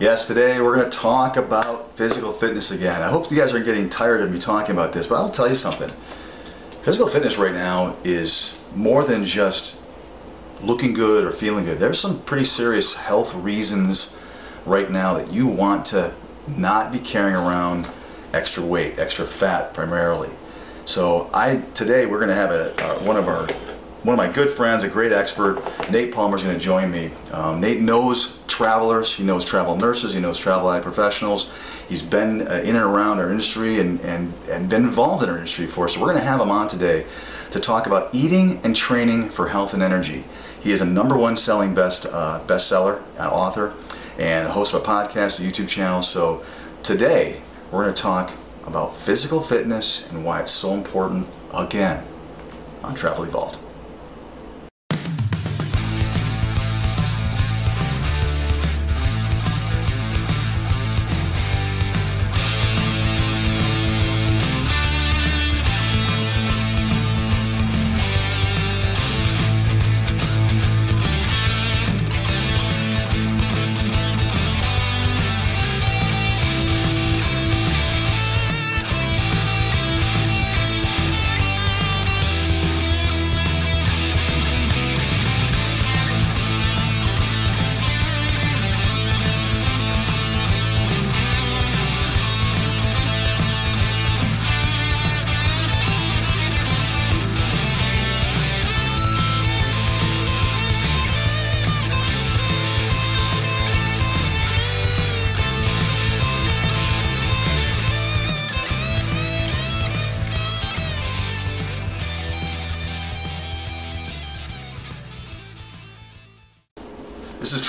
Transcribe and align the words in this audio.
Yes, 0.00 0.26
today 0.26 0.62
we're 0.62 0.76
going 0.76 0.90
to 0.90 0.96
talk 0.96 1.36
about 1.36 1.94
physical 1.94 2.32
fitness 2.32 2.70
again. 2.70 3.02
I 3.02 3.10
hope 3.10 3.30
you 3.30 3.36
guys 3.36 3.52
aren't 3.52 3.66
getting 3.66 3.90
tired 3.90 4.22
of 4.22 4.32
me 4.32 4.38
talking 4.38 4.70
about 4.70 4.94
this, 4.94 5.06
but 5.06 5.16
I'll 5.16 5.30
tell 5.30 5.46
you 5.46 5.54
something. 5.54 5.90
Physical 6.80 7.06
fitness 7.06 7.36
right 7.36 7.52
now 7.52 7.94
is 8.02 8.58
more 8.74 9.04
than 9.04 9.26
just 9.26 9.76
looking 10.62 10.94
good 10.94 11.22
or 11.22 11.32
feeling 11.32 11.66
good. 11.66 11.78
There's 11.78 12.00
some 12.00 12.18
pretty 12.22 12.46
serious 12.46 12.94
health 12.94 13.34
reasons 13.34 14.16
right 14.64 14.90
now 14.90 15.12
that 15.18 15.30
you 15.30 15.46
want 15.46 15.84
to 15.88 16.14
not 16.48 16.92
be 16.92 16.98
carrying 16.98 17.36
around 17.36 17.92
extra 18.32 18.64
weight, 18.64 18.98
extra 18.98 19.26
fat 19.26 19.74
primarily. 19.74 20.30
So 20.86 21.28
I 21.34 21.56
today 21.74 22.06
we're 22.06 22.20
going 22.20 22.30
to 22.30 22.34
have 22.34 22.52
a 22.52 22.74
uh, 22.86 23.00
one 23.00 23.18
of 23.18 23.28
our 23.28 23.46
one 24.02 24.14
of 24.14 24.16
my 24.16 24.32
good 24.32 24.50
friends, 24.50 24.82
a 24.82 24.88
great 24.88 25.12
expert, 25.12 25.62
Nate 25.90 26.12
Palmer, 26.12 26.38
is 26.38 26.42
going 26.42 26.56
to 26.56 26.62
join 26.62 26.90
me. 26.90 27.10
Um, 27.32 27.60
Nate 27.60 27.80
knows 27.80 28.40
travelers, 28.46 29.14
he 29.14 29.24
knows 29.24 29.44
travel 29.44 29.76
nurses, 29.76 30.14
he 30.14 30.20
knows 30.20 30.38
travel 30.38 30.68
eye 30.68 30.80
professionals. 30.80 31.50
He's 31.86 32.00
been 32.00 32.48
uh, 32.48 32.62
in 32.64 32.76
and 32.76 32.84
around 32.84 33.18
our 33.18 33.30
industry 33.30 33.78
and, 33.78 34.00
and, 34.00 34.32
and 34.48 34.70
been 34.70 34.84
involved 34.84 35.22
in 35.22 35.28
our 35.28 35.36
industry 35.36 35.66
for 35.66 35.84
us. 35.84 35.94
So 35.94 36.00
we're 36.00 36.06
going 36.06 36.18
to 36.18 36.24
have 36.24 36.40
him 36.40 36.50
on 36.50 36.68
today 36.68 37.04
to 37.50 37.60
talk 37.60 37.86
about 37.86 38.14
eating 38.14 38.60
and 38.64 38.74
training 38.74 39.28
for 39.28 39.48
health 39.48 39.74
and 39.74 39.82
energy. 39.82 40.24
He 40.60 40.72
is 40.72 40.80
a 40.80 40.86
number 40.86 41.16
one 41.16 41.36
selling 41.36 41.74
best 41.74 42.06
uh, 42.06 42.40
bestseller 42.46 43.02
uh, 43.18 43.28
author 43.28 43.74
and 44.18 44.48
host 44.48 44.72
of 44.72 44.82
a 44.82 44.84
podcast, 44.84 45.40
a 45.40 45.42
YouTube 45.42 45.68
channel. 45.68 46.02
So 46.02 46.42
today 46.82 47.42
we're 47.70 47.82
going 47.82 47.94
to 47.94 48.02
talk 48.02 48.32
about 48.64 48.96
physical 48.96 49.42
fitness 49.42 50.08
and 50.10 50.24
why 50.24 50.40
it's 50.40 50.52
so 50.52 50.72
important 50.72 51.26
again 51.52 52.06
on 52.82 52.94
Travel 52.94 53.24
Evolved. 53.24 53.58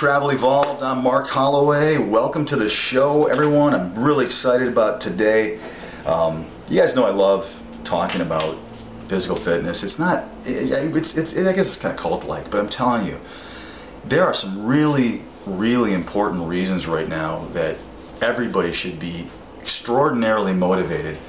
Travel 0.01 0.31
Evolved. 0.31 0.81
I'm 0.81 1.03
Mark 1.03 1.29
Holloway. 1.29 1.99
Welcome 1.99 2.43
to 2.47 2.55
the 2.55 2.67
show, 2.67 3.27
everyone. 3.27 3.75
I'm 3.75 3.93
really 3.93 4.25
excited 4.25 4.67
about 4.67 4.99
today. 4.99 5.59
Um, 6.07 6.47
you 6.67 6.79
guys 6.79 6.95
know 6.95 7.05
I 7.05 7.11
love 7.11 7.53
talking 7.83 8.21
about 8.21 8.57
physical 9.09 9.35
fitness. 9.35 9.83
It's 9.83 9.99
not, 9.99 10.23
it's, 10.43 11.15
it's, 11.15 11.37
I 11.37 11.53
guess 11.53 11.67
it's 11.67 11.77
kind 11.77 11.93
of 11.93 12.01
cult-like, 12.01 12.49
but 12.49 12.59
I'm 12.59 12.67
telling 12.67 13.05
you, 13.05 13.19
there 14.03 14.25
are 14.25 14.33
some 14.33 14.65
really, 14.65 15.21
really 15.45 15.93
important 15.93 16.47
reasons 16.47 16.87
right 16.87 17.07
now 17.07 17.45
that 17.53 17.77
everybody 18.23 18.73
should 18.73 18.99
be 18.99 19.27
extraordinarily 19.61 20.53
motivated 20.53 21.19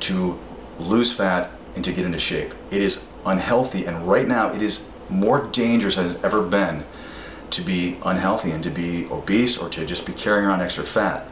to 0.00 0.36
lose 0.80 1.12
fat 1.12 1.52
and 1.76 1.84
to 1.84 1.92
get 1.92 2.04
into 2.04 2.18
shape. 2.18 2.52
It 2.72 2.82
is 2.82 3.06
unhealthy, 3.24 3.86
and 3.86 4.08
right 4.08 4.26
now 4.26 4.52
it 4.52 4.62
is 4.62 4.88
more 5.08 5.46
dangerous 5.52 5.94
than 5.94 6.06
it's 6.06 6.24
ever 6.24 6.42
been 6.42 6.84
to 7.50 7.62
be 7.62 7.98
unhealthy 8.04 8.50
and 8.50 8.62
to 8.64 8.70
be 8.70 9.06
obese 9.10 9.58
or 9.58 9.68
to 9.70 9.86
just 9.86 10.06
be 10.06 10.12
carrying 10.12 10.46
around 10.46 10.60
extra 10.60 10.84
fat. 10.84 11.26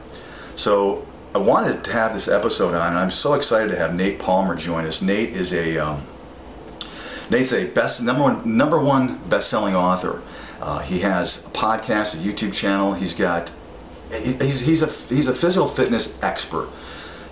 So 0.57 1.07
I 1.35 1.39
wanted 1.39 1.85
to 1.85 1.93
have 1.93 2.13
this 2.13 2.29
episode 2.29 2.75
on, 2.75 2.89
and 2.89 2.99
I'm 2.99 3.11
so 3.11 3.35
excited 3.35 3.71
to 3.71 3.77
have 3.77 3.95
Nate 3.95 4.19
Palmer 4.19 4.55
join 4.55 4.87
us. 4.87 5.03
Nate 5.03 5.31
is 5.31 5.53
a 5.53 5.79
um, 5.79 6.07
Nate's 7.31 7.53
a 7.53 7.67
best 7.67 8.03
number 8.03 8.23
one 8.23 8.57
number 8.57 8.79
one 8.79 9.19
best-selling 9.29 9.75
author. 9.75 10.23
Uh, 10.61 10.79
he 10.81 11.01
has 11.01 11.47
a 11.47 11.51
podcast, 11.51 12.15
a 12.15 12.19
YouTube 12.19 12.53
channel. 12.53 12.95
He's 12.95 13.15
got 13.15 13.53
he's, 14.13 14.61
he's 14.61 14.83
a 14.83 14.87
he's 14.87 15.29
a 15.29 15.35
physical 15.35 15.69
fitness 15.69 16.23
expert. 16.23 16.69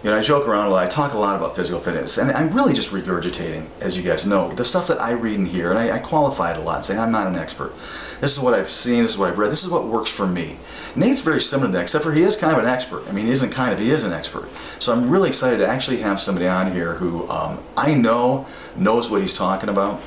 You 0.02 0.10
know, 0.10 0.18
I 0.18 0.20
joke 0.20 0.48
around 0.48 0.66
a 0.66 0.70
lot. 0.70 0.84
I 0.84 0.88
talk 0.88 1.12
a 1.12 1.18
lot 1.18 1.36
about 1.36 1.54
physical 1.54 1.80
fitness, 1.80 2.18
and 2.18 2.32
I'm 2.32 2.52
really 2.52 2.74
just 2.74 2.90
regurgitating, 2.90 3.66
as 3.80 3.96
you 3.96 4.02
guys 4.02 4.26
know, 4.26 4.50
the 4.50 4.64
stuff 4.64 4.88
that 4.88 5.00
I 5.00 5.12
read 5.12 5.38
and 5.38 5.46
hear, 5.46 5.70
and 5.70 5.78
I, 5.78 5.94
I 5.94 5.98
qualify 6.00 6.50
it 6.50 6.56
a 6.56 6.60
lot, 6.60 6.84
saying 6.84 6.98
I'm 6.98 7.12
not 7.12 7.28
an 7.28 7.36
expert. 7.36 7.72
This 8.20 8.32
is 8.32 8.40
what 8.40 8.52
I've 8.52 8.68
seen. 8.68 9.04
This 9.04 9.12
is 9.12 9.18
what 9.18 9.30
I've 9.30 9.38
read. 9.38 9.52
This 9.52 9.62
is 9.62 9.70
what 9.70 9.84
works 9.84 10.10
for 10.10 10.26
me. 10.26 10.56
Nate's 10.96 11.20
very 11.20 11.40
similar 11.40 11.68
to 11.68 11.72
that, 11.74 11.82
except 11.82 12.02
for 12.02 12.12
he 12.12 12.22
is 12.22 12.36
kind 12.36 12.52
of 12.52 12.58
an 12.58 12.68
expert. 12.68 13.04
I 13.08 13.12
mean, 13.12 13.26
he 13.26 13.30
isn't 13.30 13.50
kind 13.50 13.72
of. 13.72 13.78
He 13.78 13.90
is 13.90 14.02
an 14.02 14.12
expert. 14.12 14.48
So 14.80 14.92
I'm 14.92 15.08
really 15.08 15.28
excited 15.28 15.58
to 15.58 15.68
actually 15.68 15.98
have 15.98 16.20
somebody 16.20 16.48
on 16.48 16.72
here 16.72 16.94
who 16.94 17.28
um, 17.30 17.62
I 17.76 17.94
know 17.94 18.44
knows 18.74 19.08
what 19.08 19.20
he's 19.20 19.34
talking 19.34 19.68
about. 19.68 20.00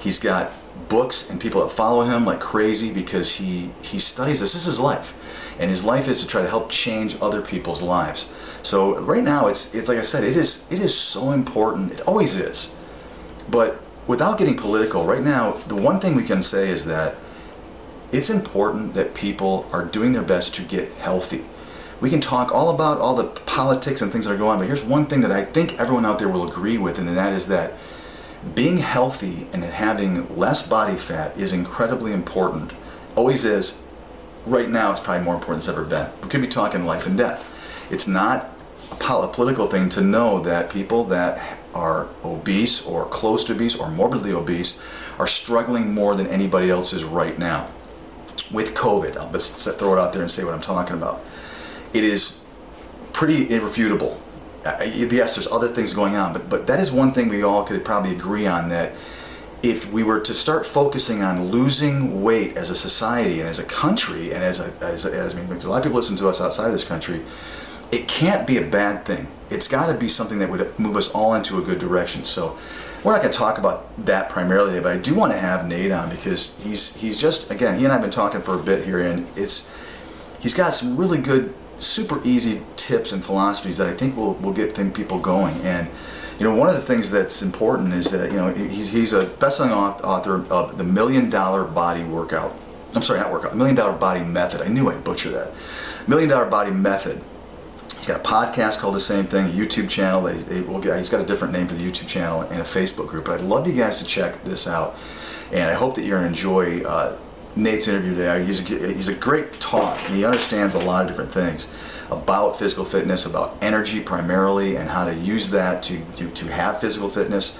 He's 0.00 0.18
got 0.18 0.50
books 0.88 1.28
and 1.28 1.38
people 1.38 1.62
that 1.62 1.74
follow 1.74 2.04
him 2.04 2.24
like 2.24 2.40
crazy 2.40 2.90
because 2.90 3.32
he 3.32 3.70
he 3.82 3.98
studies 3.98 4.40
this. 4.40 4.54
This 4.54 4.62
is 4.62 4.66
his 4.66 4.80
life, 4.80 5.14
and 5.58 5.70
his 5.70 5.84
life 5.84 6.08
is 6.08 6.22
to 6.22 6.26
try 6.26 6.40
to 6.40 6.48
help 6.48 6.70
change 6.70 7.18
other 7.20 7.42
people's 7.42 7.82
lives. 7.82 8.32
So 8.62 9.00
right 9.00 9.24
now, 9.24 9.48
it's 9.48 9.74
it's 9.74 9.88
like 9.88 9.98
I 9.98 10.02
said, 10.02 10.24
it 10.24 10.36
is 10.36 10.66
it 10.70 10.80
is 10.80 10.96
so 10.96 11.32
important. 11.32 11.92
It 11.92 12.00
always 12.02 12.36
is. 12.36 12.74
But 13.50 13.80
without 14.06 14.38
getting 14.38 14.56
political, 14.56 15.04
right 15.04 15.22
now, 15.22 15.52
the 15.68 15.74
one 15.74 16.00
thing 16.00 16.14
we 16.14 16.24
can 16.24 16.42
say 16.42 16.68
is 16.68 16.84
that 16.86 17.16
it's 18.12 18.30
important 18.30 18.94
that 18.94 19.14
people 19.14 19.66
are 19.72 19.84
doing 19.84 20.12
their 20.12 20.22
best 20.22 20.54
to 20.56 20.62
get 20.62 20.92
healthy. 20.94 21.44
We 22.00 22.10
can 22.10 22.20
talk 22.20 22.52
all 22.52 22.70
about 22.70 22.98
all 22.98 23.14
the 23.14 23.24
politics 23.24 24.02
and 24.02 24.12
things 24.12 24.26
that 24.26 24.32
are 24.32 24.36
going 24.36 24.50
on, 24.50 24.58
but 24.58 24.66
here's 24.66 24.84
one 24.84 25.06
thing 25.06 25.20
that 25.20 25.30
I 25.32 25.44
think 25.44 25.78
everyone 25.80 26.04
out 26.04 26.18
there 26.18 26.28
will 26.28 26.48
agree 26.48 26.76
with, 26.76 26.98
and 26.98 27.08
that 27.08 27.32
is 27.32 27.46
that 27.48 27.74
being 28.54 28.78
healthy 28.78 29.46
and 29.52 29.62
having 29.62 30.36
less 30.36 30.66
body 30.66 30.96
fat 30.96 31.36
is 31.38 31.52
incredibly 31.52 32.12
important. 32.12 32.72
Always 33.14 33.44
is. 33.44 33.80
Right 34.46 34.68
now, 34.68 34.90
it's 34.90 35.00
probably 35.00 35.24
more 35.24 35.34
important 35.34 35.64
than 35.64 35.74
it's 35.74 35.78
ever 35.78 35.88
been. 35.88 36.10
We 36.22 36.28
could 36.28 36.40
be 36.40 36.48
talking 36.48 36.84
life 36.84 37.06
and 37.06 37.16
death. 37.16 37.52
It's 37.90 38.08
not 38.08 38.51
a 38.90 39.28
political 39.28 39.66
thing 39.66 39.88
to 39.90 40.00
know 40.00 40.40
that 40.40 40.70
people 40.70 41.04
that 41.04 41.58
are 41.74 42.08
obese 42.24 42.86
or 42.86 43.06
close 43.06 43.44
to 43.46 43.54
obese 43.54 43.76
or 43.76 43.90
morbidly 43.90 44.32
obese 44.32 44.80
are 45.18 45.26
struggling 45.26 45.92
more 45.92 46.14
than 46.14 46.26
anybody 46.28 46.70
else 46.70 46.92
is 46.92 47.04
right 47.04 47.38
now 47.38 47.68
with 48.50 48.74
COVID. 48.74 49.16
I'll 49.16 49.32
just 49.32 49.78
throw 49.78 49.94
it 49.94 49.98
out 49.98 50.12
there 50.12 50.22
and 50.22 50.30
say 50.30 50.44
what 50.44 50.54
I'm 50.54 50.60
talking 50.60 50.96
about. 50.96 51.22
It 51.92 52.04
is 52.04 52.40
pretty 53.12 53.50
irrefutable. 53.50 54.20
Uh, 54.64 54.84
yes, 54.84 55.34
there's 55.34 55.48
other 55.48 55.68
things 55.68 55.92
going 55.92 56.14
on, 56.16 56.32
but 56.32 56.48
but 56.48 56.66
that 56.68 56.78
is 56.78 56.92
one 56.92 57.12
thing 57.12 57.28
we 57.28 57.42
all 57.42 57.64
could 57.64 57.84
probably 57.84 58.12
agree 58.12 58.46
on 58.46 58.68
that 58.68 58.92
if 59.62 59.90
we 59.92 60.02
were 60.02 60.20
to 60.20 60.34
start 60.34 60.66
focusing 60.66 61.22
on 61.22 61.50
losing 61.50 62.22
weight 62.22 62.56
as 62.56 62.70
a 62.70 62.76
society 62.76 63.40
and 63.40 63.48
as 63.48 63.60
a 63.60 63.64
country 63.64 64.32
and 64.32 64.42
as 64.42 64.60
a, 64.60 64.72
as, 64.80 65.06
as 65.06 65.34
I 65.34 65.40
mean, 65.40 65.50
a 65.50 65.68
lot 65.68 65.78
of 65.78 65.82
people 65.84 65.98
listen 65.98 66.16
to 66.16 66.28
us 66.28 66.40
outside 66.40 66.66
of 66.66 66.72
this 66.72 66.84
country, 66.84 67.22
it 67.92 68.08
can't 68.08 68.46
be 68.46 68.56
a 68.56 68.64
bad 68.64 69.04
thing. 69.04 69.28
It's 69.50 69.68
got 69.68 69.92
to 69.92 69.94
be 69.94 70.08
something 70.08 70.38
that 70.38 70.50
would 70.50 70.78
move 70.78 70.96
us 70.96 71.10
all 71.10 71.34
into 71.34 71.58
a 71.58 71.62
good 71.62 71.78
direction. 71.78 72.24
So 72.24 72.58
we're 73.04 73.12
not 73.12 73.20
going 73.20 73.32
to 73.32 73.38
talk 73.38 73.58
about 73.58 74.06
that 74.06 74.30
primarily 74.30 74.70
today, 74.70 74.82
but 74.82 74.92
I 74.92 74.96
do 74.96 75.14
want 75.14 75.32
to 75.32 75.38
have 75.38 75.68
Nate 75.68 75.92
on 75.92 76.08
because 76.08 76.56
he's 76.62 76.96
he's 76.96 77.20
just 77.20 77.50
again 77.50 77.78
he 77.78 77.84
and 77.84 77.92
I've 77.92 78.00
been 78.00 78.10
talking 78.10 78.40
for 78.40 78.54
a 78.54 78.62
bit 78.62 78.84
here, 78.84 79.00
and 79.00 79.26
it's 79.36 79.70
he's 80.40 80.54
got 80.54 80.70
some 80.70 80.96
really 80.96 81.18
good, 81.18 81.54
super 81.78 82.20
easy 82.24 82.62
tips 82.76 83.12
and 83.12 83.22
philosophies 83.22 83.76
that 83.78 83.88
I 83.88 83.94
think 83.94 84.16
will 84.16 84.34
will 84.34 84.52
get 84.52 84.74
people 84.94 85.18
going. 85.18 85.54
And 85.62 85.88
you 86.38 86.48
know, 86.48 86.54
one 86.54 86.68
of 86.68 86.74
the 86.74 86.80
things 86.80 87.10
that's 87.10 87.42
important 87.42 87.92
is 87.92 88.10
that 88.12 88.30
you 88.30 88.38
know 88.38 88.54
he's 88.54 88.88
he's 88.88 89.12
a 89.12 89.26
best-selling 89.26 89.72
author 89.72 90.46
of 90.50 90.78
the 90.78 90.84
Million 90.84 91.28
Dollar 91.28 91.64
Body 91.64 92.04
Workout. 92.04 92.58
I'm 92.94 93.02
sorry, 93.02 93.20
not 93.20 93.32
workout. 93.32 93.56
Million 93.56 93.76
Dollar 93.76 93.98
Body 93.98 94.22
Method. 94.24 94.62
I 94.62 94.68
knew 94.68 94.90
I'd 94.90 95.02
butcher 95.02 95.30
that. 95.30 95.52
Million 96.06 96.30
Dollar 96.30 96.48
Body 96.48 96.70
Method 96.70 97.22
He's 97.98 98.08
got 98.08 98.20
a 98.20 98.28
podcast 98.28 98.78
called 98.78 98.94
the 98.94 99.00
same 99.00 99.26
thing, 99.26 99.46
a 99.46 99.52
YouTube 99.52 99.88
channel 99.88 100.22
that 100.22 100.34
he's 100.98 101.08
got 101.08 101.20
a 101.20 101.26
different 101.26 101.52
name 101.52 101.68
for 101.68 101.74
the 101.74 101.82
YouTube 101.82 102.08
channel 102.08 102.40
and 102.42 102.60
a 102.60 102.64
Facebook 102.64 103.08
group. 103.08 103.26
But 103.26 103.40
I'd 103.40 103.46
love 103.46 103.66
you 103.66 103.74
guys 103.74 103.98
to 103.98 104.04
check 104.04 104.42
this 104.44 104.66
out, 104.66 104.96
and 105.52 105.70
I 105.70 105.74
hope 105.74 105.94
that 105.96 106.04
you're 106.04 106.20
to 106.20 106.26
enjoy 106.26 106.82
uh, 106.82 107.16
Nate's 107.54 107.88
interview 107.88 108.14
today. 108.14 108.44
He's 108.44 108.60
a, 108.70 108.92
he's 108.92 109.08
a 109.08 109.14
great 109.14 109.60
talk. 109.60 109.98
And 110.06 110.16
he 110.16 110.24
understands 110.24 110.74
a 110.74 110.78
lot 110.78 111.04
of 111.04 111.08
different 111.10 111.32
things 111.32 111.68
about 112.10 112.58
physical 112.58 112.84
fitness, 112.84 113.26
about 113.26 113.56
energy 113.60 114.00
primarily, 114.00 114.76
and 114.76 114.88
how 114.88 115.04
to 115.04 115.14
use 115.14 115.50
that 115.50 115.82
to, 115.84 116.02
to, 116.16 116.30
to 116.30 116.52
have 116.52 116.80
physical 116.80 117.08
fitness. 117.10 117.58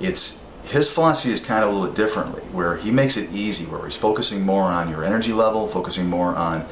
It's 0.00 0.40
his 0.64 0.90
philosophy 0.90 1.32
is 1.32 1.44
kind 1.44 1.64
of 1.64 1.70
a 1.70 1.72
little 1.72 1.88
bit 1.88 1.96
differently, 1.96 2.42
where 2.52 2.76
he 2.76 2.90
makes 2.90 3.16
it 3.16 3.30
easy, 3.32 3.64
where 3.66 3.84
he's 3.84 3.96
focusing 3.96 4.42
more 4.42 4.62
on 4.62 4.88
your 4.88 5.04
energy 5.04 5.32
level, 5.32 5.66
focusing 5.68 6.06
more 6.06 6.34
on 6.36 6.66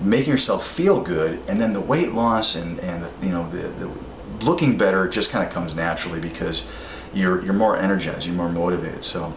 making 0.00 0.32
yourself 0.32 0.66
feel 0.66 1.00
good, 1.00 1.40
and 1.48 1.60
then 1.60 1.72
the 1.72 1.80
weight 1.80 2.12
loss 2.12 2.56
and, 2.56 2.80
and 2.80 3.06
you 3.22 3.30
know 3.30 3.48
the, 3.50 3.68
the 3.84 3.90
looking 4.44 4.76
better 4.76 5.08
just 5.08 5.30
kind 5.30 5.46
of 5.46 5.52
comes 5.52 5.74
naturally 5.74 6.20
because 6.20 6.68
you're 7.12 7.44
you're 7.44 7.54
more 7.54 7.76
energized, 7.76 8.26
you're 8.26 8.36
more 8.36 8.50
motivated. 8.50 9.04
So 9.04 9.32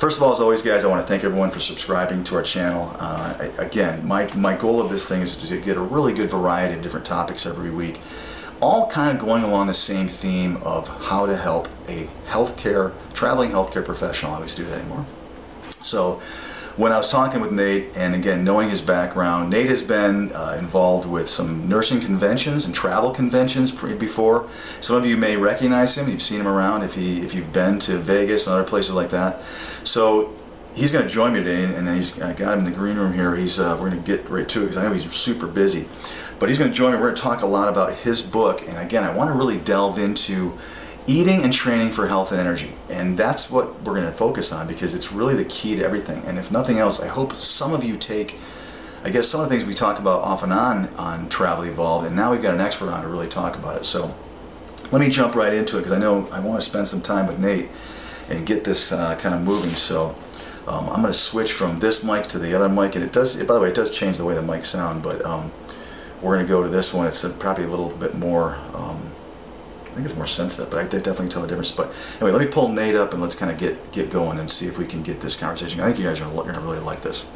First 0.00 0.16
of 0.16 0.22
all, 0.22 0.32
as 0.32 0.40
always, 0.40 0.62
guys, 0.62 0.82
I 0.82 0.88
want 0.88 1.02
to 1.02 1.06
thank 1.06 1.24
everyone 1.24 1.50
for 1.50 1.60
subscribing 1.60 2.24
to 2.24 2.36
our 2.36 2.42
channel. 2.42 2.96
Uh, 2.98 3.50
again, 3.58 4.08
my, 4.08 4.34
my 4.34 4.56
goal 4.56 4.80
of 4.80 4.90
this 4.90 5.06
thing 5.06 5.20
is 5.20 5.36
to 5.36 5.60
get 5.60 5.76
a 5.76 5.80
really 5.82 6.14
good 6.14 6.30
variety 6.30 6.74
of 6.74 6.82
different 6.82 7.04
topics 7.04 7.44
every 7.44 7.70
week, 7.70 8.00
all 8.62 8.88
kind 8.88 9.14
of 9.14 9.22
going 9.22 9.42
along 9.42 9.66
the 9.66 9.74
same 9.74 10.08
theme 10.08 10.56
of 10.62 10.88
how 10.88 11.26
to 11.26 11.36
help 11.36 11.68
a 11.86 12.08
healthcare, 12.26 12.94
traveling 13.12 13.50
healthcare 13.50 13.84
professional. 13.84 14.32
I 14.32 14.36
always 14.36 14.54
do 14.54 14.64
that 14.64 14.78
anymore. 14.78 15.04
So 15.82 16.22
when 16.76 16.92
I 16.92 16.98
was 16.98 17.10
talking 17.10 17.40
with 17.40 17.52
Nate, 17.52 17.88
and 17.96 18.14
again, 18.14 18.44
knowing 18.44 18.70
his 18.70 18.80
background, 18.80 19.50
Nate 19.50 19.68
has 19.68 19.82
been 19.82 20.32
uh, 20.32 20.56
involved 20.58 21.08
with 21.08 21.28
some 21.28 21.68
nursing 21.68 22.00
conventions 22.00 22.66
and 22.66 22.74
travel 22.74 23.10
conventions 23.10 23.70
before. 23.72 24.48
Some 24.80 24.96
of 24.96 25.04
you 25.04 25.16
may 25.16 25.36
recognize 25.36 25.96
him. 25.96 26.08
You've 26.08 26.22
seen 26.22 26.40
him 26.40 26.48
around 26.48 26.82
if, 26.82 26.94
he, 26.94 27.22
if 27.22 27.34
you've 27.34 27.52
been 27.52 27.78
to 27.80 27.98
Vegas 27.98 28.46
and 28.46 28.54
other 28.54 28.68
places 28.68 28.94
like 28.94 29.10
that. 29.10 29.40
So 29.84 30.32
he's 30.74 30.92
going 30.92 31.04
to 31.04 31.10
join 31.10 31.32
me 31.32 31.40
today, 31.40 31.64
and 31.64 31.88
he's 31.88 32.20
I 32.20 32.32
got 32.32 32.54
him 32.54 32.60
in 32.60 32.64
the 32.64 32.76
green 32.76 32.96
room 32.96 33.12
here. 33.12 33.36
He's 33.36 33.58
uh, 33.58 33.76
we're 33.80 33.90
going 33.90 34.02
to 34.02 34.06
get 34.06 34.28
right 34.28 34.48
to 34.48 34.60
it 34.60 34.62
because 34.62 34.76
I 34.76 34.84
know 34.84 34.92
he's 34.92 35.10
super 35.12 35.46
busy, 35.46 35.88
but 36.38 36.48
he's 36.48 36.58
going 36.58 36.70
to 36.70 36.76
join 36.76 36.92
me. 36.92 36.98
We're 36.98 37.06
going 37.06 37.16
to 37.16 37.22
talk 37.22 37.42
a 37.42 37.46
lot 37.46 37.68
about 37.68 37.94
his 37.94 38.22
book, 38.22 38.66
and 38.66 38.78
again, 38.78 39.04
I 39.04 39.14
want 39.14 39.30
to 39.30 39.34
really 39.34 39.58
delve 39.58 39.98
into 39.98 40.58
eating 41.10 41.42
and 41.42 41.52
training 41.52 41.90
for 41.90 42.06
health 42.06 42.30
and 42.30 42.40
energy. 42.40 42.70
And 42.88 43.18
that's 43.18 43.50
what 43.50 43.82
we're 43.82 43.94
going 43.94 44.06
to 44.06 44.12
focus 44.12 44.52
on 44.52 44.68
because 44.68 44.94
it's 44.94 45.10
really 45.10 45.34
the 45.34 45.44
key 45.44 45.74
to 45.74 45.84
everything. 45.84 46.22
And 46.24 46.38
if 46.38 46.52
nothing 46.52 46.78
else, 46.78 47.00
I 47.00 47.08
hope 47.08 47.36
some 47.36 47.72
of 47.72 47.82
you 47.82 47.96
take, 47.96 48.36
I 49.02 49.10
guess, 49.10 49.26
some 49.26 49.40
of 49.40 49.48
the 49.48 49.54
things 49.54 49.66
we 49.66 49.74
talk 49.74 49.98
about 49.98 50.22
off 50.22 50.44
and 50.44 50.52
on 50.52 50.88
on 50.96 51.28
Travel 51.28 51.64
Evolved, 51.64 52.06
and 52.06 52.14
now 52.14 52.30
we've 52.30 52.42
got 52.42 52.54
an 52.54 52.60
expert 52.60 52.90
on 52.90 53.02
to 53.02 53.08
really 53.08 53.26
talk 53.26 53.56
about 53.56 53.76
it. 53.76 53.84
So 53.86 54.14
let 54.92 55.00
me 55.00 55.10
jump 55.10 55.34
right 55.34 55.52
into 55.52 55.78
it 55.78 55.80
because 55.80 55.92
I 55.92 55.98
know 55.98 56.28
I 56.30 56.38
want 56.38 56.62
to 56.62 56.68
spend 56.68 56.86
some 56.86 57.00
time 57.00 57.26
with 57.26 57.40
Nate 57.40 57.68
and 58.28 58.46
get 58.46 58.62
this 58.62 58.92
uh, 58.92 59.16
kind 59.16 59.34
of 59.34 59.40
moving. 59.40 59.74
So 59.74 60.14
um, 60.68 60.88
I'm 60.90 61.02
going 61.02 61.12
to 61.12 61.18
switch 61.18 61.52
from 61.52 61.80
this 61.80 62.04
mic 62.04 62.28
to 62.28 62.38
the 62.38 62.54
other 62.54 62.68
mic, 62.68 62.94
and 62.94 63.02
it 63.02 63.12
does. 63.12 63.36
By 63.36 63.54
the 63.54 63.60
way, 63.60 63.70
it 63.70 63.74
does 63.74 63.90
change 63.90 64.16
the 64.18 64.24
way 64.24 64.34
the 64.34 64.42
mics 64.42 64.66
sound, 64.66 65.02
but 65.02 65.24
um, 65.24 65.50
we're 66.22 66.36
going 66.36 66.46
to 66.46 66.48
go 66.48 66.62
to 66.62 66.68
this 66.68 66.94
one. 66.94 67.08
It's 67.08 67.26
probably 67.40 67.64
a 67.64 67.68
little 67.68 67.90
bit 67.90 68.14
more. 68.14 68.58
Um, 68.74 69.09
I 69.90 69.94
think 69.94 70.06
it's 70.06 70.16
more 70.16 70.26
sensitive, 70.26 70.70
but 70.70 70.78
I 70.78 70.84
definitely 70.86 71.28
tell 71.28 71.42
the 71.42 71.48
difference. 71.48 71.72
But 71.72 71.92
anyway, 72.20 72.30
let 72.30 72.40
me 72.40 72.46
pull 72.46 72.68
Nate 72.68 72.94
up 72.94 73.12
and 73.12 73.20
let's 73.20 73.34
kind 73.34 73.50
of 73.50 73.58
get 73.58 73.92
get 73.92 74.10
going 74.10 74.38
and 74.38 74.50
see 74.50 74.66
if 74.66 74.78
we 74.78 74.86
can 74.86 75.02
get 75.02 75.20
this 75.20 75.36
conversation. 75.36 75.80
I 75.80 75.86
think 75.86 75.98
you 75.98 76.04
guys 76.04 76.20
are 76.20 76.30
going 76.30 76.54
to 76.54 76.60
really 76.60 76.78
like 76.78 77.02
this. 77.02 77.26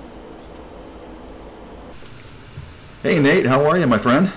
Hey 3.02 3.18
Nate, 3.18 3.46
how 3.46 3.66
are 3.66 3.78
you, 3.78 3.86
my 3.86 3.98
friend? 3.98 4.32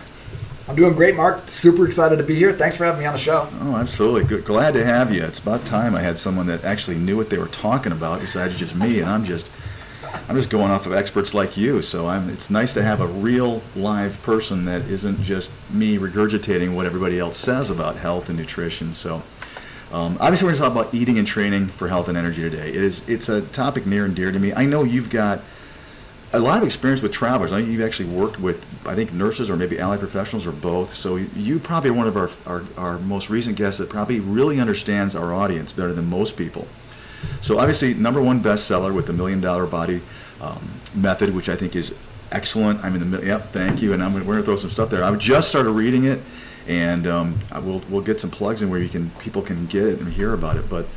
I'm 0.68 0.76
doing 0.76 0.94
great, 0.94 1.16
Mark. 1.16 1.48
Super 1.48 1.86
excited 1.86 2.18
to 2.18 2.24
be 2.24 2.36
here. 2.36 2.52
Thanks 2.52 2.76
for 2.76 2.84
having 2.84 3.00
me 3.00 3.06
on 3.06 3.14
the 3.14 3.20
show. 3.20 3.48
Oh, 3.62 3.78
absolutely. 3.78 4.26
Good. 4.26 4.44
Glad 4.44 4.74
to 4.74 4.84
have 4.84 5.14
you. 5.14 5.24
It's 5.24 5.40
about 5.40 5.66
time 5.66 5.96
I 5.96 6.02
had 6.02 6.20
someone 6.20 6.48
that 6.48 6.66
actually 6.66 6.98
knew 6.98 7.16
what 7.16 7.30
they 7.30 7.38
were 7.38 7.48
talking 7.48 7.94
about 7.94 8.20
besides 8.20 8.60
just 8.60 8.76
me, 8.76 9.00
and 9.00 9.10
I'm 9.10 9.24
just 9.24 9.50
I'm 10.30 10.36
just 10.36 10.50
going 10.50 10.72
off 10.72 10.86
of 10.86 10.94
experts 10.94 11.34
like 11.34 11.58
you. 11.58 11.82
So 11.82 12.08
I'm, 12.08 12.30
it's 12.30 12.50
nice 12.50 12.74
to 12.74 12.84
have 12.84 13.02
a 13.02 13.08
real 13.08 13.62
live 13.76 14.22
person 14.24 14.66
that 14.66 14.82
isn't 14.84 15.22
just 15.24 15.50
me 15.70 15.98
regurgitating 15.98 16.76
what 16.76 16.86
everybody 16.86 17.20
else 17.20 17.38
says 17.38 17.70
about 17.70 17.96
health 17.96 18.30
and 18.30 18.38
nutrition. 18.38 18.94
So 18.94 19.24
um, 19.92 20.18
obviously 20.20 20.46
we're 20.46 20.58
going 20.58 20.72
to 20.72 20.76
talk 20.76 20.86
about 20.86 20.94
eating 20.94 21.18
and 21.18 21.28
training 21.28 21.68
for 21.68 21.88
health 21.88 22.10
and 22.10 22.18
energy 22.18 22.42
today. 22.42 22.70
It 22.70 22.76
is, 22.76 23.08
it's 23.08 23.30
a 23.30 23.42
topic 23.42 23.86
near 23.86 24.06
and 24.06 24.16
dear 24.16 24.32
to 24.32 24.40
me. 24.40 24.54
I 24.54 24.66
know 24.66 24.84
you've 24.84 25.10
got 25.10 25.42
a 26.34 26.40
lot 26.40 26.58
of 26.58 26.64
experience 26.64 27.02
with 27.02 27.14
travelers. 27.14 27.54
I 27.54 27.62
know 27.62 27.68
you've 27.68 27.82
actually 27.82 28.10
worked 28.10 28.38
with, 28.38 28.66
I 28.86 28.96
think, 28.96 29.14
nurses 29.14 29.50
or 29.50 29.56
maybe 29.56 29.80
allied 29.80 30.00
professionals 30.00 30.46
or 30.46 30.52
both. 30.52 30.94
So 30.94 31.16
you 31.16 31.58
probably 31.58 31.92
are 31.92 31.94
one 31.94 32.08
of 32.08 32.18
our, 32.18 32.30
our, 32.46 32.64
our 32.78 33.00
most 33.00 33.30
recent 33.30 33.56
guests 33.56 33.80
that 33.80 33.90
probably 33.90 34.20
really 34.20 34.60
understands 34.60 35.16
our 35.16 35.34
audience 35.34 35.72
better 35.72 35.94
than 35.94 36.06
most 36.06 36.36
people. 36.36 36.68
So 37.42 37.60
obviously, 37.60 37.94
number 37.94 38.22
one 38.22 38.42
bestseller 38.42 38.94
with 38.94 39.08
the 39.08 39.14
Million 39.14 39.42
Dollar 39.42 39.66
Body 39.66 40.02
um, 40.42 40.72
Method, 40.96 41.34
which 41.34 41.50
I 41.50 41.56
think 41.56 41.76
is 41.76 41.96
excellent. 42.32 42.84
I'm 42.84 42.96
in 42.96 43.12
the 43.12 43.26
yep, 43.26 43.52
thank 43.52 43.82
you, 43.82 43.94
and 43.94 44.04
I'm 44.04 44.14
we're 44.14 44.22
gonna 44.22 44.44
throw 44.44 44.56
some 44.56 44.70
stuff 44.70 44.90
there. 44.90 45.04
I've 45.04 45.20
just 45.20 45.50
started 45.50 45.72
reading 45.72 46.06
it, 46.06 46.20
and 46.68 47.08
um, 47.08 47.40
we'll 47.62 47.82
we'll 47.90 48.02
get 48.02 48.20
some 48.20 48.30
plugs 48.30 48.62
in 48.62 48.70
where 48.70 48.80
you 48.80 48.90
can 48.90 49.10
people 49.20 49.42
can 49.42 49.66
get 49.68 49.84
it 49.84 50.00
and 50.00 50.12
hear 50.12 50.34
about 50.34 50.58
it. 50.58 50.70
But 50.70 50.88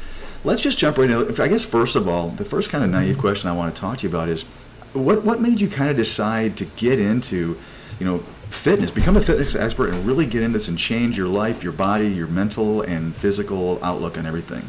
let's 0.45 0.63
just 0.63 0.79
jump 0.79 0.99
right 0.99 1.11
in. 1.11 1.41
I 1.41 1.49
guess 1.49 1.65
first 1.65 1.97
of 1.97 2.09
all, 2.09 2.31
the 2.31 2.45
first 2.45 2.71
kind 2.71 2.85
of 2.85 2.91
naive 2.91 3.19
question 3.19 3.49
I 3.49 3.53
want 3.53 3.75
to 3.75 3.81
talk 3.81 3.99
to 3.99 4.03
you 4.07 4.09
about 4.09 4.29
is 4.29 4.45
what 4.93 5.25
what 5.25 5.41
made 5.41 5.61
you 5.61 5.69
kind 5.69 5.91
of 5.91 5.97
decide 5.97 6.57
to 6.59 6.65
get 6.65 6.99
into, 6.99 7.57
you 7.99 8.07
know, 8.07 8.19
fitness, 8.49 8.91
become 8.91 9.17
a 9.17 9.23
fitness 9.23 9.55
expert, 9.55 9.91
and 9.91 10.07
really 10.07 10.27
get 10.27 10.43
into 10.43 10.59
this 10.59 10.69
and 10.69 10.79
change 10.79 11.17
your 11.17 11.29
life, 11.29 11.63
your 11.63 11.73
body, 11.73 12.09
your 12.09 12.27
mental 12.27 12.83
and 12.83 13.15
physical 13.15 13.79
outlook, 13.83 14.17
and 14.17 14.27
everything 14.27 14.69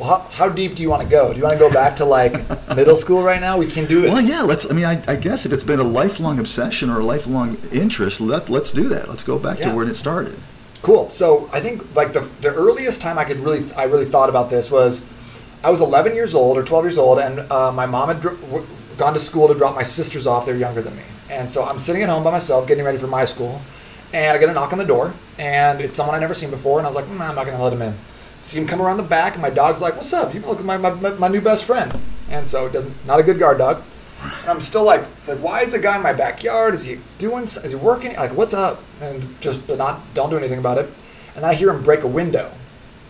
well, 0.00 0.08
how, 0.08 0.28
how, 0.30 0.48
deep 0.48 0.76
do 0.76 0.82
you 0.82 0.88
want 0.88 1.02
to 1.02 1.08
go? 1.08 1.30
Do 1.30 1.36
you 1.36 1.44
want 1.44 1.52
to 1.52 1.58
go 1.58 1.70
back 1.70 1.94
to 1.96 2.06
like 2.06 2.32
middle 2.74 2.96
school 2.96 3.22
right 3.22 3.40
now? 3.40 3.58
We 3.58 3.66
can 3.66 3.84
do 3.84 4.04
it. 4.04 4.08
Well, 4.08 4.22
yeah. 4.22 4.40
Let's. 4.40 4.68
I 4.70 4.74
mean, 4.74 4.86
I, 4.86 5.02
I, 5.06 5.16
guess 5.16 5.44
if 5.44 5.52
it's 5.52 5.62
been 5.62 5.78
a 5.78 5.84
lifelong 5.84 6.38
obsession 6.38 6.88
or 6.88 7.00
a 7.00 7.04
lifelong 7.04 7.58
interest, 7.70 8.18
let 8.18 8.48
let's 8.48 8.72
do 8.72 8.88
that. 8.88 9.10
Let's 9.10 9.22
go 9.22 9.38
back 9.38 9.58
yeah. 9.58 9.68
to 9.68 9.76
where 9.76 9.86
it 9.86 9.94
started. 9.96 10.36
Cool. 10.80 11.10
So 11.10 11.50
I 11.52 11.60
think 11.60 11.94
like 11.94 12.14
the 12.14 12.20
the 12.40 12.48
earliest 12.48 13.02
time 13.02 13.18
I 13.18 13.24
could 13.24 13.36
really 13.40 13.70
I 13.74 13.84
really 13.84 14.06
thought 14.06 14.30
about 14.30 14.48
this 14.48 14.70
was 14.70 15.04
I 15.62 15.68
was 15.68 15.82
11 15.82 16.14
years 16.14 16.34
old 16.34 16.56
or 16.56 16.62
12 16.62 16.84
years 16.86 16.98
old, 16.98 17.18
and 17.18 17.40
uh, 17.52 17.70
my 17.70 17.84
mom 17.84 18.08
had 18.08 18.22
dr- 18.22 18.40
w- 18.40 18.66
gone 18.96 19.12
to 19.12 19.18
school 19.18 19.48
to 19.48 19.54
drop 19.54 19.74
my 19.74 19.82
sisters 19.82 20.26
off. 20.26 20.46
They're 20.46 20.56
younger 20.56 20.80
than 20.80 20.96
me, 20.96 21.04
and 21.28 21.50
so 21.50 21.62
I'm 21.62 21.78
sitting 21.78 22.02
at 22.02 22.08
home 22.08 22.24
by 22.24 22.30
myself 22.30 22.66
getting 22.66 22.84
ready 22.84 22.96
for 22.96 23.06
my 23.06 23.26
school, 23.26 23.60
and 24.14 24.34
I 24.34 24.40
get 24.40 24.48
a 24.48 24.54
knock 24.54 24.72
on 24.72 24.78
the 24.78 24.86
door, 24.86 25.12
and 25.38 25.82
it's 25.82 25.94
someone 25.94 26.16
I 26.16 26.18
never 26.18 26.32
seen 26.32 26.48
before, 26.48 26.78
and 26.78 26.86
I 26.86 26.88
was 26.88 26.96
like, 26.96 27.04
mm, 27.04 27.20
I'm 27.20 27.34
not 27.34 27.44
going 27.44 27.58
to 27.58 27.62
let 27.62 27.74
him 27.74 27.82
in 27.82 27.94
see 28.42 28.58
him 28.58 28.66
come 28.66 28.80
around 28.80 28.96
the 28.96 29.02
back, 29.02 29.34
and 29.34 29.42
my 29.42 29.50
dog's 29.50 29.80
like, 29.80 29.96
"What's 29.96 30.12
up? 30.12 30.34
You 30.34 30.40
look 30.40 30.64
like 30.64 30.80
my, 30.80 30.92
my, 30.92 31.10
my 31.10 31.28
new 31.28 31.40
best 31.40 31.64
friend." 31.64 31.92
And 32.30 32.46
so 32.46 32.66
it 32.66 32.72
doesn't 32.72 32.94
not 33.06 33.20
a 33.20 33.22
good 33.22 33.38
guard 33.38 33.58
dog. 33.58 33.82
And 34.22 34.50
I'm 34.50 34.60
still 34.60 34.84
like, 34.84 35.02
like, 35.26 35.38
why 35.38 35.62
is 35.62 35.72
the 35.72 35.78
guy 35.78 35.96
in 35.96 36.02
my 36.02 36.12
backyard? 36.12 36.74
Is 36.74 36.84
he 36.84 36.98
doing? 37.18 37.44
Is 37.44 37.70
he 37.70 37.74
working? 37.74 38.14
Like, 38.16 38.34
what's 38.34 38.54
up? 38.54 38.82
And 39.00 39.40
just 39.40 39.66
but 39.66 39.78
not 39.78 40.00
don't 40.14 40.30
do 40.30 40.36
anything 40.36 40.58
about 40.58 40.78
it. 40.78 40.86
And 41.34 41.44
then 41.44 41.50
I 41.50 41.54
hear 41.54 41.70
him 41.70 41.82
break 41.82 42.02
a 42.02 42.08
window. 42.08 42.50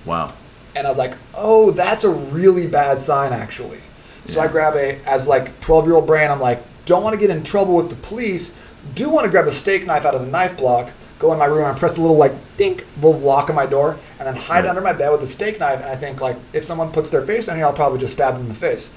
Wow. 0.05 0.33
And 0.77 0.87
I 0.87 0.91
was 0.91 0.99
like, 0.99 1.17
oh, 1.35 1.73
that's 1.73 2.05
a 2.05 2.11
really 2.11 2.67
bad 2.67 3.03
sign, 3.03 3.33
actually. 3.33 3.81
So 4.27 4.39
yeah. 4.39 4.47
I 4.47 4.49
grab 4.49 4.77
a 4.77 5.01
as 5.07 5.27
like 5.27 5.61
12 5.61 5.87
year 5.87 5.95
old 5.97 6.07
brain. 6.07 6.31
I'm 6.31 6.41
like, 6.41 6.63
don't 6.85 7.03
want 7.03 7.15
to 7.15 7.21
get 7.21 7.31
in 7.31 7.43
trouble 7.43 7.75
with 7.75 7.91
the 7.91 7.97
police. 7.97 8.59
Do 8.95 9.11
want 9.11 9.25
to 9.25 9.31
grab 9.31 9.47
a 9.47 9.51
steak 9.51 9.87
knife 9.87 10.05
out 10.05 10.15
of 10.15 10.21
the 10.21 10.27
knife 10.27 10.57
block 10.57 10.91
go 11.21 11.33
in 11.33 11.39
my 11.39 11.45
room 11.45 11.69
and 11.69 11.79
press 11.79 11.95
the 11.95 12.01
little 12.01 12.17
like 12.17 12.33
dink 12.57 12.85
little 12.97 13.21
lock 13.21 13.51
on 13.51 13.55
my 13.55 13.67
door 13.67 13.97
and 14.19 14.27
then 14.27 14.35
hide 14.35 14.65
right. 14.65 14.71
under 14.71 14.81
my 14.81 14.93
bed 14.93 15.11
with 15.11 15.23
a 15.23 15.27
steak 15.27 15.61
knife 15.61 15.79
and 15.79 15.89
I 15.89 15.95
think 15.95 16.21
like 16.21 16.37
if 16.53 16.65
someone 16.65 16.91
puts 16.91 17.11
their 17.11 17.23
face 17.23 17.47
down 17.47 17.57
here 17.57 17.67
I'll 17.67 17.73
probably 17.73 18.01
just 18.01 18.15
stab 18.15 18.35
them 18.35 18.43
in 18.43 18.49
the 18.49 18.55
face. 18.55 18.93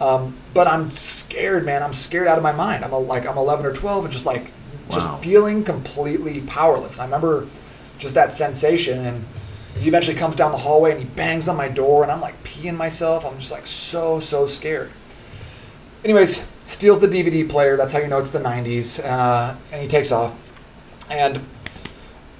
Um, 0.00 0.36
but 0.54 0.68
I'm 0.68 0.88
scared, 0.88 1.66
man. 1.66 1.82
I'm 1.82 1.92
scared 1.92 2.28
out 2.28 2.38
of 2.38 2.42
my 2.44 2.52
mind. 2.52 2.84
I'm 2.84 2.92
a, 2.92 2.98
like 2.98 3.26
I'm 3.26 3.36
11 3.36 3.66
or 3.66 3.72
12 3.72 4.04
and 4.04 4.12
just 4.12 4.26
like 4.26 4.52
just 4.90 5.22
feeling 5.22 5.64
completely 5.64 6.40
powerless. 6.42 6.94
And 6.94 7.02
I 7.02 7.04
remember 7.04 7.46
just 7.98 8.14
that 8.14 8.32
sensation 8.32 9.04
and 9.04 9.24
he 9.76 9.88
eventually 9.88 10.16
comes 10.16 10.34
down 10.34 10.52
the 10.52 10.58
hallway 10.58 10.92
and 10.92 11.00
he 11.00 11.06
bangs 11.06 11.48
on 11.48 11.56
my 11.56 11.68
door 11.68 12.02
and 12.02 12.10
I'm 12.10 12.20
like 12.20 12.42
peeing 12.44 12.76
myself. 12.76 13.26
I'm 13.26 13.38
just 13.38 13.52
like 13.52 13.66
so 13.66 14.20
so 14.20 14.46
scared. 14.46 14.90
Anyways, 16.04 16.46
steals 16.62 17.00
the 17.00 17.08
DVD 17.08 17.48
player. 17.48 17.76
That's 17.76 17.92
how 17.92 17.98
you 17.98 18.06
know 18.06 18.18
it's 18.18 18.30
the 18.30 18.38
90s. 18.38 19.04
Uh, 19.04 19.56
and 19.72 19.82
he 19.82 19.88
takes 19.88 20.12
off. 20.12 20.38
And 21.10 21.40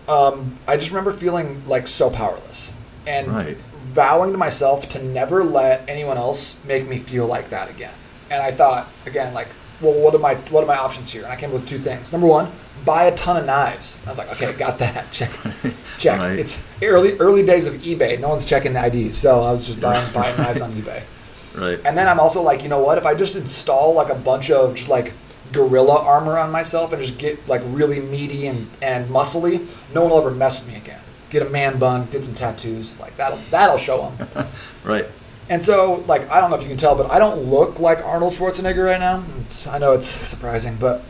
um, 0.08 0.58
I 0.66 0.76
just 0.76 0.90
remember 0.90 1.12
feeling 1.12 1.62
like 1.66 1.86
so 1.86 2.10
powerless 2.10 2.74
and 3.06 3.28
right. 3.28 3.56
vowing 3.76 4.32
to 4.32 4.38
myself 4.38 4.88
to 4.90 5.02
never 5.02 5.44
let 5.44 5.88
anyone 5.88 6.16
else 6.16 6.62
make 6.64 6.88
me 6.88 6.98
feel 6.98 7.26
like 7.26 7.50
that 7.50 7.70
again. 7.70 7.94
And 8.30 8.42
I 8.42 8.50
thought 8.50 8.88
again, 9.06 9.34
like, 9.34 9.48
well, 9.80 9.94
what 9.94 10.14
are 10.14 10.18
my 10.18 10.34
what 10.50 10.64
are 10.64 10.66
my 10.66 10.76
options 10.76 11.10
here? 11.10 11.22
And 11.22 11.32
I 11.32 11.36
came 11.36 11.50
up 11.50 11.56
with 11.56 11.68
two 11.68 11.78
things. 11.78 12.10
Number 12.10 12.26
one, 12.26 12.50
buy 12.84 13.04
a 13.04 13.16
ton 13.16 13.36
of 13.36 13.46
knives. 13.46 14.00
I 14.06 14.08
was 14.08 14.18
like, 14.18 14.30
okay, 14.32 14.52
got 14.58 14.78
that. 14.78 15.06
Check, 15.12 15.30
check. 15.98 16.20
Right. 16.20 16.38
It's 16.38 16.62
early 16.82 17.12
early 17.18 17.44
days 17.44 17.66
of 17.66 17.74
eBay. 17.74 18.18
No 18.18 18.30
one's 18.30 18.44
checking 18.44 18.72
the 18.72 18.84
IDs, 18.84 19.16
so 19.16 19.42
I 19.42 19.52
was 19.52 19.66
just 19.66 19.80
buying 19.80 20.12
buying 20.12 20.36
knives 20.36 20.60
on 20.60 20.72
eBay. 20.80 21.02
Right. 21.54 21.80
And 21.84 21.96
then 21.96 22.08
I'm 22.08 22.20
also 22.20 22.42
like, 22.42 22.62
you 22.62 22.68
know 22.68 22.82
what? 22.82 22.98
If 22.98 23.06
I 23.06 23.14
just 23.14 23.36
install 23.36 23.94
like 23.94 24.10
a 24.10 24.14
bunch 24.14 24.50
of 24.50 24.74
just 24.74 24.88
like 24.88 25.12
gorilla 25.52 26.00
armor 26.00 26.38
on 26.38 26.50
myself 26.50 26.92
and 26.92 27.02
just 27.02 27.18
get 27.18 27.46
like 27.48 27.62
really 27.66 28.00
meaty 28.00 28.46
and, 28.46 28.68
and 28.82 29.08
muscly, 29.08 29.68
no 29.94 30.02
one 30.02 30.10
will 30.10 30.18
ever 30.18 30.30
mess 30.30 30.60
with 30.60 30.68
me 30.68 30.76
again. 30.76 31.00
Get 31.30 31.46
a 31.46 31.50
man 31.50 31.78
bun, 31.78 32.06
get 32.10 32.24
some 32.24 32.34
tattoos, 32.34 32.98
like 33.00 33.16
that'll 33.16 33.38
that'll 33.50 33.78
show 33.78 34.10
them. 34.10 34.48
right. 34.84 35.06
And 35.50 35.62
so, 35.62 36.04
like, 36.06 36.30
I 36.30 36.40
don't 36.40 36.50
know 36.50 36.56
if 36.56 36.62
you 36.62 36.68
can 36.68 36.76
tell, 36.76 36.94
but 36.94 37.10
I 37.10 37.18
don't 37.18 37.44
look 37.44 37.78
like 37.78 38.04
Arnold 38.04 38.34
Schwarzenegger 38.34 38.84
right 38.84 39.00
now. 39.00 39.24
It's, 39.40 39.66
I 39.66 39.78
know 39.78 39.92
it's 39.92 40.06
surprising, 40.06 40.76
but 40.76 41.02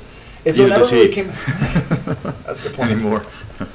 it's 0.44 0.58
so 0.58 0.68
never 0.68 0.84
really 0.84 1.08
he. 1.08 1.12
came. 1.12 1.26
That's 2.46 2.64
a 2.64 2.68
good 2.68 2.76
point. 2.76 2.92
anymore. 2.92 3.26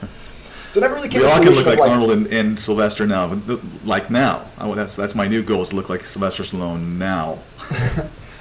So 0.72 0.80
it 0.80 0.82
never 0.82 0.96
really 0.96 1.08
came. 1.08 1.22
We 1.22 1.28
all 1.28 1.40
can 1.40 1.52
look 1.54 1.66
fruition 1.66 1.80
like, 1.82 1.92
Arnold 1.92 2.12
and, 2.14 2.28
and 2.34 2.60
Sylvester 2.60 3.06
now, 3.06 3.40
like 3.86 4.10
now. 4.10 4.48
Oh, 4.58 4.74
that's 4.74 4.96
that's 4.96 5.14
my 5.14 5.28
new 5.28 5.44
goal 5.44 5.62
is 5.62 5.70
to 5.70 5.76
look 5.76 5.88
like 5.88 6.04
Sylvester 6.04 6.42
Stallone 6.42 6.98
now. 6.98 7.38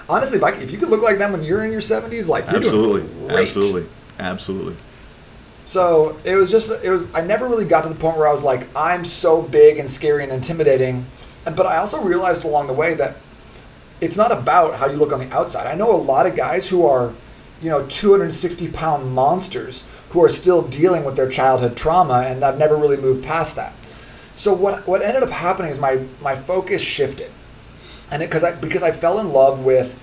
Honestly, 0.09 0.38
if, 0.38 0.62
if 0.62 0.71
you 0.71 0.78
could 0.78 0.88
look 0.88 1.02
like 1.02 1.18
them 1.18 1.32
when 1.32 1.42
you're 1.42 1.64
in 1.64 1.73
your 1.73 1.80
70s, 1.80 2.28
like 2.28 2.47
absolutely, 2.47 3.09
absolutely, 3.30 3.87
absolutely. 4.18 4.76
So 5.64 6.18
it 6.25 6.35
was 6.35 6.50
just 6.50 6.71
it 6.85 6.90
was 6.90 7.12
I 7.14 7.23
never 7.23 7.49
really 7.49 7.64
got 7.64 7.82
to 7.82 7.88
the 7.88 7.94
point 7.94 8.16
where 8.16 8.28
I 8.28 8.32
was 8.32 8.42
like 8.42 8.66
I'm 8.76 9.04
so 9.04 9.42
big 9.42 9.78
and 9.78 9.88
scary 9.88 10.23
and 10.23 10.32
intimidating, 10.32 11.06
but 11.44 11.66
I 11.66 11.78
also 11.78 12.02
realized 12.02 12.44
along 12.44 12.66
the 12.66 12.73
way 12.73 12.94
that 12.94 13.16
it's 14.00 14.16
not 14.16 14.32
about 14.32 14.76
how 14.76 14.87
you 14.87 14.97
look 14.97 15.12
on 15.12 15.21
the 15.21 15.32
outside. 15.32 15.66
I 15.66 15.75
know 15.75 15.92
a 15.94 15.97
lot 15.97 16.26
of 16.26 16.35
guys 16.35 16.68
who 16.68 16.85
are, 16.85 17.14
you 17.62 17.71
know, 17.71 17.87
260 17.87 18.68
pound 18.68 19.14
monsters 19.14 19.88
who 20.11 20.23
are 20.25 20.28
still 20.28 20.62
dealing 20.62 21.04
with 21.04 21.14
their 21.14 21.28
childhood 21.28 21.76
trauma 21.76 22.25
and 22.26 22.44
I've 22.44 22.59
never 22.59 22.76
really 22.76 22.97
moved 22.97 23.25
past 23.25 23.54
that. 23.56 23.73
So 24.35 24.52
what 24.52 24.87
what 24.88 25.02
ended 25.02 25.23
up 25.23 25.30
happening 25.30 25.71
is 25.71 25.78
my 25.78 26.04
my 26.21 26.35
focus 26.35 26.82
shifted, 26.82 27.30
and 28.11 28.21
because 28.21 28.44
I 28.44 28.52
because 28.52 28.82
I 28.82 28.90
fell 28.92 29.18
in 29.18 29.30
love 29.32 29.64
with 29.64 29.99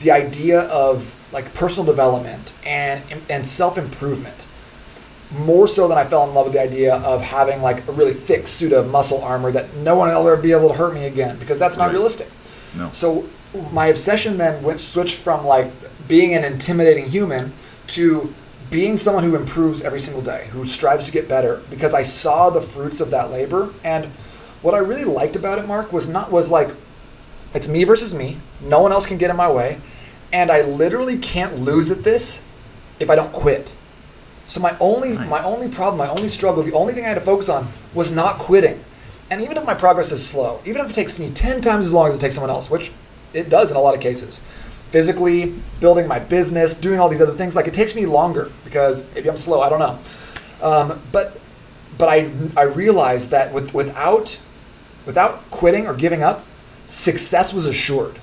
the 0.00 0.10
idea 0.10 0.60
of 0.62 1.14
like 1.32 1.52
personal 1.54 1.84
development 1.84 2.54
and 2.66 3.02
and 3.30 3.46
self 3.46 3.78
improvement 3.78 4.46
more 5.32 5.66
so 5.66 5.88
than 5.88 5.98
I 5.98 6.04
fell 6.04 6.22
in 6.28 6.34
love 6.34 6.46
with 6.46 6.52
the 6.54 6.60
idea 6.62 6.96
of 6.96 7.20
having 7.20 7.60
like 7.60 7.86
a 7.88 7.92
really 7.92 8.14
thick 8.14 8.46
suit 8.46 8.72
of 8.72 8.88
muscle 8.90 9.22
armor 9.22 9.50
that 9.50 9.74
no 9.76 9.96
one 9.96 10.08
will 10.08 10.28
ever 10.28 10.40
be 10.40 10.52
able 10.52 10.68
to 10.68 10.74
hurt 10.74 10.94
me 10.94 11.06
again 11.06 11.36
because 11.38 11.58
that's 11.58 11.76
not 11.76 11.86
Right. 11.86 11.94
realistic. 11.94 12.28
No. 12.76 12.90
So 12.92 13.24
my 13.72 13.86
obsession 13.86 14.38
then 14.38 14.62
went 14.62 14.78
switched 14.80 15.18
from 15.18 15.44
like 15.44 15.72
being 16.06 16.34
an 16.34 16.44
intimidating 16.44 17.06
human 17.06 17.52
to 17.88 18.32
being 18.70 18.96
someone 18.96 19.24
who 19.24 19.34
improves 19.34 19.82
every 19.82 20.00
single 20.00 20.22
day, 20.22 20.46
who 20.52 20.64
strives 20.64 21.06
to 21.06 21.12
get 21.12 21.28
better 21.28 21.60
because 21.70 21.92
I 21.94 22.02
saw 22.02 22.50
the 22.50 22.60
fruits 22.60 23.00
of 23.00 23.10
that 23.10 23.30
labor 23.32 23.70
and 23.82 24.06
what 24.62 24.74
I 24.74 24.78
really 24.78 25.04
liked 25.04 25.34
about 25.36 25.58
it 25.58 25.66
Mark 25.66 25.92
was 25.92 26.08
not 26.08 26.30
was 26.30 26.50
like 26.50 26.70
it's 27.56 27.68
me 27.68 27.84
versus 27.84 28.14
me. 28.14 28.38
No 28.60 28.80
one 28.80 28.92
else 28.92 29.06
can 29.06 29.18
get 29.18 29.30
in 29.30 29.36
my 29.36 29.50
way 29.50 29.78
and 30.32 30.50
I 30.50 30.62
literally 30.62 31.18
can't 31.18 31.58
lose 31.60 31.90
at 31.90 32.04
this 32.04 32.42
if 33.00 33.10
I 33.10 33.14
don't 33.16 33.32
quit. 33.32 33.74
So 34.46 34.60
my 34.60 34.76
only 34.80 35.16
Right. 35.16 35.28
my 35.28 35.42
only 35.42 35.68
problem, 35.68 35.98
my 35.98 36.08
only 36.08 36.28
struggle, 36.28 36.62
the 36.62 36.72
only 36.72 36.92
thing 36.92 37.04
I 37.04 37.08
had 37.08 37.14
to 37.14 37.20
focus 37.20 37.48
on 37.48 37.68
was 37.94 38.12
not 38.12 38.38
quitting. 38.38 38.78
And 39.30 39.40
even 39.40 39.56
if 39.56 39.64
my 39.64 39.74
progress 39.74 40.12
is 40.12 40.24
slow, 40.24 40.60
even 40.64 40.80
if 40.82 40.90
it 40.90 40.94
takes 40.94 41.18
me 41.18 41.30
10 41.30 41.60
times 41.60 41.84
as 41.84 41.92
long 41.92 42.08
as 42.08 42.16
it 42.16 42.20
takes 42.20 42.34
someone 42.36 42.50
else, 42.50 42.70
which 42.70 42.92
it 43.34 43.50
does 43.50 43.70
in 43.72 43.76
a 43.76 43.80
lot 43.80 43.94
of 43.94 44.00
cases, 44.00 44.40
physically, 44.90 45.52
building 45.80 46.06
my 46.06 46.20
business, 46.20 46.74
doing 46.74 47.00
all 47.00 47.08
these 47.08 47.20
other 47.20 47.34
things, 47.34 47.56
like 47.56 47.66
it 47.66 47.74
takes 47.74 47.96
me 47.96 48.06
longer 48.06 48.52
because 48.64 49.04
maybe 49.14 49.28
I'm 49.28 49.36
slow, 49.36 49.60
I 49.62 49.68
don't 49.68 49.80
know. 49.80 49.98
Um, 50.62 51.00
but 51.12 51.40
but 51.98 52.08
I, 52.08 52.30
I 52.56 52.64
realized 52.64 53.30
that 53.30 53.52
with, 53.52 53.72
without 53.74 54.38
without 55.06 55.50
quitting 55.50 55.86
or 55.86 55.94
giving 55.94 56.22
up, 56.22 56.44
success 56.86 57.52
was 57.52 57.66
assured 57.66 58.18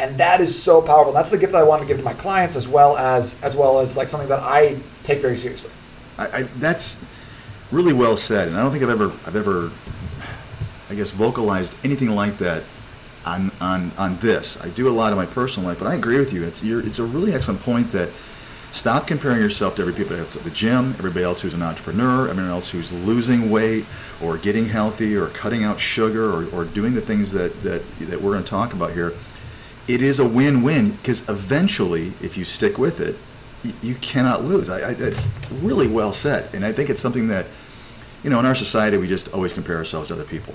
and 0.00 0.18
that 0.18 0.40
is 0.40 0.60
so 0.60 0.80
powerful. 0.80 1.12
That's 1.12 1.30
the 1.30 1.36
gift 1.36 1.52
that 1.52 1.58
I 1.58 1.62
want 1.62 1.82
to 1.82 1.88
give 1.88 1.98
to 1.98 2.02
my 2.02 2.14
clients 2.14 2.56
as 2.56 2.66
well 2.66 2.96
as 2.96 3.40
as 3.42 3.54
well 3.54 3.80
as 3.80 3.96
like 3.96 4.08
something 4.08 4.28
that 4.28 4.40
I 4.40 4.78
take 5.04 5.20
very 5.20 5.36
seriously. 5.36 5.70
I, 6.16 6.26
I, 6.26 6.42
that's 6.58 6.98
really 7.70 7.92
well 7.92 8.16
said, 8.16 8.48
and 8.48 8.56
I 8.56 8.62
don't 8.62 8.72
think 8.72 8.82
I've 8.82 8.90
ever, 8.90 9.12
I've 9.26 9.36
ever, 9.36 9.70
I 10.88 10.94
guess, 10.94 11.10
vocalized 11.10 11.76
anything 11.84 12.10
like 12.10 12.38
that 12.38 12.64
on 13.26 13.50
on 13.60 13.92
on 13.98 14.16
this. 14.18 14.60
I 14.62 14.70
do 14.70 14.88
a 14.88 14.90
lot 14.90 15.12
in 15.12 15.18
my 15.18 15.26
personal 15.26 15.68
life, 15.68 15.78
but 15.78 15.86
I 15.86 15.94
agree 15.94 16.18
with 16.18 16.32
you. 16.32 16.44
It's 16.44 16.62
it's 16.62 16.98
a 16.98 17.04
really 17.04 17.34
excellent 17.34 17.60
point 17.60 17.92
that 17.92 18.08
stop 18.72 19.06
comparing 19.06 19.40
yourself 19.40 19.74
to 19.76 19.82
everybody 19.82 20.20
else 20.20 20.36
at 20.36 20.44
the 20.44 20.50
gym, 20.50 20.94
everybody 20.98 21.24
else 21.24 21.42
who's 21.42 21.54
an 21.54 21.62
entrepreneur, 21.62 22.28
everyone 22.28 22.50
else 22.50 22.70
who's 22.70 22.92
losing 22.92 23.50
weight 23.50 23.84
or 24.22 24.38
getting 24.38 24.66
healthy 24.66 25.16
or 25.16 25.26
cutting 25.28 25.64
out 25.64 25.80
sugar 25.80 26.30
or, 26.30 26.46
or 26.54 26.64
doing 26.64 26.94
the 26.94 27.00
things 27.00 27.32
that, 27.32 27.62
that 27.62 27.82
that 28.00 28.20
we're 28.20 28.32
going 28.32 28.44
to 28.44 28.50
talk 28.50 28.72
about 28.72 28.92
here. 28.92 29.12
It 29.88 30.02
is 30.02 30.20
a 30.20 30.24
win-win 30.24 30.92
because 30.92 31.28
eventually, 31.28 32.12
if 32.22 32.36
you 32.36 32.44
stick 32.44 32.78
with 32.78 33.00
it, 33.00 33.16
you 33.82 33.94
cannot 33.96 34.44
lose. 34.44 34.70
I, 34.70 34.78
I, 34.80 34.90
it's 34.92 35.28
really 35.60 35.88
well 35.88 36.12
said, 36.12 36.54
and 36.54 36.64
I 36.64 36.72
think 36.72 36.90
it's 36.90 37.00
something 37.00 37.28
that, 37.28 37.46
you 38.22 38.30
know, 38.30 38.38
in 38.38 38.46
our 38.46 38.54
society 38.54 38.96
we 38.96 39.08
just 39.08 39.32
always 39.34 39.52
compare 39.52 39.76
ourselves 39.76 40.08
to 40.08 40.14
other 40.14 40.24
people, 40.24 40.54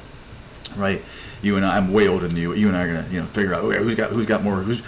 right? 0.76 1.02
You 1.46 1.58
and 1.58 1.66
I, 1.66 1.78
I'm 1.78 1.94
way 1.94 2.08
older 2.08 2.28
than 2.28 2.38
you. 2.38 2.54
You 2.54 2.68
and 2.68 2.76
I 2.76 2.84
are 2.84 2.88
gonna, 2.88 3.08
you 3.12 3.20
know, 3.20 3.28
figure 3.28 3.54
out 3.54 3.64
okay, 3.64 3.78
who's 3.78 3.94
got 3.94 4.12
who's 4.12 4.26
got 4.26 4.44
more. 4.44 4.56
Who's, 4.56 4.82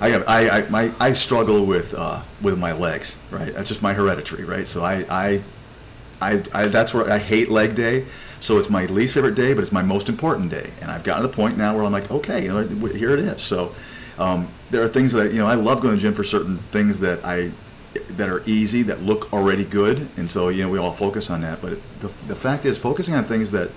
I 0.00 0.10
got, 0.10 0.28
I, 0.28 0.58
I, 0.58 0.68
my, 0.68 0.92
I 1.00 1.14
struggle 1.14 1.64
with 1.64 1.94
uh, 1.94 2.22
with 2.42 2.58
my 2.58 2.72
legs, 2.72 3.16
right? 3.30 3.54
That's 3.54 3.68
just 3.68 3.80
my 3.80 3.94
hereditary, 3.94 4.44
right? 4.44 4.68
So 4.68 4.84
I, 4.84 5.06
I, 5.08 5.42
I, 6.20 6.42
I, 6.52 6.66
that's 6.66 6.92
where 6.92 7.10
I 7.10 7.18
hate 7.18 7.50
leg 7.50 7.74
day. 7.74 8.04
So 8.38 8.58
it's 8.58 8.68
my 8.68 8.84
least 8.86 9.14
favorite 9.14 9.34
day, 9.34 9.54
but 9.54 9.62
it's 9.62 9.72
my 9.72 9.80
most 9.80 10.10
important 10.10 10.50
day. 10.50 10.70
And 10.82 10.90
I've 10.90 11.04
gotten 11.04 11.22
to 11.22 11.28
the 11.28 11.34
point 11.34 11.56
now 11.56 11.74
where 11.74 11.84
I'm 11.84 11.92
like, 11.92 12.10
okay, 12.10 12.44
you 12.44 12.48
know, 12.48 12.62
here 12.88 13.14
it 13.14 13.20
is. 13.20 13.40
So 13.40 13.74
um, 14.18 14.48
there 14.70 14.82
are 14.82 14.88
things 14.88 15.12
that 15.12 15.32
you 15.32 15.38
know 15.38 15.46
I 15.46 15.54
love 15.54 15.80
going 15.80 15.92
to 15.92 15.96
the 15.96 16.02
gym 16.02 16.12
for 16.12 16.24
certain 16.24 16.58
things 16.58 17.00
that 17.00 17.24
I 17.24 17.50
that 18.08 18.28
are 18.28 18.42
easy 18.44 18.82
that 18.82 19.02
look 19.02 19.32
already 19.32 19.64
good, 19.64 20.06
and 20.18 20.30
so 20.30 20.48
you 20.48 20.62
know 20.62 20.68
we 20.68 20.78
all 20.78 20.92
focus 20.92 21.30
on 21.30 21.40
that. 21.40 21.62
But 21.62 21.78
the, 22.00 22.08
the 22.28 22.36
fact 22.36 22.66
is, 22.66 22.76
focusing 22.76 23.14
on 23.14 23.24
things 23.24 23.52
that 23.52 23.70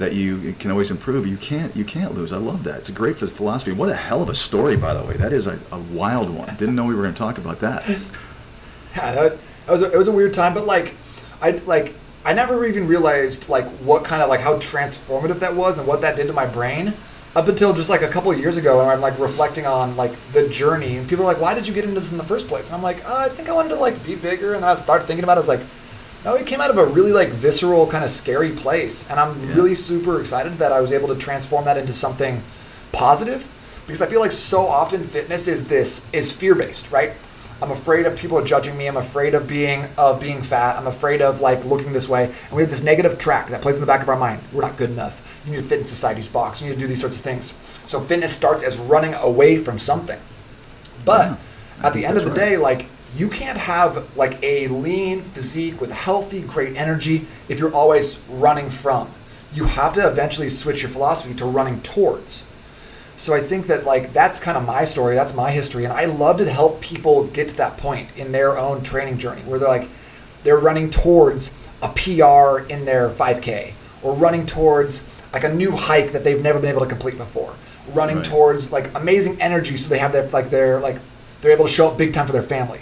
that 0.00 0.14
you 0.14 0.54
can 0.58 0.70
always 0.70 0.90
improve, 0.90 1.26
you 1.26 1.36
can't 1.36 1.74
you 1.76 1.84
can't 1.84 2.14
lose. 2.14 2.32
I 2.32 2.38
love 2.38 2.64
that. 2.64 2.80
It's 2.80 2.88
a 2.88 2.92
great 2.92 3.18
philosophy. 3.18 3.72
What 3.72 3.88
a 3.88 3.94
hell 3.94 4.22
of 4.22 4.28
a 4.28 4.34
story, 4.34 4.76
by 4.76 4.92
the 4.92 5.04
way. 5.04 5.14
That 5.14 5.32
is 5.32 5.46
a, 5.46 5.60
a 5.70 5.78
wild 5.78 6.30
one. 6.30 6.54
Didn't 6.56 6.74
know 6.74 6.86
we 6.86 6.94
were 6.94 7.02
going 7.02 7.14
to 7.14 7.18
talk 7.18 7.38
about 7.38 7.60
that. 7.60 7.88
Yeah, 8.96 9.12
that, 9.12 9.38
was 9.68 9.82
a, 9.82 9.92
it 9.92 9.96
was 9.96 10.08
a 10.08 10.12
weird 10.12 10.34
time, 10.34 10.52
but 10.52 10.64
like 10.64 10.96
I 11.40 11.52
like 11.64 11.94
I 12.24 12.32
never 12.32 12.66
even 12.66 12.86
realized 12.86 13.48
like 13.48 13.66
what 13.78 14.04
kind 14.04 14.20
of 14.20 14.28
like 14.28 14.40
how 14.40 14.56
transformative 14.56 15.38
that 15.38 15.54
was 15.54 15.78
and 15.78 15.86
what 15.86 16.00
that 16.00 16.16
did 16.16 16.26
to 16.26 16.32
my 16.32 16.44
brain 16.44 16.92
up 17.36 17.46
until 17.46 17.72
just 17.72 17.88
like 17.88 18.02
a 18.02 18.08
couple 18.08 18.34
years 18.34 18.56
ago 18.56 18.80
and 18.80 18.90
I'm 18.90 19.00
like 19.00 19.18
reflecting 19.18 19.64
on 19.64 19.96
like 19.96 20.12
the 20.32 20.48
journey 20.48 20.96
and 20.96 21.08
people 21.08 21.24
are 21.24 21.32
like 21.32 21.40
why 21.40 21.54
did 21.54 21.68
you 21.68 21.72
get 21.72 21.84
into 21.84 22.00
this 22.00 22.10
in 22.10 22.18
the 22.18 22.24
first 22.24 22.48
place 22.48 22.66
and 22.66 22.76
I'm 22.76 22.82
like 22.82 23.04
uh, 23.08 23.14
I 23.14 23.28
think 23.28 23.48
I 23.48 23.52
wanted 23.52 23.70
to 23.70 23.76
like 23.76 24.04
be 24.04 24.16
bigger 24.16 24.54
and 24.54 24.62
then 24.62 24.68
I 24.68 24.74
started 24.74 25.06
thinking 25.06 25.22
about 25.22 25.38
it 25.38 25.46
I 25.46 25.46
was 25.46 25.48
like 25.48 25.60
no 26.24 26.34
it 26.34 26.46
came 26.46 26.60
out 26.60 26.70
of 26.70 26.78
a 26.78 26.86
really 26.86 27.12
like 27.12 27.28
visceral 27.30 27.86
kind 27.86 28.04
of 28.04 28.10
scary 28.10 28.50
place 28.50 29.08
and 29.10 29.18
I'm 29.20 29.48
Yeah. 29.48 29.54
really 29.56 29.74
super 29.74 30.20
excited 30.20 30.58
that 30.58 30.72
I 30.72 30.80
was 30.80 30.92
able 30.92 31.08
to 31.08 31.14
transform 31.16 31.64
that 31.64 31.76
into 31.76 31.92
something 31.92 32.42
positive 32.92 33.48
because 33.86 34.02
I 34.02 34.06
feel 34.06 34.20
like 34.20 34.32
so 34.32 34.66
often 34.66 35.02
fitness 35.04 35.48
is 35.48 35.64
this 35.66 36.06
is 36.12 36.30
fear 36.32 36.54
based 36.54 36.90
right 36.90 37.12
I'm 37.62 37.72
afraid 37.72 38.06
of 38.06 38.16
people 38.16 38.42
judging 38.42 38.74
me. 38.78 38.86
I'm 38.86 38.96
afraid 38.96 39.34
of 39.34 39.46
being 39.46 39.84
of 39.98 40.18
being 40.18 40.40
fat. 40.40 40.78
I'm 40.78 40.86
afraid 40.86 41.20
of 41.20 41.42
like 41.42 41.62
looking 41.66 41.92
this 41.92 42.08
way. 42.08 42.24
And 42.24 42.52
we 42.52 42.62
have 42.62 42.70
this 42.70 42.82
negative 42.82 43.18
track 43.18 43.48
that 43.50 43.60
plays 43.60 43.74
in 43.74 43.82
the 43.82 43.86
back 43.86 44.00
of 44.00 44.08
our 44.08 44.16
mind. 44.16 44.40
We're 44.50 44.62
not 44.62 44.78
good 44.78 44.88
enough. 44.88 45.20
You 45.44 45.52
need 45.52 45.58
to 45.64 45.68
fit 45.68 45.78
in 45.80 45.84
society's 45.84 46.26
box. 46.26 46.62
You 46.62 46.68
need 46.70 46.76
to 46.76 46.80
do 46.80 46.86
these 46.86 47.02
sorts 47.02 47.16
of 47.16 47.22
things. 47.22 47.52
So 47.84 48.00
fitness 48.00 48.34
starts 48.34 48.64
as 48.64 48.78
running 48.78 49.12
away 49.12 49.58
from 49.58 49.78
something. 49.78 50.18
But 51.04 51.26
Yeah, 51.32 51.36
at 51.82 51.92
the 51.92 52.06
end 52.06 52.16
of 52.16 52.24
the 52.24 52.30
right. 52.30 52.38
day, 52.38 52.56
like 52.56 52.86
you 53.16 53.28
can't 53.28 53.58
have 53.58 54.16
like 54.16 54.42
a 54.42 54.68
lean 54.68 55.22
physique 55.22 55.80
with 55.80 55.90
healthy, 55.90 56.42
great 56.42 56.76
energy 56.76 57.26
if 57.48 57.58
you're 57.58 57.74
always 57.74 58.20
running 58.30 58.70
from. 58.70 59.08
You 59.52 59.64
have 59.64 59.92
to 59.94 60.06
eventually 60.06 60.48
switch 60.48 60.82
your 60.82 60.90
philosophy 60.90 61.34
to 61.34 61.44
running 61.44 61.80
towards. 61.82 62.46
So 63.16 63.34
I 63.34 63.40
think 63.40 63.66
that 63.66 63.84
like 63.84 64.12
that's 64.12 64.38
kind 64.40 64.56
of 64.56 64.64
my 64.64 64.84
story, 64.84 65.14
that's 65.14 65.34
my 65.34 65.50
history, 65.50 65.84
and 65.84 65.92
I 65.92 66.04
love 66.06 66.38
to 66.38 66.50
help 66.50 66.80
people 66.80 67.24
get 67.28 67.48
to 67.50 67.56
that 67.56 67.76
point 67.76 68.08
in 68.16 68.32
their 68.32 68.56
own 68.56 68.82
training 68.82 69.18
journey 69.18 69.42
where 69.42 69.58
they're 69.58 69.68
like 69.68 69.88
they're 70.42 70.58
running 70.58 70.88
towards 70.88 71.54
a 71.82 71.88
PR 71.88 72.66
in 72.72 72.84
their 72.84 73.10
5K 73.10 73.74
or 74.02 74.14
running 74.14 74.46
towards 74.46 75.08
like 75.32 75.44
a 75.44 75.52
new 75.52 75.72
hike 75.72 76.12
that 76.12 76.24
they've 76.24 76.42
never 76.42 76.58
been 76.58 76.70
able 76.70 76.80
to 76.80 76.86
complete 76.86 77.16
before, 77.18 77.54
running 77.92 78.16
Right. 78.18 78.24
towards 78.24 78.72
like 78.72 78.96
amazing 78.96 79.40
energy 79.40 79.76
so 79.76 79.88
they 79.88 79.98
have 79.98 80.12
their 80.12 80.28
like 80.28 80.48
their 80.50 80.80
like 80.80 80.96
they're 81.40 81.52
able 81.52 81.66
to 81.66 81.72
show 81.72 81.88
up 81.88 81.98
big 81.98 82.14
time 82.14 82.26
for 82.26 82.32
their 82.32 82.42
family. 82.42 82.80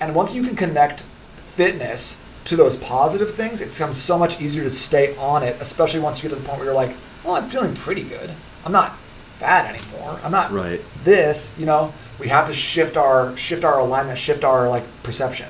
And 0.00 0.14
once 0.14 0.34
you 0.34 0.42
can 0.42 0.56
connect 0.56 1.02
fitness 1.36 2.18
to 2.46 2.56
those 2.56 2.76
positive 2.76 3.34
things, 3.34 3.60
it 3.60 3.70
becomes 3.70 3.96
so 3.96 4.18
much 4.18 4.40
easier 4.40 4.62
to 4.64 4.70
stay 4.70 5.16
on 5.16 5.42
it, 5.42 5.56
especially 5.60 6.00
once 6.00 6.22
you 6.22 6.28
get 6.28 6.34
to 6.36 6.40
the 6.40 6.46
point 6.46 6.58
where 6.58 6.66
you're 6.66 6.74
like, 6.74 6.94
well, 7.24 7.34
I'm 7.36 7.48
feeling 7.48 7.74
pretty 7.74 8.02
good. 8.02 8.30
I'm 8.64 8.72
not 8.72 8.96
fat 9.38 9.74
anymore. 9.74 10.18
I'm 10.22 10.32
not 10.32 10.52
Right. 10.52 10.80
this, 11.04 11.54
you 11.58 11.66
know. 11.66 11.92
We 12.18 12.28
have 12.28 12.46
to 12.46 12.54
shift 12.54 12.96
our 12.96 13.36
shift 13.36 13.64
our 13.64 13.80
alignment, 13.80 14.18
shift 14.18 14.44
our 14.44 14.68
like 14.68 14.84
perception. 15.02 15.48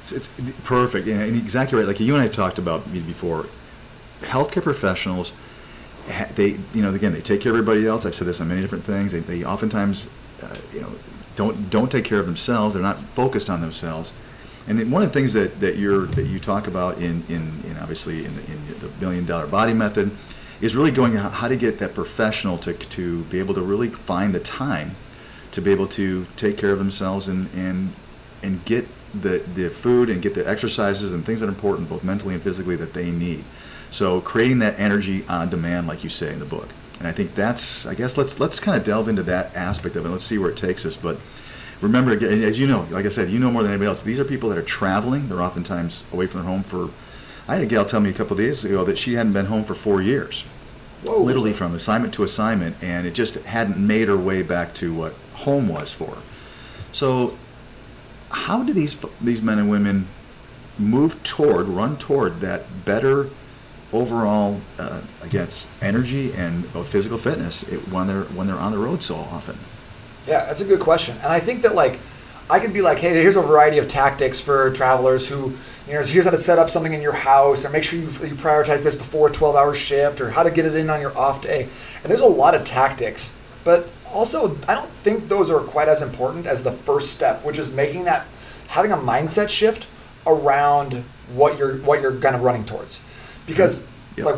It's, 0.00 0.12
it's 0.12 0.28
perfect, 0.64 1.08
and, 1.08 1.20
and 1.20 1.36
exactly 1.36 1.76
right. 1.78 1.86
Like 1.88 1.98
you 1.98 2.14
and 2.14 2.22
I 2.22 2.28
talked 2.28 2.58
about 2.58 2.92
before. 2.92 3.46
Healthcare 4.20 4.62
professionals, 4.62 5.32
they 6.36 6.58
you 6.72 6.82
know 6.82 6.94
again 6.94 7.12
they 7.12 7.20
take 7.20 7.40
care 7.40 7.50
of 7.50 7.58
everybody 7.58 7.84
else. 7.86 8.06
I've 8.06 8.14
said 8.14 8.28
this 8.28 8.40
on 8.40 8.46
many 8.48 8.60
different 8.60 8.84
things. 8.84 9.10
They, 9.10 9.18
they 9.20 9.44
oftentimes 9.44 10.08
uh, 10.40 10.54
you 10.72 10.82
know 10.82 10.92
don't 11.36 11.70
don't 11.70 11.90
take 11.90 12.04
care 12.04 12.20
of 12.20 12.26
themselves. 12.26 12.74
They're 12.74 12.82
not 12.82 12.98
focused 12.98 13.50
on 13.50 13.60
themselves. 13.60 14.12
And 14.68 14.92
one 14.92 15.02
of 15.02 15.08
the 15.08 15.12
things 15.12 15.32
that, 15.32 15.58
that 15.58 15.76
you're 15.76 16.06
that 16.06 16.26
you 16.26 16.38
talk 16.38 16.68
about 16.68 16.98
in, 16.98 17.24
in, 17.28 17.62
in 17.66 17.76
obviously 17.80 18.24
in 18.24 18.36
the, 18.36 18.52
in 18.52 19.20
the 19.20 19.22
dollar 19.26 19.48
body 19.48 19.72
method 19.72 20.12
is 20.60 20.76
really 20.76 20.92
going 20.92 21.14
how 21.14 21.48
to 21.48 21.56
get 21.56 21.78
that 21.78 21.94
professional 21.94 22.56
to, 22.58 22.72
to 22.72 23.24
be 23.24 23.40
able 23.40 23.54
to 23.54 23.60
really 23.60 23.88
find 23.88 24.32
the 24.32 24.40
time 24.40 24.94
to 25.52 25.60
be 25.60 25.70
able 25.70 25.86
to 25.86 26.24
take 26.36 26.56
care 26.56 26.72
of 26.72 26.78
themselves 26.78 27.28
and, 27.28 27.48
and, 27.54 27.92
and 28.42 28.64
get 28.64 28.88
the, 29.14 29.38
the 29.54 29.68
food 29.68 30.08
and 30.10 30.22
get 30.22 30.34
the 30.34 30.48
exercises 30.48 31.12
and 31.12 31.24
things 31.24 31.40
that 31.40 31.46
are 31.46 31.50
important, 31.50 31.88
both 31.88 32.02
mentally 32.02 32.34
and 32.34 32.42
physically, 32.42 32.74
that 32.76 32.94
they 32.94 33.10
need. 33.10 33.44
So 33.90 34.20
creating 34.22 34.60
that 34.60 34.80
energy 34.80 35.24
on 35.28 35.50
demand, 35.50 35.86
like 35.86 36.02
you 36.02 36.10
say 36.10 36.32
in 36.32 36.38
the 36.38 36.46
book. 36.46 36.68
And 37.02 37.08
I 37.08 37.10
think 37.12 37.34
that's, 37.34 37.84
I 37.84 37.96
guess, 37.96 38.16
let's 38.16 38.38
let's 38.38 38.60
kind 38.60 38.78
of 38.78 38.84
delve 38.84 39.08
into 39.08 39.24
that 39.24 39.56
aspect 39.56 39.96
of 39.96 40.06
it. 40.06 40.08
Let's 40.08 40.22
see 40.22 40.38
where 40.38 40.50
it 40.50 40.56
takes 40.56 40.86
us. 40.86 40.96
But 40.96 41.18
remember, 41.80 42.12
as 42.12 42.60
you 42.60 42.68
know, 42.68 42.86
like 42.90 43.06
I 43.06 43.08
said, 43.08 43.28
you 43.28 43.40
know 43.40 43.50
more 43.50 43.64
than 43.64 43.72
anybody 43.72 43.88
else. 43.88 44.04
These 44.04 44.20
are 44.20 44.24
people 44.24 44.48
that 44.50 44.56
are 44.56 44.62
traveling. 44.62 45.28
They're 45.28 45.42
oftentimes 45.42 46.04
away 46.12 46.28
from 46.28 46.42
their 46.42 46.48
home 46.48 46.62
for. 46.62 46.90
I 47.48 47.54
had 47.54 47.62
a 47.64 47.66
gal 47.66 47.84
tell 47.84 47.98
me 47.98 48.10
a 48.10 48.12
couple 48.12 48.34
of 48.34 48.38
days 48.38 48.64
ago 48.64 48.84
that 48.84 48.98
she 48.98 49.14
hadn't 49.14 49.32
been 49.32 49.46
home 49.46 49.64
for 49.64 49.74
four 49.74 50.00
years, 50.00 50.44
Whoa. 51.04 51.20
literally 51.20 51.52
from 51.52 51.74
assignment 51.74 52.14
to 52.14 52.22
assignment, 52.22 52.80
and 52.84 53.04
it 53.04 53.14
just 53.14 53.34
hadn't 53.34 53.84
made 53.84 54.06
her 54.06 54.16
way 54.16 54.42
back 54.42 54.72
to 54.74 54.94
what 54.94 55.16
home 55.34 55.66
was 55.66 55.90
for 55.90 56.06
her. 56.06 56.22
So, 56.92 57.36
how 58.30 58.62
do 58.62 58.72
these 58.72 59.04
these 59.20 59.42
men 59.42 59.58
and 59.58 59.68
women 59.68 60.06
move 60.78 61.20
toward, 61.24 61.66
run 61.66 61.96
toward 61.96 62.42
that 62.42 62.84
better? 62.84 63.28
Overall, 63.92 64.60
uh, 64.78 65.00
energy 65.80 66.32
and 66.34 66.64
physical 66.86 67.18
fitness 67.18 67.62
it, 67.64 67.78
when 67.88 68.06
they're 68.06 68.24
when 68.24 68.46
they're 68.46 68.56
on 68.56 68.72
the 68.72 68.78
road 68.78 69.02
so 69.02 69.16
often? 69.16 69.58
Yeah, 70.26 70.44
that's 70.44 70.60
a 70.60 70.64
good 70.64 70.80
question, 70.80 71.16
and 71.22 71.32
I 71.32 71.40
think 71.40 71.62
that 71.62 71.74
like 71.74 71.98
I 72.50 72.60
could 72.60 72.72
be 72.72 72.82
like, 72.82 72.98
hey, 72.98 73.10
here's 73.14 73.36
a 73.36 73.42
variety 73.42 73.78
of 73.78 73.88
tactics 73.88 74.38
for 74.38 74.70
travelers 74.72 75.26
who, 75.26 75.54
you 75.86 75.94
know, 75.94 76.02
here's 76.02 76.26
how 76.26 76.30
to 76.30 76.38
set 76.38 76.58
up 76.58 76.68
something 76.68 76.92
in 76.92 77.00
your 77.00 77.12
house, 77.14 77.64
or 77.64 77.70
make 77.70 77.82
sure 77.82 77.98
you, 77.98 78.06
you 78.06 78.34
prioritize 78.34 78.82
this 78.82 78.94
before 78.94 79.28
a 79.28 79.30
12-hour 79.30 79.74
shift, 79.74 80.20
or 80.20 80.30
how 80.30 80.42
to 80.42 80.50
get 80.50 80.66
it 80.66 80.74
in 80.74 80.90
on 80.90 81.00
your 81.00 81.16
off 81.16 81.40
day. 81.40 81.68
And 82.02 82.10
there's 82.10 82.20
a 82.20 82.26
lot 82.26 82.54
of 82.54 82.64
tactics, 82.64 83.34
but 83.64 83.88
also 84.12 84.58
I 84.68 84.74
don't 84.74 84.90
think 85.02 85.28
those 85.28 85.50
are 85.50 85.60
quite 85.60 85.88
as 85.88 86.02
important 86.02 86.46
as 86.46 86.62
the 86.62 86.72
first 86.72 87.12
step, 87.12 87.44
which 87.44 87.58
is 87.58 87.72
making 87.72 88.04
that 88.04 88.26
having 88.68 88.92
a 88.92 88.96
mindset 88.96 89.48
shift 89.48 89.86
around 90.26 91.04
what 91.32 91.58
you're 91.58 91.78
what 91.78 92.02
you're 92.02 92.16
kind 92.18 92.36
of 92.36 92.42
running 92.42 92.64
towards 92.64 93.02
because 93.46 93.86
yep. 94.16 94.26
like 94.26 94.36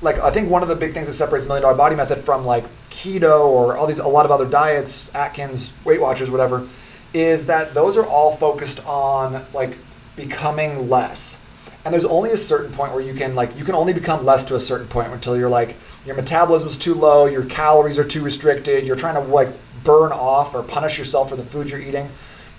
like 0.00 0.18
I 0.20 0.30
think 0.30 0.50
one 0.50 0.62
of 0.62 0.68
the 0.68 0.76
big 0.76 0.92
things 0.92 1.06
that 1.06 1.14
separates 1.14 1.46
Million 1.46 1.62
Dollar 1.62 1.76
Body 1.76 1.96
Method 1.96 2.18
from 2.18 2.44
like 2.44 2.64
keto 2.90 3.46
or 3.46 3.76
all 3.76 3.86
these 3.86 3.98
a 3.98 4.08
lot 4.08 4.24
of 4.24 4.30
other 4.30 4.48
diets, 4.48 5.12
Atkins, 5.14 5.74
Weight 5.84 6.00
Watchers, 6.00 6.30
whatever, 6.30 6.68
is 7.12 7.46
that 7.46 7.74
those 7.74 7.96
are 7.96 8.06
all 8.06 8.36
focused 8.36 8.84
on 8.86 9.44
like 9.52 9.76
becoming 10.16 10.88
less. 10.88 11.44
And 11.84 11.92
there's 11.92 12.04
only 12.04 12.30
a 12.30 12.36
certain 12.36 12.72
point 12.72 12.92
where 12.92 13.02
you 13.02 13.14
can 13.14 13.34
like 13.34 13.56
you 13.58 13.64
can 13.64 13.74
only 13.74 13.92
become 13.92 14.24
less 14.24 14.44
to 14.44 14.54
a 14.54 14.60
certain 14.60 14.86
point 14.86 15.12
until 15.12 15.36
you're 15.36 15.48
like 15.48 15.76
your 16.06 16.14
metabolism's 16.14 16.76
too 16.76 16.94
low, 16.94 17.26
your 17.26 17.44
calories 17.46 17.98
are 17.98 18.04
too 18.04 18.22
restricted, 18.22 18.86
you're 18.86 18.96
trying 18.96 19.14
to 19.14 19.20
like 19.20 19.48
burn 19.84 20.12
off 20.12 20.54
or 20.54 20.62
punish 20.62 20.98
yourself 20.98 21.30
for 21.30 21.36
the 21.36 21.44
food 21.44 21.70
you're 21.70 21.80
eating. 21.80 22.08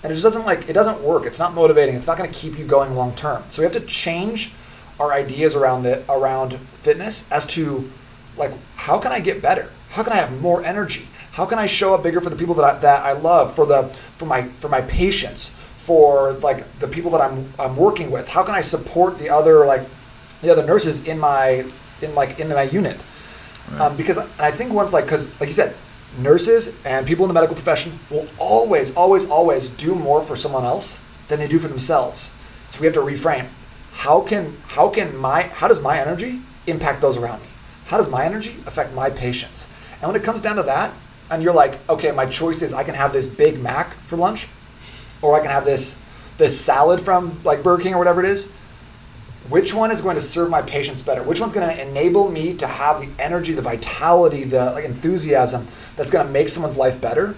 And 0.02 0.12
it 0.12 0.14
just 0.14 0.22
doesn't 0.22 0.46
like 0.46 0.68
it 0.68 0.72
doesn't 0.72 1.00
work. 1.00 1.26
It's 1.26 1.38
not 1.38 1.54
motivating. 1.54 1.94
It's 1.94 2.06
not 2.06 2.18
going 2.18 2.30
to 2.30 2.36
keep 2.36 2.58
you 2.58 2.64
going 2.64 2.94
long 2.94 3.14
term. 3.14 3.44
So 3.48 3.62
we 3.62 3.64
have 3.64 3.72
to 3.72 3.86
change 3.86 4.52
our 4.98 5.12
ideas 5.12 5.54
around 5.54 5.82
the 5.82 6.02
around 6.10 6.58
fitness 6.70 7.30
as 7.30 7.46
to 7.46 7.90
like 8.36 8.52
how 8.76 8.98
can 8.98 9.12
I 9.12 9.20
get 9.20 9.42
better? 9.42 9.70
How 9.90 10.02
can 10.02 10.12
I 10.12 10.16
have 10.16 10.40
more 10.40 10.62
energy? 10.62 11.08
How 11.32 11.44
can 11.44 11.58
I 11.58 11.66
show 11.66 11.94
up 11.94 12.02
bigger 12.02 12.20
for 12.20 12.30
the 12.30 12.36
people 12.36 12.54
that 12.54 12.64
I, 12.64 12.78
that 12.78 13.04
I 13.04 13.12
love, 13.12 13.54
for 13.54 13.66
the 13.66 13.84
for 14.16 14.26
my 14.26 14.44
for 14.60 14.68
my 14.68 14.80
patients, 14.82 15.54
for 15.76 16.32
like 16.34 16.78
the 16.78 16.88
people 16.88 17.10
that 17.12 17.20
I'm 17.20 17.52
I'm 17.58 17.76
working 17.76 18.10
with? 18.10 18.28
How 18.28 18.42
can 18.42 18.54
I 18.54 18.60
support 18.60 19.18
the 19.18 19.30
other 19.30 19.66
like 19.66 19.82
the 20.42 20.50
other 20.50 20.64
nurses 20.64 21.06
in 21.06 21.18
my 21.18 21.64
in 22.00 22.14
like 22.14 22.40
in 22.40 22.48
my 22.48 22.62
unit? 22.62 23.02
Right. 23.70 23.80
Um, 23.82 23.96
because 23.96 24.18
I 24.38 24.50
think 24.50 24.72
once 24.72 24.92
like 24.92 25.04
because 25.04 25.38
like 25.40 25.48
you 25.48 25.52
said, 25.52 25.74
nurses 26.18 26.80
and 26.86 27.06
people 27.06 27.24
in 27.24 27.28
the 27.28 27.34
medical 27.34 27.54
profession 27.54 27.98
will 28.10 28.28
always 28.38 28.94
always 28.96 29.28
always 29.30 29.68
do 29.68 29.94
more 29.94 30.22
for 30.22 30.36
someone 30.36 30.64
else 30.64 31.02
than 31.28 31.38
they 31.38 31.48
do 31.48 31.58
for 31.58 31.68
themselves. 31.68 32.32
So 32.70 32.80
we 32.80 32.86
have 32.86 32.94
to 32.94 33.00
reframe 33.00 33.46
how 33.96 34.20
can 34.20 34.54
how 34.68 34.90
can 34.90 35.16
my 35.16 35.42
how 35.42 35.68
does 35.68 35.80
my 35.80 35.98
energy 35.98 36.40
impact 36.66 37.00
those 37.00 37.16
around 37.16 37.40
me? 37.40 37.48
How 37.86 37.96
does 37.96 38.10
my 38.10 38.24
energy 38.24 38.54
affect 38.66 38.94
my 38.94 39.08
patients? 39.08 39.68
And 39.94 40.02
when 40.02 40.20
it 40.20 40.22
comes 40.22 40.42
down 40.42 40.56
to 40.56 40.62
that, 40.64 40.92
and 41.30 41.42
you're 41.42 41.54
like, 41.54 41.78
okay, 41.88 42.12
my 42.12 42.26
choice 42.26 42.60
is 42.60 42.74
I 42.74 42.84
can 42.84 42.94
have 42.94 43.12
this 43.12 43.26
Big 43.26 43.60
Mac 43.60 43.94
for 43.94 44.16
lunch, 44.16 44.48
or 45.22 45.34
I 45.34 45.40
can 45.40 45.50
have 45.50 45.64
this 45.64 45.98
this 46.36 46.60
salad 46.60 47.00
from 47.00 47.40
like 47.42 47.62
Burger 47.62 47.84
King 47.84 47.94
or 47.94 47.98
whatever 47.98 48.22
it 48.22 48.28
is. 48.28 48.50
Which 49.48 49.72
one 49.72 49.90
is 49.90 50.02
going 50.02 50.16
to 50.16 50.20
serve 50.20 50.50
my 50.50 50.60
patients 50.60 51.00
better? 51.00 51.22
Which 51.22 51.40
one's 51.40 51.52
going 51.52 51.68
to 51.68 51.88
enable 51.88 52.30
me 52.30 52.52
to 52.54 52.66
have 52.66 53.00
the 53.00 53.08
energy, 53.22 53.54
the 53.54 53.62
vitality, 53.62 54.44
the 54.44 54.72
like 54.72 54.84
enthusiasm 54.84 55.66
that's 55.96 56.10
going 56.10 56.26
to 56.26 56.32
make 56.32 56.50
someone's 56.50 56.76
life 56.76 57.00
better? 57.00 57.34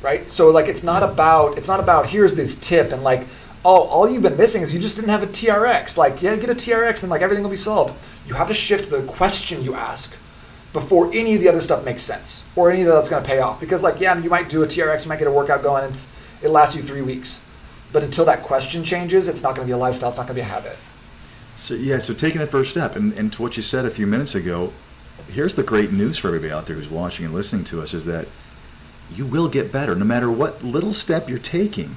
Right? 0.00 0.30
So 0.30 0.50
like 0.50 0.68
it's 0.68 0.82
not 0.82 1.02
about 1.02 1.58
it's 1.58 1.68
not 1.68 1.80
about 1.80 2.06
here's 2.06 2.34
this 2.34 2.58
tip 2.58 2.92
and 2.92 3.02
like 3.02 3.26
oh, 3.64 3.82
all 3.84 4.08
you've 4.08 4.22
been 4.22 4.36
missing 4.36 4.62
is 4.62 4.74
you 4.74 4.80
just 4.80 4.96
didn't 4.96 5.10
have 5.10 5.22
a 5.22 5.26
TRX. 5.26 5.96
Like, 5.96 6.20
yeah, 6.22 6.36
get 6.36 6.50
a 6.50 6.54
TRX 6.54 7.02
and 7.02 7.10
like 7.10 7.22
everything 7.22 7.42
will 7.42 7.50
be 7.50 7.56
solved. 7.56 7.94
You 8.26 8.34
have 8.34 8.48
to 8.48 8.54
shift 8.54 8.90
the 8.90 9.02
question 9.04 9.62
you 9.64 9.74
ask 9.74 10.16
before 10.72 11.10
any 11.14 11.34
of 11.34 11.40
the 11.40 11.48
other 11.48 11.60
stuff 11.60 11.84
makes 11.84 12.02
sense 12.02 12.48
or 12.56 12.70
any 12.70 12.82
of 12.82 12.88
that's 12.88 13.08
going 13.08 13.22
to 13.22 13.28
pay 13.28 13.40
off. 13.40 13.60
Because 13.60 13.82
like, 13.82 14.00
yeah, 14.00 14.18
you 14.18 14.28
might 14.28 14.48
do 14.48 14.62
a 14.62 14.66
TRX, 14.66 15.04
you 15.04 15.08
might 15.08 15.18
get 15.18 15.28
a 15.28 15.32
workout 15.32 15.62
going, 15.62 15.84
and 15.84 16.06
it 16.42 16.50
lasts 16.50 16.76
you 16.76 16.82
three 16.82 17.02
weeks. 17.02 17.44
But 17.92 18.02
until 18.02 18.24
that 18.26 18.42
question 18.42 18.84
changes, 18.84 19.28
it's 19.28 19.42
not 19.42 19.54
going 19.54 19.66
to 19.66 19.70
be 19.70 19.74
a 19.74 19.78
lifestyle. 19.78 20.10
It's 20.10 20.18
not 20.18 20.26
going 20.26 20.36
to 20.36 20.42
be 20.42 20.48
a 20.48 20.52
habit. 20.52 20.76
So 21.56 21.74
yeah, 21.74 21.98
so 21.98 22.12
taking 22.12 22.40
the 22.40 22.46
first 22.46 22.70
step, 22.70 22.96
and, 22.96 23.16
and 23.18 23.32
to 23.32 23.42
what 23.42 23.56
you 23.56 23.62
said 23.62 23.84
a 23.84 23.90
few 23.90 24.06
minutes 24.06 24.34
ago, 24.34 24.72
here's 25.28 25.54
the 25.54 25.62
great 25.62 25.92
news 25.92 26.18
for 26.18 26.28
everybody 26.28 26.52
out 26.52 26.66
there 26.66 26.76
who's 26.76 26.90
watching 26.90 27.24
and 27.24 27.32
listening 27.32 27.64
to 27.64 27.80
us 27.80 27.94
is 27.94 28.04
that 28.04 28.26
you 29.12 29.24
will 29.24 29.48
get 29.48 29.70
better 29.70 29.94
no 29.94 30.04
matter 30.04 30.30
what 30.30 30.62
little 30.64 30.92
step 30.92 31.28
you're 31.28 31.38
taking 31.38 31.94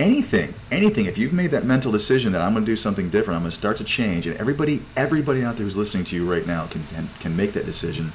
anything, 0.00 0.54
anything. 0.72 1.06
If 1.06 1.18
you've 1.18 1.34
made 1.34 1.50
that 1.50 1.64
mental 1.64 1.92
decision 1.92 2.32
that 2.32 2.40
I'm 2.40 2.52
going 2.52 2.64
to 2.64 2.70
do 2.70 2.74
something 2.74 3.10
different, 3.10 3.36
I'm 3.36 3.42
going 3.42 3.50
to 3.50 3.56
start 3.56 3.76
to 3.76 3.84
change, 3.84 4.26
and 4.26 4.36
everybody, 4.38 4.82
everybody 4.96 5.44
out 5.44 5.56
there 5.56 5.64
who's 5.64 5.76
listening 5.76 6.04
to 6.04 6.16
you 6.16 6.30
right 6.30 6.46
now 6.46 6.66
can 6.66 7.08
can 7.20 7.36
make 7.36 7.52
that 7.52 7.66
decision. 7.66 8.12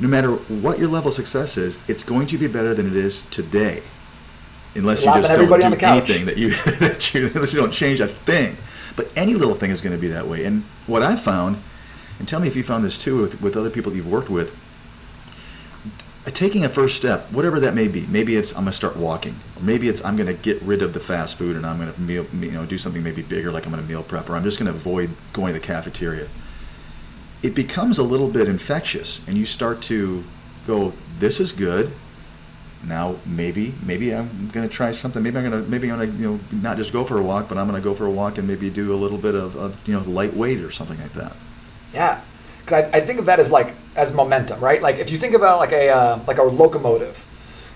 No 0.00 0.08
matter 0.08 0.32
what 0.32 0.78
your 0.78 0.88
level 0.88 1.08
of 1.08 1.14
success 1.14 1.56
is, 1.56 1.78
it's 1.86 2.02
going 2.02 2.26
to 2.28 2.38
be 2.38 2.48
better 2.48 2.74
than 2.74 2.86
it 2.86 2.96
is 2.96 3.22
today, 3.30 3.82
unless 4.74 5.04
you 5.04 5.12
just 5.14 5.28
don't 5.28 5.60
do 5.60 5.76
anything 5.86 6.24
that 6.26 6.38
you 6.38 6.50
that 6.80 7.14
you 7.14 7.30
unless 7.34 7.52
you 7.52 7.60
don't 7.60 7.72
change 7.72 8.00
a 8.00 8.08
thing. 8.08 8.56
But 8.96 9.10
any 9.14 9.34
little 9.34 9.54
thing 9.54 9.70
is 9.70 9.80
going 9.80 9.94
to 9.94 10.00
be 10.00 10.08
that 10.08 10.26
way. 10.26 10.44
And 10.44 10.62
what 10.86 11.02
I've 11.02 11.20
found, 11.20 11.58
and 12.18 12.26
tell 12.26 12.40
me 12.40 12.48
if 12.48 12.56
you 12.56 12.62
found 12.62 12.84
this 12.84 12.96
too 12.96 13.22
with, 13.22 13.42
with 13.42 13.56
other 13.56 13.70
people 13.70 13.94
you've 13.94 14.10
worked 14.10 14.30
with 14.30 14.56
taking 16.30 16.64
a 16.64 16.68
first 16.68 16.96
step, 16.96 17.30
whatever 17.32 17.60
that 17.60 17.74
may 17.74 17.86
be. 17.86 18.06
Maybe 18.06 18.36
it's 18.36 18.52
I'm 18.52 18.62
going 18.62 18.66
to 18.66 18.72
start 18.72 18.96
walking, 18.96 19.38
or 19.56 19.62
maybe 19.62 19.88
it's 19.88 20.02
I'm 20.04 20.16
going 20.16 20.26
to 20.26 20.34
get 20.34 20.60
rid 20.62 20.80
of 20.80 20.94
the 20.94 21.00
fast 21.00 21.36
food 21.36 21.54
and 21.56 21.66
I'm 21.66 21.78
going 21.78 21.92
to 21.92 22.00
meal, 22.00 22.26
you 22.32 22.52
know, 22.52 22.64
do 22.64 22.78
something 22.78 23.02
maybe 23.02 23.22
bigger, 23.22 23.52
like 23.52 23.66
I'm 23.66 23.72
going 23.72 23.82
to 23.82 23.88
meal 23.88 24.02
prep, 24.02 24.30
or 24.30 24.36
I'm 24.36 24.42
just 24.42 24.58
going 24.58 24.70
to 24.70 24.76
avoid 24.76 25.10
going 25.32 25.52
to 25.52 25.60
the 25.60 25.66
cafeteria. 25.66 26.28
It 27.42 27.54
becomes 27.54 27.98
a 27.98 28.02
little 28.02 28.28
bit 28.28 28.48
infectious, 28.48 29.20
and 29.26 29.36
you 29.36 29.44
start 29.44 29.82
to 29.82 30.24
go, 30.66 30.94
"This 31.18 31.40
is 31.40 31.52
good." 31.52 31.92
Now 32.86 33.16
maybe 33.24 33.74
maybe 33.82 34.14
I'm 34.14 34.48
going 34.48 34.66
to 34.66 34.74
try 34.74 34.90
something. 34.92 35.22
Maybe 35.22 35.36
I'm 35.36 35.50
going 35.50 35.62
to 35.62 35.70
maybe 35.70 35.90
I'm 35.90 35.98
going 35.98 36.10
to 36.10 36.16
you 36.16 36.32
know 36.32 36.40
not 36.52 36.78
just 36.78 36.92
go 36.92 37.04
for 37.04 37.18
a 37.18 37.22
walk, 37.22 37.48
but 37.48 37.58
I'm 37.58 37.68
going 37.68 37.80
to 37.80 37.86
go 37.86 37.94
for 37.94 38.06
a 38.06 38.10
walk 38.10 38.38
and 38.38 38.48
maybe 38.48 38.70
do 38.70 38.94
a 38.94 38.96
little 38.96 39.18
bit 39.18 39.34
of, 39.34 39.56
of 39.56 39.76
you 39.86 39.94
know 39.94 40.00
lightweight 40.00 40.60
or 40.60 40.70
something 40.70 40.98
like 40.98 41.12
that. 41.14 41.36
Yeah, 41.92 42.22
because 42.64 42.84
I, 42.84 42.98
I, 42.98 43.00
think 43.00 43.18
of 43.18 43.26
that 43.26 43.38
as 43.38 43.52
like 43.52 43.74
as 43.94 44.14
momentum, 44.14 44.60
right? 44.60 44.80
Like 44.80 44.96
if 44.96 45.10
you 45.10 45.18
think 45.18 45.34
about 45.34 45.58
like 45.58 45.72
a 45.72 45.90
uh, 45.90 46.20
like 46.26 46.38
a 46.38 46.42
locomotive. 46.42 47.24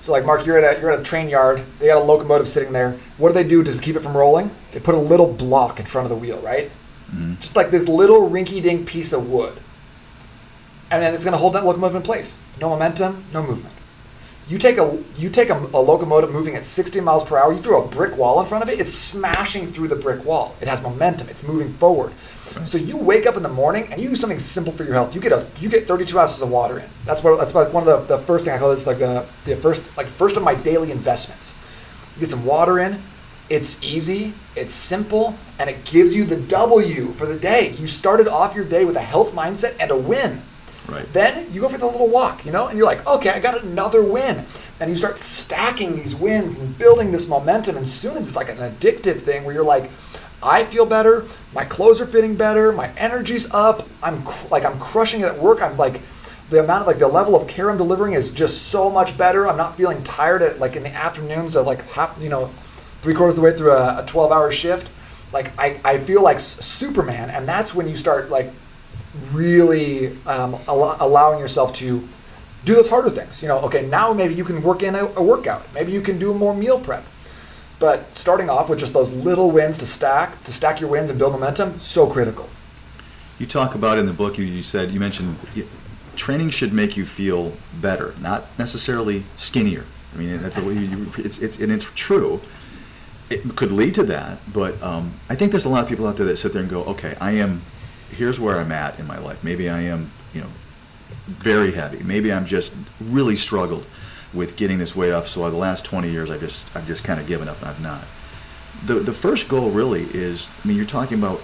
So 0.01 0.13
like 0.13 0.25
Mark, 0.25 0.47
you're 0.47 0.59
at 0.59 0.79
a 0.79 0.81
you're 0.81 0.91
at 0.91 1.01
a 1.01 1.03
train 1.03 1.29
yard. 1.29 1.63
They 1.79 1.89
got 1.89 1.99
a 1.99 2.05
locomotive 2.05 2.49
sitting 2.49 2.73
there. 2.73 2.97
What 3.19 3.29
do 3.29 3.35
they 3.35 3.45
do 3.45 3.63
to 3.63 3.79
keep 3.79 3.97
it 3.97 4.01
from 4.01 4.17
rolling? 4.17 4.51
They 4.73 4.81
put 4.81 4.95
a 4.95 4.99
little 4.99 5.31
block 5.31 5.81
in 5.81 5.87
front 5.87 6.07
of 6.07 6.11
the 6.11 6.17
wheel, 6.17 6.41
right? 6.41 6.71
Mm-hmm. 7.11 7.35
Just 7.41 7.57
like 7.57 7.71
this 7.71 7.89
little 7.89 8.29
rinky-dink 8.31 8.87
piece 8.87 9.13
of 9.13 9.31
wood, 9.31 9.55
and 10.91 11.03
then 11.03 11.15
it's 11.15 11.25
going 11.25 11.33
to 11.33 11.39
hold 11.39 11.55
that 11.55 11.65
locomotive 11.65 11.97
in 11.97 12.03
place. 12.03 12.39
No 12.61 12.69
momentum, 12.69 13.25
no 13.33 13.43
movement. 13.43 13.75
You 14.49 14.57
take 14.57 14.79
a 14.79 15.03
you 15.19 15.29
take 15.29 15.51
a, 15.51 15.59
a, 15.75 15.81
locomotive 15.81 16.33
moving 16.33 16.55
at 16.55 16.65
60 16.65 17.01
miles 17.03 17.23
per 17.23 17.37
hour. 17.37 17.53
You 17.53 17.59
throw 17.59 17.85
a 17.85 17.87
brick 17.87 18.17
wall 18.17 18.41
in 18.41 18.47
front 18.47 18.65
of 18.65 18.71
it. 18.71 18.81
It's 18.81 18.95
smashing 18.95 19.73
through 19.73 19.89
the 19.89 19.97
brick 19.97 20.25
wall. 20.25 20.57
It 20.63 20.69
has 20.69 20.83
momentum. 20.83 21.29
It's 21.29 21.43
moving 21.43 21.75
forward. 21.75 22.15
So 22.65 22.79
you 22.79 22.97
wake 22.97 23.27
up 23.27 23.37
in 23.37 23.43
the 23.43 23.51
morning 23.51 23.93
and 23.93 24.01
you 24.01 24.09
do 24.09 24.17
something 24.17 24.39
simple 24.39 24.73
for 24.73 24.85
your 24.85 24.95
health. 24.95 25.15
You 25.15 25.21
get 25.21 25.33
a 25.33 25.47
you 25.61 25.69
get 25.69 25.87
32 25.87 26.19
ounces 26.19 26.41
of 26.41 26.51
water 26.51 26.79
in. 26.79 26.89
That's 27.05 27.23
what 27.23 27.39
that's 27.39 27.53
one 27.53 27.87
of 27.87 28.09
the, 28.09 28.17
the 28.17 28.23
first 28.23 28.47
thing 28.47 28.55
I 28.55 28.59
call 28.59 28.71
it. 28.71 28.75
It's 28.75 28.87
like 28.87 28.99
the 28.99 29.27
the 29.45 29.55
first 29.55 29.95
like 29.99 30.07
first 30.07 30.39
of 30.39 30.43
my 30.43 30.55
daily 30.55 30.93
investments. 30.93 31.55
You 32.17 32.21
get 32.21 32.31
some 32.31 32.47
water 32.47 32.79
in. 32.79 33.03
It's 33.51 33.83
easy, 33.83 34.35
it's 34.57 34.75
simple, 34.75 35.35
and 35.59 35.71
it 35.71 35.83
gives 35.87 36.15
you 36.15 36.27
the 36.27 36.37
W 36.37 37.13
for 37.13 37.25
the 37.25 37.39
day. 37.39 37.71
You 37.79 37.87
started 37.87 38.29
off 38.29 38.55
your 38.55 38.67
day 38.67 38.85
with 38.85 38.97
a 38.97 39.01
health 39.01 39.33
mindset 39.33 39.75
and 39.81 39.91
a 39.91 39.97
win. 39.97 40.43
Right. 40.89 41.11
Then 41.13 41.53
you 41.53 41.61
go 41.61 41.69
for 41.69 41.79
the 41.79 41.87
little 41.87 42.09
walk, 42.09 42.47
you 42.47 42.53
know, 42.53 42.69
and 42.69 42.79
you're 42.79 42.87
like, 42.87 43.07
okay, 43.07 43.31
I 43.31 43.41
got 43.41 43.63
another 43.63 44.03
win. 44.03 44.45
And 44.81 44.91
you 44.91 44.97
start 44.97 45.19
stacking 45.19 45.97
these 45.97 46.15
wins 46.15 46.57
and 46.57 46.77
building 46.79 47.13
this 47.13 47.29
momentum. 47.29 47.77
And 47.77 47.87
soon 47.87 48.17
it's 48.17 48.35
like 48.35 48.49
an 48.49 48.59
addictive 48.59 49.21
thing 49.21 49.45
where 49.45 49.55
you're 49.55 49.65
like, 49.65 49.91
I 50.43 50.65
feel 50.65 50.87
better. 50.87 51.27
My 51.53 51.65
clothes 51.65 52.01
are 52.01 52.07
fitting 52.07 52.37
better. 52.37 52.73
My 52.73 52.91
energy's 52.97 53.53
up. 53.53 53.89
I'm 54.03 54.23
cr- 54.25 54.49
like 54.51 54.65
I'm 54.65 54.79
crushing 54.79 55.23
it 55.23 55.27
at 55.27 55.39
work. 55.39 55.61
I'm 55.61 55.77
like 55.77 56.01
the 56.51 56.61
amount 56.61 56.83
of 56.83 56.87
like 56.87 56.99
the 56.99 57.09
level 57.09 57.35
of 57.37 57.47
care 57.49 57.69
I'm 57.71 57.77
delivering 57.77 58.15
is 58.15 58.31
just 58.31 58.69
so 58.69 58.89
much 58.89 59.19
better. 59.19 59.47
I'm 59.47 59.57
not 59.57 59.77
feeling 59.77 60.03
tired 60.05 60.43
at 60.43 60.59
like 60.59 60.77
in 60.77 60.85
the 60.85 60.95
afternoons 60.95 61.57
of 61.57 61.67
like 61.67 61.83
half 61.91 62.21
you 62.23 62.29
know 62.29 62.51
three 63.03 63.15
quarters 63.15 63.37
of 63.37 63.43
the 63.43 63.51
way 63.51 63.57
through 63.57 63.73
a, 63.73 64.03
a 64.03 64.07
12 64.07 64.33
hour 64.33 64.51
shift. 64.53 64.91
Like 65.33 65.51
I, 65.59 65.81
I 65.85 65.99
feel 65.99 66.23
like 66.23 66.41
Superman, 66.41 67.31
and 67.31 67.47
that's 67.47 67.75
when 67.75 67.89
you 67.89 67.97
start 67.97 68.31
like 68.31 68.51
really 69.33 70.09
um, 70.27 70.55
al- 70.67 70.97
allowing 71.01 71.39
yourself 71.39 71.73
to 71.75 72.07
do 72.65 72.75
those 72.75 72.89
harder 72.89 73.11
things. 73.11 73.43
You 73.43 73.49
know, 73.49 73.61
okay, 73.61 73.87
now 73.87 74.13
maybe 74.13 74.35
you 74.35 74.45
can 74.45 74.63
work 74.63 74.83
in 74.83 74.95
a, 74.95 75.07
a 75.17 75.23
workout. 75.23 75.63
Maybe 75.75 75.93
you 75.93 76.01
can 76.01 76.19
do 76.19 76.35
more 76.35 76.55
meal 76.55 76.81
prep. 76.81 77.05
But 77.79 78.15
starting 78.17 78.51
off 78.51 78.69
with 78.69 78.81
just 78.81 78.93
those 78.93 79.13
little 79.13 79.51
wins 79.51 79.79
to 79.79 79.87
stack, 79.87 80.43
to 80.45 80.53
stack 80.53 80.81
your 80.81 80.91
wins 80.91 81.11
and 81.11 81.19
build 81.19 81.33
momentum, 81.33 81.79
so 81.79 82.09
critical. 82.09 82.49
You 83.39 83.47
talk 83.47 83.77
about 83.77 83.99
in 83.99 84.07
the 84.07 84.13
book, 84.13 84.37
you, 84.37 84.45
you 84.45 84.63
said, 84.63 84.91
you 84.91 84.99
mentioned 84.99 85.37
training 86.17 86.51
should 86.51 86.73
make 86.73 86.97
you 86.97 87.07
feel 87.07 87.53
better, 87.81 88.15
not 88.21 88.47
necessarily 88.59 89.25
skinnier. 89.37 89.85
I 90.13 90.19
mean, 90.19 90.39
that's 90.39 90.59
a 90.59 90.63
you, 90.63 91.13
it's, 91.19 91.39
it's, 91.39 91.59
and 91.59 91.71
it's 91.71 91.89
true. 91.95 92.41
It 93.31 93.55
could 93.57 93.71
lead 93.71 93.95
to 93.95 94.05
that, 94.05 94.39
but 94.53 94.83
um, 94.83 95.13
I 95.29 95.37
think 95.37 95.53
there's 95.53 95.67
a 95.67 95.69
lot 95.69 95.83
of 95.83 95.89
people 95.89 96.07
out 96.07 96.17
there 96.17 96.27
that 96.27 96.39
sit 96.39 96.53
there 96.53 96.63
and 96.63 96.71
go, 96.71 96.83
okay, 96.85 97.17
I 97.21 97.33
am, 97.33 97.63
here's 98.11 98.41
where 98.41 98.59
I'm 98.59 98.73
at 98.73 98.99
in 98.99 99.07
my 99.07 99.19
life. 99.19 99.43
Maybe 99.43 99.69
I 99.69 99.81
am, 99.83 100.11
you 100.33 100.41
know, 100.41 100.49
very 101.27 101.73
heavy. 101.73 102.03
Maybe 102.03 102.33
I'm 102.33 102.47
just 102.47 102.75
really 103.01 103.37
struggled 103.37 103.87
with 104.35 104.57
getting 104.57 104.79
this 104.79 104.95
weight 104.95 105.13
off. 105.13 105.29
So 105.29 105.49
the 105.51 105.57
last 105.57 105.85
20 105.85 106.11
years, 106.11 106.31
I 106.31 106.39
just 106.39 106.75
I've 106.77 106.87
just 106.87 107.05
kind 107.05 107.21
of 107.21 107.27
given 107.27 107.49
up, 107.49 107.59
and 107.61 107.69
I've 107.69 107.81
not. 107.81 108.05
The 108.87 108.95
the 108.95 109.13
first 109.13 109.49
goal 109.49 109.71
really 109.71 110.03
is, 110.03 110.49
I 110.65 110.69
mean, 110.69 110.77
you're 110.77 110.87
talking 110.87 111.19
about 111.19 111.41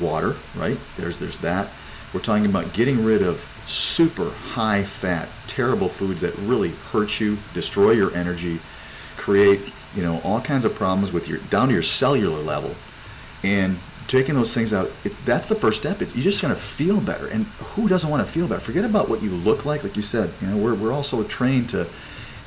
water, 0.00 0.36
right? 0.56 0.78
There's 0.96 1.18
there's 1.18 1.38
that. 1.38 1.68
We're 2.12 2.20
talking 2.20 2.46
about 2.46 2.72
getting 2.72 3.04
rid 3.04 3.22
of 3.22 3.40
super 3.66 4.30
high 4.30 4.84
fat, 4.84 5.28
terrible 5.46 5.88
foods 5.88 6.20
that 6.20 6.34
really 6.38 6.70
hurt 6.92 7.18
you, 7.18 7.38
destroy 7.54 7.90
your 7.92 8.14
energy, 8.14 8.60
create 9.16 9.72
you 9.94 10.02
know 10.02 10.20
all 10.24 10.40
kinds 10.40 10.64
of 10.64 10.74
problems 10.74 11.12
with 11.12 11.28
your 11.28 11.38
down 11.50 11.68
to 11.68 11.74
your 11.74 11.82
cellular 11.82 12.40
level, 12.40 12.74
and 13.42 13.78
taking 14.08 14.34
those 14.34 14.52
things 14.52 14.72
out. 14.72 14.90
That's 15.24 15.48
the 15.48 15.54
first 15.54 15.80
step. 15.80 16.02
It, 16.02 16.14
you're 16.14 16.24
just 16.24 16.42
gonna 16.42 16.54
feel 16.54 17.00
better, 17.00 17.26
and 17.26 17.44
who 17.44 17.88
doesn't 17.88 18.08
want 18.08 18.24
to 18.24 18.30
feel 18.30 18.46
better? 18.46 18.60
Forget 18.60 18.84
about 18.84 19.08
what 19.08 19.22
you 19.22 19.30
look 19.30 19.64
like. 19.64 19.82
Like 19.82 19.96
you 19.96 20.02
said, 20.02 20.32
you 20.40 20.48
know, 20.48 20.56
we're 20.56 20.74
we're 20.74 20.92
also 20.92 21.22
trained 21.24 21.68
to 21.70 21.88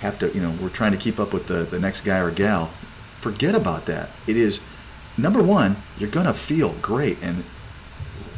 have 0.01 0.19
to, 0.19 0.29
you 0.29 0.41
know, 0.41 0.53
we're 0.61 0.69
trying 0.69 0.91
to 0.91 0.97
keep 0.97 1.19
up 1.19 1.33
with 1.33 1.47
the 1.47 1.63
the 1.63 1.79
next 1.79 2.01
guy 2.01 2.19
or 2.19 2.31
gal. 2.31 2.67
Forget 3.19 3.55
about 3.55 3.85
that. 3.87 4.09
It 4.27 4.37
is 4.37 4.59
number 5.17 5.41
one. 5.41 5.75
You're 5.97 6.09
gonna 6.09 6.33
feel 6.33 6.73
great, 6.81 7.17
and 7.21 7.43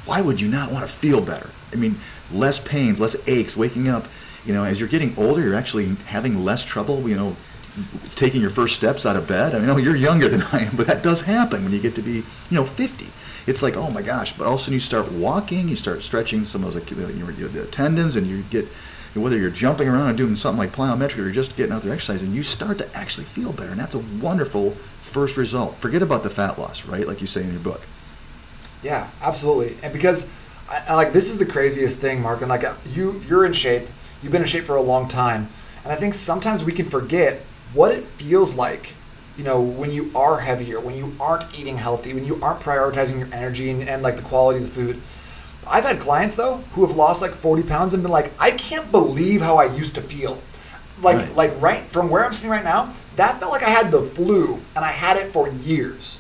why 0.05 0.21
would 0.21 0.39
you 0.39 0.47
not 0.47 0.71
want 0.71 0.88
to 0.88 0.91
feel 0.91 1.21
better? 1.21 1.49
I 1.71 1.75
mean, 1.75 1.99
less 2.32 2.60
pains, 2.60 2.99
less 2.99 3.15
aches, 3.27 3.55
waking 3.55 3.88
up. 3.88 4.08
You 4.45 4.53
know, 4.53 4.63
as 4.63 4.79
you're 4.79 4.89
getting 4.89 5.13
older, 5.17 5.41
you're 5.41 5.55
actually 5.55 5.95
having 6.08 6.43
less 6.43 6.63
trouble. 6.63 7.08
You 7.08 7.15
know, 7.15 7.36
taking 8.12 8.41
your 8.41 8.49
first 8.49 8.75
steps 8.75 9.05
out 9.05 9.15
of 9.15 9.27
bed. 9.27 9.53
I 9.53 9.60
mean, 9.60 9.67
know 9.67 9.77
you're 9.86 9.95
younger 9.95 10.29
than 10.29 10.41
I 10.53 10.65
am, 10.65 10.75
but 10.75 10.88
that 10.88 11.03
does 11.03 11.21
happen 11.21 11.63
when 11.63 11.73
you 11.73 11.79
get 11.79 11.95
to 11.95 12.01
be, 12.01 12.13
you 12.13 12.23
know, 12.51 12.65
50. 12.65 13.08
It's 13.47 13.63
like, 13.63 13.75
oh 13.75 13.89
my 13.89 14.01
gosh! 14.01 14.34
But 14.34 14.45
all 14.45 14.53
of 14.53 14.60
a 14.60 14.63
sudden, 14.63 14.73
you 14.73 14.79
start 14.79 15.12
walking, 15.12 15.69
you 15.69 15.75
start 15.75 16.03
stretching 16.03 16.43
some 16.43 16.63
of 16.63 16.73
those, 16.73 16.82
like, 16.82 16.91
your, 16.91 17.32
your, 17.32 17.47
the 17.47 17.65
tendons, 17.65 18.15
and 18.15 18.27
you 18.27 18.43
get 18.43 18.67
whether 19.15 19.38
you're 19.38 19.49
jumping 19.49 19.88
around 19.88 20.08
and 20.08 20.17
doing 20.17 20.36
something 20.36 20.60
like 20.60 20.71
plyometric 20.71 21.17
or 21.17 21.23
you're 21.23 21.32
just 21.32 21.55
getting 21.55 21.73
out 21.73 21.82
there 21.82 21.93
exercising, 21.93 22.32
you 22.32 22.43
start 22.43 22.77
to 22.77 22.97
actually 22.97 23.25
feel 23.25 23.51
better, 23.51 23.71
and 23.71 23.79
that's 23.79 23.95
a 23.95 23.99
wonderful 24.21 24.71
first 25.01 25.38
result. 25.38 25.75
Forget 25.77 26.01
about 26.03 26.23
the 26.23 26.29
fat 26.29 26.60
loss, 26.60 26.86
right? 26.86 27.08
Like 27.08 27.21
you 27.21 27.27
say 27.27 27.41
in 27.41 27.51
your 27.51 27.60
book. 27.60 27.82
Yeah, 28.84 29.10
absolutely. 29.21 29.77
And 29.82 29.91
because, 29.91 30.29
I, 30.69 30.84
I 30.89 30.95
like, 30.95 31.12
this 31.12 31.29
is 31.29 31.38
the 31.38 31.45
craziest 31.45 31.99
thing, 31.99 32.21
Mark. 32.21 32.41
And 32.41 32.49
like, 32.49 32.63
uh, 32.63 32.75
you, 32.93 33.21
you're 33.27 33.45
in 33.45 33.53
shape. 33.53 33.88
You've 34.21 34.32
been 34.32 34.41
in 34.41 34.47
shape 34.47 34.65
for 34.65 34.75
a 34.75 34.82
long 34.82 35.08
time, 35.08 35.49
and 35.84 35.91
I 35.91 35.95
think 35.95 36.13
sometimes 36.13 36.63
we 36.63 36.73
can 36.73 36.86
forget 36.86 37.41
what 37.73 37.91
it 37.91 38.03
feels 38.03 38.55
like. 38.55 38.93
You 39.38 39.43
know, 39.45 39.62
when 39.62 39.91
you 39.91 40.12
are 40.15 40.39
heavier, 40.39 40.79
when 40.79 40.95
you 40.95 41.15
aren't 41.19 41.58
eating 41.58 41.77
healthy, 41.77 42.13
when 42.13 42.25
you 42.25 42.39
aren't 42.41 42.60
prioritizing 42.60 43.19
your 43.19 43.29
energy 43.34 43.69
and, 43.69 43.88
and 43.88 44.03
like 44.03 44.17
the 44.17 44.21
quality 44.21 44.60
of 44.60 44.65
the 44.65 44.69
food. 44.69 45.01
I've 45.65 45.86
had 45.86 45.99
clients 45.99 46.36
though 46.36 46.58
who 46.73 46.86
have 46.86 46.97
lost 46.97 47.21
like 47.21 47.32
40 47.32 47.63
pounds 47.63 47.93
and 47.93 48.03
been 48.03 48.12
like, 48.12 48.32
I 48.39 48.51
can't 48.51 48.91
believe 48.91 49.41
how 49.41 49.55
I 49.58 49.65
used 49.73 49.95
to 49.95 50.01
feel. 50.01 50.41
Like, 51.01 51.17
Right. 51.17 51.36
like 51.36 51.62
right 51.62 51.84
from 51.91 52.10
where 52.10 52.25
I'm 52.25 52.34
sitting 52.34 52.49
right 52.51 52.63
now, 52.63 52.93
that 53.15 53.39
felt 53.39 53.51
like 53.51 53.63
I 53.63 53.69
had 53.69 53.91
the 53.91 54.01
flu 54.01 54.60
and 54.75 54.84
I 54.84 54.91
had 54.91 55.15
it 55.15 55.32
for 55.32 55.47
years. 55.49 56.19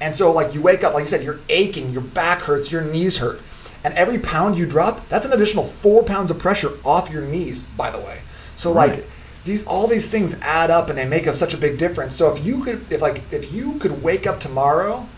And 0.00 0.14
so, 0.14 0.32
like, 0.32 0.54
you 0.54 0.62
wake 0.62 0.84
up, 0.84 0.94
like 0.94 1.02
you 1.02 1.08
said, 1.08 1.24
you're 1.24 1.40
aching, 1.48 1.92
your 1.92 2.02
back 2.02 2.40
hurts, 2.42 2.70
your 2.70 2.82
knees 2.82 3.18
hurt. 3.18 3.40
And 3.84 3.94
every 3.94 4.18
pound 4.18 4.56
you 4.56 4.64
drop, 4.66 5.08
that's 5.08 5.26
an 5.26 5.32
additional 5.32 5.64
four 5.64 6.02
pounds 6.04 6.30
of 6.30 6.38
pressure 6.38 6.70
off 6.84 7.10
your 7.10 7.22
knees, 7.22 7.62
by 7.62 7.90
the 7.90 7.98
way. 7.98 8.20
So, 8.56 8.72
Right. 8.72 8.90
like, 8.90 9.08
these 9.48 9.66
all 9.66 9.88
these 9.88 10.06
things 10.06 10.38
add 10.42 10.70
up 10.70 10.90
and 10.90 10.98
they 10.98 11.06
make 11.06 11.26
a, 11.26 11.32
such 11.32 11.54
a 11.54 11.56
big 11.56 11.78
difference. 11.78 12.14
So 12.14 12.32
if 12.32 12.44
you 12.44 12.62
could, 12.62 12.92
if 12.92 13.00
like, 13.00 13.22
if 13.32 13.52
you 13.52 13.78
could 13.78 14.02
wake 14.02 14.26
up 14.26 14.38
tomorrow 14.38 15.08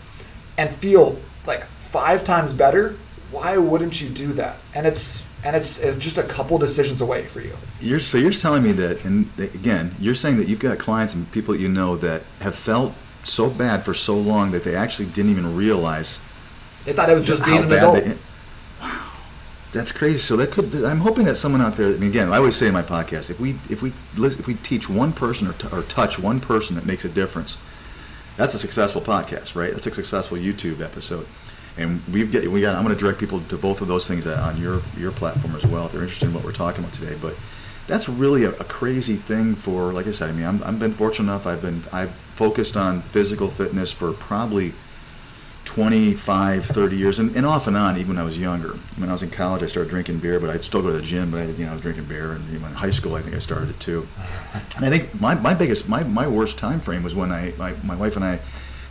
and 0.57 0.73
feel 0.73 1.19
like 1.45 1.65
five 1.65 2.23
times 2.23 2.53
better, 2.53 2.95
why 3.29 3.57
wouldn't 3.57 4.01
you 4.01 4.09
do 4.09 4.33
that? 4.33 4.57
And 4.73 4.87
it's 4.87 5.23
and 5.43 5.55
it's, 5.55 5.79
it's 5.79 5.97
just 5.97 6.17
a 6.19 6.23
couple 6.23 6.57
decisions 6.59 7.01
away 7.01 7.25
for 7.25 7.41
you. 7.41 7.55
You're, 7.79 7.99
so 7.99 8.19
you're 8.19 8.31
telling 8.31 8.61
me 8.61 8.73
that, 8.73 9.03
and 9.03 9.27
again, 9.39 9.95
you're 9.99 10.13
saying 10.13 10.37
that 10.37 10.47
you've 10.47 10.59
got 10.59 10.77
clients 10.77 11.15
and 11.15 11.29
people 11.31 11.55
that 11.55 11.59
you 11.59 11.67
know 11.67 11.97
that 11.97 12.21
have 12.41 12.55
felt 12.55 12.93
so 13.23 13.49
bad 13.49 13.83
for 13.83 13.95
so 13.95 14.15
long 14.15 14.51
that 14.51 14.63
they 14.63 14.75
actually 14.75 15.07
didn't 15.07 15.31
even 15.31 15.55
realize 15.55 16.19
They 16.85 16.93
thought 16.93 17.09
it 17.09 17.15
was 17.15 17.23
just 17.23 17.43
being 17.43 17.63
an 17.63 17.71
adult. 17.71 18.03
they. 18.03 18.17
That's 19.73 19.91
crazy. 19.91 20.19
So 20.19 20.35
that 20.37 20.51
could. 20.51 20.73
I'm 20.83 20.99
hoping 20.99 21.25
that 21.25 21.37
someone 21.37 21.61
out 21.61 21.77
there. 21.77 21.87
I 21.87 21.91
mean, 21.91 22.09
again, 22.09 22.31
I 22.31 22.37
always 22.37 22.55
say 22.55 22.67
in 22.67 22.73
my 22.73 22.81
podcast, 22.81 23.29
if 23.29 23.39
we 23.39 23.51
if 23.69 23.81
we 23.81 23.93
if 24.17 24.47
we 24.47 24.55
teach 24.55 24.89
one 24.89 25.13
person 25.13 25.47
or, 25.47 25.53
t- 25.53 25.67
or 25.71 25.83
touch 25.83 26.19
one 26.19 26.39
person 26.39 26.75
that 26.75 26.85
makes 26.85 27.05
a 27.05 27.09
difference, 27.09 27.57
that's 28.35 28.53
a 28.53 28.59
successful 28.59 29.01
podcast, 29.01 29.55
right? 29.55 29.71
That's 29.71 29.87
a 29.87 29.93
successful 29.93 30.37
YouTube 30.37 30.81
episode. 30.81 31.25
And 31.77 32.01
we've 32.11 32.29
get 32.29 32.51
we 32.51 32.59
got. 32.59 32.75
I'm 32.75 32.83
going 32.83 32.95
to 32.95 32.99
direct 32.99 33.19
people 33.19 33.39
to 33.47 33.57
both 33.57 33.81
of 33.81 33.87
those 33.87 34.07
things 34.07 34.27
on 34.27 34.59
your 34.59 34.81
your 34.97 35.11
platform 35.11 35.55
as 35.55 35.65
well 35.65 35.85
if 35.85 35.93
they're 35.93 36.01
interested 36.01 36.27
in 36.27 36.33
what 36.33 36.43
we're 36.43 36.51
talking 36.51 36.83
about 36.83 36.93
today. 36.93 37.15
But 37.21 37.35
that's 37.87 38.09
really 38.09 38.43
a, 38.43 38.51
a 38.51 38.65
crazy 38.65 39.15
thing 39.15 39.55
for. 39.55 39.93
Like 39.93 40.05
I 40.05 40.11
said, 40.11 40.29
I 40.29 40.33
mean, 40.33 40.45
I'm, 40.45 40.61
I've 40.65 40.79
been 40.79 40.91
fortunate 40.91 41.31
enough. 41.31 41.47
I've 41.47 41.61
been 41.61 41.83
I've 41.93 42.11
focused 42.35 42.75
on 42.75 43.03
physical 43.03 43.47
fitness 43.47 43.93
for 43.93 44.11
probably 44.11 44.73
25, 45.75 46.65
30 46.65 46.97
years, 46.97 47.19
and, 47.19 47.33
and 47.33 47.45
off 47.45 47.65
and 47.65 47.77
on, 47.77 47.95
even 47.95 48.09
when 48.09 48.17
I 48.17 48.23
was 48.23 48.37
younger. 48.37 48.77
When 48.97 49.07
I 49.07 49.13
was 49.13 49.23
in 49.23 49.29
college, 49.29 49.63
I 49.63 49.67
started 49.67 49.89
drinking 49.89 50.19
beer, 50.19 50.37
but 50.37 50.49
I'd 50.49 50.65
still 50.65 50.81
go 50.81 50.89
to 50.89 50.97
the 50.97 51.01
gym, 51.01 51.31
but 51.31 51.39
I, 51.39 51.45
you 51.45 51.63
know, 51.63 51.71
I 51.71 51.73
was 51.73 51.81
drinking 51.81 52.05
beer, 52.05 52.33
and 52.33 52.43
even 52.49 52.65
in 52.65 52.73
high 52.73 52.89
school, 52.89 53.15
I 53.15 53.21
think 53.21 53.37
I 53.37 53.39
started 53.39 53.69
it 53.69 53.79
too. 53.79 54.05
And 54.75 54.83
I 54.83 54.89
think 54.89 55.17
my, 55.21 55.33
my 55.35 55.53
biggest, 55.53 55.87
my, 55.87 56.03
my 56.03 56.27
worst 56.27 56.57
time 56.57 56.81
frame 56.81 57.03
was 57.03 57.15
when 57.15 57.31
I, 57.31 57.53
my, 57.57 57.71
my 57.85 57.95
wife 57.95 58.17
and 58.17 58.25
I 58.25 58.41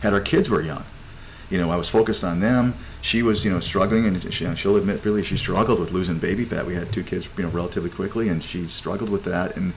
had 0.01 0.11
our 0.15 0.21
kids 0.21 0.49
were 0.49 0.59
young. 0.59 0.83
You 1.51 1.59
know, 1.59 1.69
I 1.69 1.75
was 1.75 1.87
focused 1.87 2.23
on 2.23 2.39
them. 2.39 2.73
She 3.01 3.21
was, 3.21 3.45
you 3.45 3.51
know, 3.51 3.59
struggling, 3.59 4.07
and 4.07 4.33
she, 4.33 4.55
she'll 4.55 4.75
admit 4.75 4.99
freely 5.01 5.21
she 5.21 5.37
struggled 5.37 5.79
with 5.79 5.91
losing 5.91 6.17
baby 6.17 6.45
fat. 6.45 6.65
We 6.65 6.73
had 6.73 6.91
two 6.91 7.03
kids, 7.03 7.29
you 7.37 7.43
know, 7.43 7.49
relatively 7.49 7.91
quickly, 7.91 8.29
and 8.29 8.43
she 8.43 8.65
struggled 8.65 9.11
with 9.11 9.23
that. 9.25 9.55
And 9.55 9.73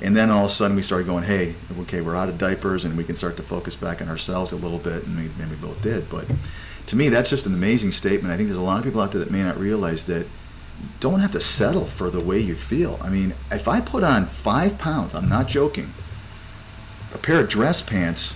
and 0.00 0.16
then 0.16 0.30
all 0.30 0.44
of 0.44 0.50
a 0.50 0.54
sudden 0.54 0.76
we 0.76 0.82
started 0.82 1.06
going, 1.06 1.24
hey, 1.24 1.54
okay, 1.80 2.00
we're 2.00 2.16
out 2.16 2.28
of 2.28 2.38
diapers, 2.38 2.84
and 2.84 2.96
we 2.96 3.04
can 3.04 3.16
start 3.16 3.36
to 3.38 3.42
focus 3.42 3.76
back 3.76 4.02
on 4.02 4.08
ourselves 4.08 4.52
a 4.52 4.56
little 4.56 4.78
bit, 4.78 5.04
and 5.04 5.16
we, 5.16 5.24
and 5.42 5.50
we 5.50 5.56
both 5.56 5.80
did. 5.82 6.08
But 6.10 6.26
to 6.86 6.96
me, 6.96 7.08
that's 7.08 7.30
just 7.30 7.46
an 7.46 7.54
amazing 7.54 7.92
statement. 7.92 8.32
I 8.32 8.36
think 8.36 8.48
there's 8.48 8.58
a 8.58 8.62
lot 8.62 8.78
of 8.78 8.84
people 8.84 9.00
out 9.00 9.12
there 9.12 9.20
that 9.20 9.30
may 9.30 9.42
not 9.42 9.58
realize 9.58 10.06
that 10.06 10.26
don't 11.00 11.20
have 11.20 11.30
to 11.32 11.40
settle 11.40 11.86
for 11.86 12.10
the 12.10 12.20
way 12.20 12.38
you 12.38 12.54
feel. 12.54 12.98
I 13.02 13.08
mean, 13.08 13.34
if 13.50 13.66
I 13.68 13.80
put 13.80 14.04
on 14.04 14.26
five 14.26 14.78
pounds, 14.78 15.14
I'm 15.14 15.28
not 15.28 15.48
joking, 15.48 15.92
a 17.14 17.18
pair 17.18 17.40
of 17.40 17.48
dress 17.48 17.80
pants 17.80 18.34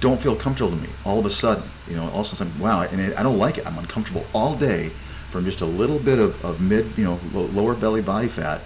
don't 0.00 0.20
feel 0.20 0.34
comfortable 0.34 0.70
to 0.70 0.76
me 0.76 0.88
all 1.04 1.18
of 1.18 1.26
a 1.26 1.30
sudden. 1.30 1.64
You 1.88 1.96
know, 1.96 2.04
all 2.10 2.20
of 2.20 2.32
a 2.32 2.36
sudden, 2.36 2.58
wow, 2.58 2.82
and 2.82 3.00
it, 3.00 3.16
I 3.16 3.22
don't 3.22 3.38
like 3.38 3.58
it. 3.58 3.66
I'm 3.66 3.78
uncomfortable 3.78 4.24
all 4.34 4.56
day 4.56 4.90
from 5.30 5.44
just 5.44 5.60
a 5.60 5.66
little 5.66 5.98
bit 5.98 6.18
of, 6.18 6.42
of 6.44 6.60
mid, 6.60 6.86
you 6.96 7.04
know, 7.04 7.20
lower 7.32 7.74
belly 7.74 8.00
body 8.00 8.28
fat. 8.28 8.62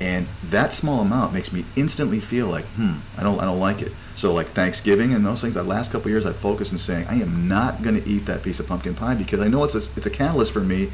And 0.00 0.26
that 0.44 0.72
small 0.72 1.00
amount 1.00 1.32
makes 1.32 1.52
me 1.52 1.64
instantly 1.76 2.18
feel 2.18 2.48
like, 2.48 2.64
hmm, 2.76 2.94
I 3.16 3.22
don't, 3.22 3.38
I 3.40 3.44
don't 3.44 3.60
like 3.60 3.82
it. 3.82 3.92
So 4.16 4.32
like 4.34 4.48
Thanksgiving 4.48 5.14
and 5.14 5.24
those 5.24 5.40
things, 5.40 5.54
the 5.54 5.62
last 5.62 5.92
couple 5.92 6.10
years, 6.10 6.26
I've 6.26 6.36
focused 6.36 6.72
on 6.72 6.78
saying 6.78 7.06
I 7.08 7.14
am 7.16 7.46
not 7.48 7.82
going 7.82 8.00
to 8.02 8.08
eat 8.08 8.26
that 8.26 8.42
piece 8.42 8.58
of 8.58 8.66
pumpkin 8.66 8.94
pie 8.94 9.14
because 9.14 9.40
I 9.40 9.48
know 9.48 9.62
it's 9.64 9.74
a, 9.74 9.78
it's 9.96 10.06
a 10.06 10.10
catalyst 10.10 10.52
for 10.52 10.60
me. 10.60 10.90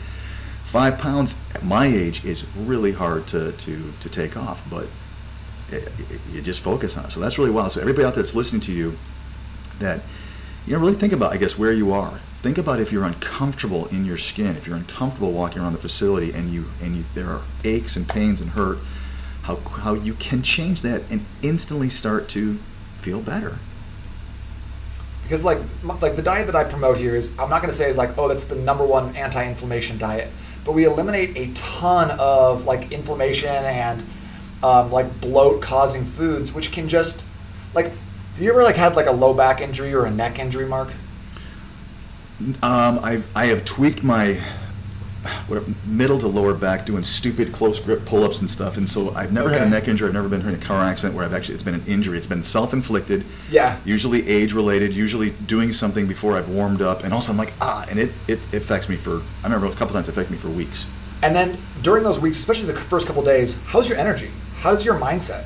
Five 0.65 0.99
pounds 0.99 1.37
at 1.55 1.65
my 1.65 1.87
age 1.87 2.23
is 2.25 2.45
really 2.55 2.93
hard 2.93 3.27
to, 3.29 3.53
to, 3.53 3.93
to 4.01 4.09
take 4.11 4.37
off, 4.37 4.69
but 4.71 4.87
it, 5.71 5.91
it- 6.11 6.21
you 6.31 6.43
just 6.43 6.63
focus 6.63 6.97
on 6.99 7.07
it. 7.07 7.11
So 7.13 7.21
that's 7.21 7.39
really 7.39 7.51
wild. 7.51 7.73
So 7.73 7.81
everybody 7.81 8.05
out 8.07 8.15
there 8.15 8.23
that's 8.23 8.35
listening 8.35 8.61
to 8.63 8.73
you, 8.73 8.99
that 9.79 10.01
you 10.67 10.75
know 10.75 10.81
really 10.81 10.95
think 10.95 11.13
about 11.15 11.33
I 11.33 11.39
guess 11.39 11.57
where 11.59 11.73
you 11.73 11.93
are. 11.93 12.21
Think 12.39 12.57
about 12.57 12.79
if 12.81 12.93
you're 12.93 13.05
uncomfortable 13.05 13.87
in 13.87 14.05
your 14.05 14.17
skin, 14.17 14.57
if 14.57 14.67
you're 14.67 14.77
uncomfortable 14.77 15.33
walking 15.33 15.61
around 15.61 15.73
the 15.73 15.79
facility, 15.81 16.33
and 16.33 16.53
you 16.53 16.67
and 16.81 16.97
you, 16.97 17.05
there 17.15 17.29
are 17.29 17.43
aches 17.65 17.97
and 17.97 18.09
pains 18.09 18.41
and 18.41 18.51
hurt. 18.51 18.79
How 19.43 19.57
how 19.57 19.95
you 19.95 20.15
can 20.15 20.43
change 20.43 20.83
that 20.83 21.03
and 21.11 21.25
instantly 21.43 21.89
start 21.91 22.29
to 22.31 22.59
feel 23.01 23.21
better. 23.21 23.59
because 25.25 25.45
like 25.45 25.59
like 26.01 26.17
the 26.17 26.23
diet 26.23 26.47
that 26.47 26.57
I 26.57 26.65
promote 26.65 26.97
here 26.97 27.15
is 27.17 27.33
I'm 27.39 27.51
not 27.51 27.61
going 27.61 27.71
to 27.71 27.77
say 27.77 27.89
is 27.91 27.97
like 27.99 28.17
oh 28.19 28.29
that's 28.29 28.47
the 28.47 28.55
number 28.55 28.85
one 28.87 29.15
anti-inflammation 29.17 29.99
diet, 29.99 30.31
but 30.65 30.73
we 30.73 30.85
eliminate 30.85 31.37
a 31.37 31.53
ton 31.55 32.11
of 32.19 32.65
like 32.67 32.93
inflammation 32.93 33.49
and 33.51 34.05
um, 34.63 34.91
like 34.91 35.21
bloat 35.21 35.61
causing 35.63 36.05
foods, 36.05 36.53
which 36.53 36.73
can 36.73 36.89
just 36.89 37.25
like 37.75 37.87
have 37.87 38.43
you 38.43 38.51
ever 38.51 38.63
like 38.63 38.77
had 38.77 38.97
like 38.97 39.07
a 39.07 39.13
low 39.13 39.35
back 39.35 39.61
injury 39.61 39.93
or 39.95 40.07
a 40.07 40.11
neck 40.11 40.39
injury, 40.39 40.67
Mark? 40.67 40.89
Um, 42.63 43.01
I've 43.03 43.29
I 43.37 43.47
have 43.47 43.65
tweaked 43.65 44.03
my 44.05 44.41
what, 45.49 45.65
middle 45.87 46.19
to 46.19 46.29
lower 46.29 46.55
back 46.55 46.87
doing 46.87 47.03
stupid 47.03 47.53
close 47.53 47.81
grip 47.81 48.05
pull-ups 48.05 48.41
and 48.41 48.49
stuff, 48.49 48.77
and 48.77 48.89
so 48.89 49.13
I've 49.15 49.33
never 49.33 49.51
had 49.51 49.63
a 49.63 49.69
neck 49.69 49.89
injury. 49.89 50.09
I've 50.09 50.15
never 50.15 50.29
been 50.29 50.43
in 50.43 50.55
a 50.55 50.59
car 50.59 50.85
accident 50.85 51.15
where 51.15 51.25
I've 51.25 51.35
actually 51.35 51.55
it's 51.55 51.65
been 51.65 51.75
an 51.75 51.85
injury. 51.87 52.17
It's 52.17 52.27
been 52.27 52.43
self-inflicted. 52.43 53.25
Yeah. 53.51 53.79
Usually 53.85 54.27
age-related. 54.29 54.93
Usually 54.93 55.31
doing 55.31 55.73
something 55.73 56.07
before 56.07 56.37
I've 56.37 56.49
warmed 56.49 56.83
up, 56.83 57.05
and 57.05 57.13
also 57.13 57.33
I'm 57.33 57.39
like 57.39 57.53
ah, 57.61 57.87
and 57.91 57.99
it 57.99 58.13
it 58.29 58.39
affects 58.53 58.89
me 58.89 58.97
for. 58.97 59.23
I 59.43 59.45
remember 59.45 59.67
a 59.67 59.73
couple 59.73 59.95
times 59.95 60.09
it 60.09 60.13
affected 60.13 60.33
me 60.33 60.39
for 60.39 60.49
weeks. 60.49 60.87
And 61.23 61.35
then 61.35 61.59
during 61.83 62.05
those 62.05 62.21
weeks, 62.21 62.39
especially 62.39 62.67
the 62.67 62.75
first 62.75 63.07
couple 63.07 63.23
days, 63.23 63.61
how's 63.67 63.89
your 63.89 63.99
energy? 63.99 64.31
How's 64.59 64.85
your 64.85 64.95
mindset? 64.95 65.45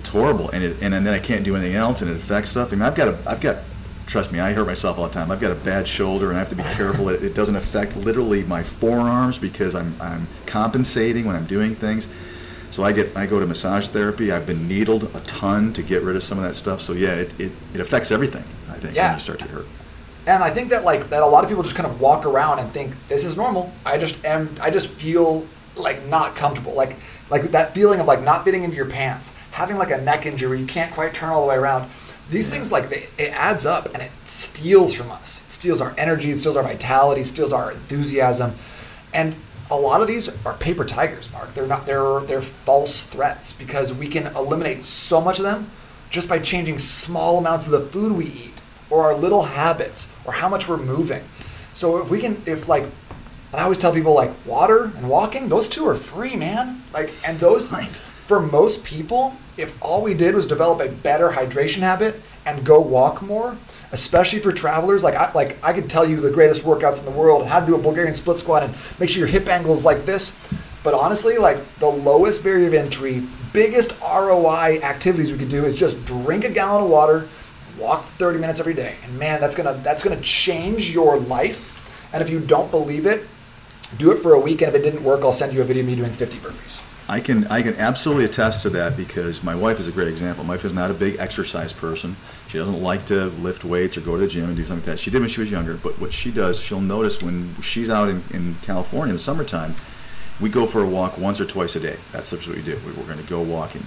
It's 0.00 0.08
horrible, 0.08 0.50
and 0.50 0.64
it, 0.64 0.82
and, 0.82 0.92
then 0.92 1.06
I 1.06 1.20
can't 1.20 1.44
do 1.44 1.54
anything 1.54 1.76
else, 1.76 2.02
and 2.02 2.10
it 2.10 2.16
affects 2.16 2.50
stuff. 2.50 2.72
I 2.72 2.76
mean, 2.76 2.82
I've 2.82 2.96
got 2.96 3.08
a, 3.08 3.18
I've 3.24 3.40
got, 3.40 3.58
trust 4.06 4.32
me, 4.32 4.40
I 4.40 4.52
hurt 4.52 4.66
myself 4.66 4.98
all 4.98 5.06
the 5.08 5.12
time. 5.14 5.30
I've 5.30 5.40
got 5.40 5.52
a 5.52 5.56
bad 5.56 5.86
shoulder, 5.88 6.28
and 6.28 6.36
I 6.36 6.38
have 6.40 6.48
to 6.50 6.56
be 6.56 6.62
careful. 6.62 7.08
it, 7.08 7.22
it 7.22 7.34
doesn't 7.34 7.56
affect 7.56 7.96
literally 7.96 8.42
my 8.44 8.62
forearms 8.62 9.38
because 9.38 9.74
I'm, 9.74 9.94
I'm 10.00 10.26
compensating 10.46 11.24
when 11.26 11.36
I'm 11.36 11.46
doing 11.46 11.74
things. 11.74 12.08
So 12.70 12.82
I 12.84 12.92
get, 12.92 13.14
I 13.16 13.26
go 13.26 13.38
to 13.38 13.46
massage 13.46 13.88
therapy. 13.88 14.32
I've 14.32 14.46
been 14.46 14.66
needled 14.66 15.04
a 15.14 15.20
ton 15.20 15.72
to 15.74 15.82
get 15.82 16.02
rid 16.02 16.16
of 16.16 16.22
some 16.22 16.38
of 16.38 16.44
that 16.44 16.54
stuff. 16.54 16.80
So 16.80 16.94
yeah, 16.94 17.14
it, 17.14 17.38
it, 17.38 17.52
it 17.74 17.80
affects 17.80 18.10
everything. 18.10 18.44
I 18.70 18.78
think 18.78 18.94
Yeah. 18.96 19.08
when 19.10 19.16
you 19.16 19.20
start 19.20 19.38
to 19.40 19.48
hurt. 19.48 19.66
And 20.26 20.42
I 20.42 20.50
think 20.50 20.70
that 20.70 20.84
like 20.84 21.10
that 21.10 21.22
a 21.22 21.26
lot 21.26 21.42
of 21.44 21.50
people 21.50 21.64
just 21.64 21.74
kind 21.74 21.86
of 21.86 22.00
walk 22.00 22.24
around 22.24 22.60
and 22.60 22.72
think 22.72 22.94
this 23.08 23.24
is 23.24 23.36
normal. 23.36 23.72
I 23.84 23.98
just 23.98 24.24
am 24.24 24.54
I 24.62 24.70
just 24.70 24.88
feel 24.88 25.44
like 25.76 26.06
not 26.06 26.36
comfortable. 26.36 26.74
Like 26.74 26.96
like 27.28 27.42
that 27.50 27.74
feeling 27.74 27.98
of 27.98 28.06
like 28.06 28.22
not 28.22 28.44
fitting 28.44 28.62
into 28.62 28.76
your 28.76 28.86
pants, 28.86 29.34
having 29.50 29.76
like 29.78 29.90
a 29.90 30.00
neck 30.00 30.24
injury, 30.24 30.48
where 30.48 30.56
you 30.58 30.66
can't 30.66 30.94
quite 30.94 31.12
turn 31.12 31.30
all 31.30 31.42
the 31.42 31.48
way 31.48 31.56
around. 31.56 31.90
These 32.32 32.48
things 32.48 32.72
like 32.72 32.88
they, 32.88 33.06
it 33.22 33.30
adds 33.32 33.66
up 33.66 33.92
and 33.92 34.02
it 34.02 34.10
steals 34.24 34.94
from 34.94 35.10
us. 35.10 35.44
It 35.46 35.52
steals 35.52 35.82
our 35.82 35.94
energy, 35.98 36.30
it 36.30 36.38
steals 36.38 36.56
our 36.56 36.62
vitality, 36.62 37.24
steals 37.24 37.52
our 37.52 37.72
enthusiasm. 37.72 38.54
And 39.12 39.34
a 39.70 39.76
lot 39.76 40.00
of 40.00 40.06
these 40.06 40.30
are 40.46 40.54
paper 40.54 40.86
tigers, 40.86 41.30
Mark. 41.30 41.52
They're 41.52 41.66
not 41.66 41.84
they're 41.84 42.20
they're 42.20 42.40
false 42.40 43.04
threats 43.04 43.52
because 43.52 43.92
we 43.92 44.08
can 44.08 44.28
eliminate 44.28 44.82
so 44.82 45.20
much 45.20 45.38
of 45.40 45.44
them 45.44 45.70
just 46.08 46.26
by 46.26 46.38
changing 46.38 46.78
small 46.78 47.36
amounts 47.36 47.66
of 47.66 47.72
the 47.72 47.80
food 47.80 48.12
we 48.12 48.24
eat 48.26 48.62
or 48.88 49.02
our 49.02 49.14
little 49.14 49.42
habits 49.42 50.10
or 50.24 50.32
how 50.32 50.48
much 50.48 50.68
we're 50.68 50.78
moving. 50.78 51.22
So 51.74 52.00
if 52.00 52.10
we 52.10 52.18
can, 52.18 52.42
if 52.46 52.66
like, 52.66 52.84
and 52.84 53.60
I 53.60 53.64
always 53.64 53.78
tell 53.78 53.92
people 53.92 54.14
like 54.14 54.30
water 54.46 54.84
and 54.96 55.06
walking, 55.06 55.50
those 55.50 55.68
two 55.68 55.86
are 55.86 55.96
free, 55.96 56.36
man. 56.36 56.82
Like, 56.94 57.10
and 57.26 57.38
those, 57.38 57.72
Right. 57.72 58.02
For 58.26 58.40
most 58.40 58.84
people, 58.84 59.34
if 59.56 59.76
all 59.82 60.02
we 60.02 60.14
did 60.14 60.34
was 60.34 60.46
develop 60.46 60.80
a 60.80 60.88
better 60.88 61.30
hydration 61.30 61.80
habit 61.80 62.20
and 62.46 62.64
go 62.64 62.80
walk 62.80 63.20
more, 63.20 63.56
especially 63.90 64.38
for 64.38 64.52
travelers, 64.52 65.02
like 65.02 65.14
I, 65.14 65.32
like 65.32 65.62
I 65.64 65.72
could 65.72 65.90
tell 65.90 66.06
you 66.06 66.20
the 66.20 66.30
greatest 66.30 66.64
workouts 66.64 67.00
in 67.00 67.04
the 67.04 67.18
world 67.18 67.42
and 67.42 67.50
how 67.50 67.60
to 67.60 67.66
do 67.66 67.74
a 67.74 67.78
Bulgarian 67.78 68.14
split 68.14 68.38
squat 68.38 68.62
and 68.62 68.74
make 68.98 69.10
sure 69.10 69.18
your 69.20 69.28
hip 69.28 69.48
angle 69.48 69.74
is 69.74 69.84
like 69.84 70.06
this. 70.06 70.38
But 70.84 70.94
honestly, 70.94 71.36
like 71.36 71.58
the 71.78 71.88
lowest 71.88 72.42
barrier 72.42 72.68
of 72.68 72.74
entry, 72.74 73.22
biggest 73.52 73.92
ROI 74.00 74.80
activities 74.82 75.30
we 75.30 75.38
could 75.38 75.50
do 75.50 75.64
is 75.64 75.74
just 75.74 76.04
drink 76.04 76.44
a 76.44 76.48
gallon 76.48 76.84
of 76.84 76.90
water, 76.90 77.28
walk 77.78 78.04
30 78.04 78.38
minutes 78.38 78.60
every 78.60 78.74
day. 78.74 78.96
And 79.04 79.18
man 79.18 79.40
that's 79.40 79.54
gonna 79.54 79.74
that's 79.82 80.02
gonna 80.02 80.20
change 80.20 80.90
your 80.90 81.18
life. 81.18 81.68
And 82.12 82.22
if 82.22 82.30
you 82.30 82.40
don't 82.40 82.70
believe 82.70 83.06
it 83.06 83.26
do 83.98 84.10
it 84.10 84.22
for 84.22 84.32
a 84.32 84.40
week 84.40 84.62
and 84.62 84.68
if 84.70 84.74
it 84.74 84.82
didn't 84.82 85.04
work 85.04 85.20
i'll 85.22 85.32
send 85.32 85.52
you 85.52 85.60
a 85.60 85.64
video 85.64 85.82
of 85.82 85.86
me 85.86 85.94
doing 85.94 86.12
50 86.12 86.38
burpees 86.38 86.82
I 87.08 87.20
can 87.20 87.46
I 87.48 87.62
can 87.62 87.74
absolutely 87.76 88.24
attest 88.24 88.62
to 88.62 88.70
that 88.70 88.96
because 88.96 89.42
my 89.42 89.54
wife 89.54 89.80
is 89.80 89.88
a 89.88 89.92
great 89.92 90.08
example. 90.08 90.44
My 90.44 90.54
wife 90.54 90.64
is 90.64 90.72
not 90.72 90.90
a 90.90 90.94
big 90.94 91.16
exercise 91.18 91.72
person. 91.72 92.16
She 92.48 92.58
doesn't 92.58 92.80
like 92.82 93.04
to 93.06 93.26
lift 93.26 93.64
weights 93.64 93.98
or 93.98 94.02
go 94.02 94.14
to 94.14 94.20
the 94.22 94.28
gym 94.28 94.44
and 94.44 94.56
do 94.56 94.64
something 94.64 94.86
like 94.86 94.96
that. 94.96 95.00
She 95.00 95.10
did 95.10 95.20
when 95.20 95.28
she 95.28 95.40
was 95.40 95.50
younger, 95.50 95.74
but 95.76 95.98
what 96.00 96.12
she 96.12 96.30
does, 96.30 96.60
she'll 96.60 96.80
notice 96.80 97.20
when 97.22 97.54
she's 97.60 97.90
out 97.90 98.08
in, 98.08 98.22
in 98.32 98.54
California 98.62 99.10
in 99.10 99.16
the 99.16 99.22
summertime, 99.22 99.74
we 100.40 100.48
go 100.48 100.66
for 100.66 100.82
a 100.82 100.86
walk 100.86 101.18
once 101.18 101.40
or 101.40 101.44
twice 101.44 101.76
a 101.76 101.80
day. 101.80 101.96
That's 102.12 102.30
what 102.32 102.46
we 102.46 102.62
do. 102.62 102.78
We- 102.86 102.92
We're 102.92 103.06
going 103.06 103.18
to 103.22 103.28
go 103.28 103.42
walking 103.42 103.84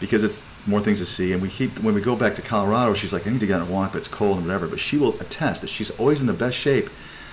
because 0.00 0.24
it's 0.24 0.42
more 0.66 0.80
things 0.80 0.98
to 0.98 1.04
see. 1.06 1.32
And 1.32 1.42
we 1.42 1.48
keep 1.48 1.78
when 1.80 1.94
we 1.94 2.00
go 2.00 2.16
back 2.16 2.34
to 2.36 2.42
Colorado, 2.42 2.94
she's 2.94 3.12
like, 3.12 3.26
I 3.26 3.30
need 3.30 3.40
to 3.40 3.46
get 3.46 3.60
on 3.60 3.68
a 3.68 3.70
walk, 3.70 3.92
but 3.92 3.98
it's 3.98 4.08
cold 4.08 4.38
and 4.38 4.46
whatever. 4.46 4.66
But 4.66 4.80
she 4.80 4.96
will 4.96 5.18
attest 5.20 5.60
that 5.60 5.68
she's 5.70 5.90
always 5.92 6.20
in 6.20 6.26
the 6.26 6.32
best 6.32 6.56
shape, 6.56 6.88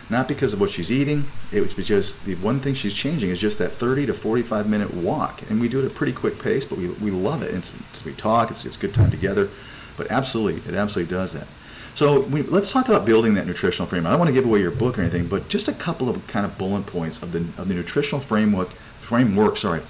not 0.09 0.27
because 0.27 0.53
of 0.53 0.59
what 0.59 0.69
she's 0.69 0.91
eating. 0.91 1.25
It 1.51 1.61
was 1.61 1.73
because 1.73 2.17
the 2.17 2.35
one 2.35 2.59
thing 2.59 2.73
she's 2.73 2.93
changing 2.93 3.29
is 3.29 3.39
just 3.39 3.57
that 3.59 3.71
30 3.71 4.07
to 4.07 4.13
45 4.13 4.67
minute 4.67 4.93
walk, 4.93 5.41
and 5.49 5.59
we 5.59 5.67
do 5.67 5.79
it 5.79 5.85
at 5.85 5.91
a 5.91 5.93
pretty 5.93 6.13
quick 6.13 6.39
pace, 6.39 6.65
but 6.65 6.77
we, 6.77 6.89
we 6.89 7.11
love 7.11 7.41
it. 7.41 7.53
It's, 7.53 7.71
it's 7.89 8.05
we 8.05 8.13
talk. 8.13 8.51
It's 8.51 8.65
it's 8.65 8.77
good 8.77 8.93
time 8.93 9.11
together, 9.11 9.49
but 9.97 10.09
absolutely, 10.11 10.61
it 10.71 10.75
absolutely 10.75 11.13
does 11.13 11.33
that. 11.33 11.47
So 11.95 12.21
we, 12.21 12.41
let's 12.41 12.71
talk 12.71 12.89
about 12.89 13.05
building 13.05 13.35
that 13.35 13.45
nutritional 13.45 13.87
framework. 13.87 14.07
I 14.07 14.11
don't 14.11 14.19
want 14.19 14.29
to 14.29 14.33
give 14.33 14.45
away 14.45 14.59
your 14.59 14.71
book 14.71 14.97
or 14.97 15.01
anything, 15.01 15.27
but 15.27 15.47
just 15.47 15.67
a 15.67 15.73
couple 15.73 16.09
of 16.09 16.25
kind 16.27 16.45
of 16.45 16.57
bullet 16.57 16.85
points 16.87 17.21
of 17.21 17.31
the 17.31 17.39
of 17.61 17.67
the 17.67 17.75
nutritional 17.75 18.21
framework 18.21 18.71
framework. 18.97 19.57
Sorry, 19.57 19.81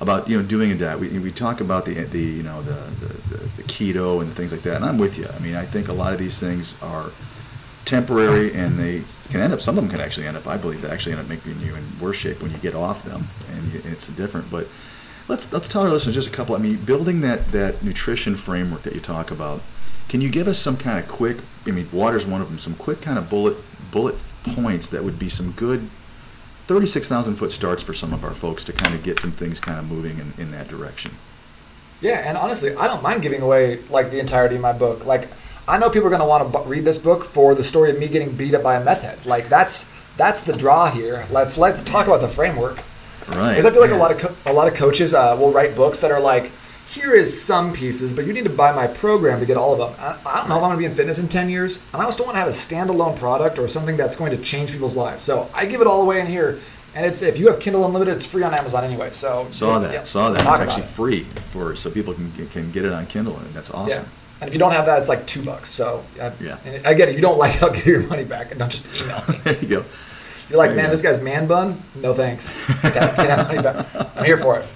about 0.00 0.28
you 0.28 0.40
know 0.40 0.46
doing 0.46 0.70
a 0.70 0.74
diet. 0.74 1.00
We, 1.00 1.18
we 1.18 1.32
talk 1.32 1.60
about 1.60 1.84
the 1.84 1.94
the 2.04 2.20
you 2.20 2.42
know 2.42 2.62
the, 2.62 2.74
the, 3.00 3.36
the, 3.36 3.44
the 3.56 3.62
keto 3.64 4.22
and 4.22 4.32
things 4.32 4.52
like 4.52 4.62
that, 4.62 4.76
and 4.76 4.84
I'm 4.84 4.98
with 4.98 5.18
you. 5.18 5.26
I 5.28 5.38
mean, 5.40 5.56
I 5.56 5.66
think 5.66 5.88
a 5.88 5.92
lot 5.92 6.12
of 6.12 6.18
these 6.18 6.38
things 6.38 6.74
are 6.80 7.10
temporary, 7.88 8.52
and 8.54 8.78
they 8.78 9.02
can 9.30 9.40
end 9.40 9.52
up. 9.52 9.60
Some 9.60 9.78
of 9.78 9.82
them 9.84 9.90
can 9.90 10.00
actually 10.00 10.26
end 10.26 10.36
up. 10.36 10.46
I 10.46 10.56
believe 10.56 10.82
they 10.82 10.90
actually 10.90 11.12
end 11.12 11.22
up 11.22 11.28
making 11.28 11.60
you 11.60 11.74
in 11.74 11.84
worse 11.98 12.16
shape 12.16 12.42
when 12.42 12.50
you 12.52 12.58
get 12.58 12.74
off 12.74 13.02
them, 13.02 13.28
and 13.50 13.74
it's 13.86 14.08
different. 14.08 14.50
But 14.50 14.68
let's 15.26 15.50
let's 15.52 15.66
tell 15.66 15.82
our 15.82 15.90
listeners 15.90 16.14
just 16.14 16.28
a 16.28 16.30
couple. 16.30 16.54
I 16.54 16.58
mean, 16.58 16.76
building 16.76 17.20
that 17.22 17.48
that 17.48 17.82
nutrition 17.82 18.36
framework 18.36 18.82
that 18.82 18.94
you 18.94 19.00
talk 19.00 19.30
about. 19.30 19.62
Can 20.08 20.20
you 20.20 20.30
give 20.30 20.48
us 20.48 20.58
some 20.58 20.76
kind 20.76 20.98
of 20.98 21.08
quick? 21.08 21.38
I 21.66 21.70
mean, 21.70 21.88
water's 21.92 22.26
one 22.26 22.40
of 22.40 22.48
them. 22.48 22.58
Some 22.58 22.74
quick 22.74 23.00
kind 23.00 23.18
of 23.18 23.28
bullet 23.28 23.56
bullet 23.90 24.16
points 24.44 24.88
that 24.90 25.02
would 25.04 25.18
be 25.18 25.28
some 25.28 25.52
good 25.52 25.88
36,000 26.66 27.34
foot 27.36 27.50
starts 27.50 27.82
for 27.82 27.94
some 27.94 28.12
of 28.12 28.24
our 28.24 28.34
folks 28.34 28.62
to 28.64 28.72
kind 28.74 28.94
of 28.94 29.02
get 29.02 29.18
some 29.20 29.32
things 29.32 29.58
kind 29.58 29.78
of 29.78 29.86
moving 29.88 30.18
in, 30.18 30.32
in 30.36 30.50
that 30.50 30.68
direction. 30.68 31.12
yeah 32.00 32.22
and 32.28 32.36
honestly 32.36 32.74
i 32.76 32.86
don't 32.86 33.02
mind 33.02 33.22
giving 33.22 33.40
away 33.40 33.82
like 33.88 34.10
the 34.10 34.20
entirety 34.20 34.56
of 34.56 34.60
my 34.60 34.72
book 34.72 35.04
like 35.06 35.28
i 35.68 35.78
know 35.78 35.88
people 35.90 36.06
are 36.06 36.10
going 36.10 36.20
to 36.20 36.26
want 36.26 36.52
to 36.52 36.58
read 36.68 36.84
this 36.84 36.98
book 36.98 37.24
for 37.24 37.54
the 37.54 37.62
story 37.62 37.90
of 37.90 37.98
me 37.98 38.08
getting 38.08 38.32
beat 38.34 38.54
up 38.54 38.62
by 38.62 38.76
a 38.76 38.84
meth 38.84 39.02
head 39.02 39.24
like 39.26 39.48
that's 39.48 39.92
that's 40.16 40.40
the 40.42 40.52
draw 40.52 40.90
here 40.90 41.24
let's 41.30 41.56
let's 41.58 41.82
talk 41.82 42.06
about 42.06 42.20
the 42.20 42.28
framework 42.28 42.78
Right. 43.28 43.50
Because 43.50 43.66
I 43.66 43.70
feel 43.72 43.82
like 43.82 43.90
a 43.90 43.94
lot 43.94 44.10
of 44.10 44.18
co- 44.18 44.50
a 44.50 44.54
lot 44.54 44.68
of 44.68 44.74
coaches 44.74 45.12
uh, 45.12 45.36
will 45.38 45.52
write 45.52 45.76
books 45.76 46.00
that 46.00 46.10
are 46.10 46.18
like, 46.18 46.50
here 46.88 47.12
is 47.14 47.28
some 47.42 47.74
pieces, 47.74 48.14
but 48.14 48.24
you 48.24 48.32
need 48.32 48.44
to 48.44 48.48
buy 48.50 48.72
my 48.72 48.86
program 48.86 49.38
to 49.40 49.44
get 49.44 49.58
all 49.58 49.74
of 49.74 49.78
them. 49.80 49.94
I, 50.00 50.16
I 50.24 50.36
don't 50.38 50.48
know 50.48 50.56
if 50.56 50.62
I'm 50.62 50.68
going 50.70 50.72
to 50.72 50.78
be 50.78 50.86
in 50.86 50.94
fitness 50.94 51.18
in 51.18 51.28
10 51.28 51.50
years, 51.50 51.82
and 51.92 52.00
I 52.00 52.06
also 52.06 52.16
don't 52.24 52.28
want 52.28 52.36
to 52.36 52.38
have 52.38 52.48
a 52.48 52.52
standalone 52.52 53.18
product 53.18 53.58
or 53.58 53.68
something 53.68 53.98
that's 53.98 54.16
going 54.16 54.30
to 54.34 54.42
change 54.42 54.72
people's 54.72 54.96
lives. 54.96 55.24
So 55.24 55.50
I 55.52 55.66
give 55.66 55.82
it 55.82 55.86
all 55.86 56.00
away 56.00 56.22
in 56.22 56.26
here, 56.26 56.58
and 56.94 57.04
it's 57.04 57.20
if 57.20 57.36
you 57.38 57.48
have 57.48 57.60
Kindle 57.60 57.84
Unlimited, 57.84 58.14
it's 58.14 58.24
free 58.24 58.44
on 58.44 58.54
Amazon 58.54 58.82
anyway. 58.82 59.10
So 59.12 59.46
Saw 59.50 59.78
that. 59.80 59.92
yeah, 59.92 60.04
saw 60.04 60.30
that. 60.30 60.40
It's 60.40 60.48
actually 60.48 60.84
it. 60.84 60.88
free 60.88 61.24
for 61.52 61.76
so 61.76 61.90
people 61.90 62.14
can 62.14 62.32
can 62.46 62.70
get 62.70 62.86
it 62.86 62.94
on 62.94 63.04
Kindle, 63.08 63.36
and 63.36 63.52
that's 63.52 63.68
Yeah. 63.68 63.76
awesome. 63.76 64.06
And 64.40 64.48
if 64.48 64.54
you 64.54 64.58
don't 64.60 64.72
have 64.72 64.86
that, 64.86 64.98
it's 65.00 65.08
like 65.08 65.26
two 65.26 65.42
bucks. 65.44 65.68
So 65.70 66.04
uh, 66.20 66.30
Yeah. 66.40 66.58
And 66.64 66.84
again, 66.86 67.08
if 67.08 67.16
you 67.16 67.20
don't 67.22 67.38
like 67.44 67.56
it, 67.56 67.62
I'll 67.62 67.70
give 67.72 67.86
you 67.86 67.92
your 68.00 68.06
money 68.08 68.24
back, 68.24 68.50
and 68.50 68.58
don't 68.58 68.70
just 68.70 68.86
email 69.00 69.22
me. 69.28 69.38
there 69.44 69.58
you 69.58 69.68
go. 69.68 69.84
You're 70.48 70.58
like, 70.58 70.68
There 70.70 70.76
man, 70.76 70.86
go. 70.86 70.90
this 70.92 71.02
guy's 71.02 71.20
man 71.20 71.46
bun? 71.46 71.82
No 71.94 72.14
thanks. 72.14 72.54
Get 72.82 72.94
that 72.94 73.46
money 73.48 73.60
back. 73.62 73.86
I'm 74.16 74.24
here 74.24 74.38
for 74.38 74.58
it. 74.58 74.66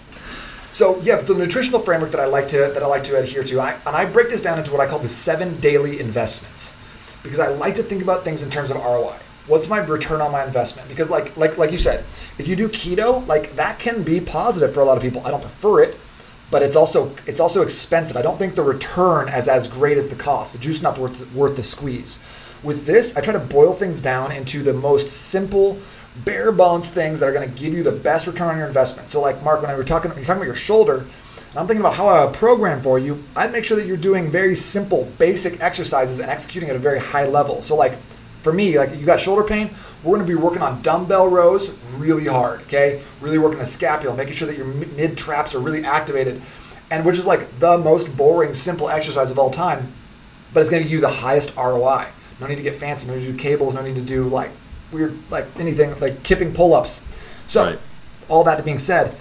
So 0.73 0.99
yeah, 1.03 1.17
the 1.17 1.35
nutritional 1.35 1.81
framework 1.81 2.11
that 2.13 2.21
I 2.21 2.25
like 2.27 2.49
to 2.49 2.57
that 2.59 2.83
I 2.83 2.87
like 2.87 3.05
to 3.05 3.19
adhere 3.19 3.45
to, 3.45 3.61
I, 3.61 3.73
and 3.87 3.95
I 3.95 4.05
break 4.07 4.31
this 4.31 4.41
down 4.43 4.59
into 4.59 4.73
what 4.73 4.81
I 4.81 4.87
call 4.87 4.99
the 5.01 5.09
seven 5.09 5.61
daily 5.61 6.01
investments, 6.01 6.75
because 7.23 7.39
I 7.41 7.49
like 7.49 7.75
to 7.75 7.83
think 7.83 8.03
about 8.03 8.25
things 8.25 8.43
in 8.43 8.49
terms 8.51 8.71
of 8.71 8.79
ROI. 8.79 9.19
What's 9.49 9.69
my 9.69 9.79
return 9.79 10.21
on 10.23 10.33
my 10.33 10.45
investment? 10.45 10.89
Because 10.89 11.11
like 11.11 11.37
like 11.37 11.59
like 11.59 11.73
you 11.73 11.79
said, 11.79 12.05
if 12.39 12.49
you 12.49 12.57
do 12.57 12.69
keto, 12.71 13.27
like 13.27 13.55
that 13.57 13.79
can 13.81 14.03
be 14.03 14.19
positive 14.21 14.73
for 14.73 14.81
a 14.81 14.85
lot 14.85 14.97
of 14.97 15.03
people. 15.03 15.21
I 15.27 15.31
don't 15.31 15.43
prefer 15.43 15.83
it, 15.83 15.99
but 16.53 16.63
it's 16.63 16.77
also 16.77 17.11
it's 17.27 17.41
also 17.41 17.63
expensive. 17.63 18.17
I 18.17 18.23
don't 18.23 18.39
think 18.39 18.55
the 18.55 18.63
return 18.63 19.29
is 19.31 19.49
as 19.49 19.67
great 19.67 19.97
as 19.97 20.09
the 20.09 20.15
cost. 20.15 20.53
The 20.53 20.59
juice 20.59 20.83
not 20.83 20.99
worth 20.99 21.33
worth 21.35 21.57
the 21.57 21.63
squeeze. 21.63 22.23
With 22.63 22.87
this, 22.87 23.17
I 23.17 23.23
try 23.23 23.33
to 23.33 23.41
boil 23.41 23.73
things 23.73 24.01
down 24.01 24.31
into 24.31 24.63
the 24.63 24.75
most 24.75 25.09
simple, 25.09 25.79
bare 26.25 26.53
bones 26.53 26.91
things 26.91 27.19
that 27.19 27.29
are 27.29 27.33
going 27.33 27.51
to 27.51 27.61
give 27.61 27.73
you 27.73 27.83
the 27.83 27.91
best 27.91 28.27
return 28.27 28.49
on 28.49 28.59
your 28.59 28.69
investment. 28.69 29.09
So, 29.09 29.21
like 29.21 29.43
Mark, 29.43 29.63
when 29.63 29.71
I 29.71 29.75
were 29.75 29.83
talking, 29.83 30.13
you're 30.15 30.25
talking 30.25 30.43
about 30.43 30.47
your 30.47 30.55
shoulder, 30.55 31.07
I'm 31.57 31.67
thinking 31.67 31.81
about 31.81 31.97
how 31.97 32.09
I 32.09 32.31
program 32.31 32.83
for 32.83 32.99
you. 32.99 33.25
I'd 33.35 33.51
make 33.51 33.65
sure 33.65 33.79
that 33.79 33.87
you're 33.87 33.97
doing 33.97 34.31
very 34.31 34.55
simple, 34.55 35.11
basic 35.19 35.61
exercises 35.63 36.21
and 36.21 36.31
executing 36.31 36.69
at 36.69 36.77
a 36.77 36.79
very 36.79 37.01
high 37.01 37.27
level. 37.27 37.63
So, 37.63 37.77
like 37.77 37.99
for 38.43 38.53
me, 38.53 38.79
like 38.79 38.95
you 38.95 39.07
got 39.07 39.21
shoulder 39.21 39.43
pain, 39.43 39.71
we're 40.03 40.17
going 40.17 40.27
to 40.27 40.33
be 40.33 40.39
working 40.39 40.63
on 40.63 40.83
dumbbell 40.83 41.29
rows 41.29 41.79
really 41.97 42.27
hard. 42.27 42.63
Okay, 42.63 43.03
really 43.21 43.39
working 43.39 43.59
the 43.59 43.67
scapula, 43.67 44.17
making 44.17 44.35
sure 44.35 44.49
that 44.49 44.57
your 44.57 44.67
mid 44.67 45.17
traps 45.17 45.55
are 45.55 45.61
really 45.61 45.85
activated, 45.85 46.43
and 46.91 47.05
which 47.05 47.19
is 47.19 47.27
like 47.27 47.59
the 47.61 47.79
most 47.79 48.17
boring, 48.17 48.55
simple 48.55 48.89
exercise 48.89 49.31
of 49.31 49.39
all 49.39 49.51
time 49.51 49.93
but 50.53 50.61
it's 50.61 50.71
going 50.71 50.83
to 50.83 50.89
give 50.89 50.93
you 50.93 51.01
the 51.01 51.09
highest 51.09 51.55
ROI 51.57 52.07
No 52.41 52.47
need 52.47 52.57
to 52.57 52.63
get 52.63 52.77
fancy. 52.77 53.09
No 53.09 53.15
need 53.15 53.25
to 53.25 53.33
do 53.33 53.39
cables. 53.39 53.75
No 53.75 53.83
need 53.83 53.97
to 53.97 54.03
do 54.03 54.25
like 54.25 54.51
weird, 54.91 55.17
like 55.31 55.47
anything 55.59 55.99
like 56.01 56.23
kipping 56.23 56.53
pull-ups. 56.53 57.03
So, 57.47 57.65
Right. 57.65 57.79
all 58.29 58.45
that 58.45 58.63
being 58.65 58.79
said, 58.79 59.15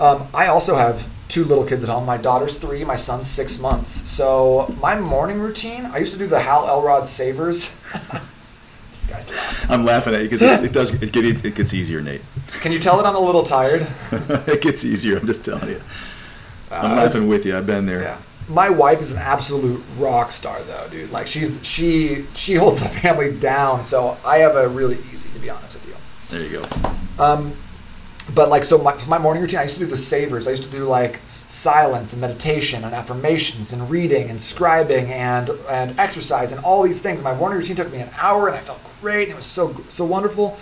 um, 0.00 0.26
I 0.34 0.48
also 0.48 0.74
have 0.74 1.08
two 1.28 1.44
little 1.44 1.64
kids 1.64 1.82
at 1.82 1.90
home. 1.90 2.04
My 2.04 2.16
daughter's 2.16 2.56
three. 2.56 2.84
My 2.84 2.96
son's 2.96 3.26
six 3.26 3.58
months. 3.58 4.08
So 4.10 4.74
my 4.80 4.98
morning 4.98 5.40
routine, 5.40 5.86
I 5.86 5.98
used 5.98 6.12
to 6.12 6.18
do 6.18 6.26
the 6.26 6.40
Hal 6.40 6.68
Elrod 6.68 7.06
Savers. 7.06 7.74
this 9.06 9.16
guy's 9.16 9.30
laughing. 9.36 9.70
I'm 9.70 9.84
laughing 9.84 10.14
at 10.14 10.22
you 10.22 10.28
because 10.28 10.42
it, 10.42 10.72
does 10.72 10.92
it, 10.94 11.12
get, 11.12 11.24
it 11.44 11.54
gets 11.54 11.74
easier, 11.74 12.00
Nate. 12.00 12.22
Can 12.60 12.72
you 12.72 12.78
tell 12.78 12.96
that 12.96 13.06
I'm 13.06 13.14
a 13.16 13.20
little 13.20 13.42
tired? 13.42 13.86
it 14.12 14.62
gets 14.62 14.84
easier. 14.84 15.18
I'm 15.18 15.26
just 15.26 15.44
telling 15.44 15.68
you. 15.68 15.80
I'm 16.70 16.92
Uh, 16.92 16.96
laughing 16.96 17.28
with 17.28 17.44
you. 17.46 17.56
I've 17.56 17.66
been 17.66 17.86
there. 17.86 18.02
Yeah. 18.02 18.18
My 18.48 18.68
wife 18.68 19.00
is 19.00 19.12
an 19.12 19.18
absolute 19.18 19.82
rock 19.96 20.30
star 20.30 20.62
though, 20.64 20.86
dude. 20.90 21.10
Like 21.10 21.26
she's 21.26 21.58
she 21.66 22.26
she 22.34 22.54
holds 22.54 22.82
the 22.82 22.88
family 22.88 23.34
down. 23.34 23.82
So 23.82 24.18
I 24.26 24.38
have 24.38 24.56
a 24.56 24.68
really 24.68 24.98
easy 25.12 25.30
to 25.30 25.38
be 25.38 25.48
honest 25.48 25.74
with 25.74 25.86
you. 25.88 25.94
There 26.28 26.42
you 26.42 26.60
go. 26.60 27.22
Um, 27.22 27.56
but 28.34 28.48
like 28.48 28.64
so 28.64 28.78
my, 28.78 28.92
for 28.92 29.08
my 29.08 29.18
morning 29.18 29.42
routine, 29.42 29.60
I 29.60 29.62
used 29.62 29.74
to 29.74 29.80
do 29.80 29.86
the 29.86 29.96
savers. 29.96 30.46
I 30.46 30.50
used 30.50 30.64
to 30.64 30.70
do 30.70 30.84
like 30.84 31.20
silence 31.48 32.12
and 32.12 32.20
meditation 32.20 32.84
and 32.84 32.94
affirmations 32.94 33.72
and 33.72 33.88
reading 33.90 34.28
and 34.28 34.38
scribing 34.38 35.08
and 35.08 35.50
and 35.70 35.98
exercise 35.98 36.52
and 36.52 36.62
all 36.64 36.82
these 36.82 37.00
things. 37.00 37.22
My 37.22 37.34
morning 37.34 37.58
routine 37.58 37.76
took 37.76 37.90
me 37.92 38.00
an 38.00 38.10
hour 38.18 38.48
and 38.48 38.56
I 38.56 38.60
felt 38.60 38.82
great 39.04 39.24
and 39.28 39.32
it 39.32 39.36
was 39.36 39.46
so 39.46 39.76
so 39.88 40.04
wonderful. 40.04 40.56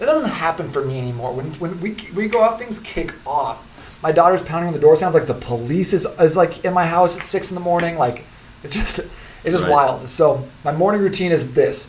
It 0.00 0.06
doesn't 0.06 0.30
happen 0.30 0.70
for 0.70 0.82
me 0.84 0.98
anymore. 0.98 1.32
When 1.34 1.52
when 1.62 1.78
we 1.80 1.90
we 2.14 2.26
go 2.26 2.42
off, 2.42 2.58
things 2.58 2.78
kick 2.80 3.12
off. 3.26 3.58
My 4.02 4.10
daughter's 4.12 4.42
pounding 4.42 4.68
on 4.68 4.74
the 4.74 4.80
door. 4.80 4.96
Sounds 4.96 5.14
like 5.14 5.26
the 5.26 5.34
police 5.34 5.92
is 5.92 6.06
is 6.18 6.36
like 6.36 6.64
in 6.64 6.72
my 6.72 6.86
house 6.86 7.18
at 7.18 7.24
six 7.26 7.50
in 7.50 7.54
the 7.54 7.60
morning. 7.60 7.96
Like 7.98 8.24
it's 8.64 8.74
just 8.74 8.98
it's 9.44 9.52
just 9.56 9.62
Right. 9.64 9.70
wild. 9.70 10.08
So 10.08 10.48
my 10.64 10.72
morning 10.72 11.02
routine 11.02 11.32
is 11.32 11.52
this: 11.52 11.86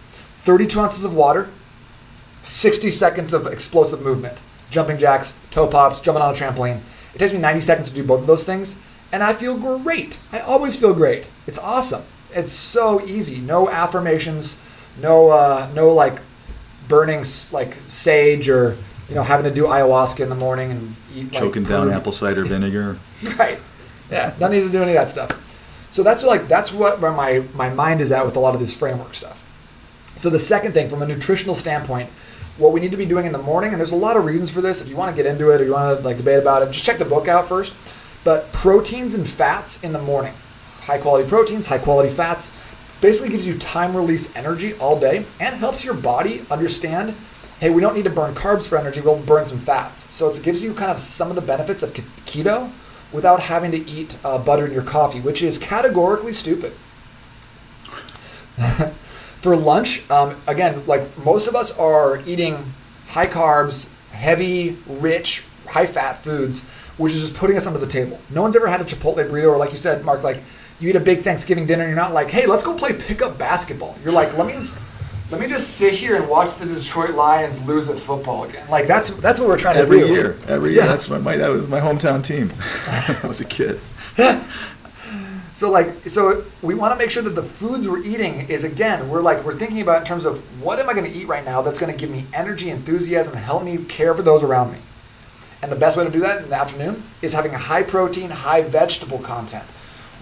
thirty-two 0.47 0.79
ounces 0.81 1.05
of 1.05 1.15
water, 1.15 1.49
60 2.43 2.89
seconds 2.89 3.33
of 3.33 3.47
explosive 3.47 4.01
movement 4.01 4.37
jumping 4.69 4.97
jacks 4.97 5.33
toe 5.51 5.67
pops 5.67 6.01
jumping 6.01 6.21
on 6.21 6.31
a 6.31 6.37
trampoline 6.37 6.79
it 7.13 7.19
takes 7.19 7.31
me 7.31 7.39
90 7.39 7.61
seconds 7.61 7.89
to 7.89 7.95
do 7.95 8.03
both 8.03 8.21
of 8.21 8.27
those 8.27 8.43
things 8.43 8.75
and 9.13 9.23
i 9.23 9.31
feel 9.33 9.55
great 9.57 10.19
i 10.33 10.39
always 10.39 10.75
feel 10.75 10.93
great 10.93 11.29
it's 11.47 11.59
awesome 11.59 12.01
it's 12.33 12.51
so 12.51 12.99
easy 13.05 13.37
no 13.39 13.69
affirmations 13.69 14.57
no 15.01 15.29
uh, 15.29 15.69
no 15.73 15.93
like 15.93 16.19
burning 16.87 17.23
like 17.51 17.75
sage 17.87 18.49
or 18.49 18.77
you 19.09 19.15
know 19.15 19.23
having 19.23 19.45
to 19.45 19.53
do 19.53 19.63
ayahuasca 19.63 20.19
in 20.19 20.29
the 20.29 20.35
morning 20.35 20.71
and 20.71 20.95
eat 21.15 21.23
like, 21.25 21.33
Choking 21.33 21.63
down 21.63 21.81
Peruvian- 21.81 21.99
apple 21.99 22.11
cider 22.11 22.43
vinegar. 22.43 22.97
right 23.37 23.59
yeah 24.11 24.33
don't 24.39 24.51
need 24.51 24.61
to 24.61 24.69
do 24.69 24.81
any 24.81 24.91
of 24.91 24.95
that 24.97 25.09
stuff 25.09 25.87
so 25.91 26.03
that's 26.03 26.23
like 26.23 26.47
that's 26.47 26.71
what 26.73 26.99
where 26.99 27.11
my 27.11 27.43
my 27.53 27.69
mind 27.69 28.01
is 28.01 28.11
at 28.11 28.25
with 28.25 28.35
a 28.35 28.39
lot 28.39 28.53
of 28.53 28.59
this 28.59 28.75
framework 28.75 29.13
stuff 29.13 29.43
so 30.15 30.29
the 30.29 30.39
second 30.39 30.73
thing, 30.73 30.89
from 30.89 31.01
a 31.01 31.07
nutritional 31.07 31.55
standpoint, 31.55 32.09
what 32.57 32.71
we 32.71 32.79
need 32.79 32.91
to 32.91 32.97
be 32.97 33.05
doing 33.05 33.25
in 33.25 33.31
the 33.31 33.39
morning, 33.39 33.71
and 33.71 33.79
there's 33.79 33.91
a 33.91 33.95
lot 33.95 34.15
of 34.15 34.25
reasons 34.25 34.51
for 34.51 34.61
this. 34.61 34.81
If 34.81 34.87
you 34.87 34.95
want 34.95 35.15
to 35.15 35.15
get 35.15 35.25
into 35.29 35.49
it 35.49 35.59
or 35.59 35.65
you 35.65 35.71
want 35.73 35.97
to 35.97 36.05
like 36.05 36.17
debate 36.17 36.39
about 36.39 36.61
it, 36.61 36.71
just 36.71 36.85
check 36.85 36.99
the 36.99 37.05
book 37.05 37.27
out 37.27 37.47
first. 37.47 37.73
But 38.23 38.51
proteins 38.53 39.15
and 39.15 39.27
fats 39.27 39.83
in 39.83 39.91
the 39.91 39.99
morning, 39.99 40.33
high 40.81 40.99
quality 40.99 41.27
proteins, 41.27 41.67
high 41.67 41.79
quality 41.79 42.09
fats, 42.09 42.55
basically 43.03 43.29
gives 43.29 43.45
you 43.45 43.57
time 43.57 43.95
release 43.95 44.33
energy 44.33 44.73
all 44.75 44.97
day 44.97 45.25
and 45.41 45.55
helps 45.55 45.83
your 45.83 45.93
body 45.93 46.45
understand. 46.49 47.13
Hey, 47.59 47.69
we 47.69 47.81
don't 47.81 47.95
need 47.95 48.05
to 48.05 48.09
burn 48.09 48.33
carbs 48.33 48.65
for 48.65 48.77
energy. 48.77 49.01
We'll 49.01 49.19
burn 49.19 49.45
some 49.45 49.59
fats. 49.59 50.11
So 50.15 50.29
it 50.29 50.41
gives 50.41 50.63
you 50.63 50.73
kind 50.73 50.89
of 50.89 50.97
some 50.97 51.29
of 51.29 51.35
the 51.35 51.41
benefits 51.41 51.83
of 51.83 51.93
keto 51.93 52.71
without 53.11 53.41
having 53.41 53.71
to 53.71 53.89
eat 53.91 54.15
uh, 54.23 54.37
butter 54.37 54.65
in 54.65 54.71
your 54.71 54.83
coffee, 54.83 55.19
which 55.19 55.43
is 55.43 55.57
categorically 55.57 56.31
stupid 56.31 56.71
for 59.41 59.57
lunch, 59.57 60.09
um, 60.09 60.41
again, 60.47 60.81
like 60.87 61.17
most 61.17 61.47
of 61.47 61.55
us 61.55 61.77
are 61.77 62.21
eating 62.25 62.73
high 63.09 63.27
carbs, 63.27 63.91
heavy, 64.11 64.77
rich, 64.87 65.43
high 65.67 65.85
fat 65.85 66.23
foods, 66.23 66.63
which 66.97 67.11
is 67.11 67.19
just 67.19 67.33
putting 67.33 67.57
us 67.57 67.67
under 67.67 67.79
the 67.79 67.87
table. 67.87 68.17
No 68.29 68.41
one's 68.41 68.55
ever 68.55 68.67
had 68.67 68.79
a 68.79 68.85
Chipotle 68.85 69.29
burrito, 69.29 69.49
or 69.49 69.57
like 69.57 69.71
you 69.71 69.77
said, 69.77 70.05
Mark, 70.05 70.23
like 70.23 70.41
you 70.83 70.89
eat 70.89 70.95
a 70.97 70.99
big 70.99 71.21
Thanksgiving 71.21 71.65
dinner 71.65 71.83
and 71.83 71.89
you're 71.89 72.01
not 72.01 72.13
like, 72.13 72.29
hey, 72.29 72.45
let's 72.45 72.61
go 72.61 72.73
play 72.75 72.91
pickup 72.91 73.37
basketball. 73.37 73.95
You're 74.03 74.11
like, 74.11 74.37
let 74.37 74.45
me 74.45 74.67
let 75.31 75.39
me 75.39 75.47
just 75.47 75.77
sit 75.77 75.93
here 75.93 76.17
and 76.17 76.27
watch 76.27 76.53
the 76.55 76.65
Detroit 76.65 77.11
Lions 77.11 77.65
lose 77.65 77.87
at 77.87 77.97
football 77.97 78.43
again. 78.43 78.69
Like 78.69 78.85
that's 78.85 79.09
that's 79.11 79.39
what 79.39 79.47
we're 79.47 79.57
trying 79.57 79.77
Every 79.77 80.01
to 80.01 80.07
do. 80.07 80.11
Every 80.11 80.21
year, 80.21 80.37
every 80.47 80.73
year. 80.73 80.81
Yeah. 80.81 80.87
That's 80.87 81.09
my, 81.09 81.17
my 81.17 81.37
that 81.37 81.49
was 81.49 81.69
my 81.69 81.79
hometown 81.79 82.23
team. 82.23 82.51
I 83.23 83.27
was 83.27 83.39
a 83.41 83.45
kid. 83.45 83.79
So 85.55 85.69
like 85.69 86.09
so 86.09 86.43
we 86.63 86.73
want 86.73 86.93
to 86.93 86.97
make 86.97 87.11
sure 87.11 87.21
that 87.21 87.35
the 87.35 87.43
foods 87.43 87.87
we're 87.87 88.03
eating 88.03 88.49
is 88.49 88.63
again 88.63 89.07
we're 89.07 89.21
like 89.21 89.45
we're 89.45 89.55
thinking 89.55 89.81
about 89.81 89.99
in 89.99 90.05
terms 90.05 90.25
of 90.25 90.39
what 90.61 90.79
am 90.79 90.89
I 90.89 90.93
going 90.93 91.09
to 91.09 91.17
eat 91.17 91.27
right 91.27 91.45
now 91.45 91.61
that's 91.61 91.77
going 91.77 91.91
to 91.91 91.97
give 91.97 92.09
me 92.09 92.25
energy, 92.33 92.71
enthusiasm, 92.71 93.35
and 93.35 93.45
help 93.45 93.63
me 93.63 93.77
care 93.85 94.15
for 94.15 94.23
those 94.23 94.43
around 94.43 94.73
me. 94.73 94.79
And 95.61 95.71
the 95.71 95.75
best 95.75 95.95
way 95.95 96.03
to 96.03 96.09
do 96.09 96.19
that 96.21 96.43
in 96.43 96.49
the 96.49 96.55
afternoon 96.55 97.03
is 97.21 97.33
having 97.33 97.53
a 97.53 97.57
high 97.57 97.83
protein, 97.83 98.31
high 98.31 98.63
vegetable 98.63 99.19
content. 99.19 99.63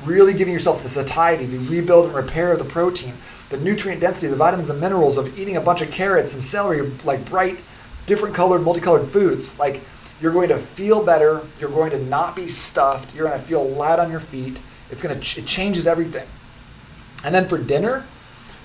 Really 0.06 0.34
giving 0.34 0.54
yourself 0.54 0.82
the 0.82 0.90
satiety, 0.90 1.46
the 1.46 1.60
rebuild 1.70 2.06
and 2.06 2.16
repair 2.16 2.52
of 2.52 2.60
the 2.60 2.66
protein, 2.66 3.14
the 3.50 3.58
nutrient 3.58 4.02
density, 4.02 4.28
the 4.28 4.36
vitamins 4.36 4.70
and 4.70 4.80
minerals 4.80 5.18
of 5.18 5.38
eating 5.38 5.58
a 5.58 5.62
bunch 5.62 5.82
of 5.82 5.92
carrots, 5.92 6.32
some 6.32 6.42
celery, 6.42 6.82
like 7.04 7.24
bright, 7.26 7.60
different 8.08 8.34
colored, 8.34 8.64
multicolored 8.64 9.08
foods. 9.10 9.60
Like 9.60 9.82
you're 10.22 10.34
going 10.34 10.50
to 10.50 10.58
feel 10.58 11.04
better. 11.04 11.42
You're 11.60 11.70
going 11.70 11.92
to 11.92 12.04
not 12.06 12.36
be 12.36 12.48
stuffed. 12.48 13.16
You're 13.16 13.28
going 13.28 13.40
to 13.40 13.46
feel 13.46 13.68
light 13.68 14.00
on 14.00 14.10
your 14.10 14.20
feet. 14.20 14.62
It's 14.90 15.02
going 15.02 15.16
to 15.16 15.22
ch- 15.22 15.40
it 15.40 15.46
changes 15.46 15.88
everything. 15.88 16.28
And 17.24 17.34
then 17.34 17.48
for 17.48 17.58
dinner, 17.58 18.06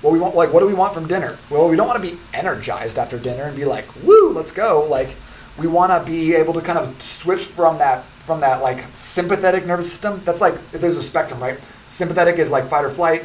what 0.02 0.12
we 0.12 0.18
want 0.18 0.34
like 0.34 0.52
what 0.52 0.60
do 0.60 0.66
we 0.66 0.74
want 0.74 0.94
from 0.94 1.06
dinner? 1.06 1.38
Well, 1.50 1.68
we 1.68 1.76
don't 1.76 1.86
want 1.86 2.02
to 2.02 2.10
be 2.10 2.18
energized 2.34 2.98
after 2.98 3.18
dinner 3.18 3.44
and 3.44 3.56
be 3.56 3.64
like, 3.64 3.86
"Woo, 4.02 4.30
let's 4.30 4.52
go." 4.52 4.86
Like 4.88 5.16
we 5.58 5.66
want 5.66 5.90
to 5.92 6.10
be 6.10 6.34
able 6.34 6.52
to 6.54 6.60
kind 6.60 6.78
of 6.78 7.00
switch 7.00 7.46
from 7.46 7.78
that 7.78 8.04
from 8.26 8.40
that 8.40 8.60
like 8.60 8.84
sympathetic 8.94 9.64
nervous 9.66 9.88
system. 9.88 10.20
That's 10.24 10.40
like 10.40 10.54
if 10.72 10.80
there's 10.80 10.96
a 10.96 11.02
spectrum, 11.02 11.40
right? 11.40 11.58
Sympathetic 11.86 12.38
is 12.38 12.50
like 12.50 12.66
fight 12.66 12.84
or 12.84 12.90
flight, 12.90 13.24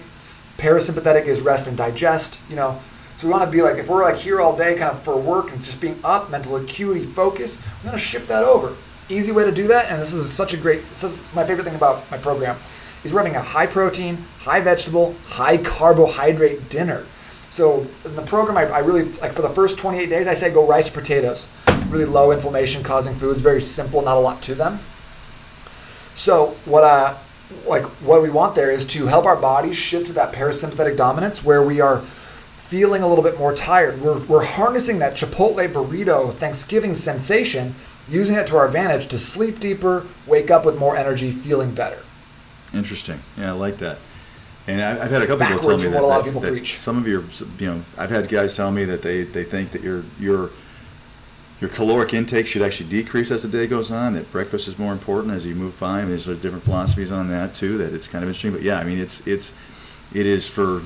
parasympathetic 0.58 1.26
is 1.26 1.42
rest 1.42 1.68
and 1.68 1.76
digest, 1.76 2.40
you 2.50 2.56
know. 2.56 2.80
So 3.18 3.28
we 3.28 3.34
want 3.34 3.44
to 3.44 3.52
be 3.52 3.62
like 3.62 3.78
if 3.78 3.90
we're 3.90 4.04
like 4.04 4.18
here 4.18 4.40
all 4.40 4.56
day 4.56 4.78
kind 4.78 4.92
of 4.92 5.02
for 5.04 5.18
work 5.18 5.52
and 5.52 5.64
just 5.64 5.82
being 5.82 6.00
up, 6.04 6.30
mental 6.30 6.56
acuity, 6.56 7.04
focus, 7.04 7.62
We're 7.84 7.90
gonna 7.90 7.98
shift 7.98 8.28
that 8.30 8.44
over. 8.44 8.76
Easy 9.10 9.32
way 9.32 9.44
to 9.44 9.52
do 9.52 9.68
that, 9.68 9.92
and 9.92 10.00
this 10.00 10.14
is 10.14 10.32
such 10.32 10.54
a 10.54 10.58
great 10.58 10.88
this 10.90 11.04
is 11.04 11.18
my 11.34 11.46
favorite 11.46 11.66
thing 11.66 11.76
about 11.76 12.10
my 12.12 12.18
program 12.18 12.56
is 13.04 13.12
we're 13.14 13.20
having 13.20 13.36
a 13.36 13.42
high 13.42 13.66
protein, 13.66 14.18
high 14.40 14.62
vegetable, 14.62 15.16
high 15.26 15.58
carbohydrate 15.58 16.70
dinner. 16.70 17.06
So 17.50 17.86
in 18.06 18.16
the 18.16 18.22
program, 18.22 18.58
I, 18.58 18.64
I 18.66 18.80
really 18.80 19.06
like 19.14 19.34
for 19.34 19.42
the 19.42 19.50
first 19.50 19.78
28 19.78 20.08
days, 20.08 20.28
I 20.28 20.34
say 20.34 20.54
go 20.54 20.66
rice 20.66 20.90
potatoes, 20.90 21.52
really 21.90 22.06
low 22.06 22.32
inflammation 22.32 22.84
causing 22.84 23.14
foods, 23.14 23.42
very 23.42 23.62
simple, 23.62 24.02
not 24.02 24.18
a 24.18 24.20
lot 24.20 24.42
to 24.44 24.56
them. 24.56 24.80
So 26.22 26.56
what 26.66 26.84
uh 26.84 27.18
like 27.66 27.84
what 28.06 28.22
we 28.22 28.30
want 28.30 28.54
there 28.54 28.70
is 28.70 28.86
to 28.86 29.08
help 29.08 29.26
our 29.26 29.36
bodies 29.36 29.76
shift 29.76 30.06
to 30.06 30.14
that 30.14 30.32
parasympathetic 30.34 30.96
dominance 30.96 31.44
where 31.44 31.64
we 31.64 31.82
are 31.82 32.02
feeling 32.58 33.02
a 33.02 33.08
little 33.08 33.24
bit 33.24 33.40
more 33.40 33.56
tired. 33.56 34.00
We're, 34.00 34.20
we're 34.20 34.46
harnessing 34.46 35.00
that 35.00 35.16
Chipotle 35.16 35.68
burrito 35.68 36.32
Thanksgiving 36.36 36.94
sensation, 36.94 37.74
using 38.08 38.36
it 38.36 38.46
to 38.48 38.58
our 38.58 38.68
advantage 38.68 39.08
to 39.08 39.18
sleep 39.18 39.60
deeper, 39.60 40.06
wake 40.28 40.52
up 40.52 40.64
with 40.64 40.78
more 40.78 40.96
energy, 40.96 41.32
feeling 41.32 41.74
better. 41.74 42.04
Interesting. 42.72 43.20
Yeah, 43.36 43.50
I 43.50 43.54
like 43.54 43.80
that. 43.80 43.98
And 44.68 44.80
I, 44.80 45.04
I've 45.04 45.10
had 45.12 45.24
a 45.24 45.28
couple 45.28 45.48
people 45.48 45.62
tell 45.62 45.78
me 45.80 45.88
that, 45.90 46.02
a 46.02 46.06
lot 46.06 46.20
of 46.20 46.26
that- 46.26 46.30
people 46.30 46.42
that 46.42 46.52
preach. 46.52 46.78
some 46.78 46.98
of 47.00 47.08
your, 47.08 47.24
you 47.58 47.66
know, 47.66 47.84
I've 47.98 48.12
had 48.12 48.30
guys 48.30 48.56
tell 48.56 48.72
me 48.72 48.86
that 48.86 49.02
they, 49.02 49.24
they 49.24 49.44
think 49.44 49.72
that 49.72 49.82
your 49.82 50.06
your 50.20 50.52
your 51.62 51.70
caloric 51.70 52.14
intake 52.16 52.48
should 52.48 52.64
actually 52.64 52.90
decrease 52.90 53.30
as 53.30 53.44
the 53.44 53.48
day 53.48 53.68
goes 53.68 53.92
on. 53.92 54.14
That 54.14 54.32
breakfast 54.32 54.68
is 54.68 54.80
more 54.80 54.92
important 54.92 55.36
as 55.36 55.46
you 55.46 55.54
move 55.54 55.76
five. 55.76 56.10
There's 56.10 56.26
sort 56.26 56.38
of 56.38 56.42
different 56.42 56.64
philosophies 56.64 57.12
on 57.12 57.30
that 57.30 57.54
too. 57.54 57.78
That 57.78 57.94
it's 57.94 58.08
kind 58.08 58.24
of 58.24 58.30
interesting. 58.30 58.52
But 58.52 58.64
yeah, 58.64 58.80
I 58.80 58.84
mean, 58.84 58.98
it's 58.98 59.26
it's 59.28 59.54
it 60.12 60.26
is 60.26 60.48
for 60.50 60.82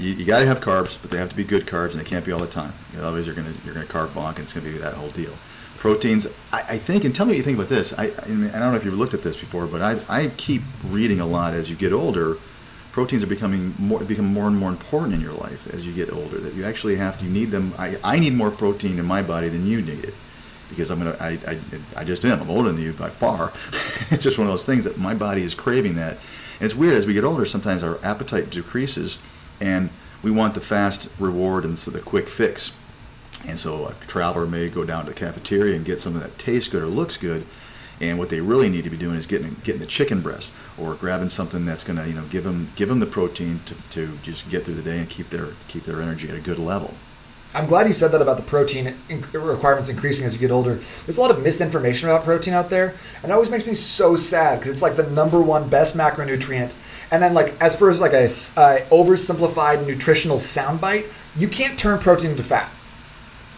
you, 0.00 0.10
you 0.10 0.24
got 0.24 0.40
to 0.40 0.46
have 0.46 0.60
carbs, 0.60 0.98
but 1.00 1.12
they 1.12 1.18
have 1.18 1.28
to 1.28 1.36
be 1.36 1.44
good 1.44 1.64
carbs, 1.64 1.92
and 1.92 2.00
they 2.00 2.04
can't 2.04 2.24
be 2.24 2.32
all 2.32 2.40
the 2.40 2.48
time. 2.48 2.72
You 2.92 2.98
know, 2.98 3.04
otherwise, 3.04 3.26
you're 3.26 3.36
gonna 3.36 3.54
you're 3.64 3.72
gonna 3.72 3.86
carb 3.86 4.08
bonk, 4.08 4.30
and 4.30 4.40
it's 4.40 4.52
gonna 4.52 4.66
be 4.66 4.76
that 4.78 4.94
whole 4.94 5.10
deal. 5.10 5.32
Proteins, 5.76 6.26
I, 6.52 6.62
I 6.70 6.78
think, 6.78 7.04
and 7.04 7.14
tell 7.14 7.26
me 7.26 7.32
what 7.32 7.36
you 7.36 7.42
think 7.44 7.58
about 7.58 7.68
this. 7.68 7.92
I, 7.96 8.06
I, 8.06 8.08
I 8.08 8.26
don't 8.26 8.52
know 8.52 8.74
if 8.74 8.84
you've 8.84 8.98
looked 8.98 9.14
at 9.14 9.22
this 9.22 9.36
before, 9.36 9.66
but 9.66 9.80
I, 9.82 10.00
I 10.08 10.28
keep 10.36 10.62
reading 10.84 11.20
a 11.20 11.26
lot 11.26 11.54
as 11.54 11.70
you 11.70 11.76
get 11.76 11.92
older. 11.92 12.38
Proteins 12.90 13.22
are 13.22 13.28
becoming 13.28 13.74
more 13.78 14.02
become 14.02 14.24
more 14.24 14.48
and 14.48 14.58
more 14.58 14.70
important 14.70 15.14
in 15.14 15.20
your 15.20 15.34
life 15.34 15.72
as 15.72 15.86
you 15.86 15.92
get 15.92 16.10
older. 16.10 16.38
That 16.38 16.54
you 16.54 16.64
actually 16.64 16.96
have 16.96 17.16
to 17.18 17.26
you 17.26 17.30
need 17.30 17.52
them. 17.52 17.74
I, 17.78 17.98
I 18.02 18.18
need 18.18 18.32
more 18.32 18.50
protein 18.50 18.98
in 18.98 19.04
my 19.04 19.22
body 19.22 19.48
than 19.48 19.66
you 19.66 19.80
need 19.80 20.02
it 20.02 20.14
because 20.68 20.90
I'm 20.90 20.98
gonna 20.98 21.16
I, 21.20 21.38
I, 21.46 21.58
I 21.96 22.04
just 22.04 22.24
am. 22.24 22.40
I'm 22.40 22.50
older 22.50 22.70
than 22.70 22.80
you 22.80 22.92
by 22.92 23.10
far. 23.10 23.52
it's 24.10 24.22
just 24.24 24.38
one 24.38 24.46
of 24.46 24.52
those 24.52 24.66
things 24.66 24.84
that 24.84 24.98
my 24.98 25.14
body 25.14 25.42
is 25.42 25.54
craving 25.54 25.96
that. 25.96 26.18
And 26.58 26.66
it's 26.66 26.74
weird 26.74 26.96
as 26.96 27.06
we 27.06 27.14
get 27.14 27.24
older. 27.24 27.44
Sometimes 27.44 27.82
our 27.82 27.98
appetite 28.02 28.50
decreases, 28.50 29.18
and 29.60 29.90
we 30.22 30.30
want 30.30 30.54
the 30.54 30.60
fast 30.60 31.08
reward 31.18 31.64
and 31.64 31.78
so 31.78 31.90
the 31.90 32.00
quick 32.00 32.28
fix. 32.28 32.72
And 33.46 33.58
so 33.58 33.86
a 33.86 33.94
traveler 34.06 34.46
may 34.46 34.68
go 34.68 34.84
down 34.84 35.04
to 35.04 35.12
the 35.12 35.18
cafeteria 35.18 35.76
and 35.76 35.84
get 35.84 36.00
something 36.00 36.22
that 36.22 36.38
tastes 36.38 36.68
good 36.68 36.82
or 36.82 36.86
looks 36.86 37.16
good, 37.16 37.46
And 38.00 38.18
what 38.18 38.28
they 38.28 38.40
really 38.40 38.68
need 38.68 38.84
to 38.84 38.90
be 38.90 38.96
doing 38.96 39.16
is 39.16 39.26
getting 39.26 39.56
getting 39.62 39.80
the 39.80 39.86
chicken 39.86 40.20
breast 40.20 40.52
or 40.76 40.94
grabbing 40.94 41.30
something 41.30 41.64
that's 41.64 41.84
going 41.84 41.98
to 41.98 42.08
you 42.08 42.14
know 42.14 42.24
give 42.24 42.44
them 42.44 42.70
give 42.76 42.88
them 42.88 43.00
the 43.00 43.06
protein 43.06 43.60
to, 43.66 43.74
to 43.90 44.18
just 44.22 44.48
get 44.50 44.64
through 44.64 44.74
the 44.74 44.82
day 44.82 44.98
and 44.98 45.08
keep 45.08 45.30
their 45.30 45.48
keep 45.68 45.84
their 45.84 46.02
energy 46.02 46.28
at 46.28 46.34
a 46.34 46.40
good 46.40 46.58
level. 46.58 46.94
I'm 47.56 47.66
glad 47.66 47.86
you 47.88 47.94
said 47.94 48.12
that 48.12 48.20
about 48.20 48.36
the 48.36 48.42
protein 48.42 48.94
requirements 49.32 49.88
increasing 49.88 50.26
as 50.26 50.34
you 50.34 50.38
get 50.38 50.50
older. 50.50 50.74
There's 51.06 51.16
a 51.16 51.20
lot 51.22 51.30
of 51.30 51.42
misinformation 51.42 52.06
about 52.06 52.22
protein 52.22 52.52
out 52.52 52.68
there, 52.68 52.94
and 53.22 53.32
it 53.32 53.34
always 53.34 53.48
makes 53.48 53.66
me 53.66 53.72
so 53.72 54.14
sad 54.14 54.58
because 54.58 54.72
it's 54.72 54.82
like 54.82 54.96
the 54.96 55.08
number 55.10 55.40
one 55.40 55.66
best 55.70 55.96
macronutrient. 55.96 56.74
And 57.10 57.22
then, 57.22 57.32
like 57.32 57.54
as 57.62 57.74
far 57.74 57.88
as 57.88 57.98
like 57.98 58.12
a 58.12 58.24
uh, 58.24 58.84
oversimplified 58.90 59.86
nutritional 59.86 60.36
soundbite, 60.36 61.06
you 61.34 61.48
can't 61.48 61.78
turn 61.78 61.98
protein 61.98 62.32
into 62.32 62.42
fat. 62.42 62.70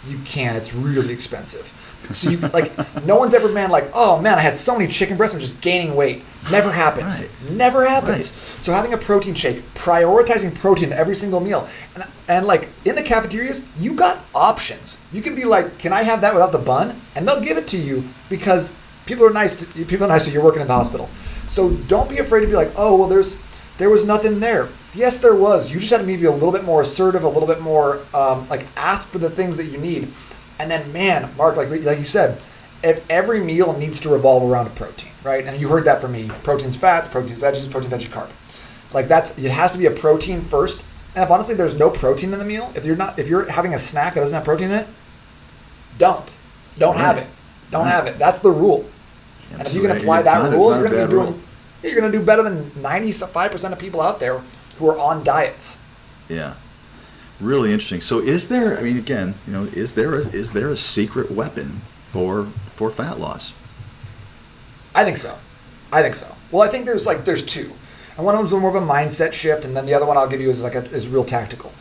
You 0.07 0.18
can. 0.24 0.55
It's 0.55 0.72
really 0.72 1.12
expensive. 1.12 1.72
So 2.14 2.30
you 2.30 2.38
like 2.38 2.72
no 3.04 3.16
one's 3.16 3.34
ever 3.34 3.52
been 3.52 3.70
like, 3.70 3.90
oh 3.92 4.20
man, 4.20 4.38
I 4.38 4.40
had 4.40 4.56
so 4.56 4.78
many 4.78 4.90
chicken 4.90 5.18
breasts, 5.18 5.34
I'm 5.34 5.40
just 5.40 5.61
gaining 5.61 5.94
weight. 5.94 6.22
Never 6.50 6.72
happens. 6.72 7.20
Right. 7.20 7.50
Never 7.50 7.86
happens. 7.86 8.32
Right. 8.32 8.62
So 8.62 8.72
having 8.72 8.94
a 8.94 8.96
protein 8.96 9.34
shake, 9.34 9.62
prioritizing 9.74 10.54
protein 10.54 10.92
every 10.92 11.14
single 11.14 11.40
meal, 11.40 11.68
and 11.94 12.04
and 12.28 12.46
like 12.46 12.70
in 12.86 12.94
the 12.94 13.02
cafeterias, 13.02 13.66
you 13.78 13.92
got 13.92 14.24
options. 14.34 15.00
You 15.12 15.20
can 15.20 15.34
be 15.34 15.44
like, 15.44 15.78
can 15.78 15.92
I 15.92 16.02
have 16.02 16.22
that 16.22 16.32
without 16.32 16.52
the 16.52 16.59
bun? 16.59 16.98
And 17.14 17.28
they'll 17.28 17.42
give 17.42 17.59
it 17.59 17.68
to 17.68 17.76
you 17.76 18.04
because 18.30 18.74
people 19.04 19.26
are 19.26 19.32
nice. 19.32 19.56
To, 19.56 19.66
people 19.84 20.06
are 20.06 20.09
nice 20.09 20.24
to 20.24 20.30
you. 20.30 20.34
You're 20.36 20.44
working 20.44 20.62
in 20.62 20.66
the 20.66 20.74
hospital, 20.74 21.11
so 21.46 21.70
don't 21.88 22.09
be 22.09 22.18
afraid 22.18 22.40
to 22.40 22.46
be 22.46 22.54
like, 22.54 22.72
oh 22.76 22.96
well, 22.96 23.09
there's 23.09 23.36
there 23.76 23.90
was 23.90 24.06
nothing 24.06 24.40
there. 24.40 24.68
Yes, 24.94 25.18
there 25.18 25.34
was. 25.34 25.70
You 25.70 25.78
just 25.78 25.92
had 25.92 25.98
to 25.98 26.06
maybe 26.06 26.22
be 26.22 26.26
a 26.28 26.32
little 26.32 26.52
bit 26.52 26.64
more 26.64 26.80
assertive, 26.80 27.22
a 27.22 27.28
little 27.28 27.46
bit 27.46 27.61
more 27.61 28.00
um, 28.14 28.48
like 28.48 28.66
ask 28.76 29.09
for 29.09 29.18
the 29.18 29.28
things 29.28 29.59
that 29.59 29.66
you 29.66 29.76
need 29.76 30.09
and 30.59 30.70
then, 30.70 30.92
man, 30.92 31.30
Mark, 31.36 31.56
like 31.56 31.68
like 31.70 31.98
you 31.98 32.04
said, 32.04 32.40
if 32.82 33.09
every 33.11 33.40
meal 33.40 33.76
needs 33.76 34.00
to 34.00 34.09
revolve 34.09 34.48
around 34.50 34.66
a 34.66 34.70
protein, 34.70 35.12
right? 35.22 35.44
And 35.44 35.61
you 35.61 35.68
heard 35.68 35.84
that 35.84 36.00
from 36.00 36.12
me: 36.12 36.28
proteins, 36.42 36.76
fats, 36.76 37.09
proteins, 37.09 37.38
veggies, 37.38 37.70
protein, 37.70 37.90
veggie, 37.90 38.09
carb. 38.09 38.30
Like 38.92 39.09
that's 39.09 39.38
it 39.38 39.50
has 39.50 39.72
to 39.72 39.78
be 39.78 39.86
a 39.86 39.90
protein 39.90 40.40
first. 40.40 40.82
And 41.14 41.24
if 41.24 41.30
honestly 41.30 41.54
there's 41.54 41.78
no 41.78 41.90
protein 41.90 42.32
in 42.32 42.38
the 42.38 42.44
meal, 42.44 42.72
if 42.74 42.84
you're 42.84 42.96
not 42.96 43.18
if 43.18 43.28
you're 43.28 43.50
having 43.50 43.74
a 43.74 43.78
snack 43.78 44.14
that 44.14 44.20
doesn't 44.20 44.34
have 44.34 44.44
protein 44.44 44.70
in 44.70 44.76
it, 44.76 44.86
don't 45.98 46.30
don't 46.78 46.94
right. 46.94 47.00
have 47.00 47.18
it. 47.18 47.26
Don't 47.70 47.84
right. 47.84 47.90
have 47.90 48.06
it. 48.06 48.18
That's 48.18 48.40
the 48.40 48.50
rule. 48.50 48.88
and 49.52 49.62
if 49.62 49.74
you 49.74 49.82
can 49.82 49.96
apply 49.96 50.22
that 50.22 50.42
not, 50.42 50.52
rule, 50.52 50.74
you're 50.74 50.88
gonna 50.88 51.06
be 51.06 51.11
doing 51.11 51.42
you're 51.82 51.94
gonna 51.94 52.12
do 52.12 52.22
better 52.22 52.42
than 52.42 52.70
ninety 52.80 53.12
five 53.12 53.50
percent 53.50 53.72
of 53.72 53.78
people 53.78 54.00
out 54.00 54.20
there 54.20 54.42
who 54.76 54.88
are 54.88 54.98
on 54.98 55.24
diets. 55.24 55.78
Yeah. 56.28 56.54
Really 57.41 57.72
interesting. 57.72 58.01
So, 58.01 58.18
is 58.18 58.49
there? 58.49 58.76
I 58.76 58.82
mean, 58.82 58.99
again, 58.99 59.34
you 59.47 59.53
know, 59.53 59.64
is 59.64 59.95
there 59.95 60.14
a, 60.14 60.18
is 60.18 60.53
there 60.53 60.68
a 60.68 60.76
secret 60.76 61.30
weapon 61.30 61.82
for 62.11 62.47
for 62.74 62.91
fat 62.91 63.20
loss? 63.20 63.53
I 64.95 65.05
think 65.05 65.18
so. 65.18 65.39
I 65.93 66.03
think 66.03 66.16
so. 66.16 66.34
Well, 66.51 66.62
I 66.62 66.68
think 66.68 66.84
there's 66.84 67.07
like 67.07 67.24
there's 67.24 67.45
two, 67.45 67.72
and 68.16 68.26
one 68.26 68.34
of 68.34 68.41
them's 68.41 68.53
more 68.53 68.76
of 68.76 68.82
a 68.82 68.84
mindset 68.84 69.32
shift, 69.32 69.64
and 69.64 69.76
then 69.76 69.86
the 69.86 69.95
other 69.95 70.05
one 70.05 70.16
I'll 70.16 70.28
give 70.28 70.41
you 70.41 70.51
is 70.51 70.62
like 70.62 70.74
a, 70.74 70.84
is 70.86 71.07
real 71.07 71.24
tactical. 71.24 71.72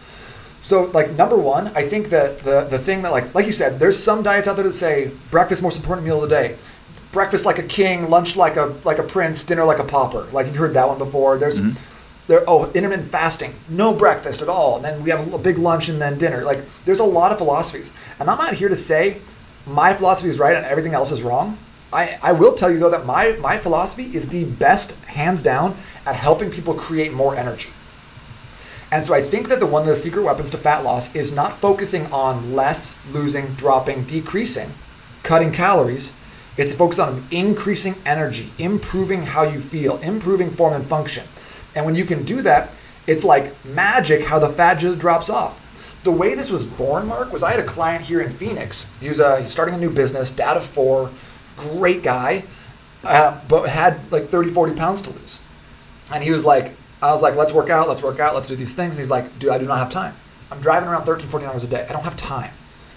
So, 0.62 0.84
like 0.94 1.14
number 1.14 1.38
one, 1.38 1.68
I 1.76 1.88
think 1.88 2.10
that 2.10 2.40
the 2.40 2.66
the 2.66 2.78
thing 2.78 3.02
that 3.02 3.12
like 3.12 3.34
like 3.34 3.48
you 3.48 3.52
said, 3.52 3.80
there's 3.80 3.98
some 3.98 4.22
diets 4.22 4.48
out 4.48 4.58
there 4.58 4.66
that 4.66 4.74
say 4.74 5.10
breakfast 5.32 5.64
most 5.64 5.80
important 5.80 6.06
meal 6.06 6.24
of 6.24 6.30
the 6.30 6.36
day, 6.36 6.56
breakfast 7.12 7.46
like 7.46 7.58
a 7.58 7.64
king, 7.64 8.12
lunch 8.12 8.36
like 8.36 8.58
a 8.58 8.76
like 8.84 9.00
a 9.00 9.04
prince, 9.04 9.44
dinner 9.44 9.66
like 9.66 9.80
a 9.80 9.84
pauper. 9.86 10.28
Like 10.32 10.46
you've 10.46 10.56
heard 10.56 10.76
that 10.76 10.88
one 10.88 11.00
before. 11.00 11.40
There's 11.40 11.62
mm-hmm 11.62 11.84
oh 12.30 12.72
intermittent 12.74 13.10
fasting. 13.10 13.54
No 13.70 13.94
breakfast 13.94 14.42
at 14.42 14.50
all. 14.50 14.76
And 14.76 14.86
then 14.86 15.04
we 15.04 15.10
have 15.10 15.34
a 15.34 15.38
big 15.38 15.58
lunch 15.58 15.90
and 15.90 16.02
then 16.02 16.18
dinner. 16.18 16.44
Like 16.44 16.60
there's 16.86 17.00
a 17.00 17.04
lot 17.04 17.32
of 17.32 17.38
philosophies. 17.38 17.94
And 18.20 18.30
i'm 18.30 18.38
not 18.38 18.54
here 18.54 18.70
to 18.70 18.76
say 18.76 19.20
my 19.66 19.94
philosophy 19.94 20.30
is 20.30 20.40
right 20.40 20.56
and 20.56 20.66
everything 20.66 20.94
else 20.94 21.12
is 21.12 21.24
wrong. 21.24 21.58
I, 21.92 22.18
I 22.22 22.34
will 22.34 22.54
tell 22.54 22.70
you 22.70 22.80
though 22.80 22.90
that 22.90 23.06
my, 23.06 23.32
my 23.40 23.58
philosophy 23.58 24.16
is 24.16 24.28
the 24.28 24.44
best 24.44 24.92
hands 25.06 25.42
down 25.42 25.76
at 26.06 26.16
helping 26.16 26.52
people 26.52 26.74
create 26.74 27.14
more 27.14 27.36
energy. 27.36 27.70
And 28.92 29.06
so 29.06 29.14
i 29.14 29.22
think 29.22 29.50
that 29.50 29.60
the 29.60 29.66
one 29.66 29.84
of 29.84 29.88
the 29.88 29.96
secret 29.96 30.24
weapons 30.24 30.50
to 30.52 30.58
fat 30.58 30.84
loss 30.84 31.16
is 31.16 31.34
not 31.34 31.60
focusing 31.60 32.06
on 32.12 32.54
less 32.54 32.98
losing 33.12 33.48
dropping 33.54 34.04
decreasing 34.04 34.72
cutting 35.24 35.52
calories. 35.52 36.14
It's 36.56 36.74
focused 36.74 37.00
on 37.00 37.28
increasing 37.30 37.96
energy 38.06 38.52
improving 38.58 39.24
how 39.24 39.44
you 39.44 39.62
feel 39.62 39.98
improving 39.98 40.52
form 40.52 40.74
and 40.74 40.86
function 40.86 41.28
and 41.78 41.86
when 41.86 41.94
you 41.94 42.06
can 42.06 42.24
do 42.24 42.42
that, 42.42 42.72
it's 43.06 43.24
like 43.24 43.54
magic 43.64 44.26
how 44.26 44.40
the 44.40 44.50
fat 44.50 44.80
just 44.80 44.98
drops 44.98 45.30
off. 45.30 45.64
The 46.04 46.12
way 46.12 46.34
this 46.34 46.50
was 46.50 46.66
born, 46.66 47.06
Mark, 47.06 47.32
was 47.32 47.44
I 47.44 47.52
had 47.52 47.60
a 47.60 47.66
client 47.66 48.04
here 48.04 48.20
in 48.20 48.32
Phoenix. 48.32 48.92
He 49.00 49.10
was 49.10 49.20
uh, 49.20 49.36
he's 49.38 49.52
starting 49.52 49.76
a 49.76 49.78
new 49.78 49.92
business, 49.92 50.38
of 50.40 50.66
four, 50.66 51.12
great 51.56 52.02
guy, 52.02 52.44
uh, 53.04 53.40
but 53.48 53.70
had 53.70 54.12
like 54.12 54.26
30, 54.26 54.52
40 54.52 54.74
pounds 54.74 55.04
to 55.04 55.12
lose. 55.12 55.40
And 56.12 56.24
he 56.24 56.32
was 56.32 56.44
like, 56.44 56.76
I 57.00 57.12
was 57.12 57.22
like, 57.22 57.36
let's 57.36 57.54
work 57.54 57.70
out, 57.70 57.88
let's 57.88 58.02
work 58.02 58.20
out, 58.20 58.34
let's 58.34 58.48
do 58.48 58.56
these 58.56 58.74
things. 58.74 58.96
And 58.96 59.00
he's 59.00 59.12
like, 59.12 59.38
dude, 59.38 59.52
I 59.52 59.60
do 59.60 59.66
not 59.66 59.78
have 59.78 59.92
time. 59.92 60.16
I'm 60.50 60.62
driving 60.62 60.90
around 60.90 61.06
13, 61.06 61.28
14 61.28 61.48
hours 61.48 61.64
a 61.64 61.68
day. 61.68 61.86
I 61.88 61.94
don't 61.94 62.04
have 62.04 62.18
time. 62.18 62.52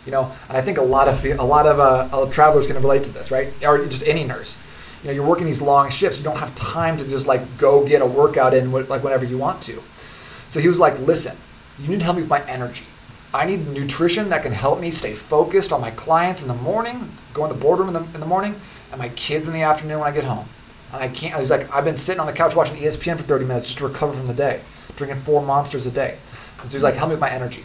You 0.07 0.13
know, 0.13 0.33
and 0.49 0.57
I 0.57 0.63
think 0.63 0.79
a 0.79 0.83
lot 0.83 1.07
of 1.07 1.23
a 1.23 1.45
lot 1.45 1.67
of 1.67 1.79
uh, 1.79 2.31
travelers 2.31 2.67
can 2.67 2.77
relate 2.77 3.05
to 3.05 3.11
this, 3.11 3.31
right? 3.31 3.53
Or 3.63 3.85
just 3.85 4.07
any 4.07 4.25
nurse 4.25 4.63
you 5.03 5.09
know 5.09 5.15
you're 5.15 5.27
working 5.27 5.47
these 5.47 5.63
long 5.63 5.91
shifts 5.91 6.19
you 6.19 6.25
don't 6.25 6.37
have 6.37 6.55
time 6.55 6.97
to 6.99 7.07
just 7.07 7.27
like 7.27 7.59
go 7.59 7.87
get 7.87 8.03
a 8.03 8.07
workout 8.07 8.55
in 8.55 8.71
like 8.73 9.03
whenever 9.03 9.25
you 9.25 9.39
want 9.39 9.63
to. 9.63 9.83
So 10.49 10.61
he 10.61 10.69
was 10.69 10.79
like 10.79 10.99
listen 11.01 11.37
you 11.79 11.89
need 11.89 12.01
to 12.01 12.05
help 12.05 12.17
me 12.17 12.23
with 12.23 12.31
my 12.31 12.45
energy. 12.47 12.85
I 13.33 13.47
need 13.47 13.69
nutrition 13.69 14.29
that 14.31 14.43
can 14.43 14.53
help 14.53 14.81
me 14.81 14.91
stay 14.91 15.15
focused 15.15 15.73
on 15.73 15.81
my 15.81 15.93
clients 15.93 16.43
in 16.43 16.49
the 16.49 16.55
morning 16.55 17.11
go 17.33 17.45
in 17.45 17.49
the 17.49 17.57
boardroom 17.57 17.89
in 17.89 17.95
the, 17.95 18.03
in 18.15 18.21
the 18.21 18.27
morning 18.27 18.55
and 18.91 18.99
my 18.99 19.09
kids 19.11 19.47
in 19.47 19.55
the 19.55 19.63
afternoon 19.63 20.01
when 20.01 20.09
i 20.09 20.15
get 20.15 20.25
home. 20.25 20.47
And 20.93 21.03
i 21.03 21.09
can't 21.09 21.39
he's 21.39 21.51
like 21.51 21.73
i've 21.75 21.85
been 21.85 21.97
sitting 21.97 22.21
on 22.21 22.27
the 22.27 22.33
couch 22.33 22.57
watching 22.57 22.77
espn 22.77 23.17
for 23.17 23.23
30 23.23 23.45
minutes 23.45 23.67
just 23.67 23.79
to 23.79 23.87
recover 23.87 24.13
from 24.13 24.27
the 24.27 24.35
day 24.35 24.61
drinking 24.97 25.23
four 25.23 25.41
monsters 25.41 25.87
a 25.87 25.91
day. 25.91 26.19
So 26.65 26.73
he's 26.73 26.83
like 26.83 26.95
help 26.95 27.09
me 27.09 27.15
with 27.15 27.21
my 27.21 27.31
energy. 27.31 27.65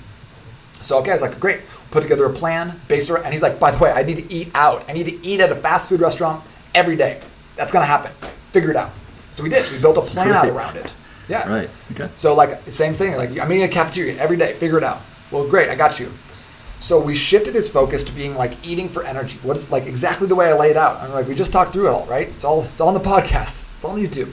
So 0.82 1.00
okay 1.00 1.12
i 1.12 1.14
was 1.14 1.22
like 1.22 1.40
great. 1.40 1.62
Put 1.92 2.04
together 2.04 2.26
a 2.26 2.34
plan 2.34 2.80
based 2.88 3.10
around 3.10 3.24
and 3.26 3.34
he's 3.34 3.42
like 3.42 3.60
by 3.60 3.72
the 3.72 3.78
way 3.78 3.92
i 3.92 4.04
need 4.04 4.18
to 4.18 4.34
eat 4.34 4.52
out. 4.54 4.88
I 4.88 4.94
need 4.94 5.06
to 5.06 5.26
eat 5.26 5.40
at 5.40 5.52
a 5.52 5.56
fast 5.56 5.90
food 5.90 6.00
restaurant 6.00 6.44
every 6.76 6.96
day. 6.96 7.20
That's 7.56 7.72
going 7.72 7.82
to 7.82 7.88
happen. 7.88 8.12
Figure 8.52 8.70
it 8.70 8.76
out. 8.76 8.92
So 9.32 9.44
we 9.44 9.50
did. 9.50 9.70
We 9.72 9.80
built 9.80 9.98
a 9.98 10.02
plan 10.14 10.32
out 10.32 10.48
around 10.48 10.78
it. 10.78 10.92
Yeah. 11.28 11.50
Right. 11.50 11.70
Okay. 11.94 12.10
So 12.16 12.36
like 12.36 12.62
same 12.68 12.94
thing. 12.94 13.16
Like 13.16 13.32
I'm 13.40 13.52
eating 13.52 13.64
a 13.64 13.68
cafeteria 13.68 14.18
every 14.18 14.38
day. 14.38 14.54
Figure 14.54 14.78
it 14.78 14.84
out. 14.84 15.02
Well, 15.32 15.48
great. 15.48 15.70
I 15.70 15.76
got 15.76 16.00
you. 16.00 16.12
So 16.80 17.02
we 17.02 17.16
shifted 17.16 17.56
his 17.56 17.68
focus 17.68 18.04
to 18.04 18.12
being 18.12 18.36
like 18.36 18.54
eating 18.64 18.90
for 18.90 19.04
energy. 19.04 19.40
What 19.42 19.58
is 19.58 19.72
like 19.72 19.88
exactly 19.88 20.28
the 20.28 20.36
way 20.36 20.50
I 20.50 20.54
laid 20.54 20.72
it 20.72 20.78
out. 20.78 20.98
I'm 21.02 21.12
like 21.12 21.28
we 21.28 21.34
just 21.34 21.52
talked 21.52 21.74
through 21.74 21.88
it 21.88 21.92
all, 21.92 22.06
right? 22.06 22.28
It's 22.28 22.44
all 22.44 22.64
it's 22.64 22.80
all 22.80 22.90
on 22.90 22.94
the 22.94 23.00
podcast. 23.00 23.68
It's 23.76 23.86
on 23.86 23.98
YouTube. 23.98 24.32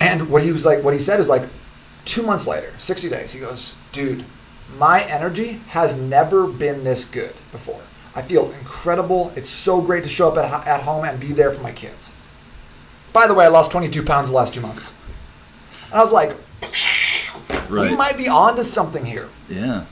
And 0.00 0.30
what 0.30 0.42
he 0.42 0.50
was 0.50 0.64
like, 0.64 0.82
what 0.82 0.94
he 0.94 1.00
said 1.00 1.20
is 1.20 1.28
like, 1.28 1.42
two 2.06 2.22
months 2.22 2.46
later, 2.46 2.72
60 2.78 3.10
days, 3.10 3.32
he 3.32 3.38
goes, 3.38 3.76
dude, 3.92 4.24
my 4.78 5.02
energy 5.02 5.60
has 5.68 5.98
never 5.98 6.46
been 6.46 6.84
this 6.84 7.04
good 7.04 7.34
before. 7.52 7.82
I 8.14 8.22
feel 8.22 8.50
incredible. 8.52 9.32
It's 9.36 9.48
so 9.48 9.80
great 9.80 10.02
to 10.02 10.08
show 10.08 10.28
up 10.28 10.38
at, 10.38 10.66
at 10.66 10.82
home 10.82 11.04
and 11.04 11.20
be 11.20 11.32
there 11.32 11.52
for 11.52 11.62
my 11.62 11.72
kids. 11.72 12.16
By 13.12 13.26
the 13.26 13.34
way, 13.34 13.44
I 13.44 13.48
lost 13.48 13.70
22 13.72 14.04
pounds 14.04 14.30
the 14.30 14.34
last 14.34 14.54
two 14.54 14.60
months. 14.60 14.92
And 15.90 15.94
I 15.94 16.02
was 16.02 16.12
like, 16.12 16.36
right. 17.68 17.90
we 17.90 17.96
might 17.96 18.16
be 18.16 18.28
onto 18.28 18.62
something 18.62 19.04
here. 19.04 19.28
Yeah. 19.48 19.84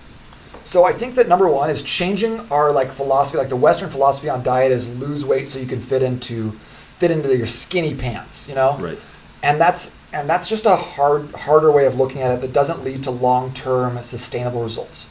So 0.65 0.85
I 0.85 0.93
think 0.93 1.15
that 1.15 1.29
number 1.29 1.49
one 1.49 1.71
is 1.71 1.83
changing 1.83 2.41
our 2.51 2.73
like 2.73 2.93
philosophy, 2.93 3.39
like 3.39 3.49
the 3.49 3.57
Western 3.57 3.89
philosophy 3.89 4.29
on 4.29 4.43
diet 4.43 4.71
is 4.71 4.95
lose 4.99 5.25
weight 5.25 5.49
so 5.49 5.59
you 5.59 5.67
can 5.67 5.81
fit 5.81 6.03
into 6.03 6.53
fit 6.99 7.11
into 7.11 7.35
your 7.37 7.47
skinny 7.47 7.95
pants, 7.95 8.49
you 8.49 8.55
know? 8.55 8.77
Right. 8.79 8.99
And 9.43 9.61
that's 9.61 9.95
and 10.13 10.29
that's 10.29 10.49
just 10.49 10.67
a 10.67 10.77
hard 10.77 11.33
harder 11.35 11.71
way 11.73 11.87
of 11.87 11.97
looking 11.97 12.21
at 12.21 12.33
it 12.33 12.41
that 12.43 12.53
doesn't 12.53 12.85
lead 12.85 13.03
to 13.05 13.11
long 13.11 13.53
term 13.55 14.03
sustainable 14.03 14.63
results. 14.63 15.09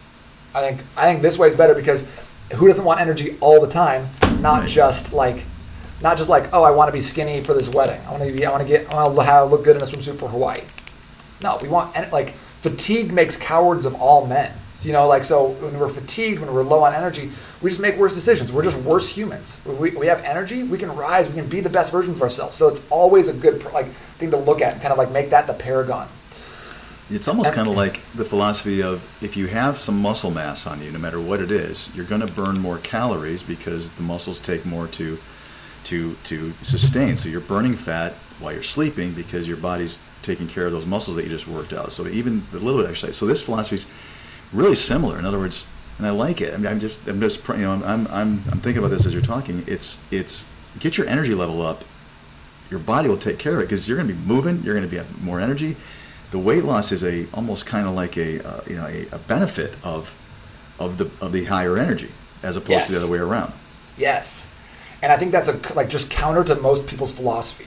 I 0.54 0.62
think 0.62 0.82
I 0.96 1.06
think 1.06 1.22
this 1.22 1.40
way 1.40 1.48
is 1.48 1.56
better 1.56 1.74
because 1.74 2.08
who 2.56 2.68
doesn't 2.68 2.86
want 2.86 3.00
energy 3.00 3.38
all 3.40 3.62
the 3.62 3.72
time? 3.72 4.10
Not 4.40 4.62
right. 4.62 4.70
just 4.70 5.14
like, 5.14 5.46
not 6.02 6.18
just 6.18 6.30
like, 6.30 6.54
oh, 6.54 6.64
I 6.64 6.72
want 6.72 6.88
to 6.90 6.94
be 6.94 7.02
skinny 7.02 7.42
for 7.42 7.54
this 7.54 7.70
wedding. 7.70 8.00
I 8.06 8.12
want 8.12 8.24
to 8.24 8.32
be, 8.32 8.46
I 8.46 8.52
want 8.52 8.62
to 8.62 8.68
get, 8.68 8.94
I 8.94 9.04
want 9.04 9.16
to 9.16 9.24
have, 9.24 9.52
look 9.52 9.64
good 9.64 9.76
in 9.76 9.82
a 9.82 9.86
swimsuit 9.86 10.16
for 10.16 10.30
Hawaii. 10.30 10.62
No, 11.44 11.58
we 11.62 11.68
want 11.68 11.96
like 12.12 12.34
fatigue 12.62 13.12
makes 13.12 13.38
cowards 13.38 13.86
of 13.86 13.96
all 13.96 14.26
men. 14.26 14.54
So, 14.74 14.88
you 14.88 14.94
know, 14.94 15.08
like 15.08 15.24
so 15.24 15.50
when 15.50 15.80
we're 15.80 15.90
fatigued, 15.90 16.40
when 16.40 16.54
we're 16.54 16.64
low 16.64 16.84
on 16.84 16.94
energy, 16.94 17.32
we 17.62 17.70
just 17.70 17.82
make 17.82 17.98
worse 17.98 18.14
decisions. 18.14 18.52
We're 18.52 18.64
just 18.64 18.78
worse 18.78 19.10
humans. 19.10 19.60
We, 19.66 19.92
we 19.92 20.08
have 20.08 20.24
energy, 20.24 20.64
we 20.64 20.78
can 20.78 20.96
rise, 20.96 21.28
we 21.28 21.36
can 21.36 21.50
be 21.50 21.62
the 21.62 21.70
best 21.70 21.92
versions 21.92 22.18
of 22.18 22.24
ourselves. 22.24 22.56
So 22.56 22.68
it's 22.68 22.88
always 22.90 23.28
a 23.28 23.34
good 23.34 23.64
like 23.74 23.88
thing 24.20 24.32
to 24.32 24.38
look 24.38 24.62
at 24.62 24.74
and 24.74 24.82
kind 24.82 24.92
of 24.92 24.98
like 24.98 25.12
make 25.12 25.32
that 25.32 25.48
the 25.48 25.54
paragon. 25.54 26.08
It's 27.10 27.28
almost 27.28 27.54
kind 27.54 27.70
of 27.70 27.76
like 27.76 28.02
the 28.16 28.26
philosophy 28.26 28.84
of 28.84 29.02
if 29.22 29.38
you 29.38 29.48
have 29.48 29.80
some 29.80 30.02
muscle 30.02 30.32
mass 30.32 30.68
on 30.68 30.82
you, 30.82 30.92
no 30.92 31.00
matter 31.00 31.22
what 31.22 31.40
it 31.40 31.52
is, 31.52 31.90
you're 31.96 32.06
going 32.06 32.26
to 32.26 32.34
burn 32.34 32.60
more 32.60 32.80
calories 32.80 33.44
because 33.44 33.90
the 33.92 34.04
muscles 34.04 34.40
take 34.40 34.66
more 34.66 34.88
to 34.88 35.18
to 35.86 36.16
to 36.26 36.54
sustain. 36.64 37.16
So 37.16 37.30
you're 37.30 37.40
burning 37.40 37.76
fat 37.76 38.14
while 38.40 38.52
you're 38.52 38.64
sleeping 38.64 39.14
because 39.14 39.48
your 39.48 39.58
body's 39.58 39.98
taking 40.22 40.48
care 40.48 40.66
of 40.66 40.74
those 40.74 40.86
muscles 40.86 41.16
that 41.16 41.24
you 41.24 41.30
just 41.30 41.48
worked 41.48 41.72
out. 41.72 41.94
So 41.94 42.08
even 42.08 42.44
the 42.52 42.60
little 42.60 42.80
bit 42.80 42.86
of 42.86 42.92
exercise. 42.92 43.16
So 43.16 43.26
this 43.26 43.42
philosophy 43.42 43.76
is 43.76 43.88
really 44.52 44.76
similar. 44.76 45.18
In 45.18 45.26
other 45.26 45.40
words, 45.40 45.66
and 45.98 46.06
I 46.06 46.12
like 46.12 46.42
it. 46.42 46.54
I 46.54 46.58
mean, 46.58 46.68
I'm 46.68 46.80
just 46.80 47.08
I'm 47.08 47.22
just 47.22 47.48
you 47.48 47.58
know 47.58 47.72
I'm 47.74 48.08
I'm 48.08 48.08
I'm 48.52 48.60
thinking 48.60 48.80
about 48.80 48.90
this 48.90 49.06
as 49.06 49.14
you're 49.14 49.24
talking. 49.24 49.64
It's 49.66 49.98
it's 50.12 50.46
get 50.80 50.98
your 50.98 51.08
energy 51.08 51.34
level 51.34 51.62
up, 51.62 51.84
your 52.70 52.80
body 52.80 53.10
will 53.10 53.18
take 53.18 53.40
care 53.40 53.54
of 53.54 53.60
it 53.60 53.64
because 53.64 53.88
you're 53.88 53.98
going 53.98 54.08
to 54.08 54.14
be 54.14 54.20
moving. 54.28 54.62
You're 54.64 54.76
going 54.76 54.86
to 54.86 54.90
be 54.90 54.98
have 54.98 55.24
more 55.24 55.40
energy. 55.40 55.76
The 56.32 56.40
weight 56.40 56.64
loss 56.66 56.92
is 56.92 57.04
a 57.04 57.26
almost 57.34 57.66
kind 57.66 57.88
of 57.88 57.94
like 57.94 58.18
a 58.18 58.46
uh, 58.48 58.62
you 58.68 58.76
know 58.76 58.86
a, 58.86 59.08
a 59.14 59.18
benefit 59.20 59.74
of 59.84 60.16
of 60.80 60.98
the 60.98 61.10
of 61.22 61.32
the 61.32 61.46
higher 61.46 61.78
energy 61.78 62.12
as 62.44 62.56
opposed 62.56 62.72
Yes. 62.72 62.88
to 62.88 62.94
the 62.94 63.00
other 63.04 63.12
way 63.12 63.20
around. 63.20 63.54
Yes, 63.98 64.54
and 65.02 65.12
I 65.12 65.18
think 65.18 65.32
that's 65.32 65.48
a 65.48 65.60
like 65.74 65.90
just 65.90 66.10
counter 66.10 66.44
to 66.44 66.56
most 66.56 66.86
people's 66.88 67.12
philosophy. 67.12 67.66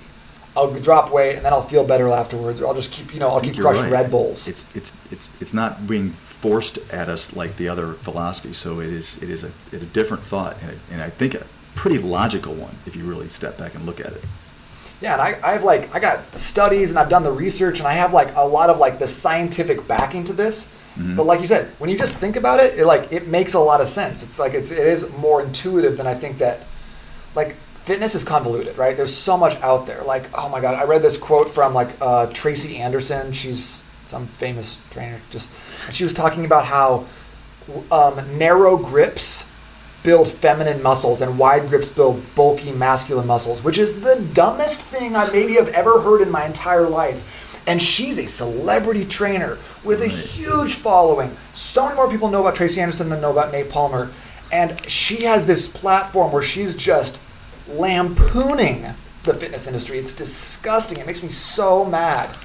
I'll 0.57 0.73
drop 0.81 1.13
weight 1.13 1.37
and 1.37 1.45
then 1.45 1.53
I'll 1.53 1.63
feel 1.63 1.85
better 1.85 2.09
afterwards, 2.09 2.61
or 2.61 2.67
I'll 2.67 2.75
just 2.75 2.93
keep 2.93 3.15
you 3.15 3.21
know 3.21 3.29
I'll 3.29 3.41
keep 3.41 3.59
crushing 3.59 3.85
right. 3.85 3.93
Red 3.93 4.11
Bulls. 4.11 4.47
It's 4.49 4.69
it's 4.77 4.95
it's 5.11 5.33
it's 5.41 5.55
not 5.55 5.87
being 5.87 6.11
forced 6.11 6.79
at 6.93 7.09
us 7.09 7.35
like 7.35 7.57
the 7.57 7.69
other 7.69 7.93
philosophy. 7.95 8.53
So 8.53 8.81
it 8.81 8.91
is 8.91 9.17
it 9.23 9.31
is 9.31 9.45
a, 9.45 9.53
a 9.73 9.79
different 9.79 10.23
thought, 10.23 10.57
and, 10.61 10.73
a, 10.73 10.93
and 10.93 11.03
I 11.03 11.09
think 11.11 11.35
a 11.35 11.47
pretty 11.77 11.99
logical 11.99 12.53
one 12.55 12.77
if 12.85 12.95
you 12.97 13.05
really 13.05 13.29
step 13.29 13.57
back 13.57 13.75
and 13.75 13.87
look 13.87 14.01
at 14.01 14.13
it. 14.13 14.25
Yeah, 15.01 15.15
and 15.15 15.23
I, 15.23 15.39
I 15.43 15.53
have 15.53 15.65
like 15.65 15.95
I 15.95 15.99
got 15.99 16.23
studies 16.39 16.91
and 16.91 16.99
I've 16.99 17.09
done 17.09 17.23
the 17.23 17.33
research 17.33 17.79
and 17.79 17.89
I 17.89 17.93
have 17.93 18.13
like 18.13 18.35
a 18.37 18.47
lot 18.47 18.69
of 18.71 18.79
like 18.79 18.99
the 18.99 19.09
scientific 19.09 19.87
backing 19.89 20.25
to 20.25 20.33
this. 20.33 20.73
But 21.17 21.25
like 21.25 21.41
you 21.41 21.47
said, 21.47 21.71
when 21.79 21.89
you 21.89 21.97
just 21.97 22.17
think 22.17 22.37
about 22.37 22.61
it, 22.61 22.79
it 22.79 22.85
like 22.85 23.11
it 23.11 23.27
makes 23.27 23.55
a 23.55 23.59
lot 23.59 23.81
of 23.81 23.89
sense. 23.89 24.23
It's 24.23 24.39
like 24.39 24.53
it's 24.53 24.71
it 24.71 24.87
is 24.87 25.11
more 25.17 25.41
intuitive 25.41 25.97
than 25.97 26.07
I 26.07 26.15
think 26.15 26.39
that 26.39 26.61
like 27.35 27.57
fitness 27.83 28.15
is 28.15 28.23
convoluted, 28.23 28.77
right? 28.77 28.97
There's 28.97 29.15
so 29.15 29.39
much 29.39 29.57
out 29.63 29.87
there. 29.87 30.03
Like, 30.03 30.29
oh 30.35 30.49
my 30.51 30.61
god, 30.61 30.75
I 30.75 30.85
read 30.85 31.01
this 31.01 31.17
quote 31.17 31.49
from 31.49 31.73
like 31.73 31.97
uh, 32.03 32.27
Tracy 32.27 32.77
Anderson. 32.77 33.33
She's 33.33 33.83
some 34.07 34.27
famous 34.27 34.79
trainer. 34.91 35.21
Just 35.31 35.53
and 35.87 35.95
she 35.95 36.05
was 36.05 36.13
talking 36.13 36.45
about 36.45 36.67
how 36.67 37.07
um, 37.91 38.39
narrow 38.39 38.77
grips 38.77 39.50
build 40.03 40.29
feminine 40.29 40.83
muscles 40.83 41.21
and 41.21 41.39
wide 41.39 41.69
grips 41.69 41.89
build 41.89 42.23
bulky 42.35 42.73
masculine 42.73 43.27
muscles, 43.27 43.63
which 43.63 43.79
is 43.79 44.01
the 44.01 44.17
dumbest 44.33 44.81
thing 44.81 45.15
I 45.15 45.31
maybe 45.31 45.55
have 45.55 45.69
ever 45.69 46.01
heard 46.01 46.23
in 46.23 46.31
my 46.31 46.45
entire 46.47 46.89
life. 46.89 47.63
And 47.67 47.81
she's 47.81 48.19
a 48.19 48.27
celebrity 48.27 49.05
trainer 49.05 49.59
with 49.85 50.03
a 50.03 50.09
huge 50.09 50.75
following. 50.75 51.37
So 51.53 51.85
many 51.85 51.97
more 51.97 52.11
people 52.11 52.31
know 52.31 52.41
about 52.41 52.55
Tracy 52.55 52.81
Anderson 52.81 53.11
than 53.11 53.21
know 53.21 53.31
about 53.31 53.53
Nate 53.53 53.71
Palmer. 53.71 54.11
And 54.51 54.85
she 54.91 55.25
has 55.25 55.47
this 55.47 55.69
platform 55.69 56.33
where 56.33 56.43
she's 56.43 56.75
just 56.75 57.21
lampooning 57.69 58.87
the 59.23 59.35
fitness 59.35 59.67
industry. 59.67 59.99
It's 59.99 60.13
disgusting. 60.13 60.99
It 60.99 61.07
makes 61.07 61.23
me 61.23 61.29
so 61.29 61.85
mad. 61.85 62.37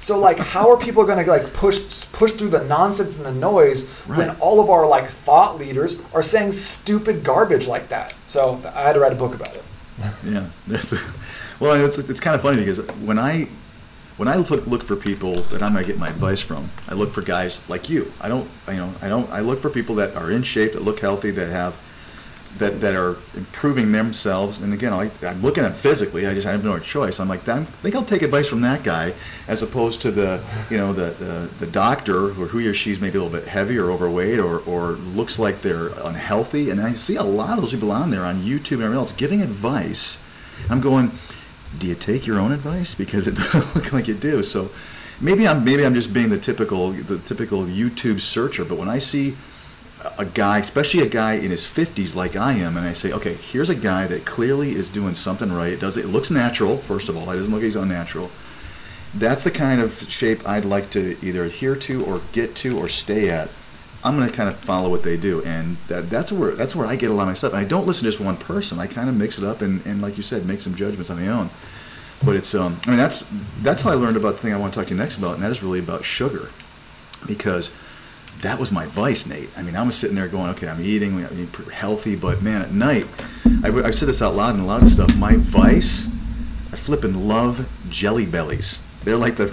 So 0.00 0.18
like, 0.18 0.38
how 0.38 0.70
are 0.70 0.76
people 0.76 1.04
going 1.04 1.24
to 1.24 1.30
like 1.30 1.52
push 1.52 2.06
push 2.12 2.32
through 2.32 2.48
the 2.48 2.64
nonsense 2.64 3.16
and 3.16 3.26
the 3.26 3.32
noise 3.32 3.88
when 4.06 4.30
all 4.40 4.60
of 4.60 4.70
our 4.70 4.86
like 4.86 5.08
thought 5.08 5.58
leaders 5.58 6.00
are 6.14 6.22
saying 6.22 6.52
stupid 6.52 7.24
garbage 7.24 7.66
like 7.66 7.88
that? 7.88 8.14
So 8.26 8.60
I 8.74 8.82
had 8.82 8.92
to 8.94 9.00
write 9.00 9.12
a 9.12 9.16
book 9.16 9.34
about 9.34 9.54
it. 9.54 9.64
Yeah. 10.24 10.46
well, 11.60 11.82
it's 11.84 11.98
it's 11.98 12.20
kind 12.20 12.34
of 12.34 12.42
funny 12.42 12.58
because 12.58 12.78
when 13.00 13.18
I 13.18 13.48
when 14.16 14.28
I 14.28 14.36
look 14.36 14.66
look 14.66 14.82
for 14.82 14.96
people 14.96 15.34
that 15.34 15.62
I'm 15.62 15.72
going 15.72 15.84
to 15.84 15.90
get 15.90 15.98
my 15.98 16.08
advice 16.08 16.40
from, 16.40 16.70
I 16.88 16.94
look 16.94 17.12
for 17.12 17.22
guys 17.22 17.60
like 17.68 17.88
you. 17.88 18.12
I 18.20 18.28
don't 18.28 18.48
you 18.68 18.76
know 18.76 18.92
I 19.00 19.08
don't 19.08 19.30
I 19.30 19.40
look 19.40 19.58
for 19.58 19.70
people 19.70 19.94
that 19.96 20.14
are 20.16 20.30
in 20.30 20.42
shape, 20.42 20.72
that 20.72 20.82
look 20.82 21.00
healthy, 21.00 21.30
that 21.32 21.50
have 21.50 21.76
that 22.58 22.80
that 22.80 22.94
are 22.94 23.16
improving 23.34 23.92
themselves. 23.92 24.60
And 24.60 24.72
again, 24.72 24.92
I, 24.92 25.10
I'm 25.22 25.42
looking 25.42 25.64
at 25.64 25.76
physically. 25.76 26.26
I 26.26 26.34
just 26.34 26.46
I 26.46 26.52
have 26.52 26.64
no 26.64 26.78
choice. 26.78 27.20
I'm 27.20 27.28
like, 27.28 27.48
I 27.48 27.64
think 27.64 27.94
I'll 27.94 28.04
take 28.04 28.22
advice 28.22 28.48
from 28.48 28.60
that 28.62 28.82
guy 28.82 29.14
as 29.48 29.62
opposed 29.62 30.00
to 30.02 30.10
the 30.10 30.42
you 30.70 30.76
know 30.76 30.92
the 30.92 31.10
the, 31.12 31.50
the 31.58 31.66
doctor 31.66 32.26
or 32.26 32.30
who 32.30 32.58
he 32.58 32.68
or 32.68 32.74
she's 32.74 33.00
maybe 33.00 33.18
a 33.18 33.22
little 33.22 33.38
bit 33.38 33.48
heavy 33.48 33.78
or 33.78 33.90
overweight 33.90 34.38
or 34.38 34.60
or 34.60 34.92
looks 34.92 35.38
like 35.38 35.62
they're 35.62 35.88
unhealthy. 36.04 36.70
And 36.70 36.80
I 36.80 36.92
see 36.92 37.16
a 37.16 37.22
lot 37.22 37.54
of 37.54 37.60
those 37.60 37.72
people 37.72 37.92
on 37.92 38.10
there 38.10 38.24
on 38.24 38.42
YouTube 38.42 38.76
and 38.76 38.84
everything 38.84 39.00
else 39.00 39.12
giving 39.12 39.42
advice. 39.42 40.18
I'm 40.70 40.80
going, 40.80 41.12
do 41.78 41.86
you 41.86 41.94
take 41.94 42.26
your 42.26 42.38
own 42.38 42.52
advice? 42.52 42.94
Because 42.94 43.26
it 43.26 43.34
doesn't 43.36 43.74
look 43.74 43.92
like 43.92 44.08
you 44.08 44.14
do. 44.14 44.42
So 44.42 44.70
maybe 45.20 45.46
I'm 45.46 45.64
maybe 45.64 45.84
I'm 45.84 45.94
just 45.94 46.12
being 46.12 46.28
the 46.28 46.38
typical 46.38 46.92
the 46.92 47.18
typical 47.18 47.64
YouTube 47.64 48.20
searcher. 48.20 48.64
But 48.64 48.78
when 48.78 48.88
I 48.88 48.98
see 48.98 49.36
a 50.18 50.24
guy, 50.24 50.58
especially 50.58 51.00
a 51.00 51.08
guy 51.08 51.34
in 51.34 51.50
his 51.50 51.64
50s 51.64 52.14
like 52.14 52.36
I 52.36 52.52
am, 52.52 52.76
and 52.76 52.86
I 52.86 52.92
say, 52.92 53.12
okay, 53.12 53.34
here's 53.34 53.70
a 53.70 53.74
guy 53.74 54.06
that 54.06 54.24
clearly 54.24 54.74
is 54.74 54.88
doing 54.88 55.14
something 55.14 55.52
right. 55.52 55.72
It 55.72 55.80
does 55.80 55.96
it 55.96 56.06
looks 56.06 56.30
natural, 56.30 56.76
first 56.76 57.08
of 57.08 57.16
all. 57.16 57.30
It 57.30 57.36
doesn't 57.36 57.52
look 57.52 57.60
like 57.60 57.66
he's 57.66 57.76
unnatural. 57.76 58.30
That's 59.14 59.44
the 59.44 59.50
kind 59.50 59.80
of 59.80 60.10
shape 60.10 60.46
I'd 60.46 60.64
like 60.64 60.90
to 60.90 61.16
either 61.22 61.44
adhere 61.44 61.76
to 61.76 62.04
or 62.04 62.20
get 62.32 62.54
to 62.56 62.78
or 62.78 62.88
stay 62.88 63.30
at. 63.30 63.48
I'm 64.04 64.16
going 64.16 64.28
to 64.28 64.34
kind 64.34 64.48
of 64.48 64.56
follow 64.56 64.88
what 64.88 65.02
they 65.02 65.16
do, 65.16 65.42
and 65.42 65.76
that, 65.88 66.10
that's 66.10 66.30
where 66.30 66.52
that's 66.52 66.76
where 66.76 66.86
I 66.86 66.96
get 66.96 67.10
a 67.10 67.14
lot 67.14 67.22
of 67.22 67.28
my 67.28 67.34
stuff. 67.34 67.52
And 67.52 67.60
I 67.60 67.64
don't 67.64 67.86
listen 67.86 68.04
to 68.04 68.10
just 68.10 68.22
one 68.22 68.36
person. 68.36 68.78
I 68.78 68.86
kind 68.86 69.08
of 69.08 69.16
mix 69.16 69.38
it 69.38 69.44
up, 69.44 69.62
and, 69.62 69.84
and 69.86 70.00
like 70.00 70.16
you 70.16 70.22
said, 70.22 70.46
make 70.46 70.60
some 70.60 70.74
judgments 70.74 71.10
on 71.10 71.20
my 71.20 71.28
own. 71.28 71.50
But 72.24 72.36
it's 72.36 72.54
um, 72.54 72.80
I 72.86 72.90
mean 72.90 72.98
that's 72.98 73.24
that's 73.62 73.82
how 73.82 73.90
I 73.90 73.94
learned 73.94 74.16
about 74.16 74.36
the 74.36 74.42
thing 74.42 74.54
I 74.54 74.58
want 74.58 74.72
to 74.74 74.80
talk 74.80 74.88
to 74.88 74.94
you 74.94 74.98
next 74.98 75.16
about, 75.16 75.34
and 75.34 75.42
that 75.42 75.50
is 75.50 75.62
really 75.62 75.80
about 75.80 76.04
sugar, 76.04 76.50
because 77.26 77.70
that 78.42 78.58
was 78.58 78.70
my 78.70 78.86
vice, 78.86 79.26
Nate. 79.26 79.48
I 79.56 79.62
mean, 79.62 79.76
I 79.76 79.82
was 79.82 79.96
sitting 79.96 80.16
there 80.16 80.28
going, 80.28 80.50
okay, 80.50 80.68
I'm 80.68 80.80
eating, 80.80 81.24
I'm 81.24 81.46
healthy, 81.72 82.16
but 82.16 82.42
man, 82.42 82.62
at 82.62 82.72
night, 82.72 83.06
I, 83.62 83.68
I 83.68 83.90
said 83.90 84.08
this 84.08 84.22
out 84.22 84.34
loud 84.34 84.54
in 84.54 84.60
a 84.60 84.66
lot 84.66 84.82
of 84.82 84.88
stuff. 84.88 85.16
My 85.16 85.36
vice, 85.36 86.06
I 86.72 86.76
flippin' 86.76 87.26
love 87.28 87.68
jelly 87.88 88.26
bellies. 88.26 88.80
They're 89.04 89.16
like 89.16 89.36
the, 89.36 89.44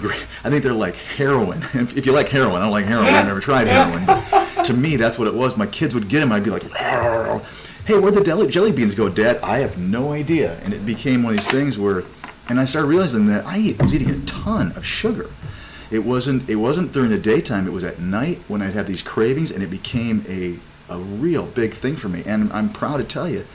I 0.42 0.50
think 0.50 0.64
they're 0.64 0.72
like 0.72 0.96
heroin. 0.96 1.62
If, 1.74 1.96
if 1.96 2.06
you 2.06 2.12
like 2.12 2.28
heroin, 2.28 2.56
I 2.56 2.60
don't 2.60 2.72
like 2.72 2.86
heroin. 2.86 3.06
I've 3.06 3.26
never 3.26 3.40
tried 3.40 3.68
heroin. 3.68 4.04
But 4.04 4.64
to 4.64 4.72
me, 4.74 4.96
that's 4.96 5.18
what 5.18 5.28
it 5.28 5.34
was. 5.34 5.56
My 5.56 5.66
kids 5.66 5.94
would 5.94 6.08
get 6.08 6.20
them. 6.20 6.32
I'd 6.32 6.42
be 6.42 6.50
like, 6.50 6.64
hey, 6.74 7.98
where'd 7.98 8.14
the 8.14 8.48
jelly 8.50 8.72
beans 8.72 8.94
go, 8.94 9.08
Dad? 9.08 9.38
I 9.42 9.58
have 9.58 9.78
no 9.78 10.12
idea. 10.12 10.58
And 10.64 10.74
it 10.74 10.84
became 10.84 11.22
one 11.22 11.34
of 11.34 11.38
these 11.38 11.50
things 11.50 11.78
where, 11.78 12.02
and 12.48 12.60
I 12.60 12.64
started 12.64 12.88
realizing 12.88 13.26
that 13.26 13.44
I 13.46 13.76
was 13.78 13.94
eating 13.94 14.10
a 14.10 14.20
ton 14.24 14.72
of 14.72 14.84
sugar. 14.84 15.30
It 15.94 16.04
wasn't. 16.04 16.50
It 16.50 16.56
wasn't 16.56 16.92
during 16.92 17.10
the 17.10 17.18
daytime. 17.18 17.68
It 17.68 17.72
was 17.72 17.84
at 17.84 18.00
night 18.00 18.40
when 18.48 18.62
I'd 18.62 18.74
have 18.74 18.88
these 18.88 19.00
cravings, 19.00 19.52
and 19.52 19.62
it 19.62 19.70
became 19.70 20.24
a 20.28 20.58
a 20.92 20.98
real 20.98 21.46
big 21.46 21.72
thing 21.72 21.94
for 21.94 22.08
me. 22.08 22.24
And 22.26 22.52
I'm 22.52 22.72
proud 22.72 22.96
to 22.96 23.04
tell 23.04 23.28
you, 23.28 23.46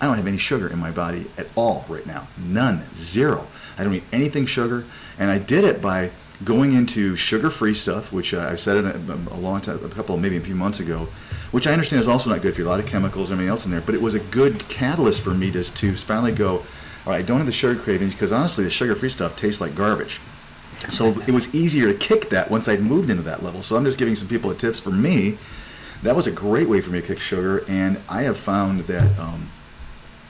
I 0.00 0.06
don't 0.06 0.16
have 0.16 0.26
any 0.26 0.36
sugar 0.36 0.66
in 0.66 0.80
my 0.80 0.90
body 0.90 1.30
at 1.38 1.46
all 1.54 1.84
right 1.88 2.04
now. 2.04 2.26
None. 2.36 2.82
Zero. 2.96 3.46
I 3.78 3.84
don't 3.84 3.94
eat 3.94 4.02
anything 4.12 4.44
sugar, 4.44 4.84
and 5.20 5.30
I 5.30 5.38
did 5.38 5.62
it 5.62 5.80
by 5.80 6.10
going 6.42 6.72
into 6.72 7.14
sugar-free 7.14 7.74
stuff, 7.74 8.12
which 8.12 8.34
uh, 8.34 8.40
I 8.40 8.56
said 8.56 8.76
it 8.78 8.84
a, 8.84 9.14
a 9.32 9.38
long 9.38 9.60
time, 9.60 9.78
a 9.84 9.88
couple, 9.88 10.16
maybe 10.16 10.36
a 10.36 10.40
few 10.40 10.56
months 10.56 10.80
ago, 10.80 11.06
which 11.52 11.68
I 11.68 11.72
understand 11.72 12.00
is 12.00 12.08
also 12.08 12.28
not 12.28 12.42
good 12.42 12.54
for 12.54 12.62
you. 12.62 12.66
A 12.66 12.70
lot 12.70 12.80
of 12.80 12.86
chemicals 12.86 13.30
and 13.30 13.36
everything 13.36 13.50
else 13.50 13.66
in 13.66 13.70
there, 13.70 13.80
but 13.80 13.94
it 13.94 14.02
was 14.02 14.16
a 14.16 14.20
good 14.20 14.68
catalyst 14.68 15.22
for 15.22 15.32
me 15.32 15.52
to 15.52 15.62
to 15.62 15.92
finally 15.94 16.32
go. 16.32 16.54
All 17.06 17.12
right, 17.12 17.20
I 17.20 17.22
don't 17.22 17.38
have 17.38 17.46
the 17.46 17.52
sugar 17.52 17.78
cravings 17.80 18.14
because 18.14 18.32
honestly, 18.32 18.64
the 18.64 18.70
sugar-free 18.70 19.10
stuff 19.10 19.36
tastes 19.36 19.60
like 19.60 19.76
garbage. 19.76 20.20
So 20.90 21.18
it 21.26 21.30
was 21.30 21.54
easier 21.54 21.92
to 21.92 21.98
kick 21.98 22.30
that 22.30 22.50
once 22.50 22.68
I'd 22.68 22.80
moved 22.80 23.10
into 23.10 23.22
that 23.22 23.42
level. 23.42 23.62
So 23.62 23.76
I'm 23.76 23.84
just 23.84 23.98
giving 23.98 24.14
some 24.14 24.28
people 24.28 24.50
a 24.50 24.54
tips 24.54 24.80
for 24.80 24.90
me. 24.90 25.38
That 26.02 26.14
was 26.14 26.26
a 26.26 26.32
great 26.32 26.68
way 26.68 26.80
for 26.80 26.90
me 26.90 27.00
to 27.00 27.06
kick 27.06 27.18
sugar, 27.18 27.64
and 27.66 27.98
I 28.08 28.22
have 28.22 28.36
found 28.36 28.80
that 28.80 29.18
um, 29.18 29.48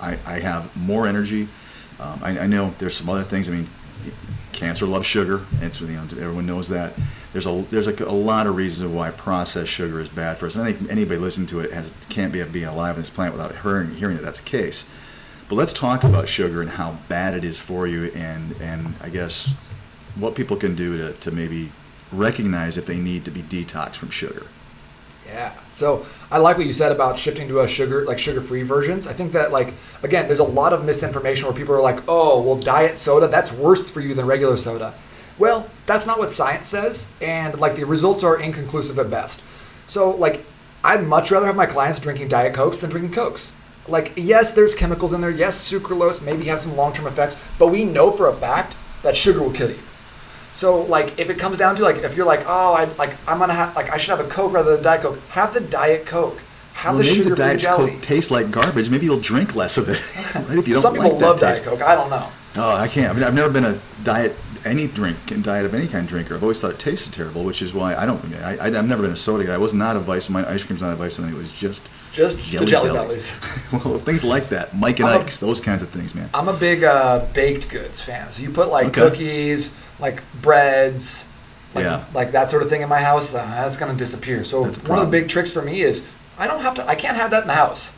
I, 0.01 0.19
I 0.25 0.39
have 0.39 0.77
more 0.77 1.09
energy. 1.09 1.49
Um, 1.99 2.21
I, 2.23 2.39
I 2.41 2.47
know 2.47 2.73
there's 2.79 2.95
some 2.95 3.09
other 3.09 3.25
things. 3.25 3.49
I 3.49 3.53
mean, 3.53 3.69
cancer 4.53 4.87
loves 4.87 5.07
sugar. 5.07 5.45
It's 5.61 5.81
you 5.81 5.89
know 5.89 6.03
everyone 6.03 6.47
knows 6.47 6.69
that. 6.69 6.95
There's 7.33 7.47
a 7.47 7.67
there's 7.71 7.89
a, 7.89 8.05
lot 8.07 8.47
of 8.47 8.57
reasons 8.57 8.91
why 8.93 9.11
processed 9.11 9.71
sugar 9.71 10.01
is 10.01 10.09
bad 10.09 10.39
for 10.39 10.47
us. 10.47 10.55
And 10.55 10.65
I 10.65 10.73
think 10.73 10.91
anybody 10.91 11.19
listening 11.19 11.49
to 11.49 11.61
it 11.61 11.73
has 11.73 11.93
can't 12.09 12.33
be 12.33 12.43
being 12.45 12.67
alive 12.67 12.95
on 12.95 13.01
this 13.01 13.11
planet 13.11 13.35
without 13.35 13.57
hearing 13.63 13.95
hearing 13.95 14.17
that 14.17 14.23
that's 14.23 14.41
the 14.41 14.49
case. 14.49 14.85
But 15.49 15.57
let's 15.57 15.73
talk 15.73 16.05
about 16.05 16.29
sugar 16.29 16.63
and 16.63 16.71
how 16.71 16.97
bad 17.09 17.35
it 17.35 17.45
is 17.45 17.59
for 17.59 17.87
you, 17.87 18.07
and 18.15 18.55
and 18.61 18.95
I 19.01 19.09
guess 19.09 19.55
what 20.17 20.35
people 20.35 20.57
can 20.57 20.75
do 20.75 20.97
to, 20.99 21.13
to 21.13 21.31
maybe 21.31 21.71
recognize 22.13 22.79
if 22.79 22.87
they 22.87 22.97
need 22.97 23.25
to 23.25 23.31
be 23.31 23.43
detoxed 23.43 23.97
from 23.97 24.11
sugar. 24.11 24.47
Yeah. 25.27 25.53
So 25.71 26.07
I 26.31 26.39
like 26.39 26.59
what 26.59 26.67
you 26.67 26.73
said 26.73 26.93
about 26.93 27.19
shifting 27.19 27.49
to 27.49 27.61
a 27.61 27.69
sugar 27.69 28.05
like 28.05 28.19
sugar-free 28.19 28.63
versions. 28.63 29.07
I 29.07 29.13
think 29.13 29.33
that 29.33 29.53
like 29.53 29.75
again, 30.03 30.27
there's 30.27 30.39
a 30.39 30.45
lot 30.45 30.73
of 30.73 30.85
misinformation 30.85 31.47
where 31.47 31.57
people 31.57 31.75
are 31.75 31.81
like, 31.81 32.01
"Oh, 32.07 32.43
well, 32.43 32.57
diet 32.57 32.99
soda 32.99 33.27
that's 33.27 33.53
worse 33.53 33.91
for 33.91 34.01
you 34.01 34.15
than 34.15 34.27
regular 34.27 34.57
soda." 34.57 34.95
Well, 35.39 35.69
that's 35.87 36.07
not 36.07 36.19
what 36.19 36.31
science 36.31 36.69
says, 36.69 37.11
and 37.21 37.59
like 37.59 37.75
the 37.75 37.85
results 37.85 38.23
are 38.23 38.39
inconclusive 38.39 38.99
at 38.99 39.11
best. 39.11 39.43
So 39.87 40.11
like, 40.11 40.45
I'd 40.85 41.05
much 41.05 41.31
rather 41.31 41.47
have 41.47 41.57
my 41.57 41.67
clients 41.67 41.99
drinking 41.99 42.29
diet 42.29 42.55
cokes 42.55 42.81
than 42.81 42.91
drinking 42.91 43.13
cokes. 43.15 43.55
Like, 43.89 44.13
yes, 44.17 44.55
there's 44.55 44.75
chemicals 44.75 45.13
in 45.13 45.21
there. 45.21 45.31
Yes, 45.31 45.71
sucralose 45.71 46.25
maybe 46.25 46.45
have 46.45 46.61
some 46.61 46.77
long-term 46.77 47.07
effects, 47.07 47.37
but 47.59 47.69
we 47.69 47.85
know 47.85 48.11
for 48.11 48.29
a 48.29 48.37
fact 48.37 48.77
that 49.03 49.17
sugar 49.17 49.43
will 49.43 49.51
kill 49.51 49.71
you. 49.71 49.79
So 50.55 50.83
like 50.83 51.19
if 51.19 51.31
it 51.31 51.39
comes 51.39 51.57
down 51.59 51.77
to 51.77 51.83
like 51.83 51.97
if 51.97 52.17
you're 52.17 52.27
like 52.27 52.45
oh 52.47 52.75
I 52.75 52.85
like 52.95 53.17
I'm 53.29 53.39
gonna 53.39 53.53
have 53.53 53.75
like 53.77 53.91
I 53.91 53.99
should 53.99 54.17
have 54.17 54.25
a 54.25 54.29
Coke 54.29 54.53
rather 54.53 54.75
than 54.75 54.83
Diet 54.83 55.03
Coke 55.03 55.19
have 55.31 55.53
the 55.53 55.61
Diet 55.61 56.07
Coke 56.07 56.41
have 56.75 56.95
Well, 56.95 57.03
the 57.03 57.11
maybe 57.11 57.17
sugar 57.17 57.31
the 57.31 57.37
diet 57.37 57.61
jelly. 57.61 57.93
coke 57.93 58.03
tastes 58.03 58.31
like 58.31 58.51
garbage. 58.51 58.91
Maybe 58.91 59.07
you'll 59.07 59.21
drink 59.21 59.55
less 59.55 59.79
of 59.79 59.89
it. 59.89 60.01
right? 60.35 60.59
If 60.59 60.67
you 60.69 60.75
don't 60.75 60.83
Some 60.83 60.95
people 60.95 61.19
that 61.19 61.27
love 61.27 61.41
taste. 61.41 61.65
Diet 61.65 61.79
Coke 61.79 61.87
I 61.87 61.95
don't 61.95 62.11
know. 62.11 62.29
Oh, 62.57 62.75
I 62.77 62.89
can't. 62.89 63.11
I 63.11 63.15
mean, 63.15 63.25
I've 63.25 63.35
never 63.35 63.53
been 63.53 63.65
a 63.65 63.81
diet 64.05 64.37
any 64.65 64.87
drink 64.87 65.31
and 65.31 65.45
diet 65.45 65.65
of 65.67 65.75
any 65.75 65.87
kind 65.87 66.09
drinker. 66.09 66.35
I've 66.35 66.43
always 66.43 66.61
thought 66.61 66.73
it 66.73 66.79
tasted 66.79 67.13
terrible, 67.13 67.45
which 67.45 67.63
is 67.63 67.75
why 67.75 67.95
I 67.95 68.07
don't. 68.07 68.25
I, 68.37 68.59
I, 68.59 68.71
have 68.71 68.89
never 68.89 69.03
been 69.03 69.13
a 69.13 69.17
soda 69.17 69.45
guy. 69.45 69.55
I 69.55 69.59
was 69.59 69.75
not 69.75 69.97
a 69.97 70.01
vice. 70.01 70.29
My 70.29 70.49
ice 70.49 70.65
cream's 70.65 70.83
not 70.83 70.93
a 70.93 70.97
vice. 70.97 71.19
It 71.19 71.35
was 71.35 71.53
just 71.53 71.83
just 72.13 72.39
jelly 72.39 72.65
the 72.65 72.71
jelly 72.71 72.91
bellies. 72.91 73.39
bellies. 73.39 73.85
well, 73.85 73.99
things 73.99 74.25
like 74.25 74.49
that, 74.51 74.75
Mike 74.77 75.01
and 75.01 75.09
Ike's, 75.09 75.39
those 75.39 75.61
kinds 75.61 75.83
of 75.83 75.91
things, 75.91 76.15
man. 76.15 76.31
I'm 76.33 76.49
a 76.49 76.57
big 76.57 76.85
uh, 76.85 77.27
baked 77.33 77.69
goods 77.69 78.01
fan. 78.01 78.31
So 78.33 78.43
you 78.43 78.51
put 78.51 78.69
like 78.69 78.87
okay. 78.87 79.01
cookies, 79.01 79.75
like 79.99 80.23
breads, 80.43 81.27
like, 81.75 81.85
yeah. 81.85 82.05
like 82.15 82.33
that 82.33 82.51
sort 82.51 82.63
of 82.63 82.69
thing 82.69 82.83
in 82.83 82.89
my 82.89 83.01
house. 83.01 83.31
That's 83.31 83.77
going 83.77 83.93
to 83.93 83.99
disappear. 83.99 84.45
So 84.45 84.65
one 84.65 84.99
of 84.99 85.07
the 85.07 85.11
big 85.11 85.29
tricks 85.29 85.53
for 85.53 85.63
me 85.63 85.83
is 85.83 86.07
I 86.39 86.47
don't 86.47 86.61
have 86.61 86.75
to. 86.77 86.87
I 86.87 86.95
can't 86.95 87.17
have 87.17 87.31
that 87.31 87.43
in 87.43 87.49
the 87.49 87.55
house 87.55 87.93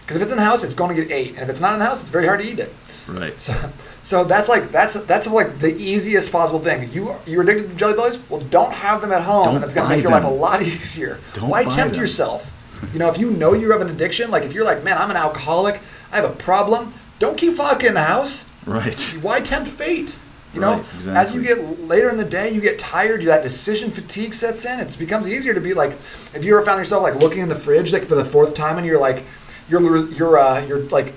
because 0.00 0.16
if 0.16 0.22
it's 0.22 0.30
in 0.30 0.38
the 0.38 0.44
house, 0.44 0.62
it's 0.62 0.74
going 0.74 0.94
to 0.94 1.02
get 1.02 1.10
ate, 1.10 1.30
and 1.30 1.40
if 1.40 1.48
it's 1.48 1.60
not 1.60 1.72
in 1.72 1.78
the 1.78 1.84
house, 1.84 2.00
it's 2.00 2.10
very 2.10 2.26
hard 2.26 2.40
to 2.40 2.46
eat 2.46 2.58
it. 2.58 2.72
Right. 3.08 3.40
So, 3.40 3.54
so 4.02 4.24
that's 4.24 4.48
like 4.48 4.70
that's 4.70 4.94
that's 5.04 5.26
like 5.26 5.58
the 5.58 5.74
easiest 5.76 6.30
possible 6.32 6.60
thing. 6.60 6.90
You 6.92 7.14
you're 7.26 7.42
addicted 7.42 7.70
to 7.70 7.74
jelly 7.76 7.94
bellies? 7.94 8.18
Well, 8.28 8.40
don't 8.40 8.72
have 8.72 9.00
them 9.00 9.12
at 9.12 9.22
home, 9.22 9.46
don't 9.46 9.56
and 9.56 9.64
it's 9.64 9.74
going 9.74 9.88
to 9.88 9.94
make 9.94 10.02
your 10.02 10.12
them. 10.12 10.24
life 10.24 10.32
a 10.32 10.34
lot 10.34 10.62
easier. 10.62 11.18
Don't 11.34 11.48
Why 11.48 11.64
tempt 11.64 11.94
them. 11.94 12.02
yourself? 12.02 12.52
You 12.92 12.98
know, 12.98 13.08
if 13.08 13.16
you 13.16 13.30
know 13.30 13.54
you 13.54 13.70
have 13.72 13.80
an 13.80 13.88
addiction, 13.88 14.30
like 14.30 14.42
if 14.42 14.52
you're 14.52 14.64
like, 14.64 14.84
man, 14.84 14.98
I'm 14.98 15.10
an 15.10 15.16
alcoholic, 15.16 15.80
I 16.12 16.16
have 16.16 16.26
a 16.26 16.34
problem. 16.34 16.92
Don't 17.18 17.36
keep 17.38 17.54
vodka 17.54 17.86
in 17.86 17.94
the 17.94 18.02
house. 18.02 18.46
Right. 18.66 19.00
Why 19.22 19.40
tempt 19.40 19.70
fate? 19.70 20.18
You 20.56 20.62
know, 20.62 20.72
right, 20.72 20.94
exactly. 20.94 21.14
as 21.14 21.34
you 21.34 21.42
get 21.42 21.80
later 21.80 22.10
in 22.10 22.16
the 22.16 22.24
day, 22.24 22.50
you 22.50 22.60
get 22.60 22.78
tired. 22.78 23.22
That 23.22 23.42
decision 23.42 23.90
fatigue 23.90 24.34
sets 24.34 24.64
in. 24.64 24.80
It 24.80 24.96
becomes 24.98 25.28
easier 25.28 25.54
to 25.54 25.60
be 25.60 25.74
like, 25.74 25.92
if 26.34 26.44
you 26.44 26.56
ever 26.56 26.64
found 26.64 26.78
yourself 26.78 27.02
like 27.02 27.16
looking 27.16 27.40
in 27.40 27.48
the 27.48 27.54
fridge 27.54 27.92
like 27.92 28.04
for 28.04 28.14
the 28.14 28.24
fourth 28.24 28.54
time, 28.54 28.78
and 28.78 28.86
you're 28.86 29.00
like, 29.00 29.24
you're 29.68 30.08
you're 30.12 30.38
uh, 30.38 30.64
you're 30.66 30.80
like, 30.80 31.14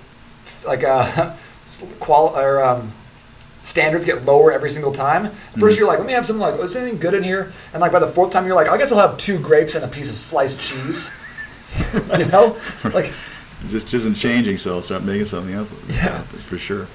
like 0.67 0.83
uh, 0.83 1.35
qual 1.99 2.37
or 2.37 2.63
um, 2.63 2.91
standards 3.63 4.05
get 4.05 4.25
lower 4.25 4.51
every 4.51 4.69
single 4.69 4.91
time. 4.91 5.25
1st 5.25 5.31
mm-hmm. 5.55 5.77
you're 5.77 5.87
like, 5.87 5.99
let 5.99 6.07
me 6.07 6.13
have 6.13 6.25
something 6.25 6.41
like, 6.41 6.55
oh, 6.55 6.63
is 6.63 6.75
anything 6.75 6.99
good 6.99 7.13
in 7.13 7.23
here? 7.23 7.53
And 7.73 7.81
like 7.81 7.91
by 7.91 7.99
the 7.99 8.07
fourth 8.07 8.31
time, 8.31 8.45
you're 8.45 8.55
like, 8.55 8.69
I 8.69 8.77
guess 8.77 8.91
I'll 8.91 9.07
have 9.07 9.17
two 9.17 9.39
grapes 9.39 9.75
and 9.75 9.85
a 9.85 9.87
piece 9.87 10.09
of 10.09 10.15
sliced 10.15 10.59
cheese. 10.59 11.15
you 12.17 12.25
know, 12.25 12.57
like 12.93 13.05
it 13.05 13.67
just 13.67 13.93
isn't 13.93 14.15
changing. 14.15 14.57
So 14.57 14.75
I'll 14.75 14.81
start 14.81 15.03
making 15.03 15.25
something 15.25 15.53
else. 15.53 15.73
Yeah, 15.87 16.21
for 16.23 16.57
sure. 16.57 16.87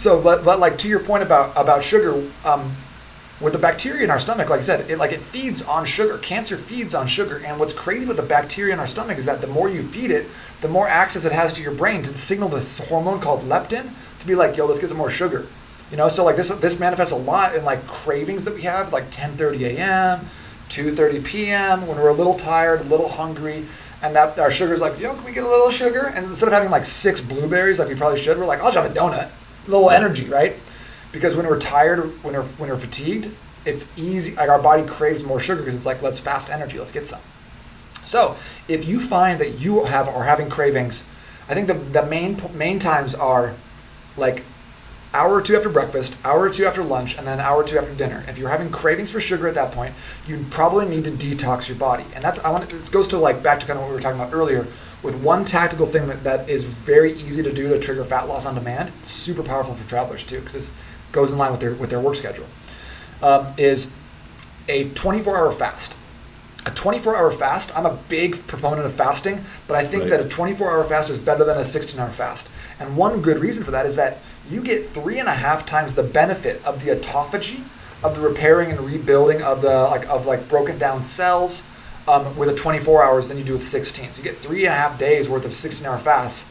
So, 0.00 0.18
but, 0.18 0.46
but 0.46 0.58
like 0.58 0.78
to 0.78 0.88
your 0.88 1.00
point 1.00 1.22
about 1.22 1.52
about 1.58 1.84
sugar, 1.84 2.26
um, 2.46 2.74
with 3.38 3.52
the 3.52 3.58
bacteria 3.58 4.02
in 4.02 4.10
our 4.10 4.18
stomach, 4.18 4.48
like 4.48 4.60
I 4.60 4.62
said, 4.62 4.90
it 4.90 4.96
like 4.96 5.12
it 5.12 5.20
feeds 5.20 5.60
on 5.60 5.84
sugar. 5.84 6.16
Cancer 6.16 6.56
feeds 6.56 6.94
on 6.94 7.06
sugar, 7.06 7.42
and 7.44 7.60
what's 7.60 7.74
crazy 7.74 8.06
with 8.06 8.16
the 8.16 8.22
bacteria 8.22 8.72
in 8.72 8.80
our 8.80 8.86
stomach 8.86 9.18
is 9.18 9.26
that 9.26 9.42
the 9.42 9.46
more 9.46 9.68
you 9.68 9.82
feed 9.82 10.10
it, 10.10 10.26
the 10.62 10.68
more 10.68 10.88
access 10.88 11.26
it 11.26 11.32
has 11.32 11.52
to 11.52 11.62
your 11.62 11.74
brain 11.74 12.02
to 12.04 12.14
signal 12.14 12.48
this 12.48 12.88
hormone 12.88 13.20
called 13.20 13.42
leptin 13.42 13.90
to 14.20 14.26
be 14.26 14.34
like, 14.34 14.56
yo, 14.56 14.64
let's 14.64 14.80
get 14.80 14.88
some 14.88 14.96
more 14.96 15.10
sugar. 15.10 15.46
You 15.90 15.98
know, 15.98 16.08
so 16.08 16.24
like 16.24 16.36
this 16.36 16.48
this 16.48 16.80
manifests 16.80 17.12
a 17.12 17.16
lot 17.16 17.54
in 17.54 17.66
like 17.66 17.86
cravings 17.86 18.46
that 18.46 18.54
we 18.54 18.62
have, 18.62 18.94
like 18.94 19.10
10:30 19.10 19.76
a.m., 19.76 20.24
2:30 20.70 21.22
p.m. 21.26 21.86
when 21.86 21.98
we're 21.98 22.08
a 22.08 22.14
little 22.14 22.38
tired, 22.38 22.80
a 22.80 22.84
little 22.84 23.10
hungry, 23.10 23.66
and 24.02 24.16
that 24.16 24.40
our 24.40 24.50
sugar's 24.50 24.80
like, 24.80 24.98
yo, 24.98 25.14
can 25.14 25.24
we 25.26 25.32
get 25.32 25.44
a 25.44 25.48
little 25.48 25.70
sugar? 25.70 26.06
And 26.14 26.24
instead 26.24 26.46
of 26.46 26.54
having 26.54 26.70
like 26.70 26.86
six 26.86 27.20
blueberries 27.20 27.78
like 27.78 27.88
we 27.88 27.94
probably 27.94 28.18
should, 28.18 28.38
we're 28.38 28.46
like, 28.46 28.60
I'll 28.60 28.72
just 28.72 28.78
have 28.78 28.90
a 28.90 28.98
donut, 28.98 29.28
little 29.70 29.90
energy, 29.90 30.28
right? 30.28 30.56
Because 31.12 31.36
when 31.36 31.46
we're 31.46 31.58
tired, 31.58 32.00
when 32.22 32.34
we're 32.34 32.42
when 32.42 32.70
we're 32.70 32.76
fatigued, 32.76 33.30
it's 33.64 33.90
easy. 33.98 34.34
Like 34.34 34.48
our 34.48 34.62
body 34.62 34.84
craves 34.84 35.22
more 35.22 35.40
sugar 35.40 35.60
because 35.60 35.74
it's 35.74 35.86
like, 35.86 36.02
let's 36.02 36.20
fast 36.20 36.50
energy, 36.50 36.78
let's 36.78 36.92
get 36.92 37.06
some. 37.06 37.20
So 38.04 38.36
if 38.68 38.86
you 38.86 39.00
find 39.00 39.40
that 39.40 39.60
you 39.60 39.84
have 39.84 40.08
are 40.08 40.24
having 40.24 40.48
cravings, 40.48 41.04
I 41.48 41.54
think 41.54 41.66
the 41.66 41.74
the 41.74 42.06
main 42.06 42.40
main 42.54 42.78
times 42.78 43.14
are 43.14 43.54
like 44.16 44.44
hour 45.12 45.32
or 45.34 45.42
two 45.42 45.56
after 45.56 45.68
breakfast, 45.68 46.16
hour 46.24 46.42
or 46.42 46.50
two 46.50 46.64
after 46.64 46.84
lunch, 46.84 47.18
and 47.18 47.26
then 47.26 47.40
hour 47.40 47.56
or 47.56 47.64
two 47.64 47.78
after 47.78 47.92
dinner. 47.94 48.24
If 48.28 48.38
you're 48.38 48.48
having 48.48 48.70
cravings 48.70 49.10
for 49.10 49.20
sugar 49.20 49.48
at 49.48 49.54
that 49.54 49.72
point, 49.72 49.94
you 50.26 50.44
probably 50.50 50.86
need 50.86 51.04
to 51.04 51.10
detox 51.10 51.68
your 51.68 51.78
body. 51.78 52.04
And 52.14 52.22
that's 52.22 52.38
I 52.40 52.50
want 52.50 52.68
this 52.68 52.88
goes 52.88 53.08
to 53.08 53.18
like 53.18 53.42
back 53.42 53.60
to 53.60 53.66
kind 53.66 53.78
of 53.78 53.82
what 53.82 53.90
we 53.90 53.94
were 53.96 54.00
talking 54.00 54.20
about 54.20 54.32
earlier 54.32 54.66
with 55.02 55.16
one 55.22 55.44
tactical 55.44 55.86
thing 55.86 56.06
that, 56.08 56.22
that 56.24 56.48
is 56.48 56.64
very 56.64 57.12
easy 57.12 57.42
to 57.42 57.52
do 57.52 57.68
to 57.68 57.78
trigger 57.78 58.04
fat 58.04 58.28
loss 58.28 58.46
on 58.46 58.54
demand. 58.54 58.92
super 59.02 59.42
powerful 59.42 59.74
for 59.74 59.88
travelers 59.88 60.24
too 60.24 60.38
because 60.38 60.52
this 60.52 60.74
goes 61.12 61.32
in 61.32 61.38
line 61.38 61.50
with 61.50 61.60
their 61.60 61.74
with 61.74 61.90
their 61.90 62.00
work 62.00 62.14
schedule. 62.14 62.46
Um, 63.22 63.52
is 63.58 63.94
a 64.68 64.88
24 64.90 65.36
hour 65.36 65.52
fast. 65.52 65.94
A 66.66 66.70
24 66.70 67.16
hour 67.16 67.30
fast, 67.32 67.76
I'm 67.76 67.86
a 67.86 67.98
big 68.08 68.34
proponent 68.46 68.84
of 68.84 68.92
fasting, 68.92 69.42
but 69.66 69.76
I 69.76 69.84
think 69.84 70.02
right. 70.02 70.10
that 70.10 70.20
a 70.20 70.28
24 70.28 70.70
hour 70.70 70.84
fast 70.84 71.08
is 71.08 71.16
better 71.16 71.42
than 71.42 71.56
a 71.56 71.64
16 71.64 71.98
hour 71.98 72.10
fast. 72.10 72.50
And 72.78 72.96
one 72.96 73.22
good 73.22 73.38
reason 73.38 73.64
for 73.64 73.70
that 73.70 73.86
is 73.86 73.96
that 73.96 74.18
you 74.50 74.62
get 74.62 74.86
three 74.86 75.18
and 75.18 75.28
a 75.28 75.34
half 75.34 75.64
times 75.64 75.94
the 75.94 76.02
benefit 76.02 76.64
of 76.66 76.84
the 76.84 76.94
autophagy, 76.94 77.62
of 78.02 78.14
the 78.14 78.20
repairing 78.20 78.70
and 78.70 78.80
rebuilding 78.80 79.42
of 79.42 79.62
the 79.62 79.84
like 79.84 80.06
of 80.08 80.26
like 80.26 80.48
broken 80.48 80.78
down 80.78 81.02
cells 81.02 81.62
um, 82.08 82.36
with 82.36 82.48
a 82.48 82.54
24 82.54 83.02
hours 83.02 83.28
than 83.28 83.38
you 83.38 83.44
do 83.44 83.52
with 83.52 83.62
16. 83.62 84.12
So 84.12 84.22
you 84.22 84.28
get 84.28 84.38
three 84.38 84.64
and 84.64 84.74
a 84.74 84.76
half 84.76 84.98
days 84.98 85.28
worth 85.28 85.44
of 85.44 85.52
16 85.52 85.86
hour 85.86 85.98
fasts 85.98 86.48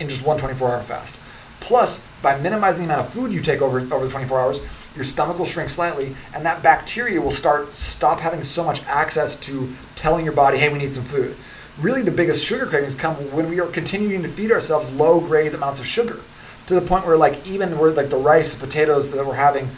in 0.00 0.08
just 0.08 0.24
one 0.24 0.38
24 0.38 0.70
hour 0.70 0.82
fast. 0.82 1.18
Plus, 1.60 2.06
by 2.22 2.38
minimizing 2.40 2.86
the 2.86 2.92
amount 2.92 3.06
of 3.06 3.12
food 3.12 3.32
you 3.32 3.40
take 3.40 3.62
over 3.62 3.78
over 3.94 4.06
the 4.06 4.10
24 4.10 4.40
hours, 4.40 4.60
your 4.94 5.04
stomach 5.04 5.38
will 5.38 5.46
shrink 5.46 5.70
slightly, 5.70 6.14
and 6.34 6.44
that 6.44 6.62
bacteria 6.62 7.20
will 7.20 7.30
start 7.30 7.72
stop 7.72 8.20
having 8.20 8.42
so 8.42 8.64
much 8.64 8.84
access 8.86 9.36
to 9.36 9.72
telling 9.96 10.24
your 10.24 10.34
body, 10.34 10.58
"Hey, 10.58 10.68
we 10.68 10.78
need 10.78 10.92
some 10.92 11.04
food." 11.04 11.36
Really, 11.78 12.02
the 12.02 12.10
biggest 12.10 12.44
sugar 12.44 12.66
cravings 12.66 12.94
come 12.94 13.14
when 13.32 13.48
we 13.48 13.60
are 13.60 13.66
continuing 13.66 14.22
to 14.22 14.28
feed 14.28 14.52
ourselves 14.52 14.92
low 14.92 15.20
grade 15.20 15.54
amounts 15.54 15.80
of 15.80 15.86
sugar 15.86 16.20
to 16.66 16.74
the 16.74 16.82
point 16.82 17.06
where 17.06 17.16
like 17.16 17.46
even 17.46 17.78
we're 17.78 17.90
like 17.90 18.10
the 18.10 18.16
rice, 18.16 18.52
the 18.52 18.60
potatoes 18.60 19.10
that 19.10 19.26
we're 19.26 19.34
having, 19.34 19.70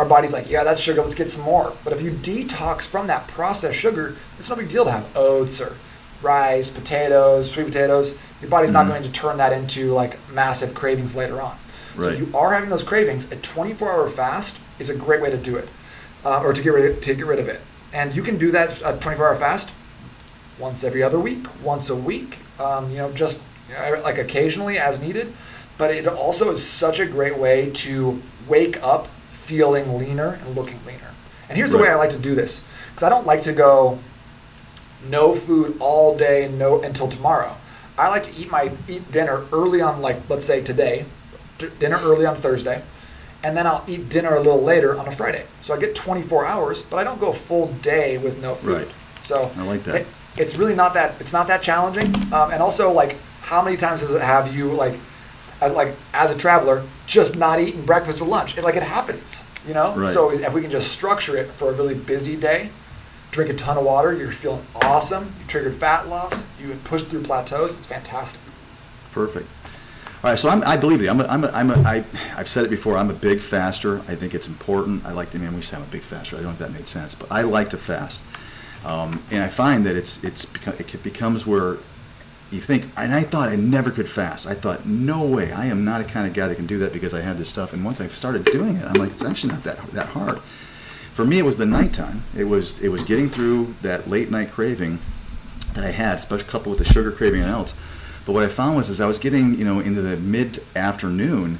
our 0.00 0.06
body's 0.06 0.32
like, 0.32 0.48
yeah, 0.48 0.64
that's 0.64 0.80
sugar. 0.80 1.02
Let's 1.02 1.14
get 1.14 1.30
some 1.30 1.44
more. 1.44 1.76
But 1.84 1.92
if 1.92 2.00
you 2.00 2.10
detox 2.10 2.86
from 2.86 3.06
that 3.08 3.28
processed 3.28 3.78
sugar, 3.78 4.16
it's 4.38 4.48
no 4.48 4.56
big 4.56 4.70
deal 4.70 4.86
to 4.86 4.90
have 4.90 5.14
oats 5.14 5.60
or 5.60 5.76
rice, 6.22 6.70
potatoes, 6.70 7.50
sweet 7.50 7.66
potatoes. 7.66 8.18
Your 8.40 8.50
body's 8.50 8.70
mm-hmm. 8.70 8.88
not 8.88 8.88
going 8.88 9.02
to 9.02 9.12
turn 9.12 9.36
that 9.36 9.52
into 9.52 9.92
like 9.92 10.16
massive 10.30 10.74
cravings 10.74 11.14
later 11.14 11.42
on. 11.42 11.54
Right. 11.96 12.04
So 12.04 12.10
if 12.12 12.18
you 12.18 12.34
are 12.34 12.50
having 12.50 12.70
those 12.70 12.82
cravings, 12.82 13.30
a 13.30 13.36
24-hour 13.36 14.08
fast 14.08 14.58
is 14.78 14.88
a 14.88 14.96
great 14.96 15.20
way 15.20 15.28
to 15.28 15.36
do 15.36 15.56
it, 15.56 15.68
uh, 16.24 16.40
or 16.40 16.54
to 16.54 16.62
get 16.62 16.70
rid 16.70 16.90
of, 16.90 17.00
to 17.02 17.14
get 17.14 17.26
rid 17.26 17.38
of 17.38 17.48
it. 17.48 17.60
And 17.92 18.14
you 18.14 18.22
can 18.22 18.38
do 18.38 18.50
that 18.52 18.80
a 18.80 18.94
24-hour 18.94 19.36
fast 19.36 19.70
once 20.58 20.82
every 20.82 21.02
other 21.02 21.20
week, 21.20 21.44
once 21.62 21.90
a 21.90 21.96
week. 21.96 22.38
Um, 22.58 22.90
you 22.90 22.96
know, 22.96 23.12
just 23.12 23.42
you 23.68 23.74
know, 23.74 24.00
like 24.02 24.16
occasionally 24.16 24.78
as 24.78 24.98
needed 24.98 25.32
but 25.80 25.90
it 25.90 26.06
also 26.06 26.50
is 26.50 26.62
such 26.62 27.00
a 27.00 27.06
great 27.06 27.38
way 27.38 27.70
to 27.70 28.20
wake 28.46 28.82
up 28.82 29.08
feeling 29.50 29.98
leaner 29.98 30.34
and 30.34 30.54
looking 30.54 30.78
leaner. 30.86 31.10
And 31.48 31.58
here's 31.58 31.72
the 31.72 31.78
way 31.78 31.88
I 31.88 31.96
like 31.96 32.10
to 32.10 32.18
do 32.20 32.36
this 32.36 32.64
because 32.90 33.02
I 33.02 33.08
don't 33.08 33.26
like 33.26 33.42
to 33.42 33.52
go 33.52 33.98
no 35.08 35.34
food 35.34 35.76
all 35.80 36.16
day 36.16 36.48
no 36.56 36.80
until 36.82 37.08
tomorrow. 37.08 37.56
I 37.98 38.08
like 38.10 38.22
to 38.22 38.40
eat 38.40 38.48
my 38.48 38.70
eat 38.86 39.10
dinner 39.10 39.44
early 39.52 39.80
on, 39.80 40.00
like 40.00 40.18
let's 40.30 40.44
say 40.44 40.62
today, 40.62 41.04
dinner 41.80 41.98
early 42.00 42.26
on 42.26 42.36
Thursday, 42.36 42.80
and 43.42 43.56
then 43.56 43.66
I'll 43.66 43.84
eat 43.88 44.08
dinner 44.08 44.36
a 44.36 44.38
little 44.40 44.62
later 44.62 44.96
on 44.96 45.08
a 45.08 45.12
Friday. 45.12 45.44
So 45.62 45.74
I 45.74 45.80
get 45.80 45.96
24 45.96 46.46
hours, 46.46 46.82
but 46.82 46.98
I 46.98 47.04
don't 47.04 47.18
go 47.18 47.30
a 47.30 47.34
full 47.34 47.72
day 47.82 48.18
with 48.18 48.40
no 48.40 48.54
food. 48.54 48.86
Right. 48.86 48.94
So 49.24 49.50
I 49.56 49.62
like 49.64 49.82
that. 49.82 49.96
It, 49.96 50.06
it's 50.36 50.58
really 50.58 50.76
not 50.76 50.94
that 50.94 51.20
it's 51.20 51.32
not 51.32 51.48
that 51.48 51.60
challenging. 51.60 52.14
Um, 52.32 52.52
and 52.52 52.62
also 52.62 52.92
like 52.92 53.16
how 53.42 53.62
many 53.62 53.76
times 53.76 54.02
does 54.02 54.12
it 54.12 54.22
have 54.22 54.54
you 54.54 54.72
like 54.72 54.94
as 55.60 55.72
like 55.72 55.96
as 56.14 56.32
a 56.32 56.38
traveler, 56.38 56.84
just 57.10 57.36
not 57.36 57.60
eating 57.60 57.82
breakfast 57.84 58.20
or 58.20 58.28
lunch. 58.28 58.56
It, 58.56 58.64
like 58.64 58.76
it 58.76 58.82
happens, 58.82 59.44
you 59.66 59.74
know. 59.74 59.94
Right. 59.94 60.08
So 60.08 60.30
if 60.30 60.54
we 60.54 60.62
can 60.62 60.70
just 60.70 60.92
structure 60.92 61.36
it 61.36 61.50
for 61.50 61.70
a 61.70 61.72
really 61.72 61.94
busy 61.94 62.36
day, 62.36 62.70
drink 63.32 63.50
a 63.50 63.54
ton 63.54 63.76
of 63.76 63.84
water, 63.84 64.14
you're 64.14 64.32
feeling 64.32 64.64
awesome. 64.76 65.24
You 65.40 65.46
triggered 65.46 65.74
fat 65.74 66.08
loss. 66.08 66.46
You 66.60 66.74
pushed 66.84 67.08
through 67.08 67.24
plateaus. 67.24 67.74
It's 67.74 67.84
fantastic. 67.84 68.40
Perfect. 69.12 69.48
All 70.22 70.30
right, 70.30 70.38
so 70.38 70.50
I'm, 70.50 70.62
I 70.64 70.76
believe 70.76 71.02
you. 71.02 71.10
I'm 71.10 71.20
a, 71.20 71.24
I'm 71.24 71.44
a, 71.44 71.48
I'm 71.48 71.70
a, 71.70 71.78
I, 71.78 72.04
I've 72.36 72.48
said 72.48 72.64
it 72.64 72.68
before. 72.68 72.96
I'm 72.96 73.10
a 73.10 73.14
big 73.14 73.40
faster. 73.40 74.00
I 74.00 74.14
think 74.14 74.34
it's 74.34 74.46
important. 74.46 75.04
I 75.04 75.12
like 75.12 75.30
to. 75.30 75.38
I 75.38 75.40
mean, 75.40 75.54
we 75.54 75.62
say 75.62 75.78
I'm 75.78 75.82
a 75.82 75.86
big 75.86 76.02
faster. 76.02 76.36
I 76.36 76.40
don't 76.40 76.48
know 76.48 76.52
if 76.52 76.58
that 76.58 76.72
made 76.72 76.86
sense, 76.86 77.14
but 77.14 77.32
I 77.32 77.40
like 77.42 77.70
to 77.70 77.78
fast, 77.78 78.22
um, 78.84 79.22
and 79.30 79.42
I 79.42 79.48
find 79.48 79.86
that 79.86 79.96
it's 79.96 80.22
it's 80.22 80.46
it 80.66 81.02
becomes 81.02 81.46
where 81.46 81.78
you 82.50 82.60
think, 82.60 82.88
and 82.96 83.14
I 83.14 83.22
thought 83.22 83.48
I 83.48 83.56
never 83.56 83.90
could 83.90 84.08
fast. 84.08 84.46
I 84.46 84.54
thought, 84.54 84.84
no 84.84 85.24
way, 85.24 85.52
I 85.52 85.66
am 85.66 85.84
not 85.84 86.00
a 86.00 86.04
kind 86.04 86.26
of 86.26 86.32
guy 86.32 86.48
that 86.48 86.56
can 86.56 86.66
do 86.66 86.78
that 86.78 86.92
because 86.92 87.14
I 87.14 87.20
had 87.20 87.38
this 87.38 87.48
stuff. 87.48 87.72
And 87.72 87.84
once 87.84 88.00
I 88.00 88.08
started 88.08 88.44
doing 88.44 88.76
it, 88.76 88.84
I'm 88.84 88.94
like, 88.94 89.12
it's 89.12 89.24
actually 89.24 89.52
not 89.52 89.62
that 89.64 89.78
that 89.92 90.08
hard. 90.08 90.38
For 91.14 91.24
me, 91.24 91.38
it 91.38 91.44
was 91.44 91.58
the 91.58 91.66
nighttime. 91.66 92.24
It 92.36 92.44
was 92.44 92.80
it 92.80 92.88
was 92.88 93.04
getting 93.04 93.30
through 93.30 93.74
that 93.82 94.08
late 94.08 94.30
night 94.30 94.50
craving 94.50 94.98
that 95.74 95.84
I 95.84 95.90
had, 95.90 96.16
especially 96.16 96.48
coupled 96.48 96.78
with 96.78 96.86
the 96.86 96.92
sugar 96.92 97.12
craving 97.12 97.42
and 97.42 97.50
else. 97.50 97.74
But 98.26 98.32
what 98.32 98.42
I 98.42 98.48
found 98.48 98.76
was, 98.76 98.90
as 98.90 99.00
I 99.00 99.06
was 99.06 99.18
getting, 99.18 99.56
you 99.58 99.64
know, 99.64 99.80
into 99.80 100.02
the 100.02 100.16
mid 100.16 100.62
afternoon, 100.74 101.58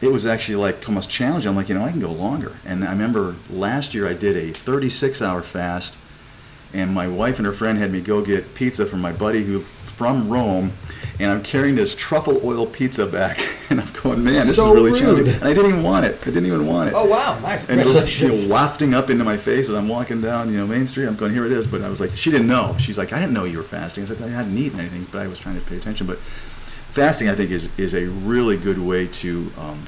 it 0.00 0.10
was 0.10 0.26
actually 0.26 0.56
like 0.56 0.86
almost 0.88 1.08
challenging. 1.08 1.48
I'm 1.48 1.56
like, 1.56 1.68
you 1.68 1.74
know, 1.74 1.84
I 1.84 1.90
can 1.90 2.00
go 2.00 2.10
longer. 2.10 2.56
And 2.64 2.84
I 2.84 2.90
remember 2.90 3.36
last 3.48 3.94
year 3.94 4.08
I 4.08 4.14
did 4.14 4.36
a 4.36 4.52
36 4.52 5.22
hour 5.22 5.42
fast, 5.42 5.96
and 6.72 6.92
my 6.92 7.06
wife 7.06 7.38
and 7.38 7.46
her 7.46 7.52
friend 7.52 7.78
had 7.78 7.92
me 7.92 8.00
go 8.00 8.22
get 8.22 8.54
pizza 8.54 8.86
from 8.86 9.00
my 9.00 9.12
buddy 9.12 9.44
who 9.44 9.60
from 10.00 10.30
Rome, 10.30 10.72
and 11.18 11.30
I'm 11.30 11.42
carrying 11.42 11.74
this 11.74 11.94
truffle 11.94 12.40
oil 12.42 12.66
pizza 12.66 13.06
back 13.06 13.38
and 13.70 13.78
I'm 13.78 13.92
going, 14.02 14.24
man, 14.24 14.32
this 14.32 14.56
So 14.56 14.68
is 14.68 14.74
really 14.74 14.90
rude. 14.92 15.00
challenging. 15.00 15.34
And 15.34 15.44
I 15.44 15.52
didn't 15.52 15.72
even 15.72 15.82
want 15.82 16.06
it. 16.06 16.14
I 16.22 16.24
didn't 16.24 16.46
even 16.46 16.66
want 16.66 16.88
it. 16.88 16.94
Oh 16.96 17.04
wow, 17.04 17.38
nice. 17.40 17.68
and 17.68 17.78
it 17.78 17.84
was 17.86 18.18
you 18.18 18.28
know, 18.28 18.48
wafting 18.48 18.94
up 18.94 19.10
into 19.10 19.24
my 19.24 19.36
face 19.36 19.68
as 19.68 19.74
I'm 19.74 19.88
walking 19.88 20.22
down, 20.22 20.50
you 20.50 20.56
know, 20.56 20.66
Main 20.66 20.86
Street. 20.86 21.04
I'm 21.06 21.16
going, 21.16 21.34
here 21.34 21.44
it 21.44 21.52
is. 21.52 21.66
But 21.66 21.82
I 21.82 21.90
was 21.90 22.00
like, 22.00 22.12
she 22.12 22.30
didn't 22.30 22.46
know. 22.46 22.74
She's 22.78 22.96
like, 22.96 23.12
I 23.12 23.18
didn't 23.20 23.34
know 23.34 23.44
you 23.44 23.58
were 23.58 23.62
fasting. 23.62 24.04
I 24.04 24.06
said, 24.06 24.22
I 24.22 24.28
hadn't 24.28 24.56
eaten 24.56 24.80
anything, 24.80 25.06
but 25.12 25.20
I 25.20 25.26
was 25.26 25.38
trying 25.38 25.60
to 25.60 25.66
pay 25.66 25.76
attention. 25.76 26.06
But 26.06 26.16
fasting, 26.92 27.28
I 27.28 27.34
think, 27.34 27.50
is 27.50 27.68
is 27.76 27.92
a 27.94 28.06
really 28.06 28.56
good 28.56 28.78
way 28.78 29.06
to. 29.06 29.52
Um, 29.58 29.84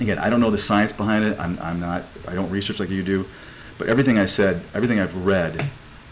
again, 0.00 0.18
I 0.18 0.30
don't 0.30 0.40
know 0.40 0.50
the 0.50 0.56
science 0.56 0.94
behind 0.94 1.22
it. 1.26 1.38
I'm, 1.38 1.58
I'm 1.60 1.80
not. 1.80 2.04
I 2.26 2.34
don't 2.34 2.48
research 2.48 2.80
like 2.80 2.88
you 2.88 3.02
do. 3.02 3.26
But 3.76 3.88
everything 3.90 4.18
I 4.18 4.24
said, 4.24 4.62
everything 4.72 4.98
I've 4.98 5.26
read, 5.26 5.68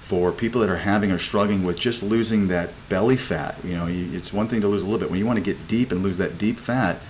for 0.07 0.31
people 0.31 0.61
that 0.61 0.71
are 0.71 0.77
having 0.77 1.11
or 1.11 1.19
struggling 1.19 1.65
with 1.65 1.77
just 1.77 2.01
losing 2.01 2.47
that 2.47 2.71
belly 2.89 3.17
fat, 3.17 3.57
you 3.65 3.75
know, 3.75 3.89
you, 3.89 4.17
it's 4.17 4.33
one 4.33 4.47
thing 4.47 4.61
to 4.61 4.69
lose 4.69 4.83
a 4.83 4.85
little 4.85 5.01
bit. 5.01 5.11
When 5.11 5.19
you 5.19 5.27
want 5.27 5.37
to 5.37 5.43
get 5.43 5.67
deep 5.67 5.91
and 5.91 6.01
lose 6.01 6.17
that 6.19 6.39
deep 6.39 6.61
fat, 6.61 7.01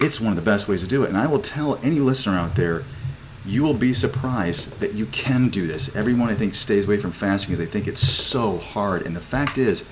it's 0.00 0.20
one 0.20 0.30
of 0.30 0.36
the 0.36 0.42
best 0.42 0.66
ways 0.66 0.80
to 0.80 0.88
do 0.88 1.04
it. 1.04 1.08
And 1.08 1.16
I 1.16 1.28
will 1.28 1.38
tell 1.38 1.76
any 1.84 2.00
listener 2.00 2.34
out 2.34 2.56
there, 2.56 2.82
you 3.44 3.62
will 3.62 3.74
be 3.74 3.94
surprised 3.94 4.80
that 4.80 4.92
you 4.92 5.06
can 5.06 5.50
do 5.50 5.68
this. 5.68 5.94
Everyone, 5.94 6.28
I 6.28 6.34
think, 6.34 6.54
stays 6.54 6.86
away 6.86 6.96
from 6.96 7.12
fasting 7.12 7.50
because 7.54 7.64
they 7.64 7.70
think 7.70 7.86
it's 7.86 8.04
so 8.04 8.58
hard. 8.58 9.06
And 9.06 9.14
the 9.14 9.20
fact 9.20 9.56
is, 9.56 9.84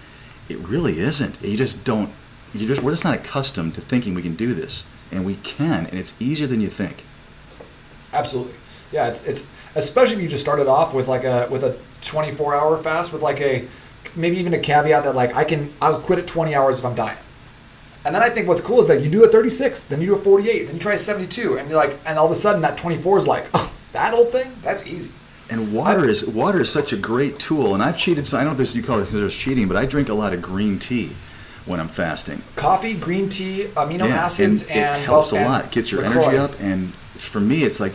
it 0.49 0.59
really 0.59 0.99
isn't. 0.99 1.41
You 1.41 1.57
just 1.57 1.85
don't. 1.85 2.11
You 2.53 2.67
just 2.67 2.83
we're 2.83 2.91
just 2.91 3.05
not 3.05 3.15
accustomed 3.15 3.77
to 3.77 3.81
thinking 3.81 4.13
we 4.13 4.23
can 4.23 4.35
do 4.35 4.55
this, 4.55 4.85
and 5.13 5.25
we 5.25 5.37
can, 5.37 5.87
and 5.87 6.01
it's 6.01 6.15
easier 6.19 6.49
than 6.49 6.61
you 6.61 6.69
think. 6.69 7.05
Absolutely. 8.13 8.55
Yeah, 8.91 9.07
it's 9.07 9.23
it's 9.23 9.47
especially 9.77 10.17
if 10.17 10.23
you 10.23 10.29
just 10.29 10.43
started 10.43 10.67
off 10.67 10.93
with 10.93 11.07
like 11.07 11.23
a 11.23 11.47
with 11.49 11.63
a 11.63 11.79
24 12.07 12.55
hour 12.55 12.83
fast 12.83 13.13
with 13.13 13.23
like 13.23 13.41
a 13.41 13.67
maybe 14.17 14.39
even 14.39 14.55
a 14.55 14.59
caveat 14.59 15.05
that 15.05 15.15
like 15.15 15.35
I 15.35 15.45
can 15.45 15.73
I'll 15.81 16.01
quit 16.01 16.19
at 16.19 16.27
20 16.27 16.55
hours 16.55 16.79
if 16.79 16.85
I'm 16.85 16.95
dying. 16.95 17.19
And 18.05 18.15
then 18.15 18.23
I 18.23 18.29
think 18.29 18.49
what's 18.49 18.61
cool 18.61 18.81
is 18.81 18.87
that 18.89 19.03
you 19.03 19.09
do 19.09 19.25
a 19.25 19.29
36, 19.29 19.85
then 19.85 20.01
you 20.01 20.09
do 20.09 20.15
a 20.15 20.19
48, 20.19 20.67
then 20.67 20.75
you 20.75 20.81
try 20.81 20.93
a 20.93 20.99
72, 20.99 21.57
and 21.57 21.71
you're 21.71 21.79
like, 21.79 21.99
and 22.05 22.19
all 22.19 22.27
of 22.27 22.33
a 22.33 22.35
sudden 22.35 22.61
that 22.61 22.77
24 22.77 23.19
is 23.19 23.27
like, 23.27 23.47
oh, 23.55 23.73
that 23.93 24.13
old 24.13 24.31
thing, 24.31 24.53
that's 24.63 24.87
easy. 24.87 25.11
And 25.51 25.73
water 25.73 26.05
is 26.05 26.27
water 26.27 26.63
is 26.63 26.71
such 26.71 26.93
a 26.93 26.97
great 26.97 27.39
tool. 27.39 27.75
And 27.75 27.83
I've 27.83 27.99
cheated. 27.99 28.27
So 28.27 28.39
I 28.39 28.41
don't 28.41 28.49
know 28.49 28.53
if 28.53 28.59
this 28.59 28.75
you 28.75 28.83
call 28.83 28.99
it 28.99 29.05
consider 29.05 29.29
cheating, 29.29 29.69
but 29.69 29.77
I 29.77 29.85
drink 29.87 30.09
a 30.09 30.15
lot 30.15 30.33
of 30.33 30.41
green 30.41 30.79
tea 30.79 31.13
when 31.67 31.81
I'm 31.81 31.89
fasting. 31.89 32.43
Coffee, 32.57 32.95
green 32.95 33.29
tea, 33.29 33.65
amino 33.75 34.09
Yeah, 34.09 34.25
acids, 34.25 34.63
and, 34.63 34.73
and, 34.73 35.03
it 35.03 35.07
helps 35.07 35.33
a 35.33 35.43
lot. 35.43 35.71
Gets 35.71 35.93
your 35.93 36.03
LaCroix. 36.03 36.23
energy 36.23 36.39
up, 36.39 36.61
and 36.61 36.95
for 36.95 37.41
me, 37.41 37.63
it's 37.63 37.81
like 37.81 37.93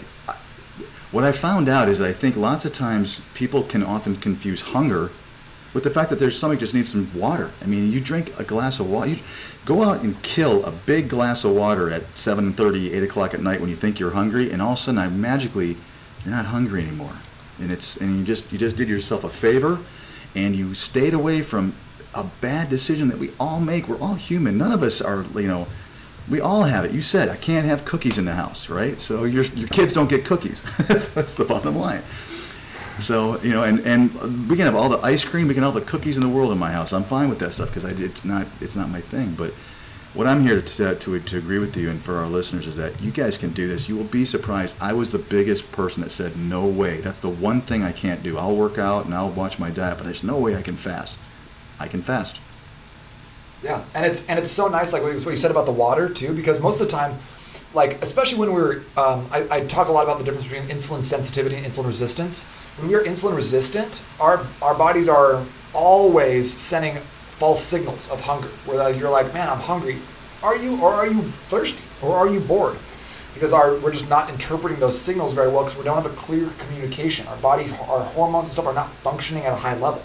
what 1.11 1.23
I 1.23 1.31
found 1.31 1.67
out 1.67 1.89
is 1.89 1.99
that 1.99 2.07
I 2.07 2.13
think 2.13 2.35
lots 2.35 2.65
of 2.65 2.73
times 2.73 3.21
people 3.33 3.63
can 3.63 3.83
often 3.83 4.15
confuse 4.15 4.61
hunger 4.61 5.11
with 5.73 5.83
the 5.83 5.89
fact 5.89 6.09
that 6.09 6.19
their 6.19 6.31
stomach 6.31 6.59
just 6.59 6.73
needs 6.73 6.89
some 6.89 7.11
water. 7.17 7.51
I 7.61 7.65
mean, 7.65 7.91
you 7.91 7.99
drink 7.99 8.37
a 8.39 8.43
glass 8.43 8.79
of 8.79 8.89
water. 8.89 9.11
You 9.11 9.17
go 9.65 9.83
out 9.83 10.01
and 10.01 10.21
kill 10.23 10.65
a 10.65 10.71
big 10.71 11.09
glass 11.09 11.43
of 11.43 11.51
water 11.51 11.91
at 11.91 12.15
7:30, 12.15 12.93
8 12.93 13.03
o'clock 13.03 13.33
at 13.33 13.41
night 13.41 13.61
when 13.61 13.69
you 13.69 13.75
think 13.75 13.99
you're 13.99 14.11
hungry, 14.11 14.51
and 14.51 14.61
all 14.61 14.73
of 14.73 14.79
a 14.79 14.81
sudden, 14.81 14.99
I 14.99 15.07
magically, 15.09 15.77
you're 16.23 16.33
not 16.33 16.45
hungry 16.47 16.81
anymore, 16.83 17.13
and 17.59 17.71
it's 17.71 17.97
and 17.97 18.19
you 18.19 18.25
just 18.25 18.51
you 18.51 18.57
just 18.57 18.75
did 18.75 18.89
yourself 18.89 19.23
a 19.23 19.29
favor, 19.29 19.79
and 20.35 20.55
you 20.55 20.73
stayed 20.73 21.13
away 21.13 21.41
from 21.43 21.73
a 22.15 22.23
bad 22.41 22.69
decision 22.69 23.07
that 23.09 23.19
we 23.19 23.31
all 23.39 23.59
make. 23.59 23.87
We're 23.87 23.99
all 23.99 24.15
human. 24.15 24.57
None 24.57 24.71
of 24.71 24.81
us 24.83 25.01
are, 25.01 25.25
you 25.35 25.47
know. 25.47 25.67
We 26.29 26.41
all 26.41 26.63
have 26.63 26.85
it. 26.85 26.91
You 26.91 27.01
said 27.01 27.29
I 27.29 27.35
can't 27.35 27.65
have 27.65 27.85
cookies 27.85 28.17
in 28.17 28.25
the 28.25 28.35
house, 28.35 28.69
right? 28.69 28.99
So 29.01 29.23
your 29.23 29.43
your 29.45 29.67
kids 29.67 29.93
don't 29.93 30.09
get 30.09 30.25
cookies. 30.25 30.63
that's, 30.87 31.35
the 31.35 31.45
bottom 31.45 31.75
line. 31.75 32.03
So 32.99 33.41
you 33.41 33.51
know, 33.51 33.63
and 33.63 33.79
and 33.79 34.13
we 34.49 34.55
can 34.55 34.65
have 34.65 34.75
all 34.75 34.89
the 34.89 34.99
ice 34.99 35.25
cream, 35.25 35.47
we 35.47 35.53
can 35.53 35.63
have 35.63 35.73
all 35.73 35.79
the 35.79 35.85
cookies 35.85 36.17
in 36.17 36.23
the 36.23 36.29
world 36.29 36.51
in 36.51 36.57
my 36.57 36.71
house. 36.71 36.93
I'm 36.93 37.03
fine 37.03 37.29
with 37.29 37.39
that 37.39 37.53
stuff 37.53 37.69
because 37.73 37.83
it's 37.83 38.23
not 38.23 38.47
it's 38.61 38.75
not 38.75 38.89
my 38.89 39.01
thing. 39.01 39.33
But 39.35 39.53
what 40.13 40.27
I'm 40.27 40.41
here 40.41 40.61
to, 40.61 40.95
to 40.95 41.19
to 41.19 41.37
agree 41.37 41.59
with 41.59 41.75
you 41.77 41.89
and 41.89 42.01
for 42.01 42.17
our 42.17 42.27
listeners 42.27 42.67
is 42.67 42.75
that 42.75 43.01
you 43.01 43.11
guys 43.11 43.37
can 43.37 43.51
do 43.51 43.67
this. 43.67 43.89
You 43.89 43.95
will 43.95 44.03
be 44.03 44.25
surprised. 44.25 44.75
I 44.79 44.93
was 44.93 45.11
the 45.11 45.19
biggest 45.19 45.71
person 45.71 46.03
that 46.03 46.09
said 46.09 46.37
no 46.37 46.65
way. 46.65 47.01
That's 47.01 47.19
the 47.19 47.29
one 47.29 47.61
thing 47.61 47.83
I 47.83 47.91
can't 47.91 48.21
do. 48.21 48.37
I'll 48.37 48.55
work 48.55 48.77
out 48.77 49.05
and 49.05 49.13
I'll 49.13 49.31
watch 49.31 49.57
my 49.57 49.69
diet, 49.71 49.97
but 49.97 50.05
there's 50.05 50.23
no 50.23 50.37
way 50.37 50.55
I 50.55 50.61
can 50.61 50.75
fast. 50.75 51.17
I 51.79 51.87
can 51.87 52.01
fast. 52.01 52.39
Yeah, 53.63 53.83
and 53.93 54.05
it's 54.05 54.25
and 54.27 54.39
it's 54.39 54.51
so 54.51 54.67
nice, 54.67 54.93
like 54.93 55.03
what 55.03 55.13
you 55.13 55.37
said 55.37 55.51
about 55.51 55.65
the 55.65 55.71
water 55.71 56.07
too, 56.07 56.33
because 56.33 56.59
most 56.59 56.79
of 56.79 56.87
the 56.87 56.91
time, 56.91 57.17
like 57.73 58.01
especially 58.01 58.39
when 58.39 58.53
we're, 58.53 58.83
um, 58.95 59.27
I, 59.31 59.47
I 59.51 59.65
talk 59.65 59.89
a 59.89 59.91
lot 59.91 60.03
about 60.03 60.17
the 60.17 60.23
difference 60.23 60.47
between 60.47 60.67
insulin 60.69 61.03
sensitivity 61.03 61.55
and 61.57 61.65
insulin 61.65 61.87
resistance. 61.87 62.45
When 62.77 62.87
we 62.87 62.95
are 62.95 63.03
insulin 63.03 63.35
resistant, 63.35 64.01
our 64.19 64.45
our 64.61 64.75
bodies 64.75 65.09
are 65.09 65.43
always 65.73 66.51
sending 66.51 66.95
false 66.95 67.61
signals 67.61 68.09
of 68.09 68.21
hunger, 68.21 68.47
where 68.65 68.91
you're 68.91 69.09
like, 69.09 69.33
man, 69.33 69.49
I'm 69.49 69.59
hungry. 69.59 69.97
Are 70.41 70.55
you, 70.55 70.81
or 70.81 70.93
are 70.93 71.07
you 71.07 71.21
thirsty, 71.49 71.83
or 72.01 72.15
are 72.15 72.29
you 72.29 72.39
bored? 72.39 72.77
Because 73.33 73.51
our 73.51 73.75
we're 73.75 73.91
just 73.91 74.09
not 74.09 74.29
interpreting 74.29 74.79
those 74.79 74.99
signals 74.99 75.33
very 75.33 75.49
well 75.49 75.63
because 75.63 75.77
we 75.77 75.83
don't 75.83 76.01
have 76.01 76.05
a 76.05 76.15
clear 76.15 76.49
communication. 76.57 77.27
Our 77.27 77.37
bodies, 77.37 77.73
our 77.73 78.03
hormones 78.03 78.47
and 78.47 78.53
stuff 78.53 78.67
are 78.67 78.73
not 78.73 78.89
functioning 79.03 79.43
at 79.43 79.51
a 79.51 79.57
high 79.57 79.75
level. 79.75 80.01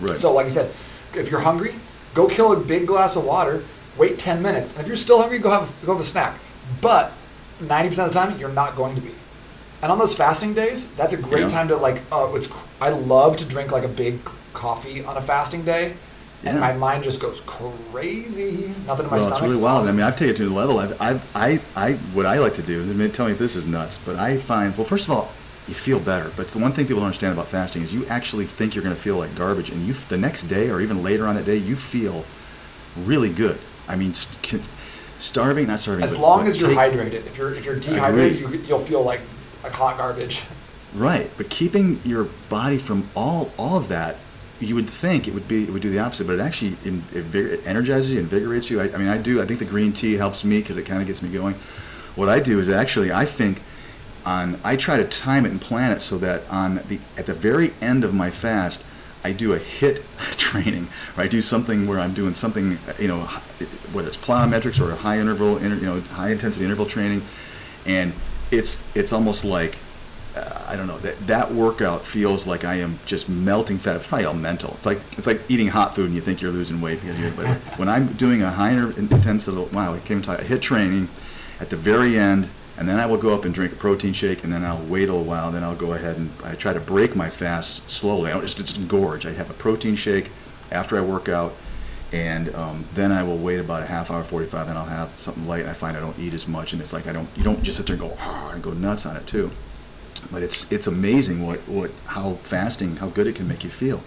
Right. 0.00 0.16
So, 0.16 0.32
like 0.32 0.44
you 0.44 0.52
said, 0.52 0.70
if 1.14 1.30
you're 1.30 1.40
hungry, 1.40 1.74
go 2.14 2.26
kill 2.28 2.52
a 2.52 2.56
big 2.60 2.86
glass 2.86 3.16
of 3.16 3.24
water. 3.24 3.62
Wait 3.96 4.18
ten 4.18 4.40
minutes, 4.40 4.72
and 4.72 4.80
if 4.80 4.86
you're 4.86 4.96
still 4.96 5.20
hungry, 5.20 5.38
go 5.38 5.50
have 5.50 5.72
go 5.84 5.92
have 5.92 6.00
a 6.00 6.04
snack. 6.04 6.38
But 6.80 7.12
ninety 7.60 7.88
percent 7.90 8.08
of 8.08 8.14
the 8.14 8.20
time, 8.20 8.38
you're 8.38 8.48
not 8.48 8.76
going 8.76 8.94
to 8.94 9.00
be. 9.00 9.12
And 9.82 9.90
on 9.90 9.98
those 9.98 10.14
fasting 10.14 10.54
days, 10.54 10.90
that's 10.92 11.12
a 11.12 11.16
great 11.16 11.42
Yeah. 11.42 11.48
time 11.48 11.68
to 11.68 11.76
like. 11.76 12.02
Oh, 12.12 12.34
it's. 12.36 12.48
I 12.80 12.90
love 12.90 13.36
to 13.38 13.44
drink 13.44 13.72
like 13.72 13.84
a 13.84 13.88
big 13.88 14.20
coffee 14.52 15.04
on 15.04 15.16
a 15.16 15.20
fasting 15.22 15.64
day, 15.64 15.94
and 16.44 16.54
Yeah. 16.54 16.60
my 16.60 16.72
mind 16.72 17.04
just 17.04 17.20
goes 17.20 17.40
crazy. 17.42 18.72
Nothing 18.86 19.06
in 19.06 19.10
my 19.10 19.16
well, 19.16 19.26
stomach. 19.26 19.32
it's 19.32 19.42
really 19.42 19.62
wild. 19.62 19.86
I 19.88 19.92
mean, 19.92 20.02
I've 20.02 20.16
taken 20.16 20.34
it 20.34 20.36
to 20.38 20.48
the 20.48 20.54
level. 20.54 20.78
I've, 20.78 21.00
I've, 21.00 21.36
I, 21.36 21.60
I, 21.76 21.92
what 22.14 22.26
I 22.26 22.38
like 22.38 22.54
to 22.54 22.62
do. 22.62 23.08
Tell 23.08 23.26
me 23.26 23.32
if 23.32 23.38
this 23.38 23.56
is 23.56 23.66
nuts, 23.66 23.98
but 24.04 24.16
I 24.16 24.36
find, 24.38 24.76
well, 24.76 24.86
first 24.86 25.04
of 25.06 25.10
all, 25.12 25.30
you 25.68 25.74
feel 25.74 26.00
better. 26.00 26.30
But 26.36 26.42
it's 26.46 26.52
the 26.54 26.58
one 26.58 26.72
thing 26.72 26.84
people 26.86 27.00
don't 27.00 27.06
understand 27.06 27.32
about 27.32 27.48
fasting 27.48 27.82
is 27.82 27.94
you 27.94 28.06
actually 28.06 28.46
think 28.46 28.74
you're 28.74 28.84
going 28.84 28.94
to 28.94 29.00
feel 29.00 29.16
like 29.16 29.34
garbage, 29.36 29.70
and 29.70 29.86
you 29.86 29.92
the 29.94 30.16
next 30.18 30.44
day 30.44 30.70
or 30.70 30.80
even 30.80 31.02
later 31.02 31.26
on 31.26 31.34
that 31.36 31.44
day, 31.44 31.56
you 31.56 31.76
feel 31.76 32.24
really 32.96 33.30
good. 33.30 33.58
I 33.88 33.96
mean, 33.96 34.14
st- 34.14 34.62
starving, 35.18 35.66
not 35.68 35.80
starving. 35.80 36.04
as 36.04 36.14
but- 36.14 36.20
long 36.22 36.38
but 36.40 36.48
as 36.48 36.60
you're 36.60 36.70
take- 36.70 36.78
hydrated. 36.92 37.26
If 37.26 37.36
you're 37.38 37.54
if 37.54 37.64
you're 37.64 37.76
dehydrated, 37.76 38.40
you, 38.40 38.48
you'll 38.66 38.78
feel 38.80 39.02
like 39.02 39.20
like 39.62 39.72
hot 39.72 39.96
garbage. 39.98 40.42
Right, 40.94 41.30
but 41.36 41.48
keeping 41.50 42.00
your 42.04 42.24
body 42.48 42.78
from 42.78 43.08
all 43.14 43.52
all 43.56 43.76
of 43.76 43.88
that, 43.88 44.16
you 44.58 44.74
would 44.74 44.90
think 44.90 45.28
it 45.28 45.34
would 45.34 45.46
be 45.46 45.62
it 45.64 45.70
would 45.70 45.82
do 45.82 45.90
the 45.90 46.00
opposite, 46.00 46.26
but 46.26 46.32
it 46.34 46.40
actually 46.40 46.72
it, 46.84 47.04
invig- 47.14 47.34
it 47.52 47.66
energizes 47.66 48.10
you, 48.12 48.18
invigorates 48.18 48.70
you. 48.70 48.80
I, 48.80 48.84
I 48.92 48.96
mean, 48.96 49.08
I 49.08 49.18
do. 49.18 49.40
I 49.40 49.46
think 49.46 49.60
the 49.60 49.66
green 49.66 49.92
tea 49.92 50.14
helps 50.14 50.42
me 50.44 50.58
because 50.60 50.76
it 50.76 50.82
kind 50.86 51.00
of 51.00 51.06
gets 51.06 51.22
me 51.22 51.28
going. 51.28 51.54
What 52.16 52.28
I 52.28 52.40
do 52.40 52.58
is 52.58 52.68
actually 52.68 53.12
I 53.12 53.24
think 53.24 53.62
on 54.30 54.60
I 54.64 54.76
try 54.76 54.96
to 54.96 55.04
time 55.04 55.44
it 55.44 55.50
and 55.50 55.60
plan 55.60 55.92
it 55.92 56.00
so 56.00 56.18
that 56.18 56.48
on 56.48 56.76
the 56.88 56.98
at 57.16 57.26
the 57.26 57.34
very 57.34 57.72
end 57.80 58.04
of 58.04 58.14
my 58.14 58.30
fast, 58.30 58.84
I 59.24 59.32
do 59.32 59.52
a 59.52 59.58
HIIT 59.58 60.02
training, 60.36 60.88
or 61.16 61.24
I 61.24 61.28
do 61.28 61.40
something 61.40 61.86
where 61.86 61.98
I'm 61.98 62.14
doing 62.14 62.34
something, 62.34 62.78
you 62.98 63.08
know, 63.08 63.20
whether 63.92 64.08
it's 64.08 64.16
plyometrics 64.16 64.80
or 64.80 64.90
a 64.92 64.96
high 64.96 65.18
interval, 65.18 65.58
inter, 65.58 65.76
you 65.76 65.86
know, 65.86 66.00
high 66.00 66.30
intensity 66.30 66.64
interval 66.64 66.86
training, 66.86 67.22
and 67.84 68.12
it's 68.50 68.82
it's 68.94 69.12
almost 69.12 69.44
like 69.44 69.76
uh, 70.36 70.64
I 70.68 70.76
don't 70.76 70.86
know 70.86 70.98
that 70.98 71.26
that 71.26 71.52
workout 71.52 72.04
feels 72.04 72.46
like 72.46 72.64
I 72.64 72.76
am 72.76 72.98
just 73.04 73.28
melting 73.28 73.78
fat. 73.78 73.96
It's 73.96 74.06
probably 74.06 74.26
all 74.26 74.34
mental. 74.34 74.74
It's 74.74 74.86
like 74.86 75.00
it's 75.18 75.26
like 75.26 75.42
eating 75.48 75.68
hot 75.68 75.94
food 75.94 76.06
and 76.06 76.14
you 76.14 76.20
think 76.20 76.40
you're 76.40 76.52
losing 76.52 76.80
weight 76.80 77.00
because 77.00 77.18
you're. 77.18 77.32
But 77.32 77.48
when 77.78 77.88
I'm 77.88 78.12
doing 78.14 78.42
a 78.42 78.50
high 78.50 78.72
intensity, 78.72 79.56
wow, 79.72 79.94
I 79.94 79.98
even 79.98 80.22
talk. 80.22 80.40
A 80.40 80.44
HIIT 80.44 80.62
training 80.62 81.08
at 81.58 81.68
the 81.68 81.76
very 81.76 82.18
end, 82.18 82.48
and 82.80 82.88
then 82.88 82.98
I 82.98 83.04
will 83.04 83.18
go 83.18 83.34
up 83.34 83.44
and 83.44 83.52
drink 83.52 83.74
a 83.74 83.76
protein 83.76 84.14
shake, 84.14 84.42
and 84.42 84.50
then 84.50 84.64
I'll 84.64 84.82
wait 84.84 85.10
a 85.10 85.12
little 85.12 85.26
while, 85.26 85.52
then 85.52 85.62
I'll 85.62 85.76
go 85.76 85.92
ahead 85.92 86.16
and 86.16 86.32
I 86.42 86.54
try 86.54 86.72
to 86.72 86.80
break 86.80 87.14
my 87.14 87.28
fast 87.28 87.88
slowly. 87.90 88.30
I 88.30 88.32
don't 88.32 88.40
just, 88.40 88.56
just 88.56 88.88
gorge. 88.88 89.26
I 89.26 89.32
have 89.32 89.50
a 89.50 89.54
protein 89.54 89.94
shake 89.96 90.30
after 90.72 90.96
I 90.96 91.02
work 91.02 91.28
out, 91.28 91.54
and 92.10 92.54
um, 92.54 92.86
then 92.94 93.12
I 93.12 93.22
will 93.22 93.36
wait 93.36 93.60
about 93.60 93.82
a 93.82 93.86
half 93.86 94.10
hour, 94.10 94.24
45. 94.24 94.66
Then 94.66 94.78
I'll 94.78 94.86
have 94.86 95.10
something 95.18 95.46
light. 95.46 95.60
And 95.60 95.68
I 95.68 95.74
find 95.74 95.94
I 95.94 96.00
don't 96.00 96.18
eat 96.18 96.32
as 96.32 96.48
much, 96.48 96.72
and 96.72 96.80
it's 96.80 96.94
like 96.94 97.06
I 97.06 97.12
don't. 97.12 97.28
You 97.36 97.44
don't 97.44 97.62
just 97.62 97.76
sit 97.76 97.86
there 97.86 97.96
and 97.96 98.02
go 98.02 98.16
"Ah," 98.18 98.52
and 98.54 98.62
go 98.62 98.72
nuts 98.72 99.04
on 99.04 99.14
it 99.14 99.26
too. 99.26 99.50
But 100.32 100.42
it's 100.42 100.70
it's 100.72 100.86
amazing 100.86 101.46
what, 101.46 101.58
what 101.68 101.90
how 102.06 102.38
fasting 102.44 102.96
how 102.96 103.08
good 103.08 103.26
it 103.26 103.34
can 103.34 103.46
make 103.46 103.62
you 103.62 103.68
feel, 103.70 104.02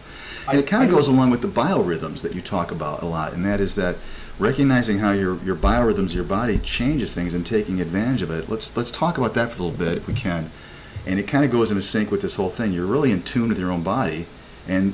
and 0.48 0.58
it 0.58 0.66
kind 0.66 0.84
of 0.84 0.90
goes 0.90 1.08
along 1.08 1.30
with 1.30 1.42
the 1.42 1.48
biorhythms 1.48 2.22
that 2.22 2.34
you 2.34 2.42
talk 2.42 2.72
about 2.72 3.04
a 3.04 3.06
lot, 3.06 3.34
and 3.34 3.46
that 3.46 3.62
is 3.62 3.76
that 3.76 3.98
recognizing 4.40 5.00
how 5.00 5.12
your 5.12 5.42
your 5.44 5.56
biorhythms, 5.56 6.16
your 6.16 6.24
body 6.24 6.58
changes 6.60 7.14
things, 7.14 7.34
and 7.34 7.46
taking 7.46 7.80
advantage 7.82 8.22
of 8.22 8.32
it. 8.32 8.50
Let's 8.50 8.76
let's 8.76 8.92
talk 8.92 9.18
about 9.18 9.34
that 9.36 9.52
for 9.52 9.62
a 9.62 9.66
little 9.66 9.78
bit 9.78 9.98
if 9.98 10.08
we 10.08 10.14
can, 10.14 10.52
and 11.06 11.20
it 11.20 11.24
kind 11.24 11.46
of 11.46 11.52
goes 11.52 11.72
into 11.72 11.84
sync 11.84 12.12
with 12.12 12.22
this 12.22 12.36
whole 12.36 12.50
thing. 12.50 12.74
You're 12.74 12.86
really 12.86 13.12
in 13.12 13.24
tune 13.24 13.50
with 13.50 13.60
your 13.60 13.72
own 13.72 13.84
body, 13.84 14.28
and 14.68 14.94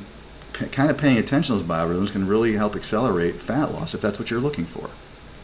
p- 0.53 0.67
kind 0.67 0.89
of 0.89 0.97
paying 0.97 1.17
attention 1.17 1.57
to 1.57 1.63
those 1.63 1.69
biorhythms 1.69 2.11
can 2.11 2.27
really 2.27 2.53
help 2.53 2.75
accelerate 2.75 3.39
fat 3.39 3.71
loss 3.73 3.93
if 3.93 4.01
that's 4.01 4.19
what 4.19 4.29
you're 4.29 4.41
looking 4.41 4.65
for. 4.65 4.89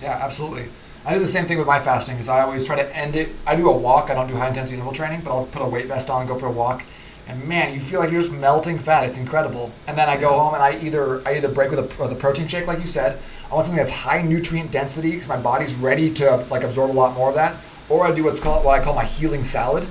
Yeah, 0.01 0.19
absolutely. 0.21 0.69
I 1.05 1.13
do 1.13 1.19
the 1.19 1.27
same 1.27 1.45
thing 1.45 1.59
with 1.59 1.67
my 1.67 1.79
fasting. 1.79 2.17
Is 2.17 2.27
I 2.27 2.41
always 2.41 2.65
try 2.65 2.75
to 2.75 2.95
end 2.95 3.15
it. 3.15 3.29
I 3.45 3.55
do 3.55 3.69
a 3.69 3.77
walk. 3.77 4.09
I 4.09 4.15
don't 4.15 4.27
do 4.27 4.35
high 4.35 4.47
intensity 4.47 4.75
interval 4.75 4.93
training, 4.93 5.21
but 5.21 5.31
I'll 5.31 5.45
put 5.45 5.61
a 5.61 5.67
weight 5.67 5.85
vest 5.85 6.09
on 6.09 6.21
and 6.21 6.29
go 6.29 6.37
for 6.37 6.47
a 6.47 6.51
walk. 6.51 6.83
And 7.27 7.43
man, 7.47 7.73
you 7.73 7.79
feel 7.79 7.99
like 7.99 8.11
you're 8.11 8.21
just 8.21 8.33
melting 8.33 8.77
fat. 8.77 9.07
It's 9.07 9.17
incredible. 9.17 9.71
And 9.87 9.97
then 9.97 10.09
I 10.09 10.17
go 10.17 10.29
home 10.37 10.53
and 10.53 10.61
I 10.61 10.79
either 10.81 11.27
I 11.27 11.37
either 11.37 11.49
break 11.49 11.71
with 11.71 11.79
a, 11.79 12.01
with 12.01 12.11
a 12.11 12.15
protein 12.15 12.47
shake, 12.47 12.67
like 12.67 12.79
you 12.79 12.87
said. 12.87 13.19
I 13.49 13.53
want 13.53 13.65
something 13.65 13.83
that's 13.83 13.95
high 13.95 14.21
nutrient 14.21 14.71
density 14.71 15.11
because 15.11 15.27
my 15.27 15.37
body's 15.37 15.73
ready 15.75 16.13
to 16.15 16.37
like 16.51 16.63
absorb 16.63 16.91
a 16.91 16.93
lot 16.93 17.15
more 17.15 17.29
of 17.29 17.35
that. 17.35 17.55
Or 17.89 18.05
I 18.05 18.13
do 18.13 18.23
what's 18.23 18.39
called 18.39 18.63
what 18.63 18.79
I 18.79 18.83
call 18.83 18.93
my 18.93 19.05
healing 19.05 19.43
salad. 19.43 19.87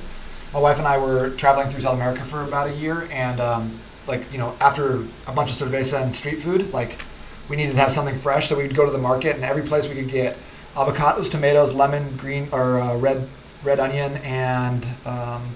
My 0.52 0.60
wife 0.60 0.78
and 0.78 0.86
I 0.86 0.98
were 0.98 1.30
traveling 1.30 1.68
through 1.70 1.80
South 1.80 1.94
America 1.94 2.22
for 2.22 2.42
about 2.42 2.68
a 2.68 2.74
year, 2.74 3.08
and 3.10 3.40
um, 3.40 3.80
like 4.06 4.30
you 4.30 4.38
know, 4.38 4.56
after 4.60 5.04
a 5.26 5.32
bunch 5.32 5.50
of 5.50 5.56
cerveza 5.56 6.00
and 6.00 6.14
street 6.14 6.38
food, 6.38 6.72
like 6.72 7.02
we 7.48 7.56
needed 7.56 7.72
to 7.72 7.78
have 7.80 7.90
something 7.90 8.16
fresh, 8.16 8.48
so 8.48 8.56
we'd 8.56 8.74
go 8.74 8.84
to 8.84 8.92
the 8.92 8.98
market, 8.98 9.34
and 9.34 9.44
every 9.44 9.62
place 9.62 9.88
we 9.88 9.96
could 9.96 10.08
get 10.08 10.36
avocados, 10.74 11.30
tomatoes, 11.30 11.72
lemon, 11.72 12.16
green 12.16 12.48
or 12.52 12.78
uh, 12.78 12.96
red 12.96 13.28
red 13.64 13.80
onion, 13.80 14.16
and 14.18 14.86
um, 15.04 15.50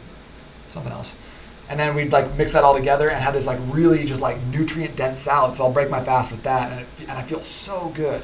something 0.71 0.93
else. 0.93 1.17
And 1.69 1.79
then 1.79 1.95
we'd 1.95 2.13
like 2.13 2.35
mix 2.37 2.53
that 2.53 2.65
all 2.65 2.75
together 2.75 3.11
and 3.11 3.23
have 3.23 3.35
this 3.35 3.47
like 3.47 3.59
really 3.67 4.05
just 4.05 4.23
like 4.23 4.41
nutrient 4.45 4.97
dense 4.97 5.19
salad. 5.19 5.55
So 5.55 5.65
I'll 5.65 5.73
break 5.73 5.91
my 5.91 6.03
fast 6.03 6.31
with 6.31 6.43
that, 6.45 6.73
and, 6.73 6.81
it, 6.81 6.87
and 7.01 7.11
I 7.13 7.23
feel 7.23 7.41
so 7.41 7.91
good. 7.95 8.23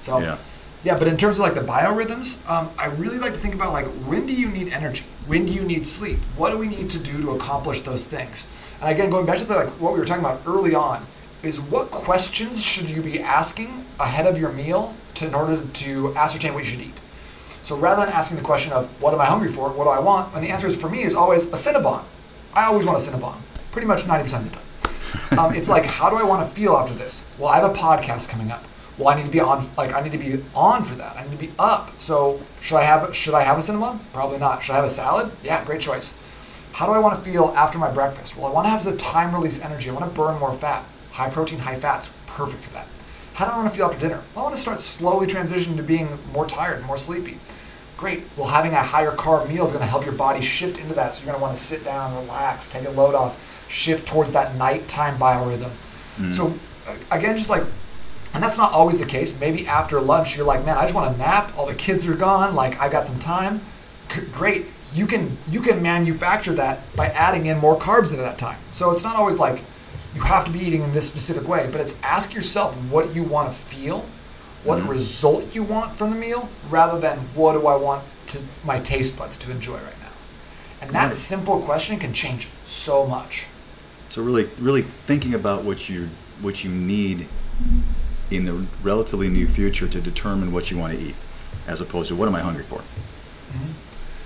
So 0.00 0.18
Yeah. 0.20 0.36
yeah, 0.84 0.96
but 0.98 1.08
in 1.08 1.16
terms 1.16 1.38
of 1.38 1.44
like 1.44 1.54
the 1.54 1.60
biorhythms, 1.62 2.48
um, 2.48 2.70
I 2.78 2.86
really 2.86 3.18
like 3.18 3.34
to 3.34 3.40
think 3.40 3.54
about 3.54 3.72
like 3.72 3.86
when 4.06 4.26
do 4.26 4.32
you 4.32 4.48
need 4.48 4.72
energy? 4.72 5.04
When 5.26 5.44
do 5.46 5.52
you 5.52 5.62
need 5.62 5.86
sleep? 5.86 6.18
What 6.36 6.50
do 6.50 6.58
we 6.58 6.68
need 6.68 6.88
to 6.90 6.98
do 6.98 7.20
to 7.22 7.30
accomplish 7.32 7.82
those 7.82 8.06
things? 8.06 8.48
And 8.80 8.90
again, 8.90 9.10
going 9.10 9.26
back 9.26 9.38
to 9.38 9.44
the, 9.44 9.54
like 9.54 9.70
what 9.80 9.92
we 9.92 9.98
were 9.98 10.04
talking 10.04 10.24
about 10.24 10.42
early 10.46 10.74
on, 10.74 11.06
is 11.42 11.60
what 11.60 11.90
questions 11.90 12.62
should 12.62 12.88
you 12.88 13.02
be 13.02 13.20
asking 13.20 13.84
ahead 14.00 14.26
of 14.26 14.38
your 14.38 14.52
meal 14.52 14.94
to, 15.14 15.26
in 15.26 15.34
order 15.34 15.62
to 15.62 16.14
ascertain 16.16 16.54
what 16.54 16.64
you 16.64 16.70
should 16.70 16.80
eat? 16.80 17.00
So 17.62 17.76
rather 17.76 18.04
than 18.04 18.14
asking 18.14 18.36
the 18.36 18.42
question 18.42 18.72
of 18.72 18.86
what 19.00 19.14
am 19.14 19.20
I 19.20 19.26
hungry 19.26 19.48
for, 19.48 19.70
what 19.70 19.84
do 19.84 19.90
I 19.90 19.98
want, 19.98 20.34
and 20.34 20.44
the 20.44 20.50
answer 20.50 20.66
is 20.66 20.76
for 20.76 20.88
me 20.88 21.02
is 21.02 21.14
always 21.14 21.46
a 21.46 21.56
Cinnabon. 21.56 22.02
I 22.54 22.66
always 22.66 22.86
want 22.86 22.98
a 22.98 23.10
Cinnabon, 23.10 23.36
pretty 23.72 23.86
much 23.86 24.02
90% 24.02 24.38
of 24.38 24.52
the 24.52 24.58
time. 24.58 25.38
Um, 25.38 25.54
it's 25.54 25.68
like, 25.68 25.86
how 25.86 26.08
do 26.08 26.16
I 26.16 26.22
want 26.22 26.48
to 26.48 26.54
feel 26.54 26.76
after 26.76 26.94
this? 26.94 27.28
Well, 27.38 27.48
I 27.48 27.58
have 27.58 27.68
a 27.68 27.74
podcast 27.74 28.28
coming 28.28 28.50
up. 28.50 28.64
Well, 28.96 29.08
I 29.08 29.16
need 29.16 29.24
to 29.24 29.30
be 29.30 29.40
on, 29.40 29.68
like, 29.76 29.92
I 29.92 30.00
need 30.00 30.12
to 30.12 30.18
be 30.18 30.40
on 30.54 30.84
for 30.84 30.94
that. 30.94 31.16
I 31.16 31.24
need 31.24 31.32
to 31.32 31.46
be 31.46 31.52
up. 31.58 31.98
So, 31.98 32.40
should 32.60 32.76
I 32.76 32.82
have, 32.84 33.14
should 33.14 33.34
I 33.34 33.42
have 33.42 33.58
a 33.58 33.60
Cinnabon? 33.60 33.98
Probably 34.12 34.38
not. 34.38 34.62
Should 34.62 34.72
I 34.72 34.76
have 34.76 34.84
a 34.84 34.88
salad? 34.88 35.32
Yeah, 35.42 35.64
great 35.64 35.80
choice. 35.80 36.16
How 36.72 36.86
do 36.86 36.92
I 36.92 36.98
want 36.98 37.16
to 37.16 37.20
feel 37.28 37.46
after 37.56 37.78
my 37.78 37.90
breakfast? 37.90 38.36
Well, 38.36 38.46
I 38.46 38.50
want 38.50 38.66
to 38.66 38.70
have 38.70 38.84
the 38.84 38.96
time 38.96 39.34
release 39.34 39.60
energy. 39.60 39.90
I 39.90 39.92
want 39.92 40.04
to 40.04 40.20
burn 40.20 40.38
more 40.38 40.54
fat. 40.54 40.84
High 41.10 41.30
protein, 41.30 41.58
high 41.58 41.76
fats, 41.76 42.12
perfect 42.26 42.62
for 42.62 42.72
that. 42.74 42.86
How 43.34 43.46
do 43.46 43.52
I 43.52 43.56
want 43.56 43.68
to 43.70 43.76
feel 43.76 43.86
after 43.86 43.98
dinner? 43.98 44.22
Well, 44.34 44.44
I 44.44 44.48
want 44.48 44.54
to 44.54 44.62
start 44.62 44.78
slowly 44.78 45.26
transitioning 45.26 45.76
to 45.76 45.82
being 45.82 46.18
more 46.32 46.46
tired, 46.46 46.78
and 46.78 46.86
more 46.86 46.98
sleepy. 46.98 47.38
Great. 48.04 48.24
Well, 48.36 48.48
having 48.48 48.72
a 48.74 48.82
higher 48.82 49.12
carb 49.12 49.48
meal 49.48 49.64
is 49.64 49.72
going 49.72 49.82
to 49.82 49.88
help 49.88 50.04
your 50.04 50.12
body 50.12 50.42
shift 50.42 50.78
into 50.78 50.92
that. 50.92 51.14
So 51.14 51.20
you're 51.22 51.32
going 51.32 51.38
to 51.38 51.42
want 51.42 51.56
to 51.56 51.62
sit 51.62 51.84
down, 51.84 52.14
relax, 52.14 52.68
take 52.68 52.86
a 52.86 52.90
load 52.90 53.14
off, 53.14 53.66
shift 53.70 54.06
towards 54.06 54.34
that 54.34 54.56
nighttime 54.56 55.16
biorhythm. 55.16 55.70
So 56.34 56.52
uh, 56.86 56.96
again, 57.10 57.34
just 57.38 57.48
like, 57.48 57.64
and 58.34 58.42
that's 58.42 58.58
not 58.58 58.74
always 58.74 58.98
the 58.98 59.06
case. 59.06 59.40
Maybe 59.40 59.66
after 59.66 60.02
lunch, 60.02 60.36
you're 60.36 60.44
like, 60.44 60.66
man, 60.66 60.76
I 60.76 60.82
just 60.82 60.94
want 60.94 61.12
to 61.12 61.18
nap. 61.18 61.56
All 61.56 61.64
the 61.64 61.74
kids 61.74 62.06
are 62.06 62.14
gone. 62.14 62.54
Like, 62.54 62.78
I 62.78 62.90
got 62.90 63.06
some 63.06 63.18
time. 63.20 63.62
G- 64.12 64.20
great. 64.32 64.66
You 64.92 65.06
can 65.06 65.38
you 65.48 65.62
can 65.62 65.80
manufacture 65.80 66.52
that 66.52 66.80
by 66.94 67.06
adding 67.06 67.46
in 67.46 67.56
more 67.56 67.80
carbs 67.80 68.12
at 68.12 68.18
that 68.18 68.36
time. 68.36 68.58
So 68.70 68.90
it's 68.90 69.02
not 69.02 69.16
always 69.16 69.38
like 69.38 69.62
you 70.14 70.20
have 70.20 70.44
to 70.44 70.50
be 70.50 70.60
eating 70.60 70.82
in 70.82 70.92
this 70.92 71.06
specific 71.08 71.48
way, 71.48 71.70
but 71.72 71.80
it's 71.80 71.98
ask 72.02 72.34
yourself 72.34 72.76
what 72.90 73.14
you 73.14 73.22
want 73.22 73.50
to 73.50 73.54
feel, 73.58 74.04
what 74.64 74.78
Mhm. 74.80 74.88
result 74.88 75.54
you 75.54 75.62
want 75.62 75.92
from 75.94 76.10
the 76.10 76.16
meal, 76.16 76.48
rather 76.70 76.98
than 76.98 77.18
what 77.34 77.52
do 77.52 77.66
I 77.66 77.76
want 77.76 78.02
to 78.28 78.38
my 78.64 78.78
taste 78.80 79.18
buds 79.18 79.36
to 79.38 79.50
enjoy 79.50 79.74
right 79.74 80.00
now. 80.00 80.08
And 80.80 80.90
that 80.92 81.06
Right. 81.08 81.16
simple 81.16 81.60
question 81.60 81.98
can 81.98 82.12
change 82.12 82.48
so 82.66 83.06
much. 83.06 83.46
So 84.08 84.22
really, 84.22 84.48
really 84.58 84.86
thinking 85.06 85.34
about 85.34 85.64
what 85.64 85.88
you 85.88 86.08
what 86.42 86.64
you 86.64 86.70
need 86.70 87.28
in 88.30 88.44
the 88.44 88.66
relatively 88.82 89.28
near 89.28 89.46
future 89.46 89.86
to 89.86 90.00
determine 90.00 90.52
what 90.52 90.70
you 90.70 90.76
want 90.76 90.92
to 90.92 90.98
eat, 90.98 91.14
as 91.68 91.80
opposed 91.80 92.08
to 92.08 92.16
what 92.16 92.26
am 92.28 92.34
I 92.34 92.40
hungry 92.40 92.64
for. 92.64 92.80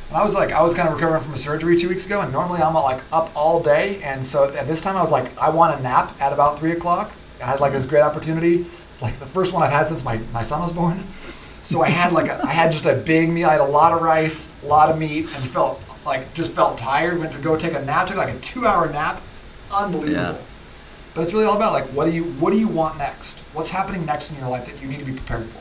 And 0.08 0.16
I 0.16 0.22
was 0.24 0.34
like, 0.34 0.52
I 0.52 0.62
was 0.62 0.72
kind 0.72 0.88
of 0.88 0.94
recovering 0.94 1.20
from 1.20 1.34
a 1.34 1.36
surgery 1.36 1.76
two 1.78 1.90
weeks 1.90 2.06
ago, 2.06 2.22
and 2.22 2.32
normally 2.32 2.62
I'm 2.62 2.72
like 2.74 3.00
up 3.12 3.30
all 3.34 3.62
day, 3.62 4.00
and 4.02 4.24
so 4.24 4.44
at 4.54 4.66
this 4.66 4.80
time 4.80 4.96
I 4.96 5.02
was 5.02 5.10
like, 5.10 5.36
I 5.38 5.50
want 5.50 5.78
a 5.78 5.82
nap 5.82 6.16
at 6.18 6.32
about 6.32 6.58
three 6.58 6.72
o'clock. 6.72 7.10
I 7.42 7.46
had 7.46 7.60
like 7.60 7.72
this 7.72 7.84
great 7.84 8.00
opportunity. 8.00 8.64
Like 9.00 9.18
the 9.18 9.26
first 9.26 9.52
one 9.52 9.62
I've 9.62 9.70
had 9.70 9.88
since 9.88 10.04
my, 10.04 10.18
my 10.32 10.42
son 10.42 10.60
was 10.60 10.72
born. 10.72 11.02
So 11.62 11.82
I 11.82 11.88
had 11.88 12.12
like 12.12 12.30
a, 12.30 12.42
I 12.44 12.52
had 12.52 12.72
just 12.72 12.86
a 12.86 12.94
big 12.94 13.28
meal. 13.30 13.48
I 13.48 13.52
had 13.52 13.60
a 13.60 13.64
lot 13.64 13.92
of 13.92 14.02
rice, 14.02 14.52
a 14.62 14.66
lot 14.66 14.90
of 14.90 14.98
meat, 14.98 15.26
and 15.34 15.46
felt 15.48 15.80
like 16.04 16.32
just 16.34 16.52
felt 16.52 16.78
tired. 16.78 17.18
Went 17.18 17.32
to 17.32 17.38
go 17.38 17.56
take 17.56 17.74
a 17.74 17.84
nap. 17.84 18.06
Took 18.08 18.16
like 18.16 18.34
a 18.34 18.38
two 18.40 18.66
hour 18.66 18.90
nap. 18.90 19.20
Unbelievable. 19.70 20.12
Yeah. 20.12 20.36
But 21.14 21.22
it's 21.22 21.32
really 21.32 21.46
all 21.46 21.56
about 21.56 21.72
like 21.72 21.86
what 21.86 22.06
do 22.06 22.12
you 22.12 22.24
what 22.24 22.52
do 22.52 22.58
you 22.58 22.68
want 22.68 22.96
next? 22.98 23.40
What's 23.52 23.70
happening 23.70 24.06
next 24.06 24.30
in 24.30 24.38
your 24.38 24.48
life 24.48 24.66
that 24.66 24.80
you 24.80 24.88
need 24.88 24.98
to 25.00 25.04
be 25.04 25.12
prepared 25.12 25.46
for? 25.46 25.58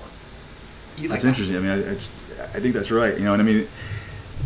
Eat 0.98 1.02
like 1.02 1.10
That's 1.10 1.24
that. 1.24 1.30
interesting. 1.30 1.58
I 1.58 1.60
mean, 1.60 1.72
I, 1.72 1.78
it's, 1.92 2.12
I 2.54 2.60
think 2.60 2.74
that's 2.74 2.92
right. 2.92 3.18
You 3.18 3.26
know, 3.26 3.34
and 3.34 3.42
I 3.42 3.46
mean, 3.46 3.68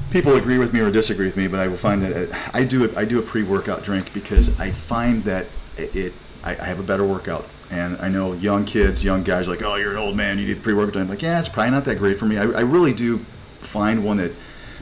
people 0.09 0.35
agree 0.35 0.57
with 0.57 0.73
me 0.73 0.79
or 0.79 0.89
disagree 0.89 1.25
with 1.25 1.37
me, 1.37 1.47
but 1.47 1.59
I 1.59 1.67
will 1.67 1.77
find 1.77 2.01
that 2.01 2.31
uh, 2.31 2.37
I 2.53 2.63
do 2.63 2.85
a, 2.85 2.97
I 2.97 3.05
do 3.05 3.19
a 3.19 3.21
pre-workout 3.21 3.83
drink 3.83 4.13
because 4.13 4.57
I 4.59 4.71
find 4.71 5.23
that 5.25 5.45
it, 5.77 5.95
it 5.95 6.13
I, 6.43 6.51
I 6.51 6.65
have 6.65 6.79
a 6.79 6.83
better 6.83 7.05
workout. 7.05 7.45
And 7.71 7.97
I 8.01 8.09
know 8.09 8.33
young 8.33 8.65
kids, 8.65 9.03
young 9.03 9.23
guys, 9.23 9.47
are 9.47 9.51
like, 9.51 9.63
oh, 9.63 9.75
you're 9.75 9.91
an 9.91 9.97
old 9.97 10.15
man, 10.15 10.37
you 10.37 10.45
need 10.45 10.61
pre-workout. 10.61 10.97
I'm 10.97 11.07
like, 11.07 11.21
yeah, 11.21 11.39
it's 11.39 11.47
probably 11.47 11.71
not 11.71 11.85
that 11.85 11.97
great 11.97 12.19
for 12.19 12.25
me. 12.25 12.37
I, 12.37 12.43
I 12.43 12.61
really 12.61 12.93
do 12.93 13.19
find 13.59 14.03
one 14.03 14.17
that 14.17 14.33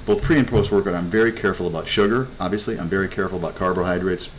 both 0.08 0.24
pre 0.24 0.40
and 0.40 0.48
post 0.48 0.72
workout. 0.72 0.96
I'm 0.96 1.10
very 1.10 1.32
careful 1.32 1.68
about 1.68 1.88
sugar. 1.88 2.28
Obviously, 2.40 2.80
I'm 2.80 2.90
very 2.90 3.08
careful 3.08 3.38
about 3.38 3.56
carbohydrates. 3.56 4.30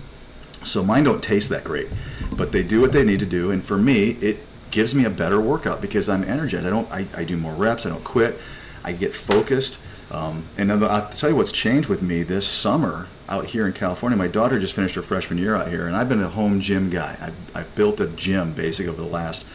So 0.64 0.82
mine 0.82 1.05
don't 1.05 1.22
taste 1.22 1.48
that 1.51 1.62
great, 1.62 1.88
but 2.36 2.51
they 2.51 2.64
do 2.64 2.80
what 2.80 2.92
they 2.92 3.05
need 3.05 3.20
to 3.20 3.26
do. 3.26 3.53
And 3.53 3.64
for 3.64 3.78
me, 3.78 4.11
it 4.20 4.38
gives 4.72 4.94
me 4.94 5.05
a 5.05 5.11
better 5.11 5.40
workout 5.40 5.80
because 5.80 6.09
I'm 6.09 6.24
energized. 6.24 6.66
I 6.66 6.70
don't. 6.70 6.90
I, 6.90 7.07
I 7.16 7.24
do 7.24 7.36
more 7.36 7.55
reps. 7.55 7.86
I 7.86 7.88
don't 7.88 8.05
quit. 8.05 8.36
I 8.82 8.92
get 8.92 9.14
focused. 9.14 9.78
Um, 10.11 10.44
and 10.59 10.72
I'll 10.72 11.09
tell 11.09 11.30
you 11.30 11.36
what's 11.36 11.53
changed 11.53 11.88
with 11.88 12.03
me 12.03 12.24
this 12.24 12.46
summer 12.46 13.07
out 13.31 13.47
here 13.47 13.66
in 13.66 13.72
California. 13.72 14.18
My 14.18 14.28
daughter 14.28 14.59
just 14.59 14.74
finished 14.74 14.97
her 14.97 15.03
freshman 15.03 15.39
year 15.39 15.55
out 15.55 15.68
here, 15.68 15.87
and 15.87 15.97
I've 15.97 16.09
been 16.09 16.20
a 16.20 16.28
home 16.28 16.61
gym 16.61 16.91
guy. 16.91 17.16
I've, 17.20 17.57
I've 17.57 17.74
built 17.76 18.01
a 18.01 18.09
gym 18.09 18.53
basically 18.53 18.91
over 18.91 19.01
the 19.01 19.09
last 19.09 19.47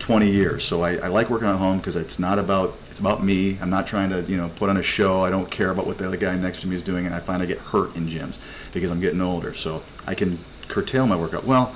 20 0.00 0.28
years. 0.28 0.64
So 0.64 0.82
I, 0.82 0.96
I 0.96 1.06
like 1.06 1.30
working 1.30 1.46
at 1.46 1.56
home 1.56 1.78
because 1.78 1.94
it's 1.94 2.18
not 2.18 2.38
about 2.38 2.74
it's 2.90 2.98
about 2.98 3.22
me. 3.22 3.58
I'm 3.60 3.70
not 3.70 3.86
trying 3.86 4.10
to 4.10 4.22
you 4.22 4.36
know 4.36 4.50
put 4.56 4.68
on 4.68 4.76
a 4.76 4.82
show. 4.82 5.22
I 5.24 5.30
don't 5.30 5.48
care 5.50 5.70
about 5.70 5.86
what 5.86 5.98
the 5.98 6.06
other 6.06 6.16
guy 6.16 6.34
next 6.36 6.62
to 6.62 6.68
me 6.68 6.74
is 6.74 6.82
doing, 6.82 7.06
and 7.06 7.14
I 7.14 7.20
find 7.20 7.42
I 7.42 7.46
get 7.46 7.58
hurt 7.58 7.94
in 7.94 8.08
gyms 8.08 8.38
because 8.72 8.90
I'm 8.90 9.00
getting 9.00 9.20
older. 9.20 9.54
So 9.54 9.82
I 10.06 10.14
can 10.14 10.38
curtail 10.66 11.06
my 11.06 11.16
workout. 11.16 11.44
Well, 11.44 11.74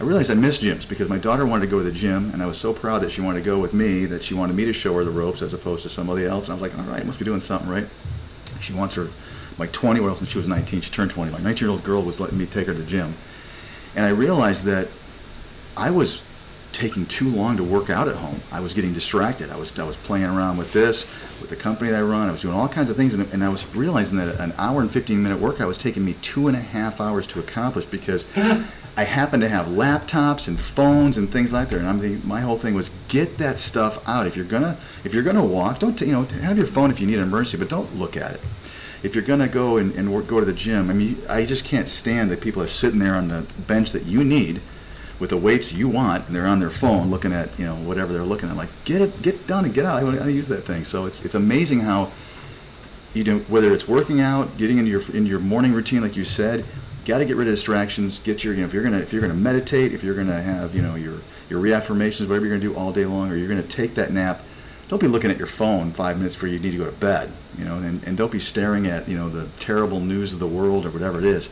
I 0.00 0.04
realized 0.04 0.30
I 0.30 0.34
missed 0.34 0.62
gyms 0.62 0.88
because 0.88 1.08
my 1.08 1.18
daughter 1.18 1.44
wanted 1.46 1.66
to 1.66 1.70
go 1.70 1.78
to 1.78 1.84
the 1.84 1.92
gym, 1.92 2.30
and 2.32 2.42
I 2.42 2.46
was 2.46 2.58
so 2.58 2.72
proud 2.72 3.02
that 3.02 3.10
she 3.10 3.20
wanted 3.20 3.40
to 3.40 3.44
go 3.44 3.60
with 3.60 3.74
me 3.74 4.06
that 4.06 4.22
she 4.22 4.34
wanted 4.34 4.56
me 4.56 4.64
to 4.64 4.72
show 4.72 4.94
her 4.94 5.04
the 5.04 5.10
ropes 5.10 5.42
as 5.42 5.52
opposed 5.52 5.82
to 5.84 5.88
somebody 5.88 6.24
else. 6.24 6.46
And 6.48 6.52
I 6.52 6.54
was 6.54 6.62
like, 6.62 6.76
all 6.76 6.92
right, 6.92 7.04
must 7.04 7.18
be 7.18 7.24
doing 7.24 7.40
something 7.40 7.68
right. 7.68 7.86
She 8.60 8.72
wants 8.72 8.96
her 8.96 9.08
like 9.58 9.72
20 9.72 10.00
year 10.00 10.08
old 10.08 10.18
when 10.18 10.26
she 10.26 10.38
was 10.38 10.48
19. 10.48 10.80
She 10.80 10.90
turned 10.90 11.10
20. 11.10 11.32
My 11.32 11.38
19 11.38 11.66
year 11.66 11.70
old 11.70 11.84
girl 11.84 12.02
was 12.02 12.20
letting 12.20 12.38
me 12.38 12.46
take 12.46 12.66
her 12.66 12.72
to 12.72 12.78
the 12.78 12.86
gym, 12.86 13.14
and 13.94 14.04
I 14.04 14.10
realized 14.10 14.64
that 14.64 14.88
I 15.76 15.90
was 15.90 16.22
taking 16.72 17.06
too 17.06 17.28
long 17.28 17.56
to 17.56 17.64
work 17.64 17.90
out 17.90 18.08
at 18.08 18.16
home. 18.16 18.40
I 18.52 18.60
was 18.60 18.74
getting 18.74 18.92
distracted. 18.92 19.50
I 19.50 19.56
was 19.56 19.76
I 19.78 19.84
was 19.84 19.96
playing 19.96 20.26
around 20.26 20.58
with 20.58 20.72
this, 20.72 21.04
with 21.40 21.50
the 21.50 21.56
company 21.56 21.90
that 21.90 21.98
I 21.98 22.02
run. 22.02 22.28
I 22.28 22.32
was 22.32 22.42
doing 22.42 22.54
all 22.54 22.68
kinds 22.68 22.90
of 22.90 22.96
things, 22.96 23.14
and, 23.14 23.30
and 23.32 23.42
I 23.42 23.48
was 23.48 23.74
realizing 23.74 24.18
that 24.18 24.38
an 24.38 24.52
hour 24.58 24.80
and 24.80 24.90
15 24.90 25.22
minute 25.22 25.40
workout 25.40 25.66
was 25.66 25.78
taking 25.78 26.04
me 26.04 26.14
two 26.22 26.48
and 26.48 26.56
a 26.56 26.60
half 26.60 27.00
hours 27.00 27.26
to 27.28 27.40
accomplish 27.40 27.84
because 27.84 28.26
I 28.96 29.04
happened 29.04 29.42
to 29.42 29.48
have 29.48 29.66
laptops 29.66 30.48
and 30.48 30.58
phones 30.58 31.16
and 31.16 31.30
things 31.30 31.52
like 31.52 31.70
that. 31.70 31.78
And 31.78 31.88
I'm 31.88 32.00
thinking, 32.00 32.26
my 32.26 32.40
whole 32.40 32.58
thing 32.58 32.74
was 32.74 32.90
get 33.08 33.38
that 33.38 33.60
stuff 33.60 34.06
out. 34.08 34.26
If 34.26 34.36
you're 34.36 34.44
gonna 34.44 34.76
if 35.04 35.14
you're 35.14 35.22
gonna 35.22 35.44
walk, 35.44 35.78
don't 35.78 35.98
t- 35.98 36.06
you 36.06 36.12
know 36.12 36.24
have 36.24 36.58
your 36.58 36.66
phone 36.66 36.90
if 36.90 37.00
you 37.00 37.06
need 37.06 37.16
an 37.16 37.24
emergency, 37.24 37.56
but 37.56 37.68
don't 37.68 37.96
look 37.96 38.16
at 38.16 38.34
it 38.34 38.40
if 39.02 39.14
you're 39.14 39.24
going 39.24 39.40
to 39.40 39.48
go 39.48 39.76
and, 39.76 39.94
and 39.94 40.12
work, 40.12 40.26
go 40.26 40.40
to 40.40 40.46
the 40.46 40.52
gym, 40.52 40.90
I 40.90 40.92
mean, 40.92 41.20
I 41.28 41.44
just 41.44 41.64
can't 41.64 41.86
stand 41.88 42.30
that 42.30 42.40
people 42.40 42.62
are 42.62 42.68
sitting 42.68 42.98
there 42.98 43.14
on 43.14 43.28
the 43.28 43.42
bench 43.66 43.92
that 43.92 44.06
you 44.06 44.24
need 44.24 44.60
with 45.18 45.30
the 45.30 45.36
weights 45.36 45.72
you 45.72 45.88
want, 45.88 46.26
and 46.26 46.34
they're 46.34 46.46
on 46.46 46.58
their 46.58 46.70
phone 46.70 47.10
looking 47.10 47.32
at 47.32 47.58
you 47.58 47.64
know 47.64 47.74
whatever 47.74 48.12
they're 48.12 48.22
looking 48.22 48.48
at. 48.48 48.56
Like, 48.56 48.70
get 48.84 49.02
it, 49.02 49.20
get 49.22 49.46
done 49.46 49.64
and 49.64 49.74
get 49.74 49.84
out. 49.84 49.98
I 49.98 50.04
want 50.04 50.20
to 50.20 50.32
use 50.32 50.48
that 50.48 50.62
thing. 50.62 50.84
So 50.84 51.06
it's 51.06 51.24
it's 51.24 51.34
amazing 51.34 51.80
how 51.80 52.10
you 53.14 53.24
know 53.24 53.38
whether 53.40 53.72
it's 53.72 53.88
working 53.88 54.20
out, 54.20 54.56
getting 54.56 54.78
into 54.78 54.90
your 54.90 55.00
into 55.00 55.28
your 55.28 55.40
morning 55.40 55.72
routine, 55.72 56.02
like 56.02 56.16
you 56.16 56.24
said, 56.24 56.64
got 57.04 57.18
to 57.18 57.24
get 57.24 57.36
rid 57.36 57.48
of 57.48 57.54
distractions. 57.54 58.20
Get 58.20 58.44
your 58.44 58.54
you 58.54 58.60
know 58.60 58.66
if 58.66 58.74
you're 58.74 58.84
gonna 58.84 58.98
if 58.98 59.12
you're 59.12 59.22
gonna 59.22 59.34
meditate, 59.34 59.92
if 59.92 60.04
you're 60.04 60.14
gonna 60.14 60.40
have 60.40 60.74
you 60.74 60.82
know 60.82 60.94
your 60.94 61.18
your 61.50 61.60
reaffirmations, 61.60 62.28
whatever 62.28 62.46
you're 62.46 62.56
gonna 62.56 62.72
do 62.72 62.76
all 62.76 62.92
day 62.92 63.06
long, 63.06 63.30
or 63.30 63.36
you're 63.36 63.48
gonna 63.48 63.62
take 63.62 63.94
that 63.94 64.12
nap. 64.12 64.42
Don't 64.88 65.00
be 65.00 65.06
looking 65.06 65.30
at 65.30 65.38
your 65.38 65.46
phone 65.46 65.92
five 65.92 66.16
minutes 66.16 66.34
before 66.34 66.48
you 66.48 66.58
need 66.58 66.70
to 66.72 66.78
go 66.78 66.86
to 66.86 66.92
bed, 66.92 67.30
you 67.58 67.64
know, 67.64 67.76
and, 67.76 68.02
and 68.04 68.16
don't 68.16 68.32
be 68.32 68.40
staring 68.40 68.86
at, 68.86 69.08
you 69.08 69.16
know, 69.16 69.28
the 69.28 69.46
terrible 69.58 70.00
news 70.00 70.32
of 70.32 70.38
the 70.38 70.46
world 70.46 70.86
or 70.86 70.90
whatever 70.90 71.18
it 71.18 71.24
is. 71.24 71.50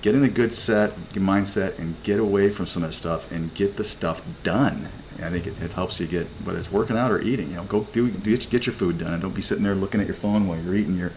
Get 0.00 0.14
in 0.14 0.24
a 0.24 0.28
good 0.28 0.54
set, 0.54 0.96
mindset, 1.12 1.78
and 1.78 2.00
get 2.02 2.18
away 2.18 2.50
from 2.50 2.66
some 2.66 2.82
of 2.82 2.90
that 2.90 2.94
stuff 2.94 3.30
and 3.30 3.52
get 3.54 3.76
the 3.76 3.84
stuff 3.84 4.22
done. 4.42 4.88
I 5.22 5.30
think 5.30 5.46
it, 5.46 5.60
it 5.60 5.72
helps 5.72 5.98
you 5.98 6.06
get, 6.06 6.26
whether 6.44 6.58
it's 6.58 6.70
working 6.70 6.96
out 6.96 7.10
or 7.10 7.20
eating, 7.20 7.50
you 7.50 7.56
know, 7.56 7.64
go 7.64 7.82
do, 7.92 8.10
do 8.10 8.36
get 8.36 8.66
your 8.66 8.72
food 8.72 8.98
done 8.98 9.12
and 9.12 9.20
don't 9.20 9.34
be 9.34 9.42
sitting 9.42 9.64
there 9.64 9.74
looking 9.74 10.00
at 10.00 10.06
your 10.06 10.14
phone 10.14 10.46
while 10.46 10.58
you're 10.58 10.76
eating 10.76 10.96
your, 10.96 11.12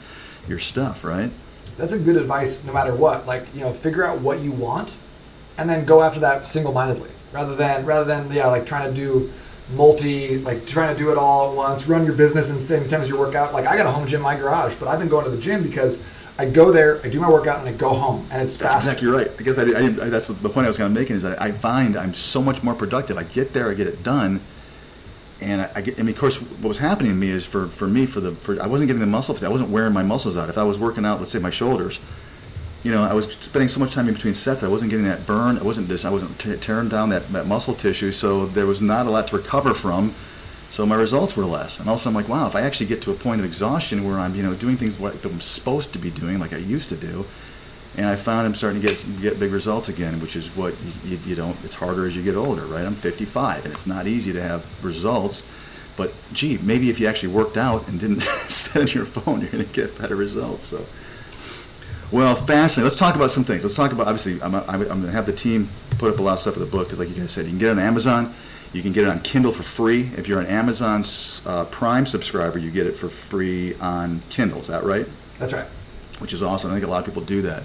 your 0.48 0.60
stuff, 0.60 1.04
right? 1.04 1.32
that's 1.78 1.94
a 1.94 2.00
good 2.00 2.16
advice 2.16 2.64
no 2.64 2.74
matter 2.74 2.94
what. 2.94 3.26
Like 3.26 3.54
you 3.54 3.62
know, 3.62 3.74
figure 3.74 4.06
out 4.06 4.22
what 4.22 4.40
you 4.40 4.52
want, 4.52 4.96
and 5.58 5.70
then 5.70 5.86
go 5.86 6.02
after 6.02 6.20
that 6.22 6.48
single-mindedly, 6.48 7.10
rather 7.34 7.56
than 7.56 7.86
rather 7.86 8.06
than 8.06 8.32
yeah, 8.32 8.48
like 8.48 8.66
trying 8.66 8.90
to 8.90 8.96
do 8.96 9.32
multi, 9.74 10.38
like 10.40 10.66
trying 10.66 10.96
to 10.96 11.02
do 11.02 11.12
it 11.12 11.18
all 11.18 11.50
at 11.52 11.56
once, 11.56 11.88
run 11.88 12.06
your 12.06 12.14
business 12.16 12.50
and 12.50 12.64
same 12.64 12.88
time 12.88 13.02
as 13.02 13.10
your 13.10 13.20
workout. 13.20 13.54
Like 13.54 13.66
I 13.68 13.78
got 13.78 13.86
a 13.86 13.92
home 13.92 14.08
gym 14.08 14.18
in 14.20 14.24
my 14.24 14.36
garage, 14.36 14.76
but 14.76 14.88
I've 14.88 15.00
been 15.00 15.10
going 15.10 15.26
to 15.26 15.32
the 15.32 15.42
gym 15.42 15.64
because 15.64 16.02
I 16.38 16.46
go 16.50 16.72
there, 16.72 17.00
I 17.04 17.10
do 17.10 17.20
my 17.20 17.30
workout, 17.30 17.60
and 17.60 17.70
I 17.70 17.74
go 17.74 17.90
home, 17.94 18.28
and 18.32 18.42
it's 18.42 18.58
That's 18.58 18.74
fast. 18.74 18.86
exactly 18.86 19.08
right. 19.10 19.30
I 19.38 19.44
guess 19.44 19.58
I, 19.58 19.66
did- 19.66 20.00
I, 20.00 20.10
that's 20.10 20.28
what 20.28 20.42
the 20.42 20.50
point 20.50 20.66
I 20.66 20.70
was 20.70 20.78
going 20.78 20.94
to 20.94 21.00
make 21.00 21.12
is 21.12 21.22
that 21.24 21.40
I 21.42 21.52
find 21.52 21.96
I'm 21.96 22.14
so 22.14 22.42
much 22.42 22.64
more 22.64 22.74
productive. 22.74 23.18
I 23.18 23.24
get 23.24 23.54
there, 23.54 23.70
I 23.70 23.74
get 23.76 23.86
it 23.88 24.02
done, 24.02 24.40
and 25.40 25.62
I, 25.62 25.72
I 25.76 25.82
get. 25.82 26.00
I 26.00 26.04
mean, 26.04 26.14
of 26.16 26.20
course, 26.20 26.38
what 26.42 26.68
was 26.68 26.78
happening 26.80 27.12
to 27.12 27.18
me 27.18 27.30
is 27.30 27.46
for 27.46 27.68
for 27.68 27.88
me 27.88 28.06
for 28.06 28.22
the 28.22 28.32
for 28.34 28.60
I 28.62 28.68
wasn't 28.68 28.88
getting 28.88 29.02
the 29.02 29.06
muscle. 29.08 29.38
I 29.44 29.50
wasn't 29.50 29.70
wearing 29.70 29.94
my 29.94 30.04
muscles 30.04 30.36
out. 30.38 30.50
If 30.50 30.58
I 30.58 30.64
was 30.64 30.80
working 30.80 31.06
out, 31.06 31.20
let's 31.20 31.32
say 31.32 31.40
my 31.40 31.50
shoulders, 31.50 32.00
you 32.84 32.92
know, 32.92 33.04
I 33.04 33.14
was 33.14 33.26
spending 33.40 33.70
so 33.70 33.80
much 33.80 33.94
time 33.94 34.08
in 34.08 34.16
between 34.16 34.34
sets. 34.34 34.64
I 34.64 34.68
wasn't 34.68 34.90
getting 34.90 35.06
that 35.06 35.28
burn. 35.28 35.58
I 35.58 35.64
wasn't 35.64 35.88
this. 35.88 36.04
I 36.04 36.10
wasn't 36.10 36.38
te- 36.40 36.58
tearing 36.58 36.90
down 36.90 37.10
that, 37.10 37.28
that 37.30 37.46
muscle 37.46 37.76
tissue. 37.76 38.12
So 38.12 38.48
there 38.48 38.66
was 38.66 38.82
not 38.82 39.06
a 39.06 39.12
lot 39.12 39.28
to 39.28 39.38
recover 39.38 39.74
from. 39.74 40.16
So 40.72 40.86
my 40.86 40.96
results 40.96 41.36
were 41.36 41.46
less. 41.46 41.80
And 41.80 41.90
also 41.90 42.10
I'm 42.10 42.16
like, 42.16 42.30
wow, 42.30 42.48
if 42.48 42.56
I 42.56 42.62
actually 42.62 42.88
get 42.88 43.02
to 43.04 43.12
a 43.12 43.14
point 43.14 43.40
of 43.40 43.46
exhaustion 43.46 44.04
where 44.06 44.18
I'm, 44.18 44.34
you 44.36 44.42
know, 44.42 44.56
doing 44.56 44.78
things 44.78 44.98
what 44.98 45.24
I'm 45.26 45.42
supposed 45.42 45.94
to 45.94 46.00
be 46.00 46.10
doing, 46.10 46.40
like 46.40 46.54
I 46.54 46.58
used 46.58 46.90
to 46.90 46.96
do, 46.96 47.26
and 47.98 48.06
I 48.06 48.16
found 48.16 48.48
I'm 48.48 48.56
starting 48.56 48.82
to 48.82 48.88
get 48.88 49.06
get 49.22 49.38
big 49.38 49.52
results 49.52 49.90
again, 49.90 50.22
which 50.22 50.38
is 50.38 50.48
what 50.56 50.74
you, 51.04 51.20
you 51.26 51.36
don't. 51.36 51.58
It's 51.66 51.76
harder 51.76 52.06
as 52.06 52.16
you 52.16 52.24
get 52.24 52.36
older, 52.36 52.66
right? 52.66 52.86
I'm 52.86 52.96
55, 52.96 53.66
and 53.66 53.74
it's 53.74 53.86
not 53.86 54.08
easy 54.08 54.32
to 54.32 54.42
have 54.42 54.66
results. 54.82 55.44
But 55.98 56.14
gee, 56.32 56.58
maybe 56.60 56.90
if 56.90 57.02
you 57.02 57.08
actually 57.08 57.34
worked 57.34 57.58
out 57.58 57.90
and 57.90 58.00
didn't 58.00 58.22
sit 58.22 58.82
on 58.82 58.88
your 58.88 59.04
phone, 59.04 59.42
you're 59.42 59.50
going 59.50 59.66
to 59.66 59.74
get 59.74 59.98
better 60.00 60.16
results. 60.16 60.66
So. 60.66 60.86
Well, 62.12 62.36
fascinating. 62.36 62.84
Let's 62.84 62.96
talk 62.96 63.16
about 63.16 63.32
some 63.32 63.46
things. 63.46 63.64
Let's 63.64 63.76
talk 63.76 63.94
about 63.94 64.08
obviously. 64.08 64.42
I'm, 64.42 64.54
I'm, 64.54 64.66
I'm 64.68 64.84
going 64.84 65.04
to 65.04 65.12
have 65.12 65.26
the 65.26 65.34
team 65.34 65.70
put 65.98 66.14
up 66.14 66.20
a 66.20 66.22
lot 66.22 66.34
of 66.34 66.40
stuff 66.40 66.56
for 66.56 66.60
the 66.60 66.66
book 66.66 66.88
because, 66.88 67.00
like 67.00 67.10
you 67.10 67.16
guys 67.16 67.32
said, 67.32 67.46
you 67.46 67.52
can 67.52 67.60
get 67.60 67.70
it 67.70 67.72
on 67.72 67.80
Amazon. 67.80 68.34
You 68.74 68.82
can 68.82 68.92
get 68.92 69.06
it 69.06 69.10
on 69.10 69.22
Kindle 69.22 69.52
for 69.52 69.64
free. 69.64 70.10
If 70.18 70.28
you're 70.28 70.40
an 70.40 70.48
Amazon 70.48 71.04
uh, 71.46 71.66
Prime 71.66 72.06
subscriber, 72.06 72.58
you 72.58 72.72
get 72.72 72.88
it 72.88 72.96
for 72.96 73.10
free 73.10 73.76
on 73.76 74.22
Kindle. 74.30 74.60
Is 74.60 74.68
that 74.68 74.84
right? 74.84 75.06
That's 75.40 75.54
right. 75.54 75.68
Which 76.20 76.34
is 76.34 76.44
awesome. 76.44 76.72
I 76.72 76.76
think 76.76 76.86
a 76.86 76.90
lot 76.90 77.00
of 77.00 77.06
people 77.06 77.22
do 77.22 77.42
that. 77.44 77.64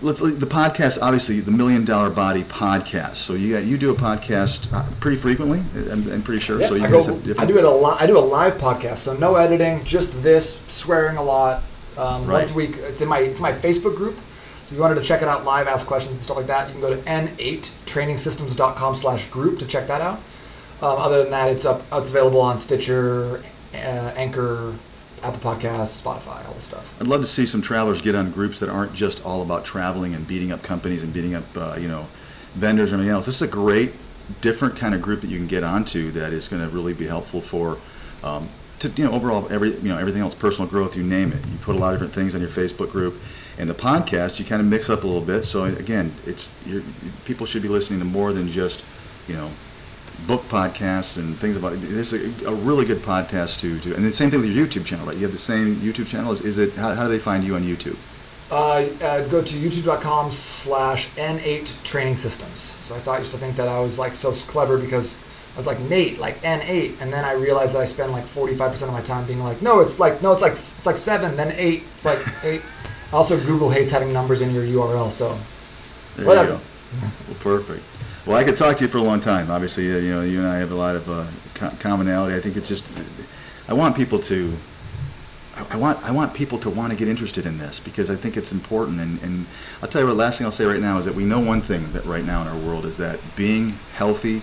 Let's 0.00 0.20
the 0.20 0.46
podcast. 0.46 0.98
Obviously, 1.00 1.38
the 1.38 1.52
Million 1.52 1.84
Dollar 1.84 2.10
Body 2.10 2.42
podcast. 2.42 3.16
So 3.16 3.34
you 3.34 3.54
got, 3.54 3.64
you 3.64 3.78
do 3.78 3.92
a 3.92 3.94
podcast 3.94 4.72
uh, 4.72 4.84
pretty 4.98 5.16
frequently. 5.16 5.62
I'm, 5.92 6.10
I'm 6.10 6.22
pretty 6.22 6.42
sure. 6.42 6.60
Yeah, 6.60 6.66
so 6.68 6.74
you 6.74 6.84
I, 6.84 6.90
guys 6.90 7.06
go, 7.06 7.14
have 7.14 7.24
different. 7.24 7.50
I 7.50 7.52
do 7.52 7.58
it 7.58 7.64
a 7.64 7.70
lot. 7.70 8.02
I 8.02 8.06
do 8.06 8.18
a 8.18 8.20
live 8.20 8.54
podcast, 8.54 8.98
so 8.98 9.14
no 9.14 9.36
editing, 9.36 9.84
just 9.84 10.22
this, 10.22 10.60
swearing 10.66 11.18
a 11.18 11.22
lot. 11.22 11.62
Um, 11.96 12.26
Right. 12.26 12.38
Once 12.38 12.50
a 12.50 12.54
week, 12.54 12.76
it's 12.78 13.00
in 13.02 13.08
my 13.08 13.18
it's 13.18 13.40
my 13.40 13.52
Facebook 13.52 13.96
group. 13.96 14.16
So 14.64 14.72
if 14.72 14.76
you 14.76 14.80
wanted 14.80 14.94
to 14.96 15.02
check 15.02 15.22
it 15.22 15.28
out 15.28 15.44
live, 15.44 15.68
ask 15.68 15.86
questions 15.86 16.16
and 16.16 16.24
stuff 16.24 16.36
like 16.36 16.46
that, 16.46 16.68
you 16.68 16.72
can 16.72 16.80
go 16.80 16.94
to 16.94 17.02
n8trainingsystems.com/group 17.02 19.58
to 19.58 19.66
check 19.66 19.86
that 19.88 20.00
out. 20.00 20.18
Um, 20.80 20.98
other 20.98 21.22
than 21.22 21.30
that, 21.30 21.48
it's 21.48 21.64
up. 21.64 21.82
It's 21.92 22.10
available 22.10 22.40
on 22.40 22.58
Stitcher, 22.58 23.42
uh, 23.74 24.12
Anchor, 24.16 24.74
Apple 25.22 25.54
Podcasts, 25.54 26.02
Spotify, 26.02 26.46
all 26.48 26.54
this 26.54 26.64
stuff. 26.64 26.94
I'd 27.00 27.06
love 27.06 27.20
to 27.20 27.26
see 27.26 27.46
some 27.46 27.62
travelers 27.62 28.00
get 28.00 28.14
on 28.16 28.30
groups 28.32 28.58
that 28.60 28.68
aren't 28.68 28.92
just 28.92 29.24
all 29.24 29.42
about 29.42 29.64
traveling 29.64 30.14
and 30.14 30.26
beating 30.26 30.50
up 30.50 30.62
companies 30.62 31.02
and 31.04 31.12
beating 31.12 31.34
up, 31.34 31.44
uh, 31.56 31.76
you 31.78 31.86
know, 31.88 32.08
vendors 32.54 32.92
and 32.92 33.00
everything 33.00 33.14
else. 33.14 33.26
This 33.26 33.36
is 33.36 33.42
a 33.42 33.46
great, 33.46 33.92
different 34.40 34.76
kind 34.76 34.94
of 34.94 35.02
group 35.02 35.20
that 35.20 35.30
you 35.30 35.38
can 35.38 35.46
get 35.46 35.62
onto 35.62 36.10
that 36.12 36.32
is 36.32 36.48
going 36.48 36.62
to 36.62 36.68
really 36.74 36.94
be 36.94 37.06
helpful 37.06 37.40
for, 37.40 37.78
um, 38.24 38.48
to 38.82 38.88
you 38.90 39.04
know, 39.08 39.12
overall 39.12 39.46
every 39.50 39.70
you 39.76 39.88
know 39.88 39.98
everything 39.98 40.22
else, 40.22 40.34
personal 40.34 40.68
growth, 40.68 40.96
you 40.96 41.02
name 41.02 41.32
it. 41.32 41.44
You 41.46 41.58
put 41.62 41.76
a 41.76 41.78
lot 41.78 41.94
of 41.94 42.00
different 42.00 42.14
things 42.14 42.34
on 42.34 42.40
your 42.40 42.50
Facebook 42.50 42.90
group, 42.90 43.20
and 43.58 43.68
the 43.68 43.74
podcast 43.74 44.38
you 44.38 44.44
kind 44.44 44.60
of 44.60 44.66
mix 44.68 44.90
up 44.90 45.04
a 45.04 45.06
little 45.06 45.22
bit. 45.22 45.44
So 45.44 45.64
again, 45.64 46.14
it's 46.26 46.52
you're, 46.66 46.82
people 47.24 47.46
should 47.46 47.62
be 47.62 47.68
listening 47.68 47.98
to 48.00 48.04
more 48.04 48.32
than 48.32 48.48
just, 48.48 48.84
you 49.28 49.34
know, 49.34 49.50
book 50.26 50.42
podcasts 50.48 51.16
and 51.16 51.36
things 51.38 51.56
about 51.56 51.80
this 51.80 52.12
is 52.12 52.42
a, 52.42 52.48
a 52.48 52.54
really 52.54 52.84
good 52.84 52.98
podcast 52.98 53.58
to 53.58 53.78
do 53.80 53.92
and 53.94 54.04
the 54.04 54.12
same 54.12 54.30
thing 54.30 54.40
with 54.40 54.48
your 54.50 54.66
youtube 54.66 54.84
channel 54.86 55.04
right 55.04 55.16
you 55.16 55.22
have 55.22 55.32
the 55.32 55.38
same 55.38 55.74
youtube 55.76 56.06
channel 56.06 56.30
is, 56.30 56.40
is 56.42 56.58
it 56.58 56.72
how, 56.74 56.94
how 56.94 57.04
do 57.04 57.08
they 57.08 57.18
find 57.18 57.42
you 57.42 57.56
on 57.56 57.62
youtube 57.62 57.96
Uh, 58.52 58.86
uh, 59.02 59.26
go 59.28 59.42
to 59.42 59.54
youtube.com 59.56 60.30
slash 60.30 61.08
N8 61.16 61.82
training 61.84 62.18
systems. 62.18 62.60
So 62.82 62.94
I 62.94 62.98
thought 62.98 63.16
I 63.16 63.18
used 63.20 63.32
to 63.32 63.38
think 63.38 63.56
that 63.56 63.66
I 63.66 63.80
was 63.80 63.98
like 63.98 64.14
so 64.14 64.30
clever 64.32 64.76
because 64.76 65.16
I 65.54 65.56
was 65.58 65.66
like 65.66 65.80
Nate, 65.80 66.18
like 66.18 66.40
N8, 66.42 67.00
and 67.00 67.12
then 67.12 67.24
I 67.24 67.32
realized 67.32 67.74
that 67.74 67.80
I 67.82 67.84
spend 67.84 68.12
like 68.12 68.24
45% 68.24 68.82
of 68.84 68.92
my 68.92 69.02
time 69.02 69.26
being 69.26 69.40
like, 69.42 69.60
no, 69.60 69.80
it's 69.80 70.00
like 70.00 70.22
no, 70.22 70.32
it's 70.32 70.42
like 70.42 70.52
it's 70.52 70.86
like 70.86 70.96
seven, 70.96 71.36
then 71.36 71.52
eight, 71.56 71.84
it's 71.94 72.04
like 72.04 72.18
eight. 72.44 72.64
Also, 73.12 73.38
Google 73.38 73.68
hates 73.68 73.90
having 73.90 74.12
numbers 74.12 74.40
in 74.40 74.54
your 74.54 74.64
URL, 74.64 75.10
so 75.12 75.36
there 76.16 76.26
Whatever. 76.26 76.52
you 76.52 76.54
go 76.56 76.60
well 77.26 77.36
perfect 77.40 77.82
well 78.26 78.36
i 78.36 78.44
could 78.44 78.54
talk 78.54 78.76
to 78.76 78.84
you 78.84 78.88
for 78.88 78.98
a 78.98 79.02
long 79.02 79.18
time 79.18 79.50
obviously 79.50 79.90
uh, 79.90 79.96
you 79.96 80.10
know 80.12 80.20
you 80.20 80.38
and 80.40 80.46
i 80.46 80.58
have 80.58 80.70
a 80.70 80.74
lot 80.74 80.94
of 80.94 81.08
uh, 81.08 81.24
co- 81.54 81.72
commonality 81.80 82.36
i 82.36 82.40
think 82.40 82.54
it's 82.54 82.68
just 82.68 82.84
i 83.66 83.72
want 83.72 83.96
people 83.96 84.18
to 84.18 84.52
I- 85.56 85.74
I 85.74 85.76
want 85.76 86.02
I 86.06 86.10
want 86.12 86.34
people 86.34 86.58
to 86.58 86.68
want 86.70 86.90
to 86.92 86.96
get 86.98 87.08
interested 87.08 87.46
in 87.46 87.56
this 87.58 87.80
because 87.80 88.10
I 88.10 88.14
think 88.16 88.36
it's 88.38 88.52
important. 88.52 89.00
And, 89.00 89.22
and 89.22 89.46
I'll 89.82 89.88
tell 89.88 90.00
you 90.02 90.08
what. 90.08 90.16
Last 90.16 90.36
thing 90.38 90.44
I'll 90.46 90.50
say 90.52 90.64
right 90.64 90.80
now 90.80 90.98
is 90.98 91.04
that 91.06 91.14
we 91.14 91.24
know 91.24 91.40
one 91.40 91.60
thing 91.62 91.92
that 91.92 92.04
right 92.06 92.24
now 92.24 92.40
in 92.42 92.48
our 92.48 92.58
world 92.58 92.84
is 92.86 92.96
that 92.98 93.18
being 93.36 93.78
healthy, 93.94 94.40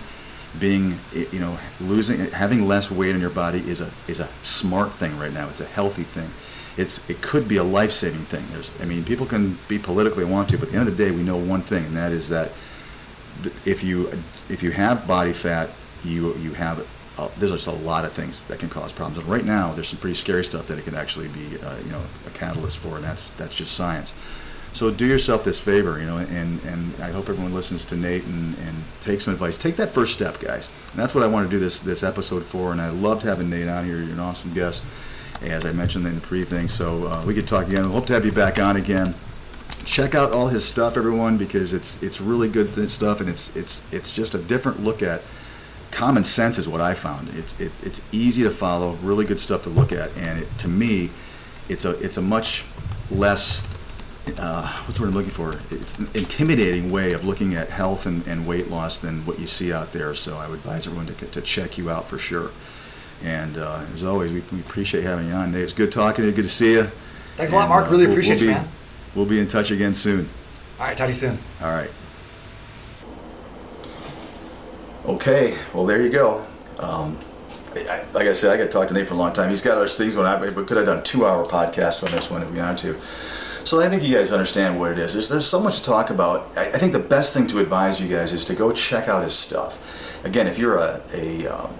being 0.58 0.98
you 1.12 1.38
know 1.38 1.58
losing 1.80 2.18
having 2.30 2.66
less 2.66 2.90
weight 2.90 3.14
in 3.14 3.20
your 3.20 3.30
body 3.30 3.58
is 3.60 3.80
a 3.80 3.90
is 4.08 4.20
a 4.20 4.28
smart 4.42 4.92
thing 4.92 5.16
right 5.18 5.32
now. 5.32 5.48
It's 5.48 5.60
a 5.60 5.66
healthy 5.66 6.02
thing. 6.02 6.30
It's 6.76 7.00
it 7.08 7.20
could 7.22 7.46
be 7.46 7.56
a 7.56 7.64
life 7.64 7.92
saving 7.92 8.24
thing. 8.24 8.44
There's 8.50 8.70
I 8.80 8.84
mean 8.84 9.04
people 9.04 9.26
can 9.26 9.58
be 9.68 9.78
politically 9.78 10.24
want 10.24 10.48
to, 10.50 10.58
but 10.58 10.68
at 10.68 10.72
the 10.72 10.78
end 10.78 10.88
of 10.88 10.96
the 10.96 11.04
day 11.04 11.10
we 11.10 11.22
know 11.22 11.36
one 11.36 11.62
thing, 11.62 11.84
and 11.86 11.94
that 11.96 12.12
is 12.12 12.28
that 12.30 12.52
if 13.64 13.84
you 13.84 14.10
if 14.48 14.62
you 14.62 14.72
have 14.72 15.06
body 15.06 15.32
fat, 15.32 15.70
you 16.04 16.34
you 16.36 16.52
have 16.54 16.86
uh, 17.18 17.28
there's 17.38 17.52
just 17.52 17.66
a 17.66 17.72
lot 17.72 18.04
of 18.04 18.12
things 18.12 18.42
that 18.44 18.58
can 18.58 18.68
cause 18.68 18.92
problems. 18.92 19.18
And 19.18 19.28
right 19.28 19.44
now, 19.44 19.74
there's 19.74 19.88
some 19.88 19.98
pretty 19.98 20.14
scary 20.14 20.44
stuff 20.44 20.66
that 20.68 20.78
it 20.78 20.84
can 20.84 20.94
actually 20.94 21.28
be 21.28 21.58
uh, 21.62 21.76
you 21.78 21.90
know 21.90 22.02
a 22.26 22.30
catalyst 22.30 22.78
for, 22.78 22.96
and 22.96 23.04
that's 23.04 23.30
that's 23.30 23.56
just 23.56 23.74
science. 23.74 24.14
So 24.72 24.90
do 24.90 25.04
yourself 25.04 25.44
this 25.44 25.58
favor, 25.58 25.98
you 25.98 26.06
know, 26.06 26.18
and, 26.18 26.62
and 26.62 26.94
I 27.02 27.10
hope 27.10 27.28
everyone 27.28 27.52
listens 27.52 27.84
to 27.86 27.96
Nate 27.96 28.24
and, 28.24 28.56
and 28.58 28.84
take 29.00 29.20
some 29.20 29.32
advice. 29.32 29.58
Take 29.58 29.76
that 29.76 29.90
first 29.90 30.12
step, 30.12 30.38
guys. 30.38 30.68
And 30.90 30.98
that's 30.98 31.14
what 31.14 31.24
I 31.24 31.26
want 31.26 31.48
to 31.48 31.50
do 31.50 31.58
this 31.58 31.80
this 31.80 32.02
episode 32.02 32.44
for. 32.44 32.72
And 32.72 32.80
I 32.80 32.90
loved 32.90 33.22
having 33.22 33.50
Nate 33.50 33.68
on 33.68 33.84
here. 33.84 33.96
You're 33.96 34.12
an 34.12 34.20
awesome 34.20 34.54
guest, 34.54 34.82
as 35.42 35.66
I 35.66 35.72
mentioned 35.72 36.06
in 36.06 36.14
the 36.14 36.20
pre-thing. 36.20 36.68
So 36.68 37.06
uh, 37.06 37.24
we 37.26 37.34
could 37.34 37.48
talk 37.48 37.66
again. 37.66 37.84
Hope 37.84 38.06
to 38.06 38.12
have 38.12 38.24
you 38.24 38.32
back 38.32 38.60
on 38.60 38.76
again 38.76 39.14
check 39.84 40.14
out 40.14 40.32
all 40.32 40.48
his 40.48 40.64
stuff 40.64 40.96
everyone 40.96 41.38
because 41.38 41.72
it's 41.72 42.00
it's 42.02 42.20
really 42.20 42.48
good 42.48 42.88
stuff 42.88 43.20
and 43.20 43.28
it's 43.28 43.54
it's 43.56 43.82
it's 43.90 44.10
just 44.10 44.34
a 44.34 44.38
different 44.38 44.84
look 44.84 45.02
at 45.02 45.22
common 45.90 46.22
sense 46.22 46.58
is 46.58 46.68
what 46.68 46.80
I 46.80 46.94
found 46.94 47.28
it's 47.30 47.58
it, 47.58 47.72
it's 47.82 48.00
easy 48.12 48.42
to 48.42 48.50
follow 48.50 48.92
really 49.02 49.24
good 49.24 49.40
stuff 49.40 49.62
to 49.62 49.70
look 49.70 49.92
at 49.92 50.16
and 50.16 50.40
it, 50.40 50.58
to 50.58 50.68
me 50.68 51.10
it's 51.68 51.84
a 51.84 51.92
it's 51.98 52.16
a 52.16 52.22
much 52.22 52.64
less 53.10 53.60
uh, 54.38 54.82
what's 54.84 54.98
the 54.98 55.02
word 55.02 55.08
I'm 55.08 55.14
looking 55.14 55.30
for 55.30 55.54
it's 55.70 55.98
an 55.98 56.08
intimidating 56.14 56.90
way 56.90 57.12
of 57.12 57.24
looking 57.24 57.54
at 57.54 57.68
health 57.70 58.06
and, 58.06 58.26
and 58.26 58.46
weight 58.46 58.70
loss 58.70 58.98
than 58.98 59.24
what 59.26 59.38
you 59.38 59.46
see 59.46 59.72
out 59.72 59.92
there 59.92 60.14
so 60.14 60.36
I 60.36 60.46
would 60.48 60.58
advise 60.60 60.86
everyone 60.86 61.06
to, 61.06 61.14
to 61.26 61.40
check 61.40 61.78
you 61.78 61.90
out 61.90 62.08
for 62.08 62.18
sure 62.18 62.50
and 63.24 63.56
uh, 63.58 63.82
as 63.94 64.04
always 64.04 64.30
we, 64.32 64.40
we 64.52 64.60
appreciate 64.60 65.04
having 65.04 65.26
you 65.28 65.32
on 65.34 65.52
Nate 65.52 65.62
it's 65.62 65.72
good 65.72 65.90
talking 65.90 66.22
to 66.22 66.28
you 66.28 66.32
good 66.36 66.44
to 66.44 66.50
see 66.50 66.72
you 66.72 66.90
thanks 67.36 67.52
a 67.52 67.56
lot, 67.56 67.68
Mark. 67.68 67.86
uh, 67.86 67.90
Really 67.90 68.04
we'll- 68.04 68.12
appreciate 68.12 68.40
we'll 68.40 68.48
you, 68.50 68.54
man. 68.56 68.68
We'll 69.14 69.26
be 69.26 69.40
in 69.40 69.48
touch 69.48 69.70
again 69.72 69.92
soon. 69.94 70.28
All 70.78 70.86
right, 70.86 70.96
talk 70.96 71.06
to 71.06 71.10
you 71.10 71.14
soon. 71.14 71.38
All 71.60 71.72
right. 71.72 71.90
Okay, 75.06 75.58
well 75.74 75.86
there 75.86 76.00
you 76.02 76.10
go. 76.10 76.46
Um, 76.78 77.18
I, 77.74 78.04
like 78.12 78.26
I 78.28 78.32
said, 78.32 78.52
I 78.52 78.56
got 78.56 78.64
to 78.64 78.70
talk 78.70 78.88
to 78.88 78.94
Nate 78.94 79.08
for 79.08 79.14
a 79.14 79.16
long 79.16 79.32
time. 79.32 79.48
He's 79.50 79.62
got 79.62 79.76
other 79.76 79.88
things 79.88 80.14
when 80.16 80.26
I 80.26 80.40
we 80.40 80.50
could 80.64 80.76
have 80.76 80.86
done 80.86 80.98
a 80.98 81.02
two-hour 81.02 81.44
podcast 81.46 82.04
on 82.04 82.10
this 82.12 82.30
one 82.30 82.42
if 82.42 82.50
we 82.50 82.58
wanted 82.58 82.78
to. 82.78 83.00
So 83.64 83.80
I 83.80 83.88
think 83.88 84.02
you 84.02 84.16
guys 84.16 84.32
understand 84.32 84.80
what 84.80 84.92
it 84.92 84.98
is. 84.98 85.12
There's, 85.12 85.28
there's 85.28 85.46
so 85.46 85.60
much 85.60 85.78
to 85.78 85.84
talk 85.84 86.10
about. 86.10 86.50
I, 86.56 86.66
I 86.66 86.78
think 86.78 86.92
the 86.92 86.98
best 86.98 87.34
thing 87.34 87.46
to 87.48 87.58
advise 87.58 88.00
you 88.00 88.08
guys 88.08 88.32
is 88.32 88.44
to 88.46 88.54
go 88.54 88.72
check 88.72 89.08
out 89.08 89.22
his 89.22 89.34
stuff. 89.34 89.78
Again, 90.24 90.46
if 90.46 90.58
you're 90.58 90.78
a, 90.78 91.02
a 91.12 91.46
um, 91.46 91.74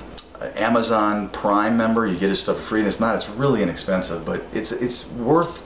Amazon 0.56 1.28
Prime 1.30 1.76
member, 1.76 2.06
you 2.06 2.18
get 2.18 2.28
his 2.28 2.40
stuff 2.40 2.56
for 2.56 2.62
free, 2.62 2.80
and 2.80 2.88
it's 2.88 3.00
not. 3.00 3.16
It's 3.16 3.28
really 3.28 3.62
inexpensive, 3.62 4.24
but 4.24 4.42
it's 4.52 4.72
it's 4.72 5.10
worth 5.12 5.62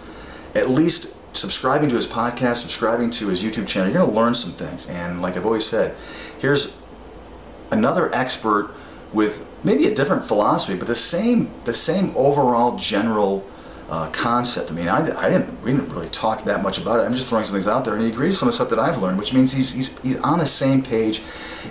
at 0.55 0.71
least 0.71 1.15
subscribing 1.37 1.89
to 1.91 1.97
his 1.97 2.07
podcast, 2.07 2.59
subscribing 2.59 3.11
to 3.11 3.29
his 3.29 3.43
YouTube 3.43 3.67
channel. 3.67 3.91
You're 3.91 4.01
going 4.01 4.11
to 4.11 4.17
learn 4.17 4.35
some 4.35 4.53
things, 4.53 4.89
and 4.89 5.21
like 5.21 5.37
I've 5.37 5.47
always 5.47 5.67
said, 5.67 5.97
here's 6.39 6.77
another 7.71 8.13
expert 8.15 8.75
with 9.13 9.45
maybe 9.63 9.87
a 9.87 9.95
different 9.95 10.27
philosophy, 10.27 10.77
but 10.77 10.87
the 10.87 10.95
same 10.95 11.51
the 11.65 11.75
same 11.75 12.13
overall 12.17 12.77
general 12.77 13.47
uh, 13.89 14.11
concept. 14.11 14.71
I 14.71 14.75
mean, 14.75 14.89
I, 14.89 14.99
I 15.19 15.29
didn't 15.29 15.63
we 15.63 15.73
didn't 15.73 15.91
really 15.91 16.09
talk 16.09 16.45
that 16.45 16.63
much 16.63 16.79
about 16.79 17.01
it. 17.01 17.03
I'm 17.03 17.13
just 17.13 17.29
throwing 17.29 17.45
some 17.45 17.55
things 17.55 17.69
out 17.69 17.85
there, 17.85 17.95
and 17.95 18.03
he 18.03 18.11
agrees 18.11 18.31
with 18.31 18.39
some 18.39 18.49
of 18.49 18.53
the 18.53 18.57
stuff 18.57 18.71
that 18.71 18.79
I've 18.79 19.01
learned, 19.03 19.19
which 19.19 19.33
means 19.33 19.53
he's 19.53 19.73
he's 19.73 19.99
he's 20.01 20.19
on 20.21 20.39
the 20.39 20.47
same 20.47 20.83
page 20.83 21.23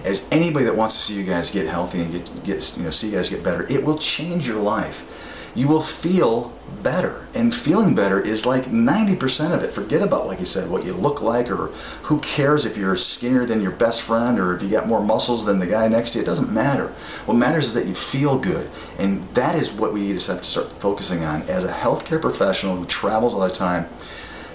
as 0.04 0.26
anybody 0.32 0.66
that 0.66 0.76
wants 0.76 0.96
to 0.96 1.02
see 1.02 1.16
you 1.16 1.24
guys 1.24 1.52
get 1.52 1.68
healthy 1.68 2.02
and 2.02 2.12
get 2.12 2.44
get 2.44 2.78
you 2.78 2.84
know 2.84 2.90
see 2.90 3.10
you 3.10 3.16
guys 3.16 3.30
get 3.30 3.44
better. 3.44 3.66
It 3.68 3.84
will 3.84 3.98
change 3.98 4.48
your 4.48 4.60
life. 4.60 5.08
You 5.56 5.68
will 5.68 5.82
feel 5.82 6.52
better. 6.82 7.28
And 7.34 7.54
feeling 7.54 7.94
better 7.94 8.20
is 8.20 8.46
like 8.46 8.66
90% 8.66 9.54
of 9.54 9.64
it. 9.64 9.74
Forget 9.74 10.02
about, 10.02 10.28
like 10.28 10.40
you 10.40 10.46
said, 10.46 10.70
what 10.70 10.84
you 10.84 10.94
look 10.94 11.22
like, 11.22 11.52
or 11.52 11.68
who 12.04 12.20
cares 12.20 12.66
if 12.66 12.76
you're 12.78 12.98
skinnier 12.98 13.46
than 13.46 13.62
your 13.62 13.72
best 13.72 14.02
friend, 14.02 14.40
or 14.40 14.56
if 14.56 14.64
you 14.64 14.70
got 14.70 14.88
more 14.88 15.04
muscles 15.04 15.46
than 15.46 15.60
the 15.60 15.68
guy 15.68 15.88
next 15.88 16.12
to 16.12 16.18
you. 16.18 16.24
It 16.24 16.26
doesn't 16.26 16.52
matter. 16.52 16.94
What 17.26 17.36
matters 17.36 17.68
is 17.68 17.74
that 17.76 17.86
you 17.86 17.96
feel 17.96 18.38
good. 18.38 18.70
And 18.98 19.28
that 19.36 19.56
is 19.56 19.72
what 19.72 19.94
we 19.94 20.14
just 20.14 20.28
have 20.28 20.40
to 20.40 20.46
start 20.46 20.72
focusing 20.80 21.24
on. 21.24 21.44
As 21.44 21.66
a 21.66 21.74
healthcare 21.74 22.22
professional 22.22 22.76
who 22.76 22.86
travels 22.86 23.36
all 23.36 23.42
the 23.42 23.54
time, 23.54 23.88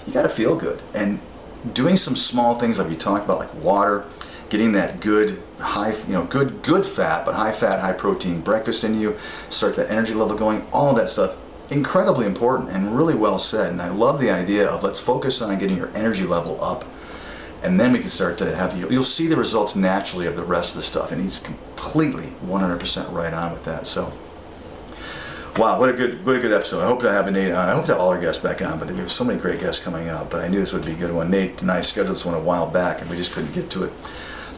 you 0.05 0.13
got 0.13 0.23
to 0.23 0.29
feel 0.29 0.55
good. 0.55 0.81
And 0.93 1.19
doing 1.73 1.97
some 1.97 2.15
small 2.15 2.55
things 2.55 2.79
like 2.79 2.89
we 2.89 2.95
talked 2.95 3.25
about, 3.25 3.39
like 3.39 3.53
water, 3.55 4.05
getting 4.49 4.71
that 4.73 4.99
good 4.99 5.41
high 5.59 5.95
you 6.07 6.13
know 6.13 6.23
good 6.25 6.61
good 6.63 6.85
fat 6.85 7.25
but 7.25 7.35
high 7.35 7.51
fat 7.51 7.79
high 7.79 7.93
protein 7.93 8.39
breakfast 8.41 8.83
in 8.83 8.99
you 8.99 9.17
starts 9.49 9.77
that 9.77 9.89
energy 9.91 10.13
level 10.13 10.37
going 10.37 10.65
all 10.71 10.93
that 10.93 11.09
stuff 11.09 11.35
incredibly 11.69 12.25
important 12.25 12.69
and 12.69 12.95
really 12.95 13.15
well 13.15 13.37
said 13.37 13.71
and 13.71 13.81
i 13.81 13.89
love 13.89 14.19
the 14.19 14.31
idea 14.31 14.67
of 14.67 14.83
let's 14.83 14.99
focus 14.99 15.41
on 15.41 15.57
getting 15.59 15.77
your 15.77 15.95
energy 15.95 16.23
level 16.23 16.63
up 16.63 16.85
and 17.61 17.79
then 17.79 17.91
we 17.91 17.99
can 17.99 18.09
start 18.09 18.37
to 18.37 18.55
have 18.55 18.75
you 18.77 18.89
you'll 18.89 19.03
see 19.03 19.27
the 19.27 19.35
results 19.35 19.75
naturally 19.75 20.25
of 20.25 20.35
the 20.35 20.43
rest 20.43 20.71
of 20.71 20.77
the 20.77 20.83
stuff 20.83 21.11
and 21.11 21.21
he's 21.21 21.39
completely 21.39 22.27
100% 22.45 23.11
right 23.11 23.33
on 23.33 23.51
with 23.51 23.65
that 23.65 23.85
so 23.85 24.11
Wow, 25.57 25.77
what 25.77 25.89
a 25.89 25.93
good, 25.93 26.25
what 26.25 26.37
a 26.37 26.39
good 26.39 26.53
episode. 26.53 26.81
I 26.81 26.87
hope 26.87 27.01
to 27.01 27.11
have 27.11 27.29
Nate 27.29 27.51
on. 27.51 27.67
I 27.67 27.73
hope 27.73 27.85
to 27.87 27.91
have 27.91 27.99
all 27.99 28.09
our 28.09 28.21
guests 28.21 28.41
back 28.41 28.61
on, 28.61 28.79
but 28.79 28.87
there 28.87 28.95
were 28.95 29.09
so 29.09 29.25
many 29.25 29.39
great 29.39 29.59
guests 29.59 29.83
coming 29.83 30.07
up. 30.07 30.29
But 30.29 30.41
I 30.41 30.47
knew 30.47 30.59
this 30.59 30.71
would 30.71 30.85
be 30.85 30.91
a 30.91 30.95
good 30.95 31.11
one. 31.11 31.29
Nate 31.29 31.61
and 31.61 31.69
I 31.69 31.81
scheduled 31.81 32.15
this 32.15 32.23
one 32.23 32.35
a 32.35 32.39
while 32.39 32.65
back, 32.65 33.01
and 33.01 33.09
we 33.09 33.17
just 33.17 33.33
couldn't 33.33 33.51
get 33.51 33.69
to 33.71 33.83
it. 33.83 33.91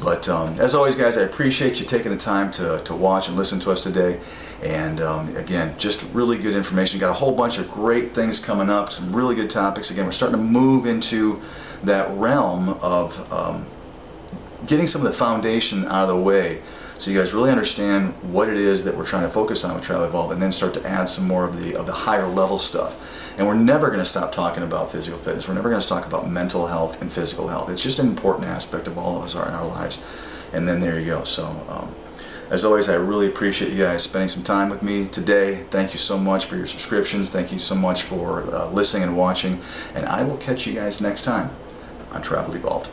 But 0.01 0.27
um, 0.27 0.59
as 0.59 0.73
always, 0.73 0.95
guys, 0.95 1.17
I 1.17 1.21
appreciate 1.21 1.79
you 1.79 1.85
taking 1.85 2.11
the 2.11 2.17
time 2.17 2.51
to, 2.53 2.81
to 2.83 2.95
watch 2.95 3.27
and 3.27 3.37
listen 3.37 3.59
to 3.61 3.71
us 3.71 3.83
today. 3.83 4.19
And 4.63 4.99
um, 4.99 5.35
again, 5.37 5.77
just 5.77 6.03
really 6.13 6.37
good 6.37 6.55
information. 6.55 6.99
Got 6.99 7.11
a 7.11 7.13
whole 7.13 7.35
bunch 7.35 7.57
of 7.57 7.69
great 7.69 8.13
things 8.13 8.39
coming 8.39 8.69
up, 8.69 8.91
some 8.91 9.15
really 9.15 9.35
good 9.35 9.49
topics. 9.49 9.91
Again, 9.91 10.05
we're 10.05 10.11
starting 10.11 10.37
to 10.37 10.43
move 10.43 10.85
into 10.85 11.41
that 11.83 12.09
realm 12.17 12.69
of 12.81 13.31
um, 13.31 13.65
getting 14.67 14.87
some 14.87 15.05
of 15.05 15.11
the 15.11 15.17
foundation 15.17 15.85
out 15.85 16.09
of 16.09 16.09
the 16.09 16.17
way 16.17 16.61
so 17.01 17.09
you 17.09 17.17
guys 17.17 17.33
really 17.33 17.49
understand 17.49 18.13
what 18.31 18.47
it 18.47 18.57
is 18.57 18.83
that 18.83 18.95
we're 18.95 19.07
trying 19.07 19.23
to 19.23 19.33
focus 19.33 19.65
on 19.65 19.73
with 19.73 19.83
Travel 19.83 20.05
Evolve 20.05 20.31
and 20.33 20.39
then 20.39 20.51
start 20.51 20.75
to 20.75 20.87
add 20.87 21.05
some 21.09 21.27
more 21.27 21.45
of 21.45 21.59
the 21.59 21.75
of 21.75 21.87
the 21.87 21.91
higher 21.91 22.27
level 22.27 22.59
stuff. 22.59 22.95
And 23.39 23.47
we're 23.47 23.55
never 23.55 23.87
going 23.87 23.99
to 23.99 24.05
stop 24.05 24.31
talking 24.31 24.61
about 24.61 24.91
physical 24.91 25.17
fitness. 25.17 25.47
We're 25.47 25.55
never 25.55 25.69
going 25.69 25.81
to 25.81 25.87
talk 25.87 26.05
about 26.05 26.29
mental 26.29 26.67
health 26.67 27.01
and 27.01 27.11
physical 27.11 27.47
health. 27.47 27.71
It's 27.71 27.81
just 27.81 27.97
an 27.97 28.07
important 28.07 28.47
aspect 28.47 28.85
of 28.85 28.99
all 28.99 29.17
of 29.17 29.23
us 29.23 29.35
are 29.35 29.47
in 29.47 29.53
our 29.55 29.65
lives. 29.65 30.03
And 30.53 30.67
then 30.67 30.79
there 30.79 30.99
you 30.99 31.07
go. 31.07 31.23
So, 31.23 31.47
um, 31.69 31.95
as 32.51 32.63
always, 32.63 32.87
I 32.87 32.95
really 32.95 33.27
appreciate 33.27 33.71
you 33.71 33.79
guys 33.79 34.03
spending 34.03 34.29
some 34.29 34.43
time 34.43 34.69
with 34.69 34.83
me 34.83 35.07
today. 35.07 35.63
Thank 35.71 35.93
you 35.93 35.99
so 35.99 36.19
much 36.19 36.45
for 36.45 36.55
your 36.55 36.67
subscriptions. 36.67 37.31
Thank 37.31 37.51
you 37.51 37.57
so 37.57 37.73
much 37.73 38.03
for 38.03 38.43
uh, 38.53 38.69
listening 38.69 39.03
and 39.03 39.17
watching. 39.17 39.59
And 39.95 40.05
I 40.05 40.23
will 40.23 40.37
catch 40.37 40.67
you 40.67 40.75
guys 40.75 41.01
next 41.01 41.23
time 41.23 41.49
on 42.11 42.21
Travel 42.21 42.53
Evolved. 42.53 42.91